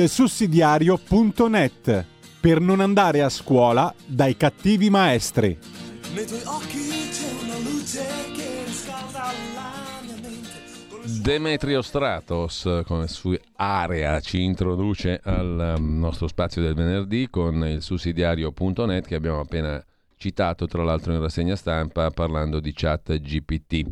il 0.01 0.09
sussidiario.net 0.09 2.05
per 2.41 2.61
non 2.61 2.81
andare 2.81 3.21
a 3.21 3.29
scuola 3.29 3.93
dai 4.07 4.37
cattivi 4.37 4.91
maestri. 4.91 5.59
Demetrio 11.21 11.83
Stratos 11.83 12.83
come 12.85 13.09
su 13.09 13.35
area 13.57 14.21
ci 14.21 14.43
introduce 14.43 15.21
al 15.25 15.75
um, 15.77 15.99
nostro 15.99 16.29
spazio 16.29 16.63
del 16.63 16.75
venerdì 16.75 17.29
con 17.29 17.67
il 17.67 17.83
sussidiario.net 17.83 19.07
che 19.07 19.17
abbiamo 19.17 19.41
appena 19.41 19.85
citato 20.17 20.67
tra 20.67 20.85
l'altro 20.85 21.13
in 21.13 21.21
rassegna 21.21 21.57
stampa 21.57 22.11
parlando 22.11 22.61
di 22.61 22.73
chat 22.73 23.21
GPT 23.21 23.87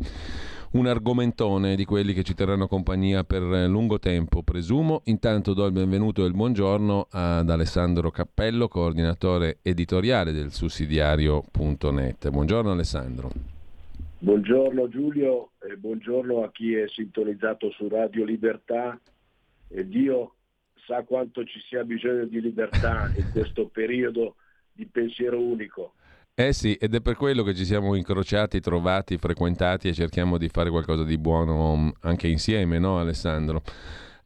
un 0.77 0.85
argomentone 0.85 1.75
di 1.75 1.85
quelli 1.85 2.13
che 2.13 2.21
ci 2.21 2.35
terranno 2.35 2.67
compagnia 2.67 3.23
per 3.23 3.41
lungo 3.41 3.97
tempo, 3.97 4.43
presumo. 4.43 5.01
Intanto 5.05 5.53
do 5.53 5.65
il 5.65 5.71
benvenuto 5.71 6.23
e 6.23 6.27
il 6.27 6.33
buongiorno 6.33 7.07
ad 7.09 7.49
Alessandro 7.49 8.11
Cappello, 8.11 8.67
coordinatore 8.67 9.57
editoriale 9.63 10.31
del 10.31 10.51
sussidiario.net. 10.51 12.29
Buongiorno 12.29 12.71
Alessandro. 12.71 13.31
Buongiorno 14.19 14.87
Giulio 14.87 15.51
e 15.59 15.77
buongiorno 15.77 16.43
a 16.43 16.51
chi 16.51 16.75
è 16.75 16.87
sintonizzato 16.87 17.71
su 17.71 17.87
Radio 17.87 18.23
Libertà 18.23 18.99
e 19.69 19.87
Dio 19.87 20.35
sa 20.85 21.01
quanto 21.03 21.43
ci 21.43 21.59
sia 21.67 21.83
bisogno 21.83 22.25
di 22.25 22.39
libertà 22.39 23.09
in 23.15 23.25
questo 23.33 23.67
periodo 23.67 24.35
di 24.71 24.85
pensiero 24.85 25.39
unico. 25.41 25.93
Eh 26.39 26.53
sì, 26.53 26.75
ed 26.75 26.93
è 26.93 27.01
per 27.01 27.15
quello 27.15 27.41
che 27.41 27.55
ci 27.55 27.65
siamo 27.65 27.95
incrociati, 27.95 28.59
trovati, 28.59 29.17
frequentati 29.17 29.87
e 29.87 29.93
cerchiamo 29.93 30.37
di 30.37 30.49
fare 30.49 30.69
qualcosa 30.69 31.03
di 31.03 31.17
buono 31.17 31.75
mm, 31.75 31.89
anche 32.01 32.27
insieme, 32.27 32.77
no 32.77 32.99
Alessandro? 32.99 33.63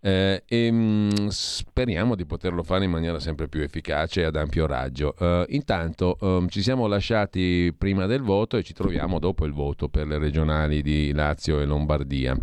Eh, 0.01 0.43
e 0.45 0.69
mh, 0.69 1.21
mm, 1.21 1.27
speriamo 1.27 2.15
di 2.15 2.25
poterlo 2.25 2.63
fare 2.63 2.83
in 2.83 2.91
maniera 2.91 3.17
sempre 3.21 3.47
più 3.47 3.61
efficace 3.61 4.19
e 4.19 4.23
ad 4.25 4.35
ampio 4.35 4.65
raggio. 4.65 5.15
Uh, 5.19 5.45
intanto 5.47 6.17
um, 6.19 6.49
ci 6.49 6.61
siamo 6.61 6.85
lasciati 6.85 7.73
prima 7.77 8.05
del 8.07 8.23
voto 8.23 8.57
e 8.57 8.63
ci 8.63 8.73
troviamo 8.73 9.17
dopo 9.17 9.45
il 9.45 9.53
voto 9.53 9.87
per 9.87 10.05
le 10.05 10.17
regionali 10.17 10.81
di 10.81 11.13
Lazio 11.13 11.61
e 11.61 11.65
Lombardia. 11.65 12.37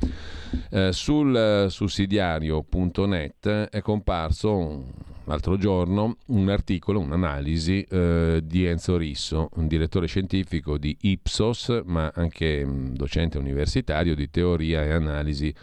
Uh, 0.70 0.92
sul 0.92 1.66
uh, 1.66 1.68
sussidiario.net 1.68 3.68
è 3.68 3.82
comparso 3.82 5.17
l'altro 5.28 5.58
giorno 5.58 6.16
un 6.28 6.48
articolo, 6.48 7.00
un'analisi 7.00 7.82
eh, 7.82 8.40
di 8.42 8.64
Enzo 8.64 8.96
Risso, 8.96 9.50
un 9.56 9.68
direttore 9.68 10.06
scientifico 10.06 10.78
di 10.78 10.96
Ipsos, 11.02 11.82
ma 11.84 12.10
anche 12.14 12.64
mm, 12.64 12.94
docente 12.94 13.36
universitario 13.36 14.14
di 14.14 14.30
teoria 14.30 14.82
e 14.82 14.90
analisi 14.90 15.54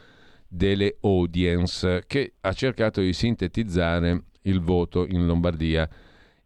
delle 0.47 0.97
audience, 1.01 2.03
che 2.05 2.33
ha 2.41 2.53
cercato 2.53 3.01
di 3.01 3.11
sintetizzare 3.11 4.25
il 4.43 4.61
voto 4.61 5.05
in 5.07 5.25
Lombardia 5.25 5.89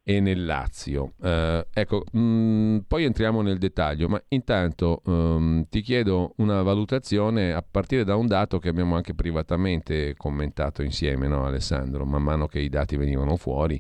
e 0.04 0.20
nel 0.20 0.46
Lazio. 0.46 1.14
Eh, 1.22 1.68
ecco, 1.74 2.04
mh, 2.12 2.20
mm, 2.20 2.78
poi 2.88 3.04
entriamo 3.04 3.42
nel 3.42 3.58
dettaglio, 3.58 4.08
ma 4.08 4.22
intanto 4.30 5.02
um, 5.06 5.66
ti 5.70 5.82
chiedo 5.82 6.34
una 6.38 6.62
valutazione 6.62 7.54
a 7.54 7.62
partire 7.62 8.04
da 8.04 8.16
un 8.16 8.28
dato 8.28 8.60
che 8.60 8.70
abbiamo 8.70 8.96
anche 8.96 9.14
privatamente 9.14 10.16
commentato 10.16 10.82
insieme, 10.82 11.28
no, 11.28 11.46
Alessandro, 11.46 12.06
man 12.06 12.24
mano 12.24 12.48
che 12.48 12.60
i 12.60 12.70
dati 12.70 12.98
venivano 12.98 13.36
fuori 13.36 13.80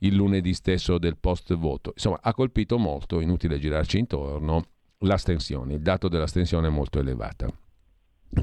il 0.00 0.14
lunedì 0.14 0.52
stesso 0.52 0.98
del 0.98 1.16
post 1.16 1.54
voto. 1.54 1.92
Insomma, 1.94 2.18
ha 2.20 2.34
colpito 2.34 2.78
molto, 2.78 3.20
inutile 3.20 3.58
girarci 3.58 3.98
intorno, 3.98 4.62
l'astensione. 4.98 5.74
Il 5.74 5.80
dato 5.80 6.08
dell'astensione 6.08 6.68
è 6.68 6.70
molto 6.70 6.98
elevata. 6.98 7.48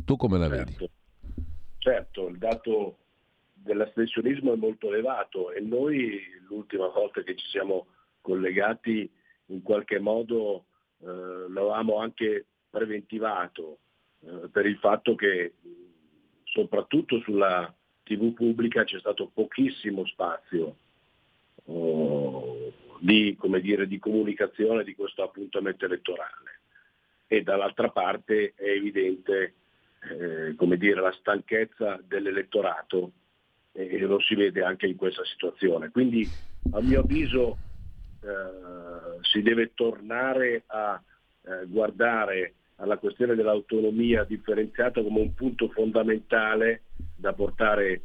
Tu 0.05 0.15
come 0.15 0.37
la 0.37 0.47
certo. 0.47 0.63
vedi? 0.63 0.91
Certo, 1.77 2.27
il 2.27 2.37
dato 2.37 2.97
dell'astensionismo 3.63 4.53
è 4.53 4.57
molto 4.57 4.87
elevato 4.87 5.51
e 5.51 5.61
noi 5.61 6.21
l'ultima 6.47 6.87
volta 6.87 7.21
che 7.21 7.35
ci 7.35 7.47
siamo 7.47 7.87
collegati 8.21 9.09
in 9.47 9.61
qualche 9.61 9.99
modo 9.99 10.65
eh, 10.99 11.05
l'avevamo 11.05 11.97
anche 11.97 12.45
preventivato 12.69 13.79
eh, 14.21 14.49
per 14.51 14.65
il 14.65 14.77
fatto 14.77 15.15
che 15.15 15.53
soprattutto 16.43 17.19
sulla 17.19 17.73
tv 18.03 18.33
pubblica 18.33 18.83
c'è 18.83 18.99
stato 18.99 19.29
pochissimo 19.33 20.05
spazio 20.05 20.75
oh, 21.65 22.73
di, 22.99 23.37
dire, 23.61 23.87
di 23.87 23.99
comunicazione 23.99 24.83
di 24.83 24.95
questo 24.95 25.23
appuntamento 25.23 25.85
elettorale. 25.85 26.59
E 27.27 27.41
dall'altra 27.43 27.89
parte 27.89 28.53
è 28.55 28.69
evidente 28.69 29.55
eh, 30.09 30.55
come 30.55 30.77
dire, 30.77 30.99
la 30.99 31.13
stanchezza 31.13 31.99
dell'elettorato 32.03 33.11
e 33.71 33.97
lo 33.99 34.19
si 34.19 34.35
vede 34.35 34.63
anche 34.63 34.87
in 34.87 34.95
questa 34.95 35.23
situazione. 35.25 35.89
Quindi 35.89 36.27
a 36.71 36.81
mio 36.81 37.01
avviso 37.01 37.57
eh, 38.21 39.19
si 39.21 39.41
deve 39.41 39.71
tornare 39.73 40.63
a 40.67 41.01
eh, 41.43 41.65
guardare 41.67 42.53
alla 42.75 42.97
questione 42.97 43.35
dell'autonomia 43.35 44.23
differenziata 44.23 45.01
come 45.01 45.21
un 45.21 45.33
punto 45.33 45.69
fondamentale 45.69 46.83
da 47.15 47.33
portare 47.33 48.01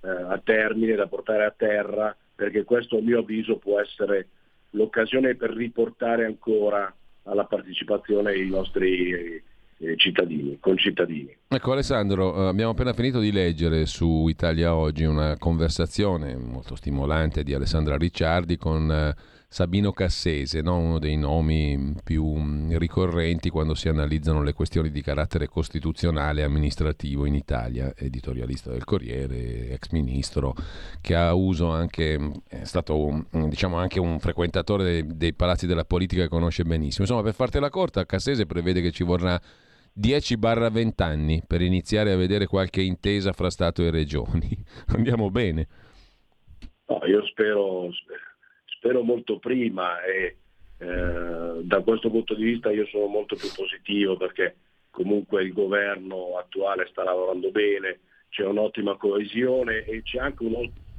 eh, 0.00 0.08
a 0.08 0.40
termine, 0.42 0.94
da 0.94 1.06
portare 1.06 1.44
a 1.44 1.54
terra, 1.56 2.16
perché 2.34 2.64
questo 2.64 2.98
a 2.98 3.02
mio 3.02 3.18
avviso 3.20 3.56
può 3.56 3.80
essere 3.80 4.28
l'occasione 4.70 5.34
per 5.34 5.50
riportare 5.50 6.24
ancora 6.24 6.94
alla 7.24 7.44
partecipazione 7.44 8.36
i 8.36 8.48
nostri 8.48 9.42
eh, 9.78 9.96
cittadini, 9.96 10.58
concittadini. 10.60 11.36
Ecco 11.52 11.72
Alessandro, 11.72 12.44
eh, 12.44 12.46
abbiamo 12.46 12.70
appena 12.70 12.92
finito 12.92 13.18
di 13.18 13.32
leggere 13.32 13.84
su 13.84 14.28
Italia 14.28 14.72
Oggi 14.76 15.02
una 15.02 15.36
conversazione 15.36 16.36
molto 16.36 16.76
stimolante 16.76 17.42
di 17.42 17.52
Alessandra 17.52 17.96
Ricciardi 17.96 18.56
con 18.56 18.88
eh, 18.88 19.16
Sabino 19.48 19.90
Cassese, 19.90 20.60
no? 20.60 20.76
uno 20.76 21.00
dei 21.00 21.16
nomi 21.16 21.96
più 22.04 22.24
mm, 22.24 22.76
ricorrenti 22.76 23.50
quando 23.50 23.74
si 23.74 23.88
analizzano 23.88 24.44
le 24.44 24.52
questioni 24.52 24.92
di 24.92 25.02
carattere 25.02 25.48
costituzionale 25.48 26.42
e 26.42 26.44
amministrativo 26.44 27.24
in 27.24 27.34
Italia, 27.34 27.94
editorialista 27.96 28.70
del 28.70 28.84
Corriere, 28.84 29.70
ex 29.70 29.88
ministro, 29.90 30.54
che 31.00 31.16
anche, 31.16 32.16
mm, 32.16 32.30
è 32.46 32.62
stato 32.62 33.26
mm, 33.36 33.48
diciamo 33.48 33.76
anche 33.76 33.98
un 33.98 34.20
frequentatore 34.20 34.84
dei, 34.84 35.16
dei 35.16 35.34
palazzi 35.34 35.66
della 35.66 35.84
politica 35.84 36.22
che 36.22 36.28
conosce 36.28 36.62
benissimo. 36.62 37.02
Insomma, 37.06 37.24
per 37.24 37.34
fartela 37.34 37.70
corta, 37.70 38.06
Cassese 38.06 38.46
prevede 38.46 38.80
che 38.80 38.92
ci 38.92 39.02
vorrà 39.02 39.40
10-20 39.98 41.02
anni 41.02 41.42
per 41.46 41.60
iniziare 41.60 42.12
a 42.12 42.16
vedere 42.16 42.46
qualche 42.46 42.82
intesa 42.82 43.32
fra 43.32 43.50
Stato 43.50 43.82
e 43.82 43.90
regioni. 43.90 44.48
Andiamo 44.94 45.30
bene. 45.30 45.68
No, 46.86 47.00
io 47.06 47.24
spero, 47.26 47.90
spero 48.64 49.02
molto 49.02 49.38
prima 49.38 50.02
e 50.02 50.36
eh, 50.78 51.62
da 51.62 51.80
questo 51.82 52.10
punto 52.10 52.34
di 52.34 52.44
vista 52.44 52.70
io 52.70 52.86
sono 52.86 53.06
molto 53.06 53.36
più 53.36 53.48
positivo 53.54 54.16
perché 54.16 54.56
comunque 54.90 55.42
il 55.42 55.52
governo 55.52 56.36
attuale 56.38 56.88
sta 56.90 57.04
lavorando 57.04 57.50
bene, 57.50 58.00
c'è 58.28 58.44
un'ottima 58.44 58.96
coesione 58.96 59.84
e 59.84 60.02
c'è 60.02 60.18
anche 60.18 60.44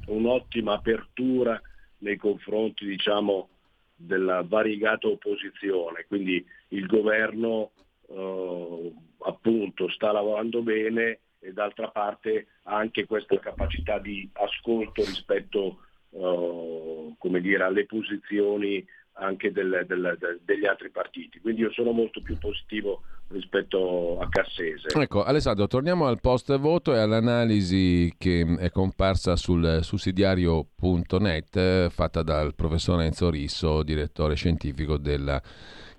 un'ottima 0.06 0.74
apertura 0.74 1.60
nei 2.00 2.18
confronti 2.18 2.86
diciamo, 2.86 3.50
della 3.96 4.44
variegata 4.44 5.08
opposizione, 5.08 6.06
quindi 6.08 6.44
il 6.70 6.86
governo 6.86 7.72
eh, 8.14 8.94
appunto 9.26 9.90
sta 9.90 10.12
lavorando 10.12 10.62
bene 10.62 11.20
e 11.40 11.54
d'altra 11.54 11.90
parte 11.90 12.48
ha 12.64 12.76
anche 12.76 13.06
questa 13.06 13.40
capacità 13.40 13.98
di 13.98 14.30
ascolto 14.34 15.04
rispetto 15.04 15.80
come 16.12 17.40
dire, 17.40 17.64
alle 17.64 17.86
posizioni 17.86 18.86
anche 19.14 19.52
del, 19.52 19.86
del, 19.88 20.18
del, 20.20 20.40
degli 20.44 20.66
altri 20.66 20.90
partiti. 20.90 21.40
Quindi 21.40 21.62
io 21.62 21.72
sono 21.72 21.92
molto 21.92 22.22
più 22.22 22.38
positivo 22.38 23.02
rispetto 23.28 24.20
a 24.20 24.28
Cassese. 24.28 24.88
Ecco, 25.00 25.24
Alessandro, 25.24 25.68
torniamo 25.68 26.08
al 26.08 26.20
post 26.20 26.58
voto 26.58 26.94
e 26.94 27.00
all'analisi 27.00 28.14
che 28.18 28.58
è 28.60 28.70
comparsa 28.72 29.36
sul 29.36 29.80
sussidiario.net 29.82 31.56
eh, 31.56 31.88
fatta 31.90 32.24
dal 32.24 32.56
professor 32.56 33.02
Enzo 33.02 33.30
Risso, 33.30 33.84
direttore 33.84 34.36
scientifico 34.36 34.98
della 34.98 35.42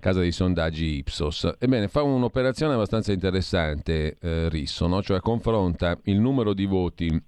casa 0.03 0.19
di 0.19 0.33
sondaggi 0.33 0.97
Ipsos. 0.97 1.49
Ebbene, 1.57 1.87
fa 1.87 2.03
un'operazione 2.03 2.73
abbastanza 2.73 3.13
interessante 3.13 4.17
eh, 4.19 4.49
Risso, 4.49 4.85
no? 4.85 5.01
cioè 5.01 5.21
confronta 5.21 5.97
il 6.03 6.19
numero 6.19 6.53
di 6.53 6.65
voti 6.65 7.23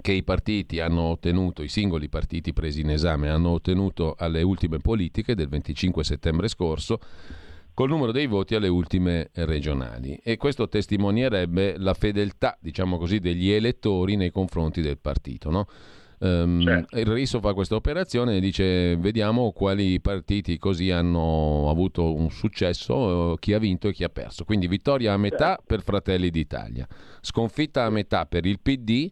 che 0.00 0.10
i 0.10 0.24
partiti 0.24 0.80
hanno 0.80 1.02
ottenuto, 1.02 1.62
i 1.62 1.68
singoli 1.68 2.08
partiti 2.08 2.52
presi 2.52 2.80
in 2.80 2.90
esame 2.90 3.28
hanno 3.28 3.50
ottenuto 3.50 4.16
alle 4.18 4.42
ultime 4.42 4.78
politiche 4.78 5.36
del 5.36 5.48
25 5.48 6.02
settembre 6.02 6.48
scorso 6.48 6.98
col 7.72 7.88
numero 7.88 8.10
dei 8.10 8.26
voti 8.26 8.56
alle 8.56 8.66
ultime 8.66 9.30
regionali 9.34 10.18
e 10.24 10.36
questo 10.36 10.68
testimonierebbe 10.68 11.76
la 11.78 11.94
fedeltà, 11.94 12.58
diciamo 12.60 12.98
così, 12.98 13.20
degli 13.20 13.50
elettori 13.50 14.16
nei 14.16 14.32
confronti 14.32 14.80
del 14.80 14.98
partito, 14.98 15.50
no? 15.50 15.68
Um, 16.22 16.62
certo. 16.62 16.96
Il 16.96 17.06
Riso 17.06 17.40
fa 17.40 17.52
questa 17.52 17.74
operazione 17.74 18.36
e 18.36 18.40
dice 18.40 18.94
vediamo 18.96 19.50
quali 19.50 20.00
partiti 20.00 20.56
così 20.56 20.92
hanno 20.92 21.68
avuto 21.68 22.14
un 22.14 22.30
successo, 22.30 23.36
chi 23.40 23.52
ha 23.52 23.58
vinto 23.58 23.88
e 23.88 23.92
chi 23.92 24.04
ha 24.04 24.08
perso. 24.08 24.44
Quindi 24.44 24.68
vittoria 24.68 25.14
a 25.14 25.16
metà 25.16 25.48
certo. 25.48 25.64
per 25.66 25.82
Fratelli 25.82 26.30
d'Italia, 26.30 26.86
sconfitta 27.20 27.82
a 27.82 27.90
metà 27.90 28.26
per 28.26 28.46
il 28.46 28.60
PD, 28.60 29.10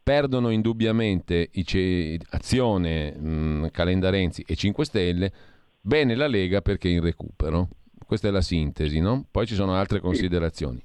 perdono 0.00 0.50
indubbiamente 0.50 1.48
i 1.50 2.20
Azione, 2.30 3.10
mh, 3.10 3.70
Calenda 3.72 4.10
Renzi 4.10 4.44
e 4.46 4.54
5 4.54 4.84
Stelle, 4.84 5.32
bene 5.80 6.14
la 6.14 6.28
Lega 6.28 6.60
perché 6.60 6.88
in 6.88 7.00
recupero. 7.00 7.70
Questa 8.06 8.28
è 8.28 8.30
la 8.30 8.40
sintesi, 8.40 9.00
no? 9.00 9.26
Poi 9.28 9.46
ci 9.46 9.54
sono 9.54 9.74
altre 9.74 9.98
considerazioni. 9.98 10.80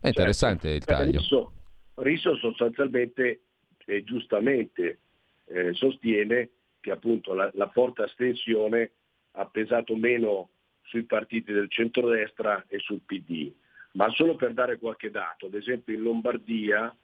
È 0.00 0.08
interessante 0.08 0.70
certo. 0.70 0.90
il 0.90 0.96
taglio. 0.96 1.18
Riso, 1.18 1.52
Riso 1.96 2.36
sostanzialmente 2.36 3.40
e 3.84 4.04
giustamente 4.04 4.98
eh, 5.46 5.72
sostiene 5.74 6.50
che 6.80 6.90
appunto 6.90 7.34
la, 7.34 7.50
la 7.54 7.68
forte 7.68 8.02
astensione 8.02 8.90
ha 9.32 9.46
pesato 9.46 9.96
meno 9.96 10.50
sui 10.82 11.04
partiti 11.04 11.52
del 11.52 11.70
centrodestra 11.70 12.64
e 12.68 12.78
sul 12.78 13.00
PD. 13.04 13.52
Ma 13.92 14.08
solo 14.10 14.36
per 14.36 14.52
dare 14.52 14.78
qualche 14.78 15.10
dato, 15.10 15.46
ad 15.46 15.54
esempio 15.54 15.94
in 15.94 16.02
Lombardia 16.02 16.94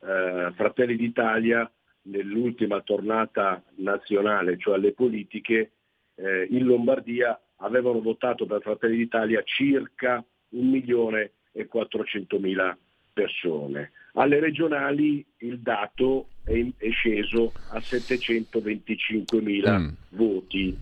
eh, 0.00 0.52
Fratelli 0.54 0.96
d'Italia 0.96 1.70
nell'ultima 2.02 2.80
tornata 2.80 3.62
nazionale, 3.76 4.56
cioè 4.58 4.74
alle 4.74 4.92
politiche, 4.92 5.72
eh, 6.14 6.46
in 6.50 6.64
Lombardia 6.64 7.38
avevano 7.56 8.00
votato 8.00 8.46
per 8.46 8.62
Fratelli 8.62 8.96
d'Italia 8.96 9.42
circa 9.42 10.24
1 10.50 10.70
milione 10.70 11.32
e 11.52 11.66
400 11.66 12.38
mila 12.38 12.76
persone. 13.12 13.92
Alle 14.18 14.40
regionali 14.40 15.24
il 15.38 15.60
dato 15.60 16.30
è, 16.42 16.60
è 16.76 16.90
sceso 16.90 17.52
a 17.70 17.80
725 17.80 19.40
mila 19.40 19.78
mm. 19.78 19.88
voti. 20.10 20.76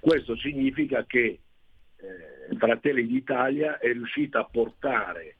Questo 0.00 0.36
significa 0.36 1.04
che 1.04 1.38
eh, 1.96 2.56
Fratelli 2.56 3.06
d'Italia 3.06 3.78
è 3.78 3.92
riuscita 3.92 4.40
a 4.40 4.44
portare 4.44 5.36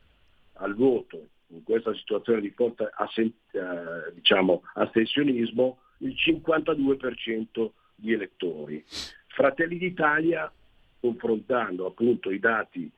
al 0.54 0.76
voto 0.76 1.26
in 1.48 1.64
questa 1.64 1.92
situazione 1.94 2.40
di 2.40 2.50
forte 2.50 2.88
assen- 2.94 3.32
eh, 3.50 4.12
diciamo, 4.14 4.62
astensionismo 4.74 5.78
il 5.98 6.14
52% 6.14 7.70
di 7.96 8.12
elettori. 8.12 8.84
Fratelli 9.26 9.76
d'Italia, 9.76 10.52
confrontando 11.00 11.86
appunto 11.86 12.30
i 12.30 12.38
dati 12.38 12.88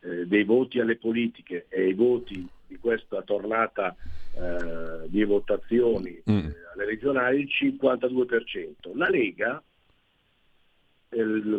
eh, 0.00 0.26
dei 0.26 0.44
voti 0.44 0.78
alle 0.78 0.96
politiche 0.96 1.64
e 1.70 1.88
i 1.88 1.94
voti 1.94 2.46
di 2.68 2.76
questa 2.76 3.22
tornata 3.22 3.96
eh, 4.34 5.08
di 5.08 5.24
votazioni 5.24 6.22
mm. 6.30 6.38
eh, 6.38 6.54
alle 6.74 6.84
regionali 6.84 7.40
il 7.40 7.48
52%. 7.50 8.96
La 8.96 9.08
Lega 9.08 9.62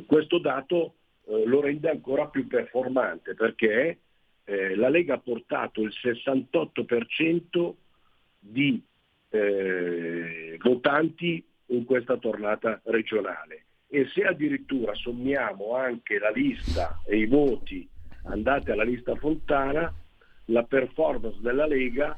questo 0.06 0.38
dato 0.38 0.94
eh, 1.26 1.44
lo 1.45 1.60
rende 1.60 1.90
ancora 1.90 2.27
più 2.27 2.45
performante 2.48 3.34
perché 3.34 3.98
eh, 4.44 4.76
la 4.76 4.90
Lega 4.90 5.15
ha 5.15 5.19
portato 5.19 5.81
il 5.81 5.91
68% 5.91 7.73
di 8.40 8.81
eh, 9.30 10.57
votanti 10.61 11.44
in 11.68 11.86
questa 11.86 12.18
tornata 12.18 12.80
regionale 12.86 13.65
e 13.88 14.07
se 14.14 14.23
addirittura 14.23 14.94
sommiamo 14.94 15.76
anche 15.76 16.19
la 16.19 16.30
lista 16.30 17.02
e 17.06 17.18
i 17.18 17.26
voti 17.26 17.88
andati 18.23 18.69
alla 18.72 18.84
lista 18.84 19.15
Fontana, 19.15 19.91
la 20.50 20.64
performance 20.64 21.40
della 21.42 21.66
Lega 21.66 22.18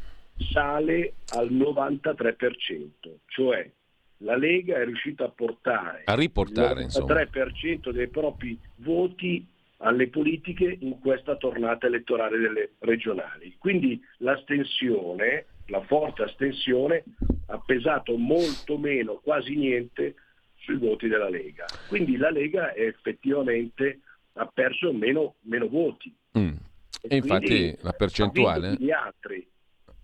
sale 0.52 1.14
al 1.36 1.52
93%, 1.52 2.90
cioè 3.28 3.70
la 4.18 4.36
Lega 4.36 4.78
è 4.78 4.86
riuscita 4.86 5.26
a 5.26 5.30
portare 5.30 6.04
a 6.06 6.16
riportare, 6.16 6.82
il 6.82 6.88
93% 6.88 7.68
insomma. 7.68 7.96
dei 7.96 8.08
propri 8.08 8.60
voti 8.78 9.46
alle 9.78 10.10
politiche 10.10 10.78
in 10.80 11.00
questa 11.00 11.36
tornata 11.38 11.88
elettorale 11.88 12.38
delle 12.38 12.72
regionali. 12.80 13.56
Quindi 13.58 14.00
l'astensione, 14.18 15.46
la 15.68 15.82
forte 15.82 16.24
astensione, 16.24 17.04
ha 17.48 17.58
pesato 17.58 18.16
molto 18.16 18.78
meno, 18.78 19.16
quasi 19.24 19.56
niente, 19.56 20.16
sui 20.58 20.78
voti 20.78 21.08
della 21.08 21.30
Lega. 21.30 21.66
Quindi 21.88 22.16
la 22.18 22.30
Lega 22.30 22.76
effettivamente 22.76 24.02
ha 24.34 24.46
perso 24.46 24.94
meno, 24.94 25.36
meno 25.42 25.68
voti. 25.68 26.14
Mm. 26.38 26.54
E, 27.02 27.16
infatti 27.16 27.76
la 27.82 27.92
percentuale... 27.92 28.78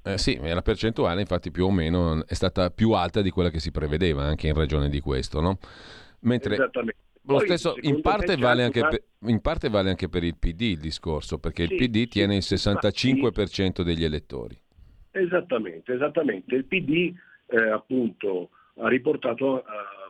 Eh 0.03 0.18
sì, 0.18 0.40
la 0.41 0.61
percentuale 0.61 1.19
infatti 1.19 1.52
più 1.52 1.65
o 1.65 1.72
meno 1.72 2.26
è 2.26 2.34
stata 2.34 2.69
più 2.69 2.91
alta 2.91 3.22
di 3.22 3.30
quella 3.30 3.49
che 3.49 3.60
si 3.60 3.72
prevedeva 3.72 4.24
anche 4.24 4.48
in 4.48 4.53
ragione 4.53 4.88
di 4.88 5.02
questo, 5.02 5.41
no? 5.41 5.57
Mentre 6.22 6.53
Esattamente. 6.53 7.02
Lo 7.28 7.40
stesso, 7.40 7.76
in 7.82 7.99
parte, 7.99 8.38
vale 8.38 8.69
per, 8.69 9.03
in 9.26 9.41
parte, 9.41 9.68
vale 9.69 9.90
anche 9.90 10.07
per, 10.07 10.24
il 10.24 10.38
PD 10.38 10.61
il 10.61 10.80
discorso, 10.80 11.40
perché 11.40 11.68
sì, 11.68 11.74
il 11.74 11.78
PD 11.78 12.07
tiene 12.07 12.38
il 12.38 12.44
65% 12.45 13.82
degli 13.82 14.06
elettori. 14.06 14.57
Esattamente, 15.11 15.94
esattamente. 15.94 16.56
Il 16.56 16.65
PD 16.65 17.14
eh, 17.48 17.69
appunto 17.69 18.49
ha 18.80 18.88
riportato 18.88 19.56
uh, 19.56 19.61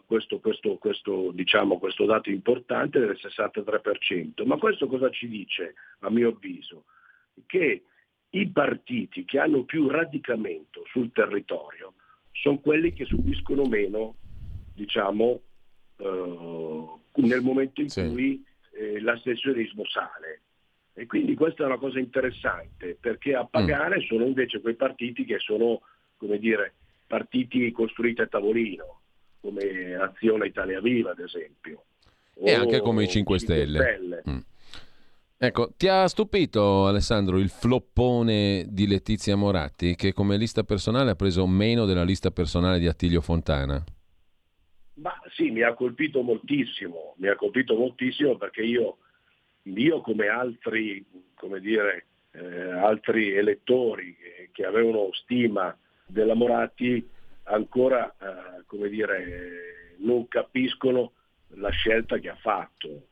questo, 0.08 0.40
questo, 0.40 0.78
questo, 0.78 1.32
diciamo, 1.34 1.78
questo 1.78 2.06
dato 2.06 2.30
importante 2.30 2.98
del 2.98 3.20
63%. 3.22 4.46
Ma 4.46 4.58
questo 4.58 4.88
cosa 4.88 5.10
ci 5.10 5.28
dice, 5.28 5.74
a 6.00 6.10
mio 6.10 6.30
avviso? 6.30 6.86
Che 7.46 7.84
i 8.30 8.48
partiti 8.50 9.26
che 9.26 9.38
hanno 9.38 9.64
più 9.66 9.90
radicamento 9.90 10.84
sul 10.90 11.12
territorio 11.12 11.94
sono 12.32 12.60
quelli 12.60 12.94
che 12.94 13.04
subiscono 13.04 13.66
meno, 13.66 14.16
diciamo, 14.74 15.42
eh, 15.98 16.86
nel 17.16 17.42
momento 17.42 17.82
in 17.82 17.90
sì. 17.90 18.08
cui 18.08 18.46
eh, 18.72 19.02
l'astensionismo 19.02 19.86
sale. 19.88 20.42
E 20.94 21.06
quindi 21.06 21.36
questa 21.36 21.64
è 21.64 21.66
una 21.66 21.78
cosa 21.78 22.00
interessante, 22.00 22.98
perché 23.00 23.36
a 23.36 23.46
pagare 23.46 23.98
mm. 23.98 24.08
sono 24.08 24.26
invece 24.26 24.62
quei 24.62 24.76
partiti 24.76 25.26
che 25.26 25.38
sono, 25.40 25.82
come 26.16 26.40
dire, 26.40 26.76
partiti 27.06 27.72
costruiti 27.72 28.22
a 28.22 28.28
tavolino, 28.28 29.02
come 29.48 29.96
Azione 29.96 30.48
Italia 30.48 30.82
Viva, 30.82 31.12
ad 31.12 31.20
esempio. 31.20 31.86
E 32.36 32.54
anche 32.54 32.82
come 32.82 33.06
i 33.06 33.08
5 33.08 33.40
Stelle. 33.40 33.80
Stelle. 33.80 34.24
Mm. 34.30 34.40
Ecco, 35.40 35.72
ti 35.78 35.88
ha 35.88 36.08
stupito 36.08 36.88
Alessandro 36.88 37.38
il 37.38 37.50
floppone 37.50 38.66
di 38.68 38.88
Letizia 38.88 39.36
Moratti 39.36 39.96
che 39.96 40.12
come 40.12 40.36
lista 40.36 40.64
personale 40.64 41.12
ha 41.12 41.16
preso 41.16 41.46
meno 41.48 41.86
della 41.86 42.04
lista 42.04 42.32
personale 42.32 42.80
di 42.80 42.88
Attilio 42.88 43.22
Fontana? 43.22 43.82
Ma 44.96 45.14
sì, 45.36 45.52
mi 45.52 45.62
ha 45.62 45.74
colpito 45.74 46.24
moltissimo, 46.24 47.14
mi 47.18 47.28
ha 47.28 47.36
colpito 47.36 47.76
moltissimo 47.76 48.36
perché 48.36 48.64
io, 48.64 48.98
io 49.62 50.02
come 50.02 50.28
altri, 50.28 51.06
come 51.36 51.60
dire, 51.60 52.08
eh, 52.32 52.72
altri 52.72 53.36
elettori 53.36 54.16
che, 54.16 54.50
che, 54.52 54.66
avevano 54.66 55.10
stima 55.14 55.76
della 56.08 56.34
Moratti 56.34 57.08
ancora, 57.48 58.16
eh, 58.20 58.64
come 58.66 58.90
dire, 58.90 59.96
non 59.98 60.28
capiscono 60.28 61.14
la 61.56 61.70
scelta 61.70 62.18
che 62.18 62.30
ha 62.30 62.36
fatto. 62.36 63.08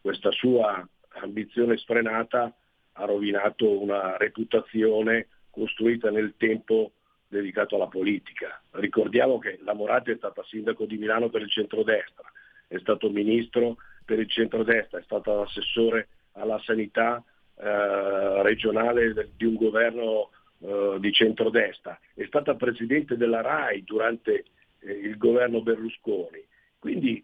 Questa 0.00 0.30
sua 0.30 0.86
ambizione 1.20 1.76
sfrenata 1.76 2.54
ha 2.92 3.04
rovinato 3.04 3.80
una 3.80 4.16
reputazione 4.16 5.28
costruita 5.50 6.10
nel 6.10 6.34
tempo 6.36 6.92
dedicato 7.28 7.76
alla 7.76 7.88
politica. 7.88 8.60
Ricordiamo 8.72 9.38
che 9.38 9.58
la 9.62 9.74
Moratti 9.74 10.12
è 10.12 10.16
stata 10.16 10.42
sindaco 10.44 10.84
di 10.84 10.96
Milano 10.98 11.30
per 11.30 11.42
il 11.42 11.50
centrodestra, 11.50 12.30
è 12.68 12.78
stato 12.78 13.10
ministro 13.10 13.76
per 14.04 14.18
il 14.18 14.30
centrodestra, 14.30 14.98
è 14.98 15.02
stato 15.02 15.42
assessore 15.42 16.08
alla 16.32 16.60
sanità 16.64 17.22
eh, 17.56 18.42
regionale 18.42 19.30
di 19.36 19.44
un 19.44 19.54
governo 19.54 20.30
eh, 20.64 20.96
di 20.98 21.12
centrodestra, 21.12 21.98
è 22.14 22.24
stata 22.24 22.54
presidente 22.54 23.16
della 23.16 23.42
RAI 23.42 23.84
durante 23.84 24.44
eh, 24.80 24.92
il 24.92 25.18
governo 25.18 25.60
Berlusconi. 25.60 26.42
Quindi 26.78 27.22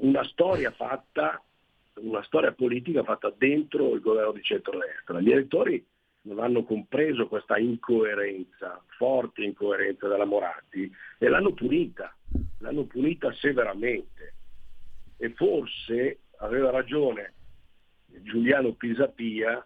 una 0.00 0.24
storia 0.24 0.70
fatta 0.70 1.42
una 2.00 2.22
storia 2.22 2.52
politica 2.52 3.02
fatta 3.02 3.32
dentro 3.36 3.94
il 3.94 4.00
governo 4.00 4.32
di 4.32 4.42
centrodestra. 4.42 5.20
Gli 5.20 5.32
elettori 5.32 5.84
non 6.22 6.40
hanno 6.40 6.64
compreso 6.64 7.26
questa 7.26 7.58
incoerenza, 7.58 8.80
forte 8.96 9.42
incoerenza 9.42 10.06
della 10.08 10.24
Moratti 10.24 10.90
e 11.18 11.28
l'hanno 11.28 11.52
punita, 11.52 12.14
l'hanno 12.58 12.84
punita 12.84 13.32
severamente. 13.32 14.34
E 15.16 15.30
forse 15.30 16.18
aveva 16.38 16.70
ragione 16.70 17.32
Giuliano 18.22 18.72
Pisapia 18.72 19.64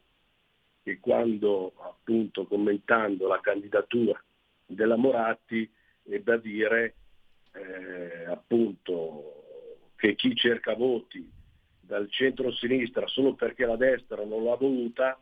che 0.82 0.98
quando 0.98 1.72
appunto 1.78 2.46
commentando 2.46 3.28
la 3.28 3.40
candidatura 3.40 4.20
della 4.66 4.96
Moratti 4.96 5.70
ebbe 6.04 6.32
a 6.32 6.38
dire 6.38 6.94
eh, 7.52 8.24
appunto 8.26 9.90
che 9.96 10.14
chi 10.14 10.34
cerca 10.34 10.74
voti 10.74 11.30
dal 11.80 12.10
centro-sinistra 12.10 13.06
solo 13.06 13.34
perché 13.34 13.66
la 13.66 13.76
destra 13.76 14.24
non 14.24 14.44
l'ha 14.44 14.56
voluta 14.56 15.20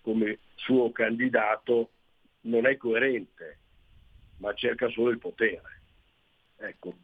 come 0.00 0.38
suo 0.54 0.92
candidato 0.92 1.90
non 2.42 2.66
è 2.66 2.76
coerente, 2.76 3.58
ma 4.38 4.54
cerca 4.54 4.88
solo 4.90 5.10
il 5.10 5.18
potere. 5.18 5.80
Ecco, 6.56 6.94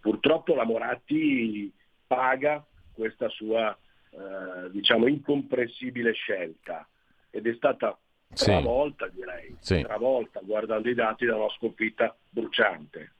purtroppo 0.00 0.54
la 0.54 0.64
Moratti 0.64 1.72
paga 2.06 2.64
questa 2.92 3.28
sua 3.28 3.76
eh, 4.12 4.70
diciamo 4.70 5.06
incomprensibile 5.06 6.12
scelta 6.12 6.86
ed 7.30 7.46
è 7.46 7.54
stata 7.54 7.98
travolta 8.34 9.08
sì. 9.08 9.14
direi, 9.14 9.56
sì. 9.58 9.80
travolta 9.82 10.40
guardando 10.42 10.88
i 10.88 10.94
dati 10.94 11.24
da 11.24 11.36
una 11.36 11.50
sconfitta 11.56 12.14
bruciante. 12.28 13.12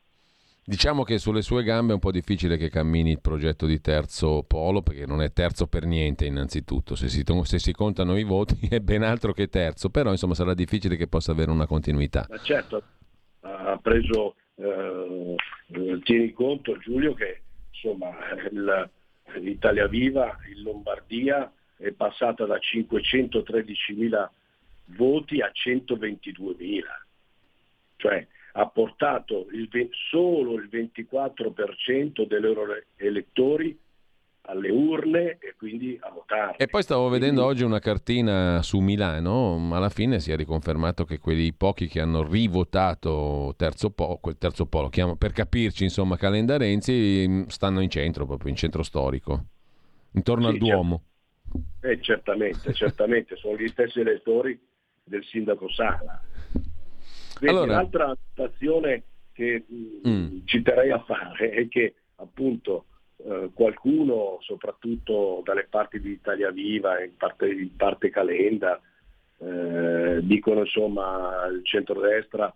Diciamo 0.64 1.02
che 1.02 1.18
sulle 1.18 1.42
sue 1.42 1.64
gambe 1.64 1.90
è 1.90 1.94
un 1.94 2.00
po' 2.00 2.12
difficile 2.12 2.56
che 2.56 2.70
cammini 2.70 3.10
il 3.10 3.20
progetto 3.20 3.66
di 3.66 3.80
terzo 3.80 4.44
polo, 4.44 4.80
perché 4.80 5.06
non 5.06 5.20
è 5.20 5.32
terzo 5.32 5.66
per 5.66 5.86
niente 5.86 6.24
innanzitutto, 6.24 6.94
se 6.94 7.08
si, 7.08 7.24
se 7.42 7.58
si 7.58 7.72
contano 7.72 8.16
i 8.16 8.22
voti 8.22 8.56
è 8.70 8.78
ben 8.78 9.02
altro 9.02 9.32
che 9.32 9.48
terzo, 9.48 9.90
però 9.90 10.10
insomma 10.10 10.34
sarà 10.34 10.54
difficile 10.54 10.96
che 10.96 11.08
possa 11.08 11.32
avere 11.32 11.50
una 11.50 11.66
continuità. 11.66 12.26
Ma 12.28 12.38
certo, 12.38 12.80
ha 13.40 13.76
preso, 13.82 14.36
eh, 14.54 15.34
tieni 16.04 16.32
conto 16.32 16.78
Giulio 16.78 17.12
che 17.14 17.40
insomma 17.72 18.10
il, 18.48 18.90
l'Italia 19.38 19.86
Viva 19.86 20.38
in 20.54 20.62
Lombardia 20.62 21.52
è 21.76 21.90
passata 21.92 22.44
da 22.46 22.58
513.000 22.58 24.28
voti 24.96 25.40
a 25.40 25.50
122.000, 25.52 26.82
cioè 27.96 28.26
ha 28.52 28.66
portato 28.66 29.48
il, 29.52 29.68
solo 30.10 30.54
il 30.54 30.68
24% 30.70 32.26
dei 32.26 32.40
loro 32.40 32.82
elettori 32.96 33.78
alle 34.42 34.70
urne 34.70 35.38
e 35.38 35.54
quindi 35.56 35.96
a 36.00 36.10
votare. 36.10 36.56
E 36.56 36.66
poi 36.66 36.82
stavo 36.82 37.06
quindi... 37.06 37.20
vedendo 37.20 37.44
oggi 37.44 37.62
una 37.62 37.78
cartina 37.78 38.60
su 38.62 38.80
Milano, 38.80 39.56
ma 39.58 39.76
alla 39.76 39.88
fine 39.88 40.18
si 40.18 40.32
è 40.32 40.36
riconfermato 40.36 41.04
che 41.04 41.18
quelli 41.18 41.52
pochi 41.52 41.86
che 41.86 42.00
hanno 42.00 42.28
rivotato 42.28 43.54
terzo 43.56 43.90
polo, 43.90 44.16
quel 44.16 44.38
terzo 44.38 44.66
polo, 44.66 44.88
chiamo, 44.88 45.16
per 45.16 45.32
capirci 45.32 45.84
insomma 45.84 46.16
Calenda 46.16 46.56
Renzi, 46.56 47.24
mm, 47.28 47.42
stanno 47.46 47.80
in 47.80 47.90
centro, 47.90 48.26
proprio 48.26 48.50
in 48.50 48.56
centro 48.56 48.82
storico, 48.82 49.44
intorno 50.12 50.48
sì, 50.48 50.52
al 50.52 50.58
Duomo. 50.58 51.02
Certo. 51.80 51.86
Eh, 51.86 52.00
certamente, 52.00 52.72
certamente, 52.74 53.36
sono 53.36 53.56
gli 53.56 53.68
stessi 53.68 54.00
elettori 54.00 54.58
del 55.04 55.24
sindaco 55.24 55.68
Sala. 55.70 56.20
Vedi, 57.40 57.54
allora... 57.54 57.74
L'altra 57.74 58.16
stazione 58.32 59.04
che 59.32 59.64
mm. 59.72 60.08
mm. 60.08 60.38
ci 60.44 60.62
terrei 60.62 60.90
a 60.90 61.02
fare 61.02 61.50
è 61.50 61.68
che 61.68 61.94
appunto 62.16 62.86
eh, 63.24 63.50
qualcuno, 63.54 64.38
soprattutto 64.40 65.42
dalle 65.44 65.66
parti 65.68 66.00
di 66.00 66.10
Italia 66.10 66.50
Viva, 66.50 67.02
in 67.02 67.16
parte, 67.16 67.48
in 67.48 67.76
parte 67.76 68.10
Calenda, 68.10 68.80
eh, 69.38 70.20
dicono 70.22 70.60
insomma 70.60 71.46
il 71.46 71.64
centrodestra 71.64 72.54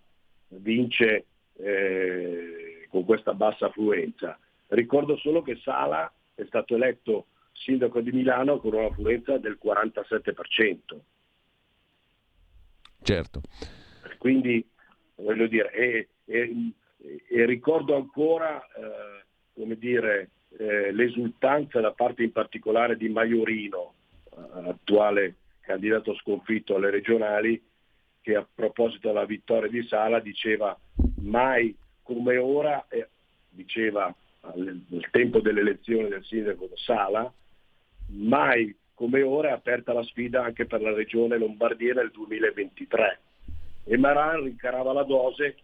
vince 0.49 1.25
eh, 1.55 2.87
con 2.89 3.05
questa 3.05 3.33
bassa 3.33 3.67
affluenza. 3.67 4.37
Ricordo 4.67 5.17
solo 5.17 5.41
che 5.41 5.57
Sala 5.57 6.11
è 6.35 6.43
stato 6.45 6.75
eletto 6.75 7.27
sindaco 7.53 8.01
di 8.01 8.11
Milano 8.11 8.59
con 8.59 8.73
un'affluenza 8.73 9.37
del 9.37 9.57
47%. 9.63 10.77
Certo. 13.01 13.41
Quindi 14.17 14.65
voglio 15.15 15.47
dire, 15.47 15.71
e, 15.71 16.07
e, 16.25 16.71
e 17.29 17.45
ricordo 17.45 17.95
ancora 17.95 18.61
eh, 18.61 19.25
come 19.53 19.77
dire, 19.77 20.29
eh, 20.57 20.91
l'esultanza 20.91 21.79
da 21.79 21.91
parte 21.91 22.23
in 22.23 22.31
particolare 22.31 22.97
di 22.97 23.09
Maiorino, 23.09 23.93
eh, 24.31 24.69
attuale 24.69 25.35
candidato 25.61 26.13
sconfitto 26.15 26.75
alle 26.75 26.89
regionali, 26.89 27.61
che 28.21 28.35
a 28.35 28.47
proposito 28.53 29.07
della 29.07 29.25
vittoria 29.25 29.69
di 29.69 29.83
Sala 29.83 30.19
diceva 30.19 30.77
mai 31.21 31.75
come 32.03 32.37
ora, 32.37 32.85
eh, 32.89 33.09
diceva 33.49 34.13
nel 34.55 35.09
tempo 35.11 35.41
delle 35.41 35.59
elezioni 35.59 36.07
del 36.07 36.23
sindaco 36.23 36.69
Sala, 36.75 37.31
mai 38.07 38.73
come 38.93 39.21
ora 39.21 39.49
è 39.49 39.51
aperta 39.51 39.93
la 39.93 40.03
sfida 40.03 40.43
anche 40.43 40.65
per 40.65 40.81
la 40.81 40.93
regione 40.93 41.37
Lombardia 41.37 41.93
nel 41.93 42.09
2023 42.11 43.19
e 43.83 43.97
Maran 43.97 44.43
rincarava 44.43 44.91
la 44.91 45.03
dose 45.03 45.55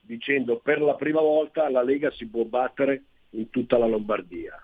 dicendo 0.00 0.58
per 0.58 0.80
la 0.80 0.94
prima 0.94 1.20
volta 1.20 1.68
la 1.68 1.82
Lega 1.82 2.10
si 2.12 2.26
può 2.26 2.44
battere 2.44 3.02
in 3.30 3.50
tutta 3.50 3.78
la 3.78 3.86
Lombardia. 3.86 4.60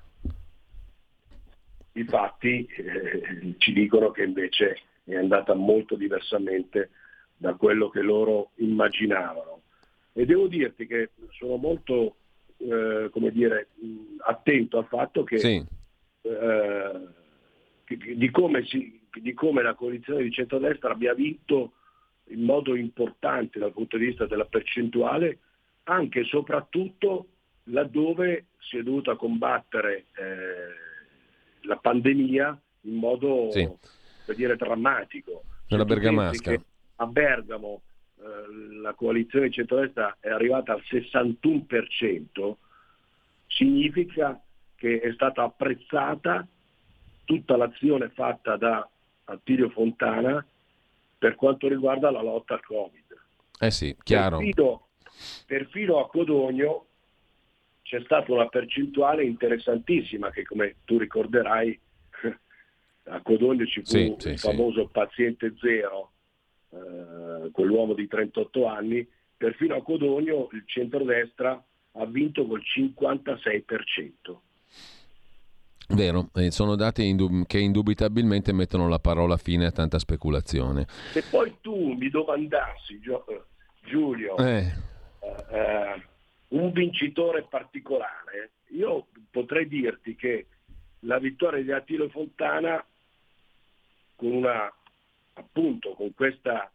I 1.92 2.04
fatti 2.04 2.66
eh, 2.66 3.54
ci 3.58 3.72
dicono 3.72 4.10
che 4.10 4.24
invece 4.24 4.80
è 5.04 5.16
andata 5.16 5.54
molto 5.54 5.94
diversamente 5.96 6.90
da 7.36 7.54
quello 7.54 7.88
che 7.88 8.00
loro 8.00 8.50
immaginavano. 8.56 9.62
E 10.12 10.24
devo 10.24 10.46
dirti 10.46 10.86
che 10.86 11.10
sono 11.30 11.56
molto 11.56 12.16
eh, 12.56 13.08
come 13.10 13.30
dire, 13.30 13.68
attento 14.26 14.78
al 14.78 14.86
fatto 14.86 15.24
che, 15.24 15.38
sì. 15.38 15.64
eh, 16.22 17.00
di, 17.86 18.30
come 18.30 18.64
si, 18.64 19.00
di 19.20 19.32
come 19.34 19.62
la 19.62 19.74
coalizione 19.74 20.22
di 20.22 20.30
centrodestra 20.30 20.92
abbia 20.92 21.14
vinto 21.14 21.72
in 22.28 22.42
modo 22.42 22.74
importante 22.74 23.58
dal 23.58 23.72
punto 23.72 23.98
di 23.98 24.06
vista 24.06 24.26
della 24.26 24.46
percentuale, 24.46 25.38
anche 25.84 26.20
e 26.20 26.24
soprattutto 26.24 27.26
laddove 27.64 28.46
si 28.58 28.78
è 28.78 28.82
dovuta 28.82 29.16
combattere 29.16 30.06
eh, 30.14 31.62
la 31.62 31.76
pandemia 31.76 32.60
in 32.82 32.94
modo 32.94 33.50
sì. 33.50 33.68
per 34.24 34.34
dire, 34.34 34.56
drammatico. 34.56 35.44
nella 35.68 35.84
Bergamasca. 35.84 36.60
A 36.96 37.06
Bergamo 37.06 37.82
eh, 38.18 38.80
la 38.80 38.94
coalizione 38.94 39.50
centrodestra 39.50 40.16
è 40.20 40.28
arrivata 40.30 40.72
al 40.72 40.82
61%, 40.86 42.54
significa 43.46 44.40
che 44.74 45.00
è 45.00 45.12
stata 45.12 45.42
apprezzata 45.42 46.46
tutta 47.24 47.56
l'azione 47.56 48.10
fatta 48.10 48.56
da 48.56 48.88
Attilio 49.24 49.70
Fontana 49.70 50.44
per 51.16 51.34
quanto 51.36 51.68
riguarda 51.68 52.10
la 52.10 52.20
lotta 52.20 52.54
al 52.54 52.64
Covid. 52.64 53.18
Eh 53.58 53.70
sì, 53.70 53.96
chiaro. 54.02 54.36
Perfino, 54.38 54.86
perfino 55.46 56.04
a 56.04 56.08
Codogno 56.08 56.86
c'è 57.84 58.00
stata 58.04 58.32
una 58.32 58.48
percentuale 58.48 59.24
interessantissima 59.24 60.30
che 60.30 60.42
come 60.44 60.76
tu 60.84 60.96
ricorderai 60.96 61.78
a 63.04 63.20
Codogno 63.22 63.66
ci 63.66 63.80
fu 63.80 63.90
sì, 63.90 64.06
il 64.06 64.16
sì, 64.18 64.36
famoso 64.38 64.84
sì. 64.86 64.88
paziente 64.90 65.54
zero, 65.60 66.12
eh, 66.70 67.50
quell'uomo 67.52 67.92
di 67.92 68.08
38 68.08 68.66
anni, 68.66 69.06
perfino 69.36 69.76
a 69.76 69.82
Codogno 69.82 70.48
il 70.52 70.62
centrodestra 70.66 71.62
ha 71.96 72.06
vinto 72.06 72.46
col 72.46 72.62
56%. 72.62 74.38
Vero, 75.88 76.30
sono 76.48 76.76
dati 76.76 77.06
indub- 77.06 77.46
che 77.46 77.58
indubitabilmente 77.58 78.54
mettono 78.54 78.88
la 78.88 78.98
parola 78.98 79.36
fine 79.36 79.66
a 79.66 79.70
tanta 79.70 79.98
speculazione. 79.98 80.86
Se 81.12 81.22
poi 81.30 81.58
tu 81.60 81.92
mi 81.92 82.08
domandassi, 82.08 82.98
Giulio, 83.84 84.38
eh. 84.38 84.72
Eh, 85.20 85.56
eh, 85.56 86.02
un 86.48 86.72
vincitore 86.72 87.42
particolare, 87.42 88.50
io 88.68 89.06
potrei 89.30 89.66
dirti 89.66 90.14
che 90.14 90.46
la 91.00 91.18
vittoria 91.18 91.62
di 91.62 91.72
Attilo 91.72 92.08
Fontana 92.08 92.84
con 94.16 94.32
una 94.32 94.72
appunto 95.34 95.94
con 95.94 96.14
questa 96.14 96.70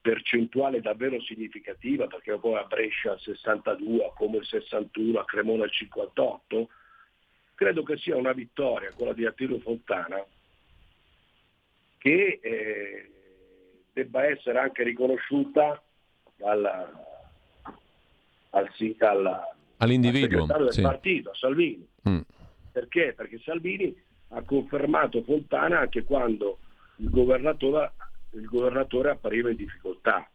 percentuale 0.00 0.80
davvero 0.80 1.20
significativa, 1.20 2.06
perché 2.06 2.38
poi 2.38 2.56
a 2.56 2.64
Brescia 2.64 3.12
il 3.12 3.20
62, 3.20 4.06
a 4.06 4.12
Como 4.12 4.38
il 4.38 4.46
61, 4.46 5.18
a 5.18 5.24
Cremona 5.24 5.64
il 5.64 5.70
58, 5.70 6.68
credo 7.54 7.82
che 7.82 7.98
sia 7.98 8.16
una 8.16 8.32
vittoria, 8.32 8.92
quella 8.92 9.12
di 9.12 9.26
Attilio 9.26 9.58
Fontana, 9.60 10.24
che 11.98 12.38
eh, 12.42 13.10
debba 13.92 14.24
essere 14.24 14.58
anche 14.58 14.82
riconosciuta 14.82 15.82
alla, 16.40 17.09
al, 18.50 18.68
alla, 18.98 19.56
all'individuo 19.78 20.46
al 20.48 20.64
del 20.64 20.72
sì. 20.72 20.82
partito, 20.82 21.30
a 21.30 21.34
Salvini. 21.34 21.86
Mm. 22.08 22.20
Perché? 22.72 23.14
Perché 23.16 23.38
Salvini 23.38 23.94
ha 24.28 24.42
confermato 24.42 25.22
Fontana 25.22 25.80
anche 25.80 26.04
quando 26.04 26.58
il 26.96 27.10
governatore, 27.10 27.92
il 28.32 28.44
governatore 28.44 29.10
appariva 29.10 29.50
in 29.50 29.56
difficoltà. 29.56 30.28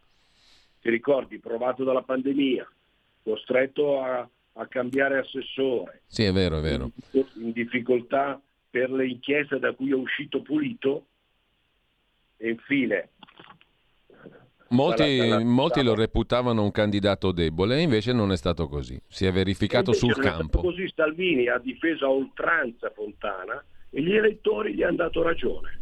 Ti 0.81 0.89
ricordi, 0.89 1.39
provato 1.39 1.83
dalla 1.83 2.03
pandemia, 2.03 2.69
costretto 3.23 4.01
a 4.01 4.29
a 4.57 4.67
cambiare 4.67 5.19
assessore. 5.19 6.01
Sì, 6.07 6.23
è 6.23 6.31
vero, 6.31 6.59
è 6.59 6.61
vero. 6.61 6.91
In 7.11 7.51
difficoltà 7.51 8.39
per 8.69 8.89
le 8.91 9.07
inchieste 9.07 9.59
da 9.59 9.73
cui 9.73 9.91
è 9.91 9.95
uscito 9.95 10.41
pulito. 10.41 11.07
E 12.37 12.49
infine... 12.49 13.09
Molti, 14.69 15.17
dalla, 15.17 15.29
dalla, 15.37 15.43
molti 15.43 15.83
lo 15.83 15.93
reputavano 15.93 16.63
un 16.63 16.71
candidato 16.71 17.31
debole, 17.31 17.81
invece 17.81 18.13
non 18.13 18.31
è 18.31 18.37
stato 18.37 18.67
così. 18.67 18.99
Si 19.07 19.25
è 19.25 19.31
verificato 19.31 19.93
sul 19.93 20.15
campo. 20.15 20.61
Così 20.61 20.91
Salvini 20.95 21.47
ha 21.47 21.59
difeso 21.59 22.05
a 22.05 22.09
oltranza 22.09 22.89
Fontana 22.89 23.63
e 23.89 24.01
gli 24.01 24.13
elettori 24.13 24.73
gli 24.73 24.83
hanno 24.83 24.97
dato 24.97 25.21
ragione. 25.21 25.79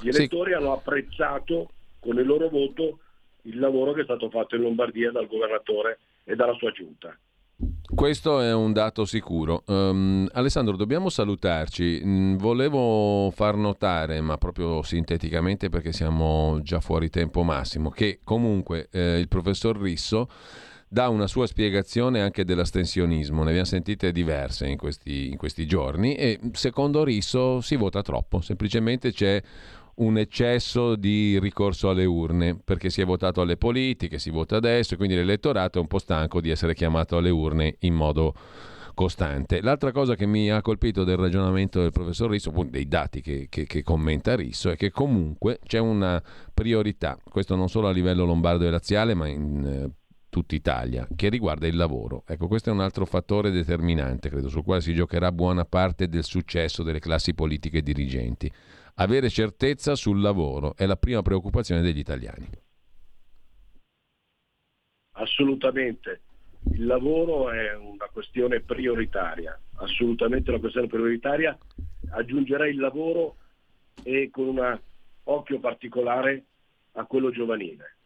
Gli 0.00 0.08
elettori 0.08 0.50
sì. 0.50 0.56
hanno 0.56 0.72
apprezzato 0.72 1.70
con 1.98 2.18
il 2.18 2.26
loro 2.26 2.48
voto 2.48 2.98
il 3.42 3.58
lavoro 3.58 3.92
che 3.92 4.02
è 4.02 4.04
stato 4.04 4.28
fatto 4.28 4.56
in 4.56 4.62
Lombardia 4.62 5.10
dal 5.10 5.26
governatore 5.26 6.00
e 6.24 6.36
dalla 6.36 6.54
sua 6.54 6.70
giunta. 6.72 7.16
Questo 7.92 8.40
è 8.40 8.54
un 8.54 8.72
dato 8.72 9.04
sicuro. 9.04 9.64
Um, 9.66 10.28
Alessandro, 10.32 10.76
dobbiamo 10.76 11.08
salutarci. 11.08 12.00
Mm, 12.04 12.36
volevo 12.36 13.30
far 13.34 13.56
notare, 13.56 14.20
ma 14.20 14.38
proprio 14.38 14.82
sinteticamente 14.82 15.68
perché 15.68 15.92
siamo 15.92 16.60
già 16.62 16.80
fuori 16.80 17.10
tempo 17.10 17.42
massimo, 17.42 17.90
che 17.90 18.20
comunque 18.22 18.88
eh, 18.92 19.18
il 19.18 19.28
professor 19.28 19.76
Risso 19.76 20.28
dà 20.92 21.08
una 21.08 21.26
sua 21.26 21.46
spiegazione 21.46 22.20
anche 22.20 22.44
dell'astensionismo, 22.44 23.42
ne 23.42 23.50
abbiamo 23.50 23.66
sentite 23.66 24.10
diverse 24.10 24.66
in 24.66 24.76
questi, 24.76 25.28
in 25.30 25.36
questi 25.36 25.64
giorni 25.64 26.16
e 26.16 26.40
secondo 26.52 27.04
Risso 27.04 27.60
si 27.60 27.76
vota 27.76 28.02
troppo, 28.02 28.40
semplicemente 28.40 29.12
c'è 29.12 29.40
un 30.00 30.18
eccesso 30.18 30.96
di 30.96 31.38
ricorso 31.38 31.90
alle 31.90 32.04
urne, 32.04 32.56
perché 32.56 32.90
si 32.90 33.00
è 33.00 33.04
votato 33.04 33.40
alle 33.40 33.56
politiche, 33.56 34.18
si 34.18 34.30
vota 34.30 34.56
adesso, 34.56 34.94
e 34.94 34.96
quindi 34.96 35.14
l'elettorato 35.14 35.78
è 35.78 35.80
un 35.80 35.86
po' 35.86 35.98
stanco 35.98 36.40
di 36.40 36.50
essere 36.50 36.74
chiamato 36.74 37.16
alle 37.16 37.30
urne 37.30 37.76
in 37.80 37.94
modo 37.94 38.34
costante. 38.94 39.60
L'altra 39.60 39.92
cosa 39.92 40.14
che 40.14 40.26
mi 40.26 40.50
ha 40.50 40.62
colpito 40.62 41.04
del 41.04 41.16
ragionamento 41.16 41.80
del 41.80 41.92
professor 41.92 42.30
Risso, 42.30 42.52
dei 42.68 42.88
dati 42.88 43.20
che, 43.20 43.46
che, 43.48 43.64
che, 43.64 43.82
commenta 43.82 44.34
Risso, 44.34 44.70
è 44.70 44.76
che 44.76 44.90
comunque 44.90 45.58
c'è 45.64 45.78
una 45.78 46.22
priorità, 46.52 47.18
questo 47.22 47.54
non 47.54 47.68
solo 47.68 47.88
a 47.88 47.92
livello 47.92 48.24
lombardo 48.24 48.64
e 48.64 48.70
razziale, 48.70 49.14
ma 49.14 49.28
in 49.28 49.64
eh, 49.64 49.99
tutta 50.30 50.54
Italia, 50.54 51.06
che 51.14 51.28
riguarda 51.28 51.66
il 51.66 51.76
lavoro. 51.76 52.24
Ecco, 52.26 52.46
questo 52.46 52.70
è 52.70 52.72
un 52.72 52.80
altro 52.80 53.04
fattore 53.04 53.50
determinante, 53.50 54.30
credo, 54.30 54.48
sul 54.48 54.64
quale 54.64 54.80
si 54.80 54.94
giocherà 54.94 55.30
buona 55.32 55.66
parte 55.66 56.08
del 56.08 56.24
successo 56.24 56.82
delle 56.82 57.00
classi 57.00 57.34
politiche 57.34 57.82
dirigenti. 57.82 58.50
Avere 58.94 59.28
certezza 59.28 59.94
sul 59.94 60.20
lavoro 60.20 60.74
è 60.76 60.86
la 60.86 60.96
prima 60.96 61.20
preoccupazione 61.20 61.82
degli 61.82 61.98
italiani. 61.98 62.48
Assolutamente. 65.12 66.20
Il 66.72 66.84
lavoro 66.84 67.50
è 67.50 67.74
una 67.74 68.06
questione 68.12 68.60
prioritaria, 68.60 69.58
assolutamente 69.76 70.50
una 70.50 70.60
questione 70.60 70.86
prioritaria. 70.86 71.56
Aggiungerei 72.10 72.72
il 72.72 72.80
lavoro 72.80 73.36
e 74.02 74.28
con 74.30 74.48
un 74.48 74.78
occhio 75.24 75.58
particolare 75.58 76.44
a 76.92 77.04
quello 77.04 77.30
giovanile. 77.30 77.96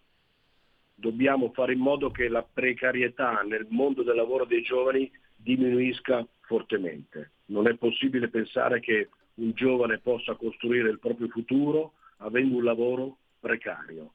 Dobbiamo 1.04 1.52
fare 1.52 1.74
in 1.74 1.80
modo 1.80 2.10
che 2.10 2.28
la 2.28 2.42
precarietà 2.42 3.42
nel 3.42 3.66
mondo 3.68 4.02
del 4.02 4.16
lavoro 4.16 4.46
dei 4.46 4.62
giovani 4.62 5.10
diminuisca 5.36 6.26
fortemente. 6.40 7.32
Non 7.48 7.68
è 7.68 7.76
possibile 7.76 8.30
pensare 8.30 8.80
che 8.80 9.10
un 9.34 9.52
giovane 9.52 9.98
possa 9.98 10.34
costruire 10.34 10.88
il 10.88 10.98
proprio 10.98 11.28
futuro 11.28 11.92
avendo 12.20 12.56
un 12.56 12.64
lavoro 12.64 13.18
precario. 13.38 14.14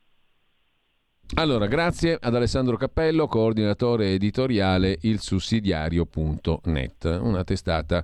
Allora, 1.36 1.68
grazie 1.68 2.18
ad 2.20 2.34
Alessandro 2.34 2.76
Cappello, 2.76 3.28
coordinatore 3.28 4.14
editoriale 4.14 4.98
ilsussidiario.net, 5.00 7.20
una 7.22 7.44
testata 7.44 8.04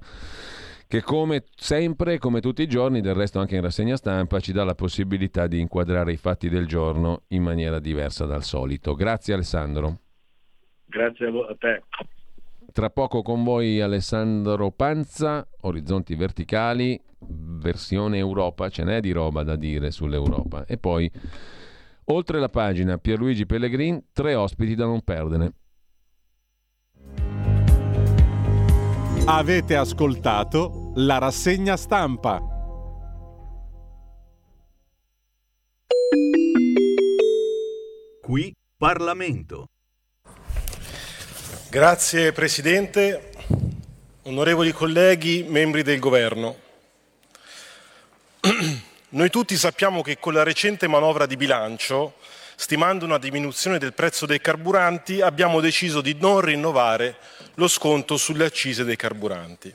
che 0.88 1.02
come 1.02 1.44
sempre, 1.56 2.18
come 2.18 2.42
tutti 2.42 2.62
i 2.62 2.68
giorni, 2.68 3.02
del 3.02 3.16
resto 3.16 3.40
anche 3.40 3.56
in 3.56 3.62
rassegna 3.62 3.96
stampa, 3.96 4.40
ci 4.40 4.52
dà 4.52 4.64
la 4.64 4.76
possibilità 4.76 5.48
di 5.48 5.60
inquadrare 5.60 6.12
i 6.12 6.18
fatti 6.18 6.50
del 6.50 6.68
giorno 6.68 7.24
in 7.30 7.44
maniera 7.44 7.80
diversa 7.80 8.26
dal 8.26 8.44
solito. 8.44 8.94
Grazie 8.94 9.34
Alessandro. 9.34 10.00
Grazie 10.86 11.28
a 11.28 11.56
te. 11.58 11.84
Tra 12.72 12.90
poco 12.90 13.22
con 13.22 13.44
voi 13.44 13.82
Alessandro 13.82 14.72
Panza, 14.72 15.48
Orizzonti 15.62 16.14
Verticali, 16.16 17.00
versione 17.20 18.18
Europa, 18.18 18.70
ce 18.70 18.84
n'è 18.84 19.00
di 19.00 19.12
roba 19.12 19.44
da 19.44 19.56
dire 19.56 19.92
sull'Europa. 19.92 20.66
E 20.66 20.78
poi, 20.78 21.10
oltre 22.06 22.40
la 22.40 22.50
pagina, 22.50 22.98
Pierluigi 22.98 23.46
Pellegrin, 23.46 24.08
tre 24.12 24.36
ospiti 24.36 24.76
da 24.76 24.86
non 24.86 25.02
perdere. 25.02 25.54
Avete 29.28 29.76
ascoltato 29.76 30.92
la 30.98 31.18
rassegna 31.18 31.76
stampa. 31.78 32.40
Qui 38.22 38.54
Parlamento. 38.78 39.66
Grazie 41.72 42.34
Presidente, 42.34 43.32
onorevoli 44.26 44.72
colleghi, 44.72 45.44
membri 45.50 45.82
del 45.82 45.98
Governo. 45.98 46.58
Noi 49.10 49.30
tutti 49.32 49.58
sappiamo 49.58 50.04
che 50.04 50.20
con 50.20 50.34
la 50.34 50.44
recente 50.44 50.88
manovra 50.88 51.26
di 51.26 51.36
bilancio, 51.36 52.18
stimando 52.56 53.06
una 53.06 53.18
diminuzione 53.18 53.80
del 53.80 53.94
prezzo 53.94 54.28
dei 54.28 54.40
carburanti, 54.40 55.22
abbiamo 55.22 55.62
deciso 55.62 56.02
di 56.02 56.16
non 56.20 56.42
rinnovare 56.42 57.18
lo 57.56 57.68
sconto 57.68 58.18
sulle 58.18 58.46
accise 58.46 58.84
dei 58.84 58.96
carburanti. 58.96 59.74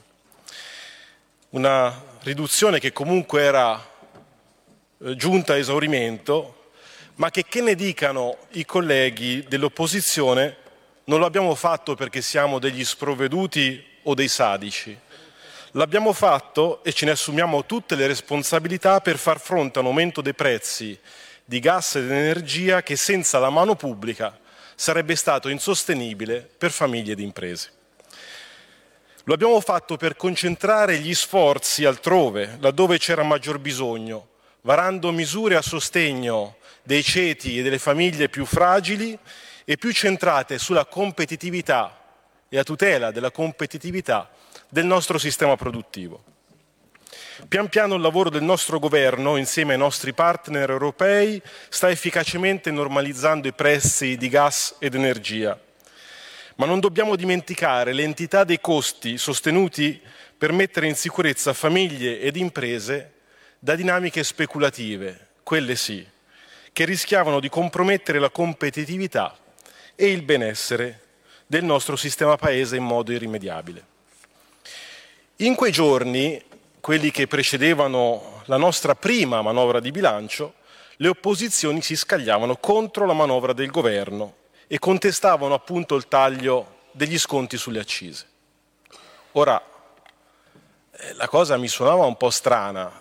Una 1.49 2.03
riduzione 2.21 2.79
che 2.79 2.91
comunque 2.91 3.41
era 3.41 3.83
eh, 4.99 5.15
giunta 5.15 5.53
a 5.53 5.57
esaurimento, 5.57 6.69
ma 7.15 7.31
che, 7.31 7.45
che 7.45 7.61
ne 7.61 7.75
dicano 7.75 8.37
i 8.51 8.65
colleghi 8.65 9.45
dell'opposizione, 9.47 10.57
non 11.05 11.19
lo 11.19 11.25
abbiamo 11.25 11.55
fatto 11.55 11.95
perché 11.95 12.21
siamo 12.21 12.59
degli 12.59 12.85
sprovveduti 12.85 13.83
o 14.03 14.13
dei 14.13 14.27
sadici. 14.27 14.97
L'abbiamo 15.71 16.13
fatto 16.13 16.83
e 16.83 16.93
ce 16.93 17.05
ne 17.05 17.11
assumiamo 17.11 17.65
tutte 17.65 17.95
le 17.95 18.05
responsabilità 18.05 19.01
per 19.01 19.17
far 19.17 19.39
fronte 19.39 19.79
a 19.79 19.81
un 19.81 19.87
aumento 19.87 20.21
dei 20.21 20.33
prezzi 20.33 20.97
di 21.43 21.59
gas 21.59 21.95
ed 21.95 22.11
energia 22.11 22.83
che 22.83 22.95
senza 22.95 23.39
la 23.39 23.49
mano 23.49 23.75
pubblica 23.75 24.37
sarebbe 24.81 25.15
stato 25.15 25.47
insostenibile 25.47 26.49
per 26.57 26.71
famiglie 26.71 27.11
ed 27.11 27.19
imprese. 27.19 27.71
Lo 29.25 29.35
abbiamo 29.35 29.61
fatto 29.61 29.95
per 29.95 30.15
concentrare 30.15 30.97
gli 30.97 31.13
sforzi 31.13 31.85
altrove, 31.85 32.57
laddove 32.59 32.97
c'era 32.97 33.21
maggior 33.21 33.59
bisogno, 33.59 34.29
varando 34.61 35.11
misure 35.11 35.55
a 35.55 35.61
sostegno 35.61 36.55
dei 36.81 37.03
ceti 37.03 37.59
e 37.59 37.61
delle 37.61 37.77
famiglie 37.77 38.27
più 38.27 38.43
fragili 38.43 39.15
e 39.65 39.77
più 39.77 39.91
centrate 39.91 40.57
sulla 40.57 40.87
competitività 40.87 41.99
e 42.49 42.57
a 42.57 42.63
tutela 42.63 43.11
della 43.11 43.29
competitività 43.29 44.31
del 44.67 44.85
nostro 44.85 45.19
sistema 45.19 45.55
produttivo. 45.55 46.30
Pian 47.47 47.69
piano 47.69 47.95
il 47.95 48.01
lavoro 48.01 48.29
del 48.29 48.43
nostro 48.43 48.79
governo, 48.79 49.37
insieme 49.37 49.73
ai 49.73 49.79
nostri 49.79 50.13
partner 50.13 50.69
europei, 50.69 51.41
sta 51.69 51.89
efficacemente 51.89 52.71
normalizzando 52.71 53.47
i 53.47 53.53
prezzi 53.53 54.17
di 54.17 54.29
gas 54.29 54.75
ed 54.79 54.95
energia. 54.95 55.59
Ma 56.55 56.65
non 56.65 56.79
dobbiamo 56.79 57.15
dimenticare 57.15 57.93
l'entità 57.93 58.43
dei 58.43 58.59
costi 58.59 59.17
sostenuti 59.17 59.99
per 60.37 60.51
mettere 60.51 60.87
in 60.87 60.95
sicurezza 60.95 61.53
famiglie 61.53 62.19
ed 62.19 62.35
imprese 62.35 63.13
da 63.57 63.75
dinamiche 63.75 64.23
speculative, 64.23 65.27
quelle 65.43 65.75
sì, 65.75 66.05
che 66.73 66.85
rischiavano 66.85 67.39
di 67.39 67.49
compromettere 67.49 68.19
la 68.19 68.29
competitività 68.29 69.37
e 69.95 70.11
il 70.11 70.23
benessere 70.23 70.99
del 71.47 71.63
nostro 71.63 71.95
sistema 71.95 72.35
paese 72.37 72.75
in 72.75 72.83
modo 72.83 73.11
irrimediabile. 73.11 73.85
In 75.37 75.55
quei 75.55 75.71
giorni, 75.71 76.41
quelli 76.81 77.11
che 77.11 77.27
precedevano 77.27 78.41
la 78.45 78.57
nostra 78.57 78.95
prima 78.95 79.41
manovra 79.43 79.79
di 79.79 79.91
bilancio, 79.91 80.55
le 80.97 81.07
opposizioni 81.07 81.81
si 81.81 81.95
scagliavano 81.95 82.57
contro 82.57 83.05
la 83.05 83.13
manovra 83.13 83.53
del 83.53 83.69
governo 83.69 84.35
e 84.67 84.79
contestavano 84.79 85.53
appunto 85.53 85.95
il 85.95 86.07
taglio 86.07 86.79
degli 86.91 87.19
sconti 87.19 87.57
sulle 87.57 87.79
accise. 87.79 88.25
Ora, 89.33 89.61
eh, 90.91 91.13
la 91.13 91.27
cosa 91.27 91.55
mi 91.57 91.67
suonava 91.67 92.05
un 92.05 92.17
po' 92.17 92.31
strana, 92.31 92.91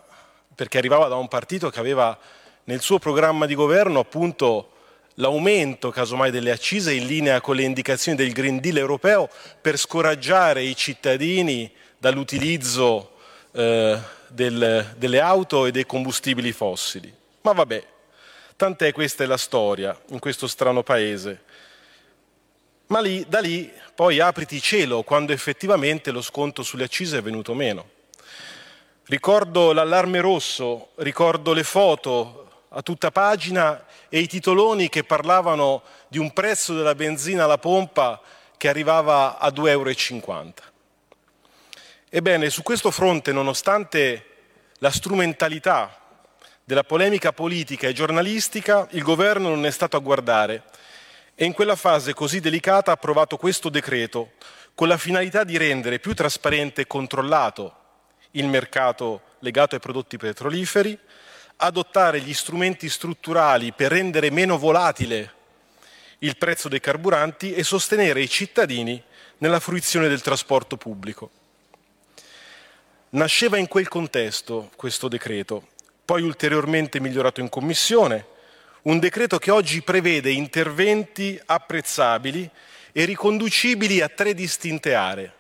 perché 0.55 0.79
arrivava 0.79 1.09
da 1.09 1.17
un 1.17 1.29
partito 1.29 1.71
che 1.71 1.81
aveva 1.81 2.17
nel 2.65 2.83
suo 2.83 2.99
programma 2.99 3.47
di 3.47 3.55
governo 3.55 3.99
appunto 3.99 4.73
l'aumento 5.15 5.91
casomai 5.91 6.31
delle 6.31 6.51
accise 6.51 6.93
in 6.93 7.07
linea 7.07 7.41
con 7.41 7.57
le 7.57 7.63
indicazioni 7.63 8.17
del 8.17 8.33
Green 8.33 8.61
Deal 8.61 8.77
europeo 8.77 9.29
per 9.61 9.79
scoraggiare 9.79 10.63
i 10.63 10.77
cittadini 10.77 11.73
dall'utilizzo 11.99 13.19
eh, 13.53 13.99
del, 14.29 14.95
delle 14.97 15.21
auto 15.21 15.67
e 15.67 15.71
dei 15.71 15.87
combustibili 15.87 16.53
fossili. 16.53 17.13
Ma 17.43 17.53
vabbè, 17.53 17.85
tant'è 18.57 18.93
questa 18.93 19.25
è 19.25 19.27
la 19.27 19.37
storia 19.37 19.99
in 20.09 20.19
questo 20.19 20.47
strano 20.47 20.83
paese. 20.83 21.43
Ma 22.87 23.01
lì, 23.01 23.25
da 23.29 23.41
lì 23.41 23.73
poi 23.95 24.19
apriti 24.19 24.61
cielo 24.61 25.03
quando 25.03 25.33
effettivamente 25.33 26.11
lo 26.11 26.23
sconto 26.23 26.63
sulle 26.63 26.85
accise 26.85 27.19
è 27.19 27.23
venuto 27.23 27.55
meno. 27.55 27.89
Ricordo 29.05 29.73
l'allarme 29.73 30.21
rosso, 30.21 30.91
ricordo 30.97 31.53
le 31.53 31.65
foto 31.65 32.49
a 32.71 32.83
tutta 32.83 33.11
pagina 33.11 33.85
e 34.09 34.21
i 34.21 34.29
titoloni 34.29 34.89
che 34.89 35.05
parlavano 35.05 35.83
di 36.09 36.19
un 36.19 36.33
prezzo 36.33 36.75
della 36.75 36.95
benzina 36.95 37.45
alla 37.45 37.59
pompa 37.59 38.21
che 38.57 38.69
arrivava 38.69 39.39
a 39.39 39.49
2,50 39.49 39.69
euro. 39.69 40.53
Ebbene, 42.13 42.51
su 42.51 42.63
questo 42.63 42.91
fronte, 42.91 43.31
nonostante 43.31 44.25
la 44.79 44.91
strumentalità 44.91 45.97
della 46.65 46.83
polemica 46.83 47.33
politica 47.33 47.87
e 47.87 47.93
giornalistica, 47.93 48.89
il 48.91 49.05
governo 49.05 49.51
non 49.51 49.65
è 49.65 49.71
stato 49.71 49.97
a 49.97 50.01
guardare 50.01 50.65
e 51.37 51.45
in 51.45 51.53
quella 51.53 51.77
fase 51.77 52.13
così 52.13 52.41
delicata 52.41 52.91
ha 52.91 52.95
approvato 52.95 53.37
questo 53.37 53.69
decreto 53.69 54.33
con 54.75 54.89
la 54.89 54.97
finalità 54.97 55.45
di 55.45 55.57
rendere 55.57 56.01
più 56.01 56.13
trasparente 56.13 56.81
e 56.81 56.87
controllato 56.89 57.77
il 58.33 58.47
mercato 58.49 59.23
legato 59.39 59.77
ai 59.77 59.81
prodotti 59.81 60.17
petroliferi, 60.17 60.99
adottare 61.59 62.21
gli 62.23 62.35
strumenti 62.35 62.89
strutturali 62.89 63.71
per 63.71 63.93
rendere 63.93 64.31
meno 64.31 64.59
volatile 64.59 65.35
il 66.19 66.37
prezzo 66.37 66.69
dei 66.69 66.81
carburanti 66.81 67.55
e 67.55 67.63
sostenere 67.63 68.21
i 68.21 68.29
cittadini 68.29 69.01
nella 69.39 69.61
fruizione 69.61 70.09
del 70.09 70.23
trasporto 70.23 70.77
pubblico. 70.77 71.31
Nasceva 73.13 73.57
in 73.57 73.67
quel 73.67 73.89
contesto 73.89 74.71
questo 74.77 75.09
decreto, 75.09 75.67
poi 76.05 76.23
ulteriormente 76.23 77.01
migliorato 77.01 77.41
in 77.41 77.49
Commissione, 77.49 78.25
un 78.83 79.01
decreto 79.01 79.39
che 79.39 79.51
oggi 79.51 79.83
prevede 79.83 80.31
interventi 80.31 81.41
apprezzabili 81.45 82.49
e 82.93 83.05
riconducibili 83.05 84.01
a 84.01 84.09
tre 84.09 84.33
distinte 84.33 84.95
aree. 84.95 85.33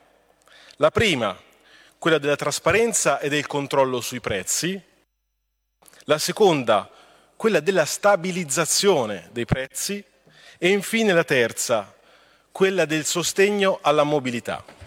La 0.79 0.91
prima, 0.91 1.41
quella 1.97 2.19
della 2.19 2.35
trasparenza 2.35 3.21
e 3.21 3.29
del 3.29 3.47
controllo 3.47 4.01
sui 4.01 4.19
prezzi, 4.19 4.81
la 6.07 6.19
seconda, 6.19 6.91
quella 7.37 7.61
della 7.61 7.85
stabilizzazione 7.85 9.29
dei 9.31 9.45
prezzi 9.45 10.03
e 10.59 10.69
infine 10.69 11.13
la 11.13 11.23
terza, 11.23 11.95
quella 12.51 12.85
del 12.85 13.05
sostegno 13.05 13.79
alla 13.81 14.03
mobilità. 14.03 14.80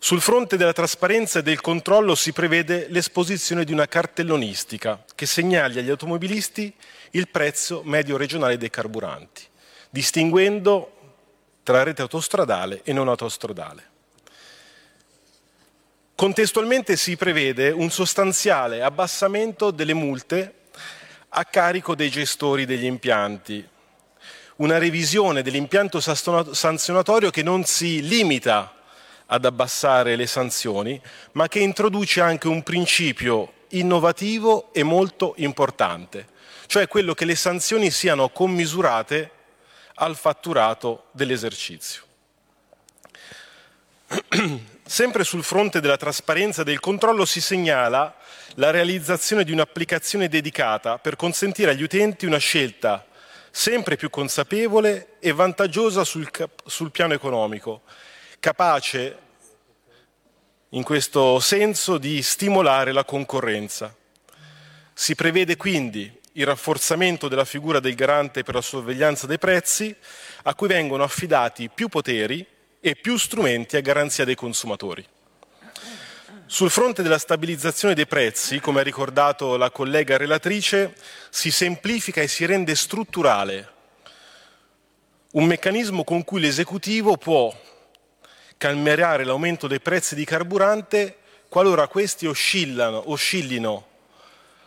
Sul 0.00 0.20
fronte 0.20 0.56
della 0.56 0.72
trasparenza 0.72 1.40
e 1.40 1.42
del 1.42 1.60
controllo 1.60 2.14
si 2.14 2.32
prevede 2.32 2.86
l'esposizione 2.88 3.64
di 3.64 3.72
una 3.72 3.88
cartellonistica 3.88 5.04
che 5.16 5.26
segnali 5.26 5.76
agli 5.76 5.90
automobilisti 5.90 6.72
il 7.10 7.28
prezzo 7.28 7.82
medio 7.82 8.16
regionale 8.16 8.56
dei 8.56 8.70
carburanti, 8.70 9.42
distinguendo 9.90 10.92
tra 11.64 11.82
rete 11.82 12.02
autostradale 12.02 12.82
e 12.84 12.92
non 12.92 13.08
autostradale. 13.08 13.86
Contestualmente 16.14 16.96
si 16.96 17.16
prevede 17.16 17.70
un 17.70 17.90
sostanziale 17.90 18.82
abbassamento 18.82 19.72
delle 19.72 19.94
multe 19.94 20.54
a 21.30 21.44
carico 21.44 21.96
dei 21.96 22.08
gestori 22.08 22.66
degli 22.66 22.84
impianti, 22.84 23.68
una 24.56 24.78
revisione 24.78 25.42
dell'impianto 25.42 26.00
sanzionatorio 26.00 27.30
che 27.30 27.42
non 27.42 27.64
si 27.64 28.06
limita 28.06 28.74
ad 29.30 29.44
abbassare 29.44 30.16
le 30.16 30.26
sanzioni, 30.26 31.00
ma 31.32 31.48
che 31.48 31.58
introduce 31.58 32.20
anche 32.20 32.48
un 32.48 32.62
principio 32.62 33.52
innovativo 33.70 34.72
e 34.72 34.82
molto 34.82 35.34
importante, 35.38 36.28
cioè 36.66 36.88
quello 36.88 37.14
che 37.14 37.24
le 37.24 37.34
sanzioni 37.34 37.90
siano 37.90 38.30
commisurate 38.30 39.30
al 39.94 40.16
fatturato 40.16 41.06
dell'esercizio. 41.12 42.02
Sempre 44.88 45.24
sul 45.24 45.44
fronte 45.44 45.80
della 45.80 45.98
trasparenza 45.98 46.62
e 46.62 46.64
del 46.64 46.80
controllo 46.80 47.26
si 47.26 47.42
segnala 47.42 48.16
la 48.54 48.70
realizzazione 48.70 49.44
di 49.44 49.52
un'applicazione 49.52 50.28
dedicata 50.28 50.98
per 50.98 51.16
consentire 51.16 51.72
agli 51.72 51.82
utenti 51.82 52.24
una 52.24 52.38
scelta 52.38 53.04
sempre 53.50 53.96
più 53.96 54.08
consapevole 54.08 55.16
e 55.18 55.32
vantaggiosa 55.32 56.04
sul, 56.04 56.28
sul 56.64 56.90
piano 56.90 57.12
economico, 57.12 57.82
capace 58.40 59.18
in 60.70 60.82
questo 60.82 61.40
senso 61.40 61.98
di 61.98 62.22
stimolare 62.22 62.92
la 62.92 63.04
concorrenza. 63.04 63.94
Si 64.92 65.14
prevede 65.14 65.56
quindi 65.56 66.12
il 66.32 66.46
rafforzamento 66.46 67.28
della 67.28 67.44
figura 67.44 67.80
del 67.80 67.94
garante 67.94 68.42
per 68.42 68.54
la 68.54 68.60
sorveglianza 68.60 69.26
dei 69.26 69.38
prezzi, 69.38 69.94
a 70.42 70.54
cui 70.54 70.68
vengono 70.68 71.02
affidati 71.02 71.68
più 71.68 71.88
poteri 71.88 72.46
e 72.80 72.94
più 72.96 73.16
strumenti 73.16 73.76
a 73.76 73.80
garanzia 73.80 74.24
dei 74.24 74.34
consumatori. 74.34 75.04
Sul 76.46 76.70
fronte 76.70 77.02
della 77.02 77.18
stabilizzazione 77.18 77.94
dei 77.94 78.06
prezzi, 78.06 78.60
come 78.60 78.80
ha 78.80 78.84
ricordato 78.84 79.56
la 79.56 79.70
collega 79.70 80.16
relatrice, 80.16 80.94
si 81.28 81.50
semplifica 81.50 82.20
e 82.20 82.28
si 82.28 82.46
rende 82.46 82.74
strutturale 82.74 83.76
un 85.30 85.44
meccanismo 85.44 86.04
con 86.04 86.24
cui 86.24 86.40
l'esecutivo 86.40 87.18
può 87.18 87.54
calmierare 88.58 89.24
l'aumento 89.24 89.66
dei 89.66 89.80
prezzi 89.80 90.14
di 90.14 90.24
carburante 90.24 91.16
qualora 91.48 91.86
questi 91.88 92.26
oscillano, 92.26 93.10
oscillino 93.10 93.86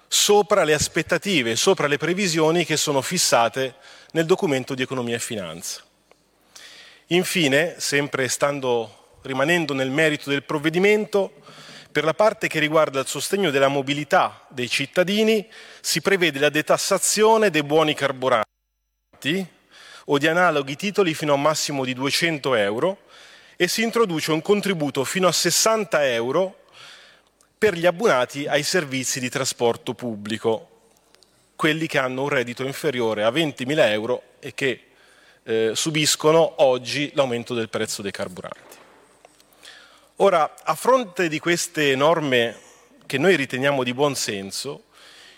sopra 0.08 0.66
le 0.66 0.74
aspettative, 0.74 1.56
sopra 1.56 1.88
le 1.88 1.98
previsioni 1.98 2.66
che 2.66 2.76
sono 2.76 3.02
fissate 3.02 3.76
nel 4.12 4.26
documento 4.26 4.76
di 4.76 4.82
economia 4.82 5.16
e 5.16 5.20
finanza. 5.20 5.82
Infine, 7.08 7.76
sempre 7.78 8.28
stando, 8.28 9.20
rimanendo 9.22 9.74
nel 9.74 9.90
merito 9.90 10.30
del 10.30 10.44
provvedimento, 10.44 11.32
per 11.92 12.04
la 12.04 12.14
parte 12.14 12.50
che 12.50 12.60
riguarda 12.60 13.00
il 13.00 13.08
sostegno 13.08 13.52
della 13.52 13.70
mobilità 13.70 14.46
dei 14.50 14.70
cittadini 14.70 15.48
si 15.80 16.02
prevede 16.02 16.40
la 16.40 16.50
detassazione 16.50 17.50
dei 17.50 17.64
buoni 17.64 17.94
carburanti 17.94 19.46
o 20.06 20.18
di 20.18 20.28
analoghi 20.28 20.76
titoli 20.76 21.14
fino 21.14 21.32
a 21.32 21.36
un 21.36 21.42
massimo 21.42 21.86
di 21.86 21.94
200 21.94 22.56
euro 22.56 22.98
e 23.62 23.68
si 23.68 23.84
introduce 23.84 24.32
un 24.32 24.42
contributo 24.42 25.04
fino 25.04 25.28
a 25.28 25.32
60 25.32 26.08
euro 26.08 26.64
per 27.60 27.76
gli 27.76 27.86
abbonati 27.86 28.48
ai 28.48 28.64
servizi 28.64 29.20
di 29.20 29.30
trasporto 29.30 29.94
pubblico, 29.94 30.68
quelli 31.56 31.86
che 31.86 32.00
hanno 32.00 32.24
un 32.24 32.30
reddito 32.30 32.64
inferiore 32.64 33.24
a 33.24 33.30
20.000 33.30 33.78
euro 33.92 34.24
e 34.40 34.56
che 34.56 34.86
eh, 35.44 35.74
subiscono 35.76 36.64
oggi 36.64 37.12
l'aumento 37.14 37.54
del 37.54 37.70
prezzo 37.70 38.02
dei 38.02 38.10
carburanti. 38.10 38.78
Ora, 40.16 40.56
a 40.64 40.74
fronte 40.74 41.30
di 41.30 41.38
queste 41.38 41.96
norme 41.96 42.58
che 43.06 43.20
noi 43.20 43.36
riteniamo 43.36 43.84
di 43.84 43.94
buon 43.94 44.16
senso, 44.16 44.86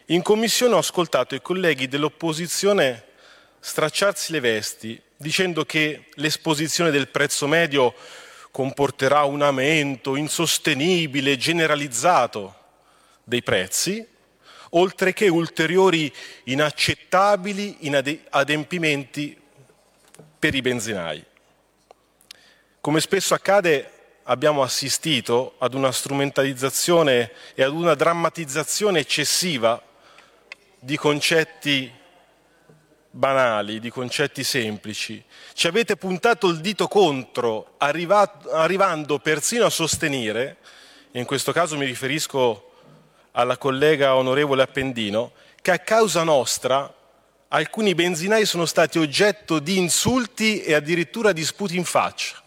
in 0.06 0.22
commissione 0.22 0.76
ho 0.76 0.78
ascoltato 0.78 1.36
i 1.36 1.42
colleghi 1.42 1.90
dell'opposizione 1.90 3.04
stracciarsi 3.66 4.34
le 4.34 4.42
vesti 4.42 5.02
dicendo 5.16 5.64
che 5.64 6.08
l'esposizione 6.16 6.92
del 6.92 7.08
prezzo 7.08 7.48
medio 7.48 7.96
comporterà 8.52 9.24
un 9.24 9.42
aumento 9.42 10.18
insostenibile, 10.18 11.38
generalizzato 11.38 12.56
dei 13.24 13.42
prezzi, 13.42 14.06
oltre 14.72 15.14
che 15.14 15.30
ulteriori 15.30 16.14
inaccettabili 16.44 17.78
adempimenti 18.32 19.40
per 20.38 20.54
i 20.54 20.62
benzinai. 20.62 21.24
Come 22.82 23.00
spesso 23.00 23.34
accade, 23.34 23.90
abbiamo 24.24 24.62
assistito 24.62 25.56
ad 25.60 25.74
una 25.74 25.94
strumentalizzazione 25.94 27.32
e 27.56 27.64
ad 27.64 27.72
una 27.72 27.96
drammatizzazione 27.96 29.00
eccessiva 29.00 29.82
di 30.80 30.98
concetti 30.98 32.02
banali, 33.16 33.80
di 33.80 33.92
concetti 33.92 34.44
semplici. 34.44 35.24
Ci 35.54 35.68
avete 35.68 35.96
puntato 35.98 36.48
il 36.48 36.60
dito 36.60 36.88
contro, 36.88 37.76
arriva, 37.78 38.40
arrivando 38.52 39.20
persino 39.20 39.66
a 39.66 39.70
sostenere, 39.70 40.58
in 41.12 41.26
questo 41.26 41.52
caso 41.52 41.78
mi 41.78 41.86
riferisco 41.86 42.72
alla 43.34 43.58
collega 43.58 44.16
onorevole 44.16 44.64
Appendino, 44.64 45.34
che 45.62 45.72
a 45.72 45.80
causa 45.80 46.24
nostra 46.24 46.92
alcuni 47.50 47.94
benzinai 47.94 48.46
sono 48.46 48.66
stati 48.66 48.98
oggetto 48.98 49.60
di 49.60 49.78
insulti 49.78 50.64
e 50.64 50.74
addirittura 50.74 51.32
di 51.34 51.46
sputi 51.46 51.78
in 51.78 51.86
faccia. 51.86 52.42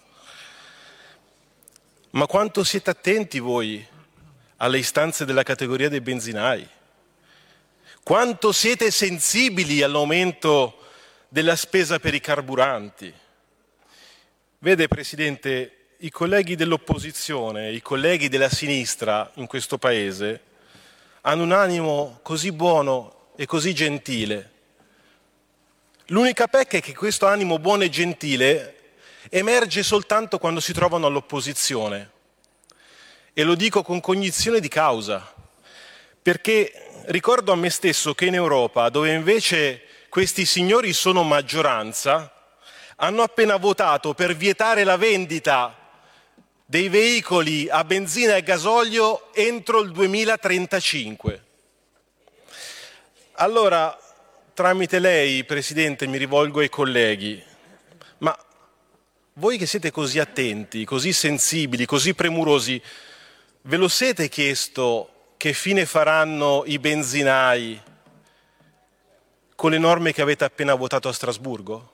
Ma 2.10 2.26
quanto 2.26 2.64
siete 2.64 2.90
attenti 2.90 3.38
voi 3.38 3.86
alle 4.56 4.78
istanze 4.78 5.24
della 5.24 5.44
categoria 5.44 5.88
dei 5.88 6.01
benzinai? 6.01 6.68
Quanto 8.07 8.53
siete 8.53 8.93
sensibili 8.93 9.83
all'aumento 9.83 10.78
della 11.27 11.57
spesa 11.57 11.99
per 11.99 12.15
i 12.15 12.20
carburanti? 12.20 13.12
Vede, 14.59 14.87
Presidente, 14.87 15.87
i 15.99 16.11
colleghi 16.11 16.55
dell'opposizione, 16.55 17.73
i 17.73 17.83
colleghi 17.83 18.28
della 18.28 18.49
sinistra 18.49 19.28
in 19.35 19.49
questo 19.49 19.77
Paese 19.77 20.41
hanno 21.23 21.43
un 21.43 21.51
animo 21.51 22.20
così 22.23 22.53
buono 22.53 23.31
e 23.35 23.45
così 23.45 23.74
gentile. 23.74 24.53
L'unica 26.07 26.47
pecca 26.47 26.77
è 26.77 26.81
che 26.81 26.95
questo 26.95 27.27
animo 27.27 27.59
buono 27.59 27.83
e 27.83 27.89
gentile 27.89 28.77
emerge 29.31 29.83
soltanto 29.83 30.39
quando 30.39 30.61
si 30.61 30.73
trovano 30.73 31.07
all'opposizione. 31.09 32.11
E 33.33 33.43
lo 33.43 33.57
dico 33.57 33.83
con 33.83 33.99
cognizione 33.99 34.61
di 34.61 34.69
causa, 34.69 35.35
perché 36.23 36.86
ricordo 37.07 37.53
a 37.53 37.57
me 37.57 37.70
stesso 37.70 38.15
che 38.15 38.27
in 38.27 38.35
Europa, 38.35 38.89
dove 38.89 39.12
invece 39.12 39.83
questi 40.09 40.45
signori 40.45 40.93
sono 40.93 41.23
maggioranza, 41.23 42.33
hanno 42.97 43.23
appena 43.23 43.57
votato 43.57 44.15
per 44.15 44.35
vietare 44.35 44.85
la 44.85 44.97
vendita 44.97 45.77
dei 46.65 46.89
veicoli 46.89 47.69
a 47.69 47.85
benzina 47.85 48.35
e 48.35 48.43
gasolio 48.43 49.33
entro 49.35 49.81
il 49.81 49.93
2035. 49.93 51.45
Allora, 53.35 53.97
tramite 54.55 54.99
lei, 54.99 55.45
Presidente, 55.45 56.07
mi 56.07 56.16
rivolgo 56.16 56.61
ai 56.61 56.70
colleghi, 56.70 57.43
ma 58.19 58.37
voi 59.35 59.59
che 59.59 59.66
siete 59.66 59.91
così 59.91 60.19
attenti, 60.19 60.85
così 60.85 61.12
sensibili, 61.12 61.85
così 61.85 62.15
premurosi, 62.15 62.81
ve 63.62 63.77
lo 63.77 63.89
siete 63.89 64.28
chiesto 64.28 65.11
che 65.37 65.53
fine 65.53 65.85
faranno 65.85 66.63
i 66.67 66.79
benzinai 66.79 67.81
con 69.55 69.71
le 69.71 69.79
norme 69.79 70.13
che 70.13 70.23
avete 70.23 70.45
appena 70.45 70.75
votato 70.75 71.09
a 71.09 71.13
Strasburgo? 71.13 71.93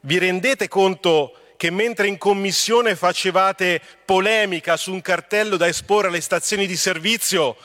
Vi 0.00 0.18
rendete 0.18 0.68
conto 0.68 1.34
che 1.56 1.70
mentre 1.70 2.06
in 2.06 2.18
commissione 2.18 2.94
facevate 2.94 3.80
polemica 4.04 4.76
su 4.76 4.92
un 4.92 5.00
cartello 5.00 5.56
da 5.56 5.66
esporre 5.66 6.08
alle 6.08 6.20
stazioni 6.20 6.66
di 6.66 6.76
servizio, 6.76 7.56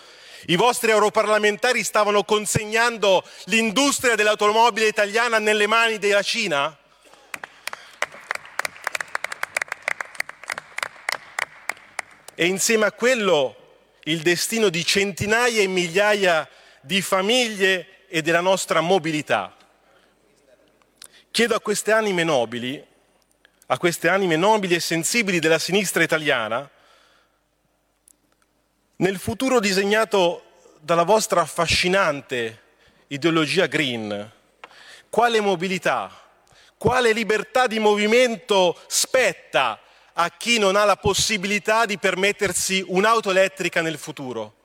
i 0.47 0.55
vostri 0.55 0.89
europarlamentari 0.89 1.83
stavano 1.83 2.23
consegnando 2.23 3.23
l'industria 3.45 4.15
dell'automobile 4.15 4.87
italiana 4.87 5.37
nelle 5.37 5.67
mani 5.67 5.99
della 5.99 6.23
Cina? 6.23 6.75
E 12.33 12.45
insieme 12.47 12.85
a 12.85 12.91
quello 12.91 13.60
il 14.05 14.21
destino 14.21 14.69
di 14.69 14.83
centinaia 14.83 15.61
e 15.61 15.67
migliaia 15.67 16.47
di 16.81 17.01
famiglie 17.01 18.05
e 18.07 18.21
della 18.21 18.41
nostra 18.41 18.81
mobilità. 18.81 19.55
Chiedo 21.29 21.55
a 21.55 21.61
queste 21.61 21.91
anime 21.91 22.23
nobili, 22.23 22.83
a 23.67 23.77
queste 23.77 24.09
anime 24.09 24.35
nobili 24.35 24.75
e 24.75 24.79
sensibili 24.79 25.39
della 25.39 25.59
sinistra 25.59 26.03
italiana, 26.03 26.69
nel 28.97 29.17
futuro 29.17 29.59
disegnato 29.59 30.43
dalla 30.79 31.03
vostra 31.03 31.41
affascinante 31.41 32.61
ideologia 33.07 33.67
green, 33.67 34.31
quale 35.09 35.39
mobilità, 35.41 36.11
quale 36.77 37.13
libertà 37.13 37.67
di 37.67 37.79
movimento 37.79 38.79
spetta 38.87 39.79
a 40.13 40.29
chi 40.31 40.59
non 40.59 40.75
ha 40.75 40.83
la 40.83 40.97
possibilità 40.97 41.85
di 41.85 41.97
permettersi 41.97 42.83
un'auto 42.87 43.29
elettrica 43.31 43.81
nel 43.81 43.97
futuro. 43.97 44.55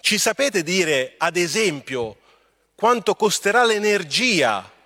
Ci 0.00 0.18
sapete 0.18 0.62
dire, 0.62 1.14
ad 1.18 1.36
esempio, 1.36 2.18
quanto 2.74 3.14
costerà 3.14 3.64
l'energia 3.64 4.78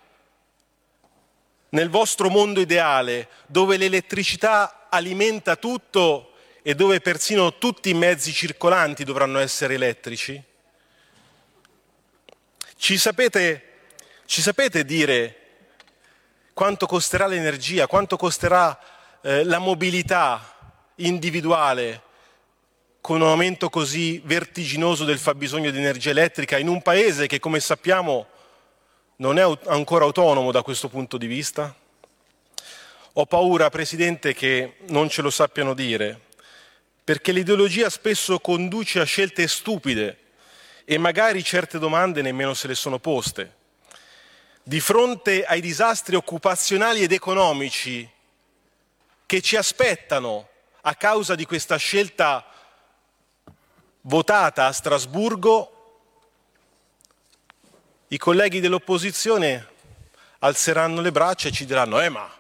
nel 1.71 1.89
vostro 1.91 2.29
mondo 2.29 2.61
ideale, 2.61 3.29
dove 3.47 3.77
l'elettricità 3.77 4.87
alimenta 4.89 5.57
tutto 5.57 6.35
e 6.63 6.75
dove 6.75 7.01
persino 7.01 7.59
tutti 7.59 7.91
i 7.91 7.95
mezzi 7.95 8.33
circolanti 8.33 9.05
dovranno 9.05 9.39
essere 9.39 9.75
elettrici? 9.75 10.43
Ci 12.77 12.99
sapete, 12.99 13.63
ci 14.27 14.43
sapete 14.43 14.85
dire 14.85 15.39
quanto 16.53 16.87
costerà 16.87 17.27
l'energia, 17.27 17.87
quanto 17.87 18.17
costerà 18.17 18.79
eh, 19.27 19.43
la 19.43 19.59
mobilità 19.59 20.55
individuale 20.97 22.03
con 23.01 23.23
un 23.23 23.29
aumento 23.29 23.71
così 23.71 24.21
vertiginoso 24.23 25.05
del 25.05 25.19
fabbisogno 25.19 25.71
di 25.71 25.79
energia 25.79 26.11
elettrica 26.11 26.59
in 26.59 26.69
un 26.69 26.83
paese 26.83 27.27
che, 27.27 27.41
come 27.41 27.59
sappiamo, 27.59 28.27
non 29.17 29.39
è 29.39 29.59
ancora 29.67 30.05
autonomo 30.05 30.53
da 30.53 30.63
questo 30.63 30.91
punto 30.91 31.17
di 31.17 31.27
vista? 31.27 31.75
Ho 33.15 33.25
paura, 33.25 33.71
Presidente, 33.71 34.35
che 34.35 34.77
non 34.89 35.09
ce 35.09 35.23
lo 35.23 35.31
sappiano 35.31 35.73
dire, 35.73 36.21
perché 37.03 37.33
l'ideologia 37.33 37.89
spesso 37.89 38.39
conduce 38.41 39.01
a 39.01 39.05
scelte 39.05 39.49
stupide 39.49 40.19
e 40.85 40.99
magari 40.99 41.43
certe 41.43 41.79
domande 41.79 42.21
nemmeno 42.21 42.53
se 42.53 42.69
le 42.69 42.75
sono 42.75 42.99
poste. 42.99 43.55
Di 44.63 44.81
fronte 44.81 45.45
ai 45.45 45.63
disastri 45.63 46.15
occupazionali 46.15 47.03
ed 47.03 47.13
economici 47.13 48.13
che 49.35 49.43
ci 49.43 49.57
aspettano 49.57 50.49
a 50.83 50.95
causa 50.95 51.35
di 51.35 51.45
questa 51.45 51.75
scelta 51.75 52.47
votata 54.03 54.67
a 54.67 54.73
Strasburgo, 54.73 56.03
i 58.09 58.17
colleghi 58.17 58.61
dell'opposizione 58.61 59.73
alzeranno 60.39 61.01
le 61.01 61.11
braccia 61.11 61.49
e 61.49 61.51
ci 61.51 61.65
diranno, 61.65 62.01
eh 62.01 62.11
ma 62.11 62.33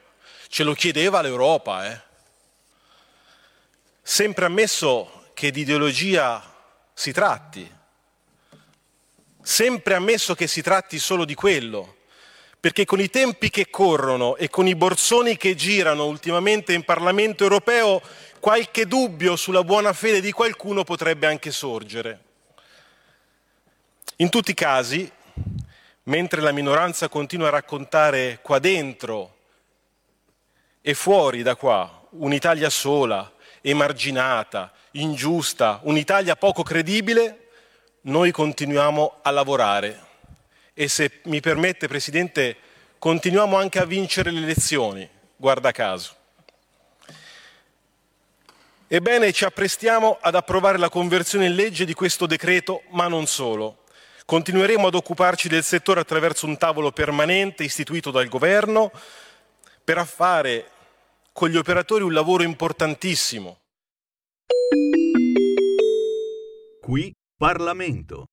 ce 0.46 0.62
lo 0.62 0.72
chiedeva 0.72 1.20
l'Europa, 1.20 1.90
eh? 1.90 2.00
Sempre 4.00 4.44
ammesso 4.44 5.30
che 5.34 5.50
di 5.50 5.62
ideologia 5.62 6.40
si 6.92 7.10
tratti, 7.10 7.68
sempre 9.42 9.94
ammesso 9.94 10.36
che 10.36 10.46
si 10.46 10.62
tratti 10.62 11.00
solo 11.00 11.24
di 11.24 11.34
quello, 11.34 11.93
perché 12.64 12.86
con 12.86 12.98
i 12.98 13.10
tempi 13.10 13.50
che 13.50 13.68
corrono 13.68 14.36
e 14.36 14.48
con 14.48 14.66
i 14.66 14.74
borsoni 14.74 15.36
che 15.36 15.54
girano 15.54 16.06
ultimamente 16.06 16.72
in 16.72 16.82
Parlamento 16.82 17.42
europeo, 17.42 18.00
qualche 18.40 18.86
dubbio 18.86 19.36
sulla 19.36 19.62
buona 19.62 19.92
fede 19.92 20.22
di 20.22 20.32
qualcuno 20.32 20.82
potrebbe 20.82 21.26
anche 21.26 21.50
sorgere. 21.50 22.20
In 24.16 24.30
tutti 24.30 24.52
i 24.52 24.54
casi, 24.54 25.12
mentre 26.04 26.40
la 26.40 26.52
minoranza 26.52 27.10
continua 27.10 27.48
a 27.48 27.50
raccontare 27.50 28.38
qua 28.40 28.58
dentro 28.58 29.36
e 30.80 30.94
fuori 30.94 31.42
da 31.42 31.56
qua 31.56 32.06
un'Italia 32.12 32.70
sola, 32.70 33.30
emarginata, 33.60 34.72
ingiusta, 34.92 35.80
un'Italia 35.82 36.34
poco 36.34 36.62
credibile, 36.62 37.48
noi 38.04 38.30
continuiamo 38.30 39.18
a 39.20 39.30
lavorare 39.30 40.03
e 40.74 40.88
se 40.88 41.20
mi 41.24 41.40
permette 41.40 41.88
Presidente 41.88 42.56
continuiamo 42.98 43.56
anche 43.56 43.78
a 43.78 43.84
vincere 43.84 44.30
le 44.30 44.42
elezioni, 44.42 45.08
guarda 45.36 45.70
caso. 45.70 46.16
Ebbene, 48.86 49.32
ci 49.32 49.44
apprestiamo 49.44 50.18
ad 50.20 50.34
approvare 50.34 50.78
la 50.78 50.88
conversione 50.88 51.46
in 51.46 51.54
legge 51.54 51.84
di 51.84 51.94
questo 51.94 52.26
decreto, 52.26 52.82
ma 52.90 53.08
non 53.08 53.26
solo. 53.26 53.84
Continueremo 54.26 54.86
ad 54.86 54.94
occuparci 54.94 55.48
del 55.48 55.64
settore 55.64 56.00
attraverso 56.00 56.46
un 56.46 56.56
tavolo 56.56 56.92
permanente 56.92 57.64
istituito 57.64 58.10
dal 58.10 58.28
Governo 58.28 58.90
per 59.82 60.06
fare 60.06 60.70
con 61.32 61.48
gli 61.48 61.56
operatori 61.56 62.04
un 62.04 62.12
lavoro 62.12 62.42
importantissimo. 62.42 63.58
Qui 66.80 67.12
Parlamento. 67.36 68.26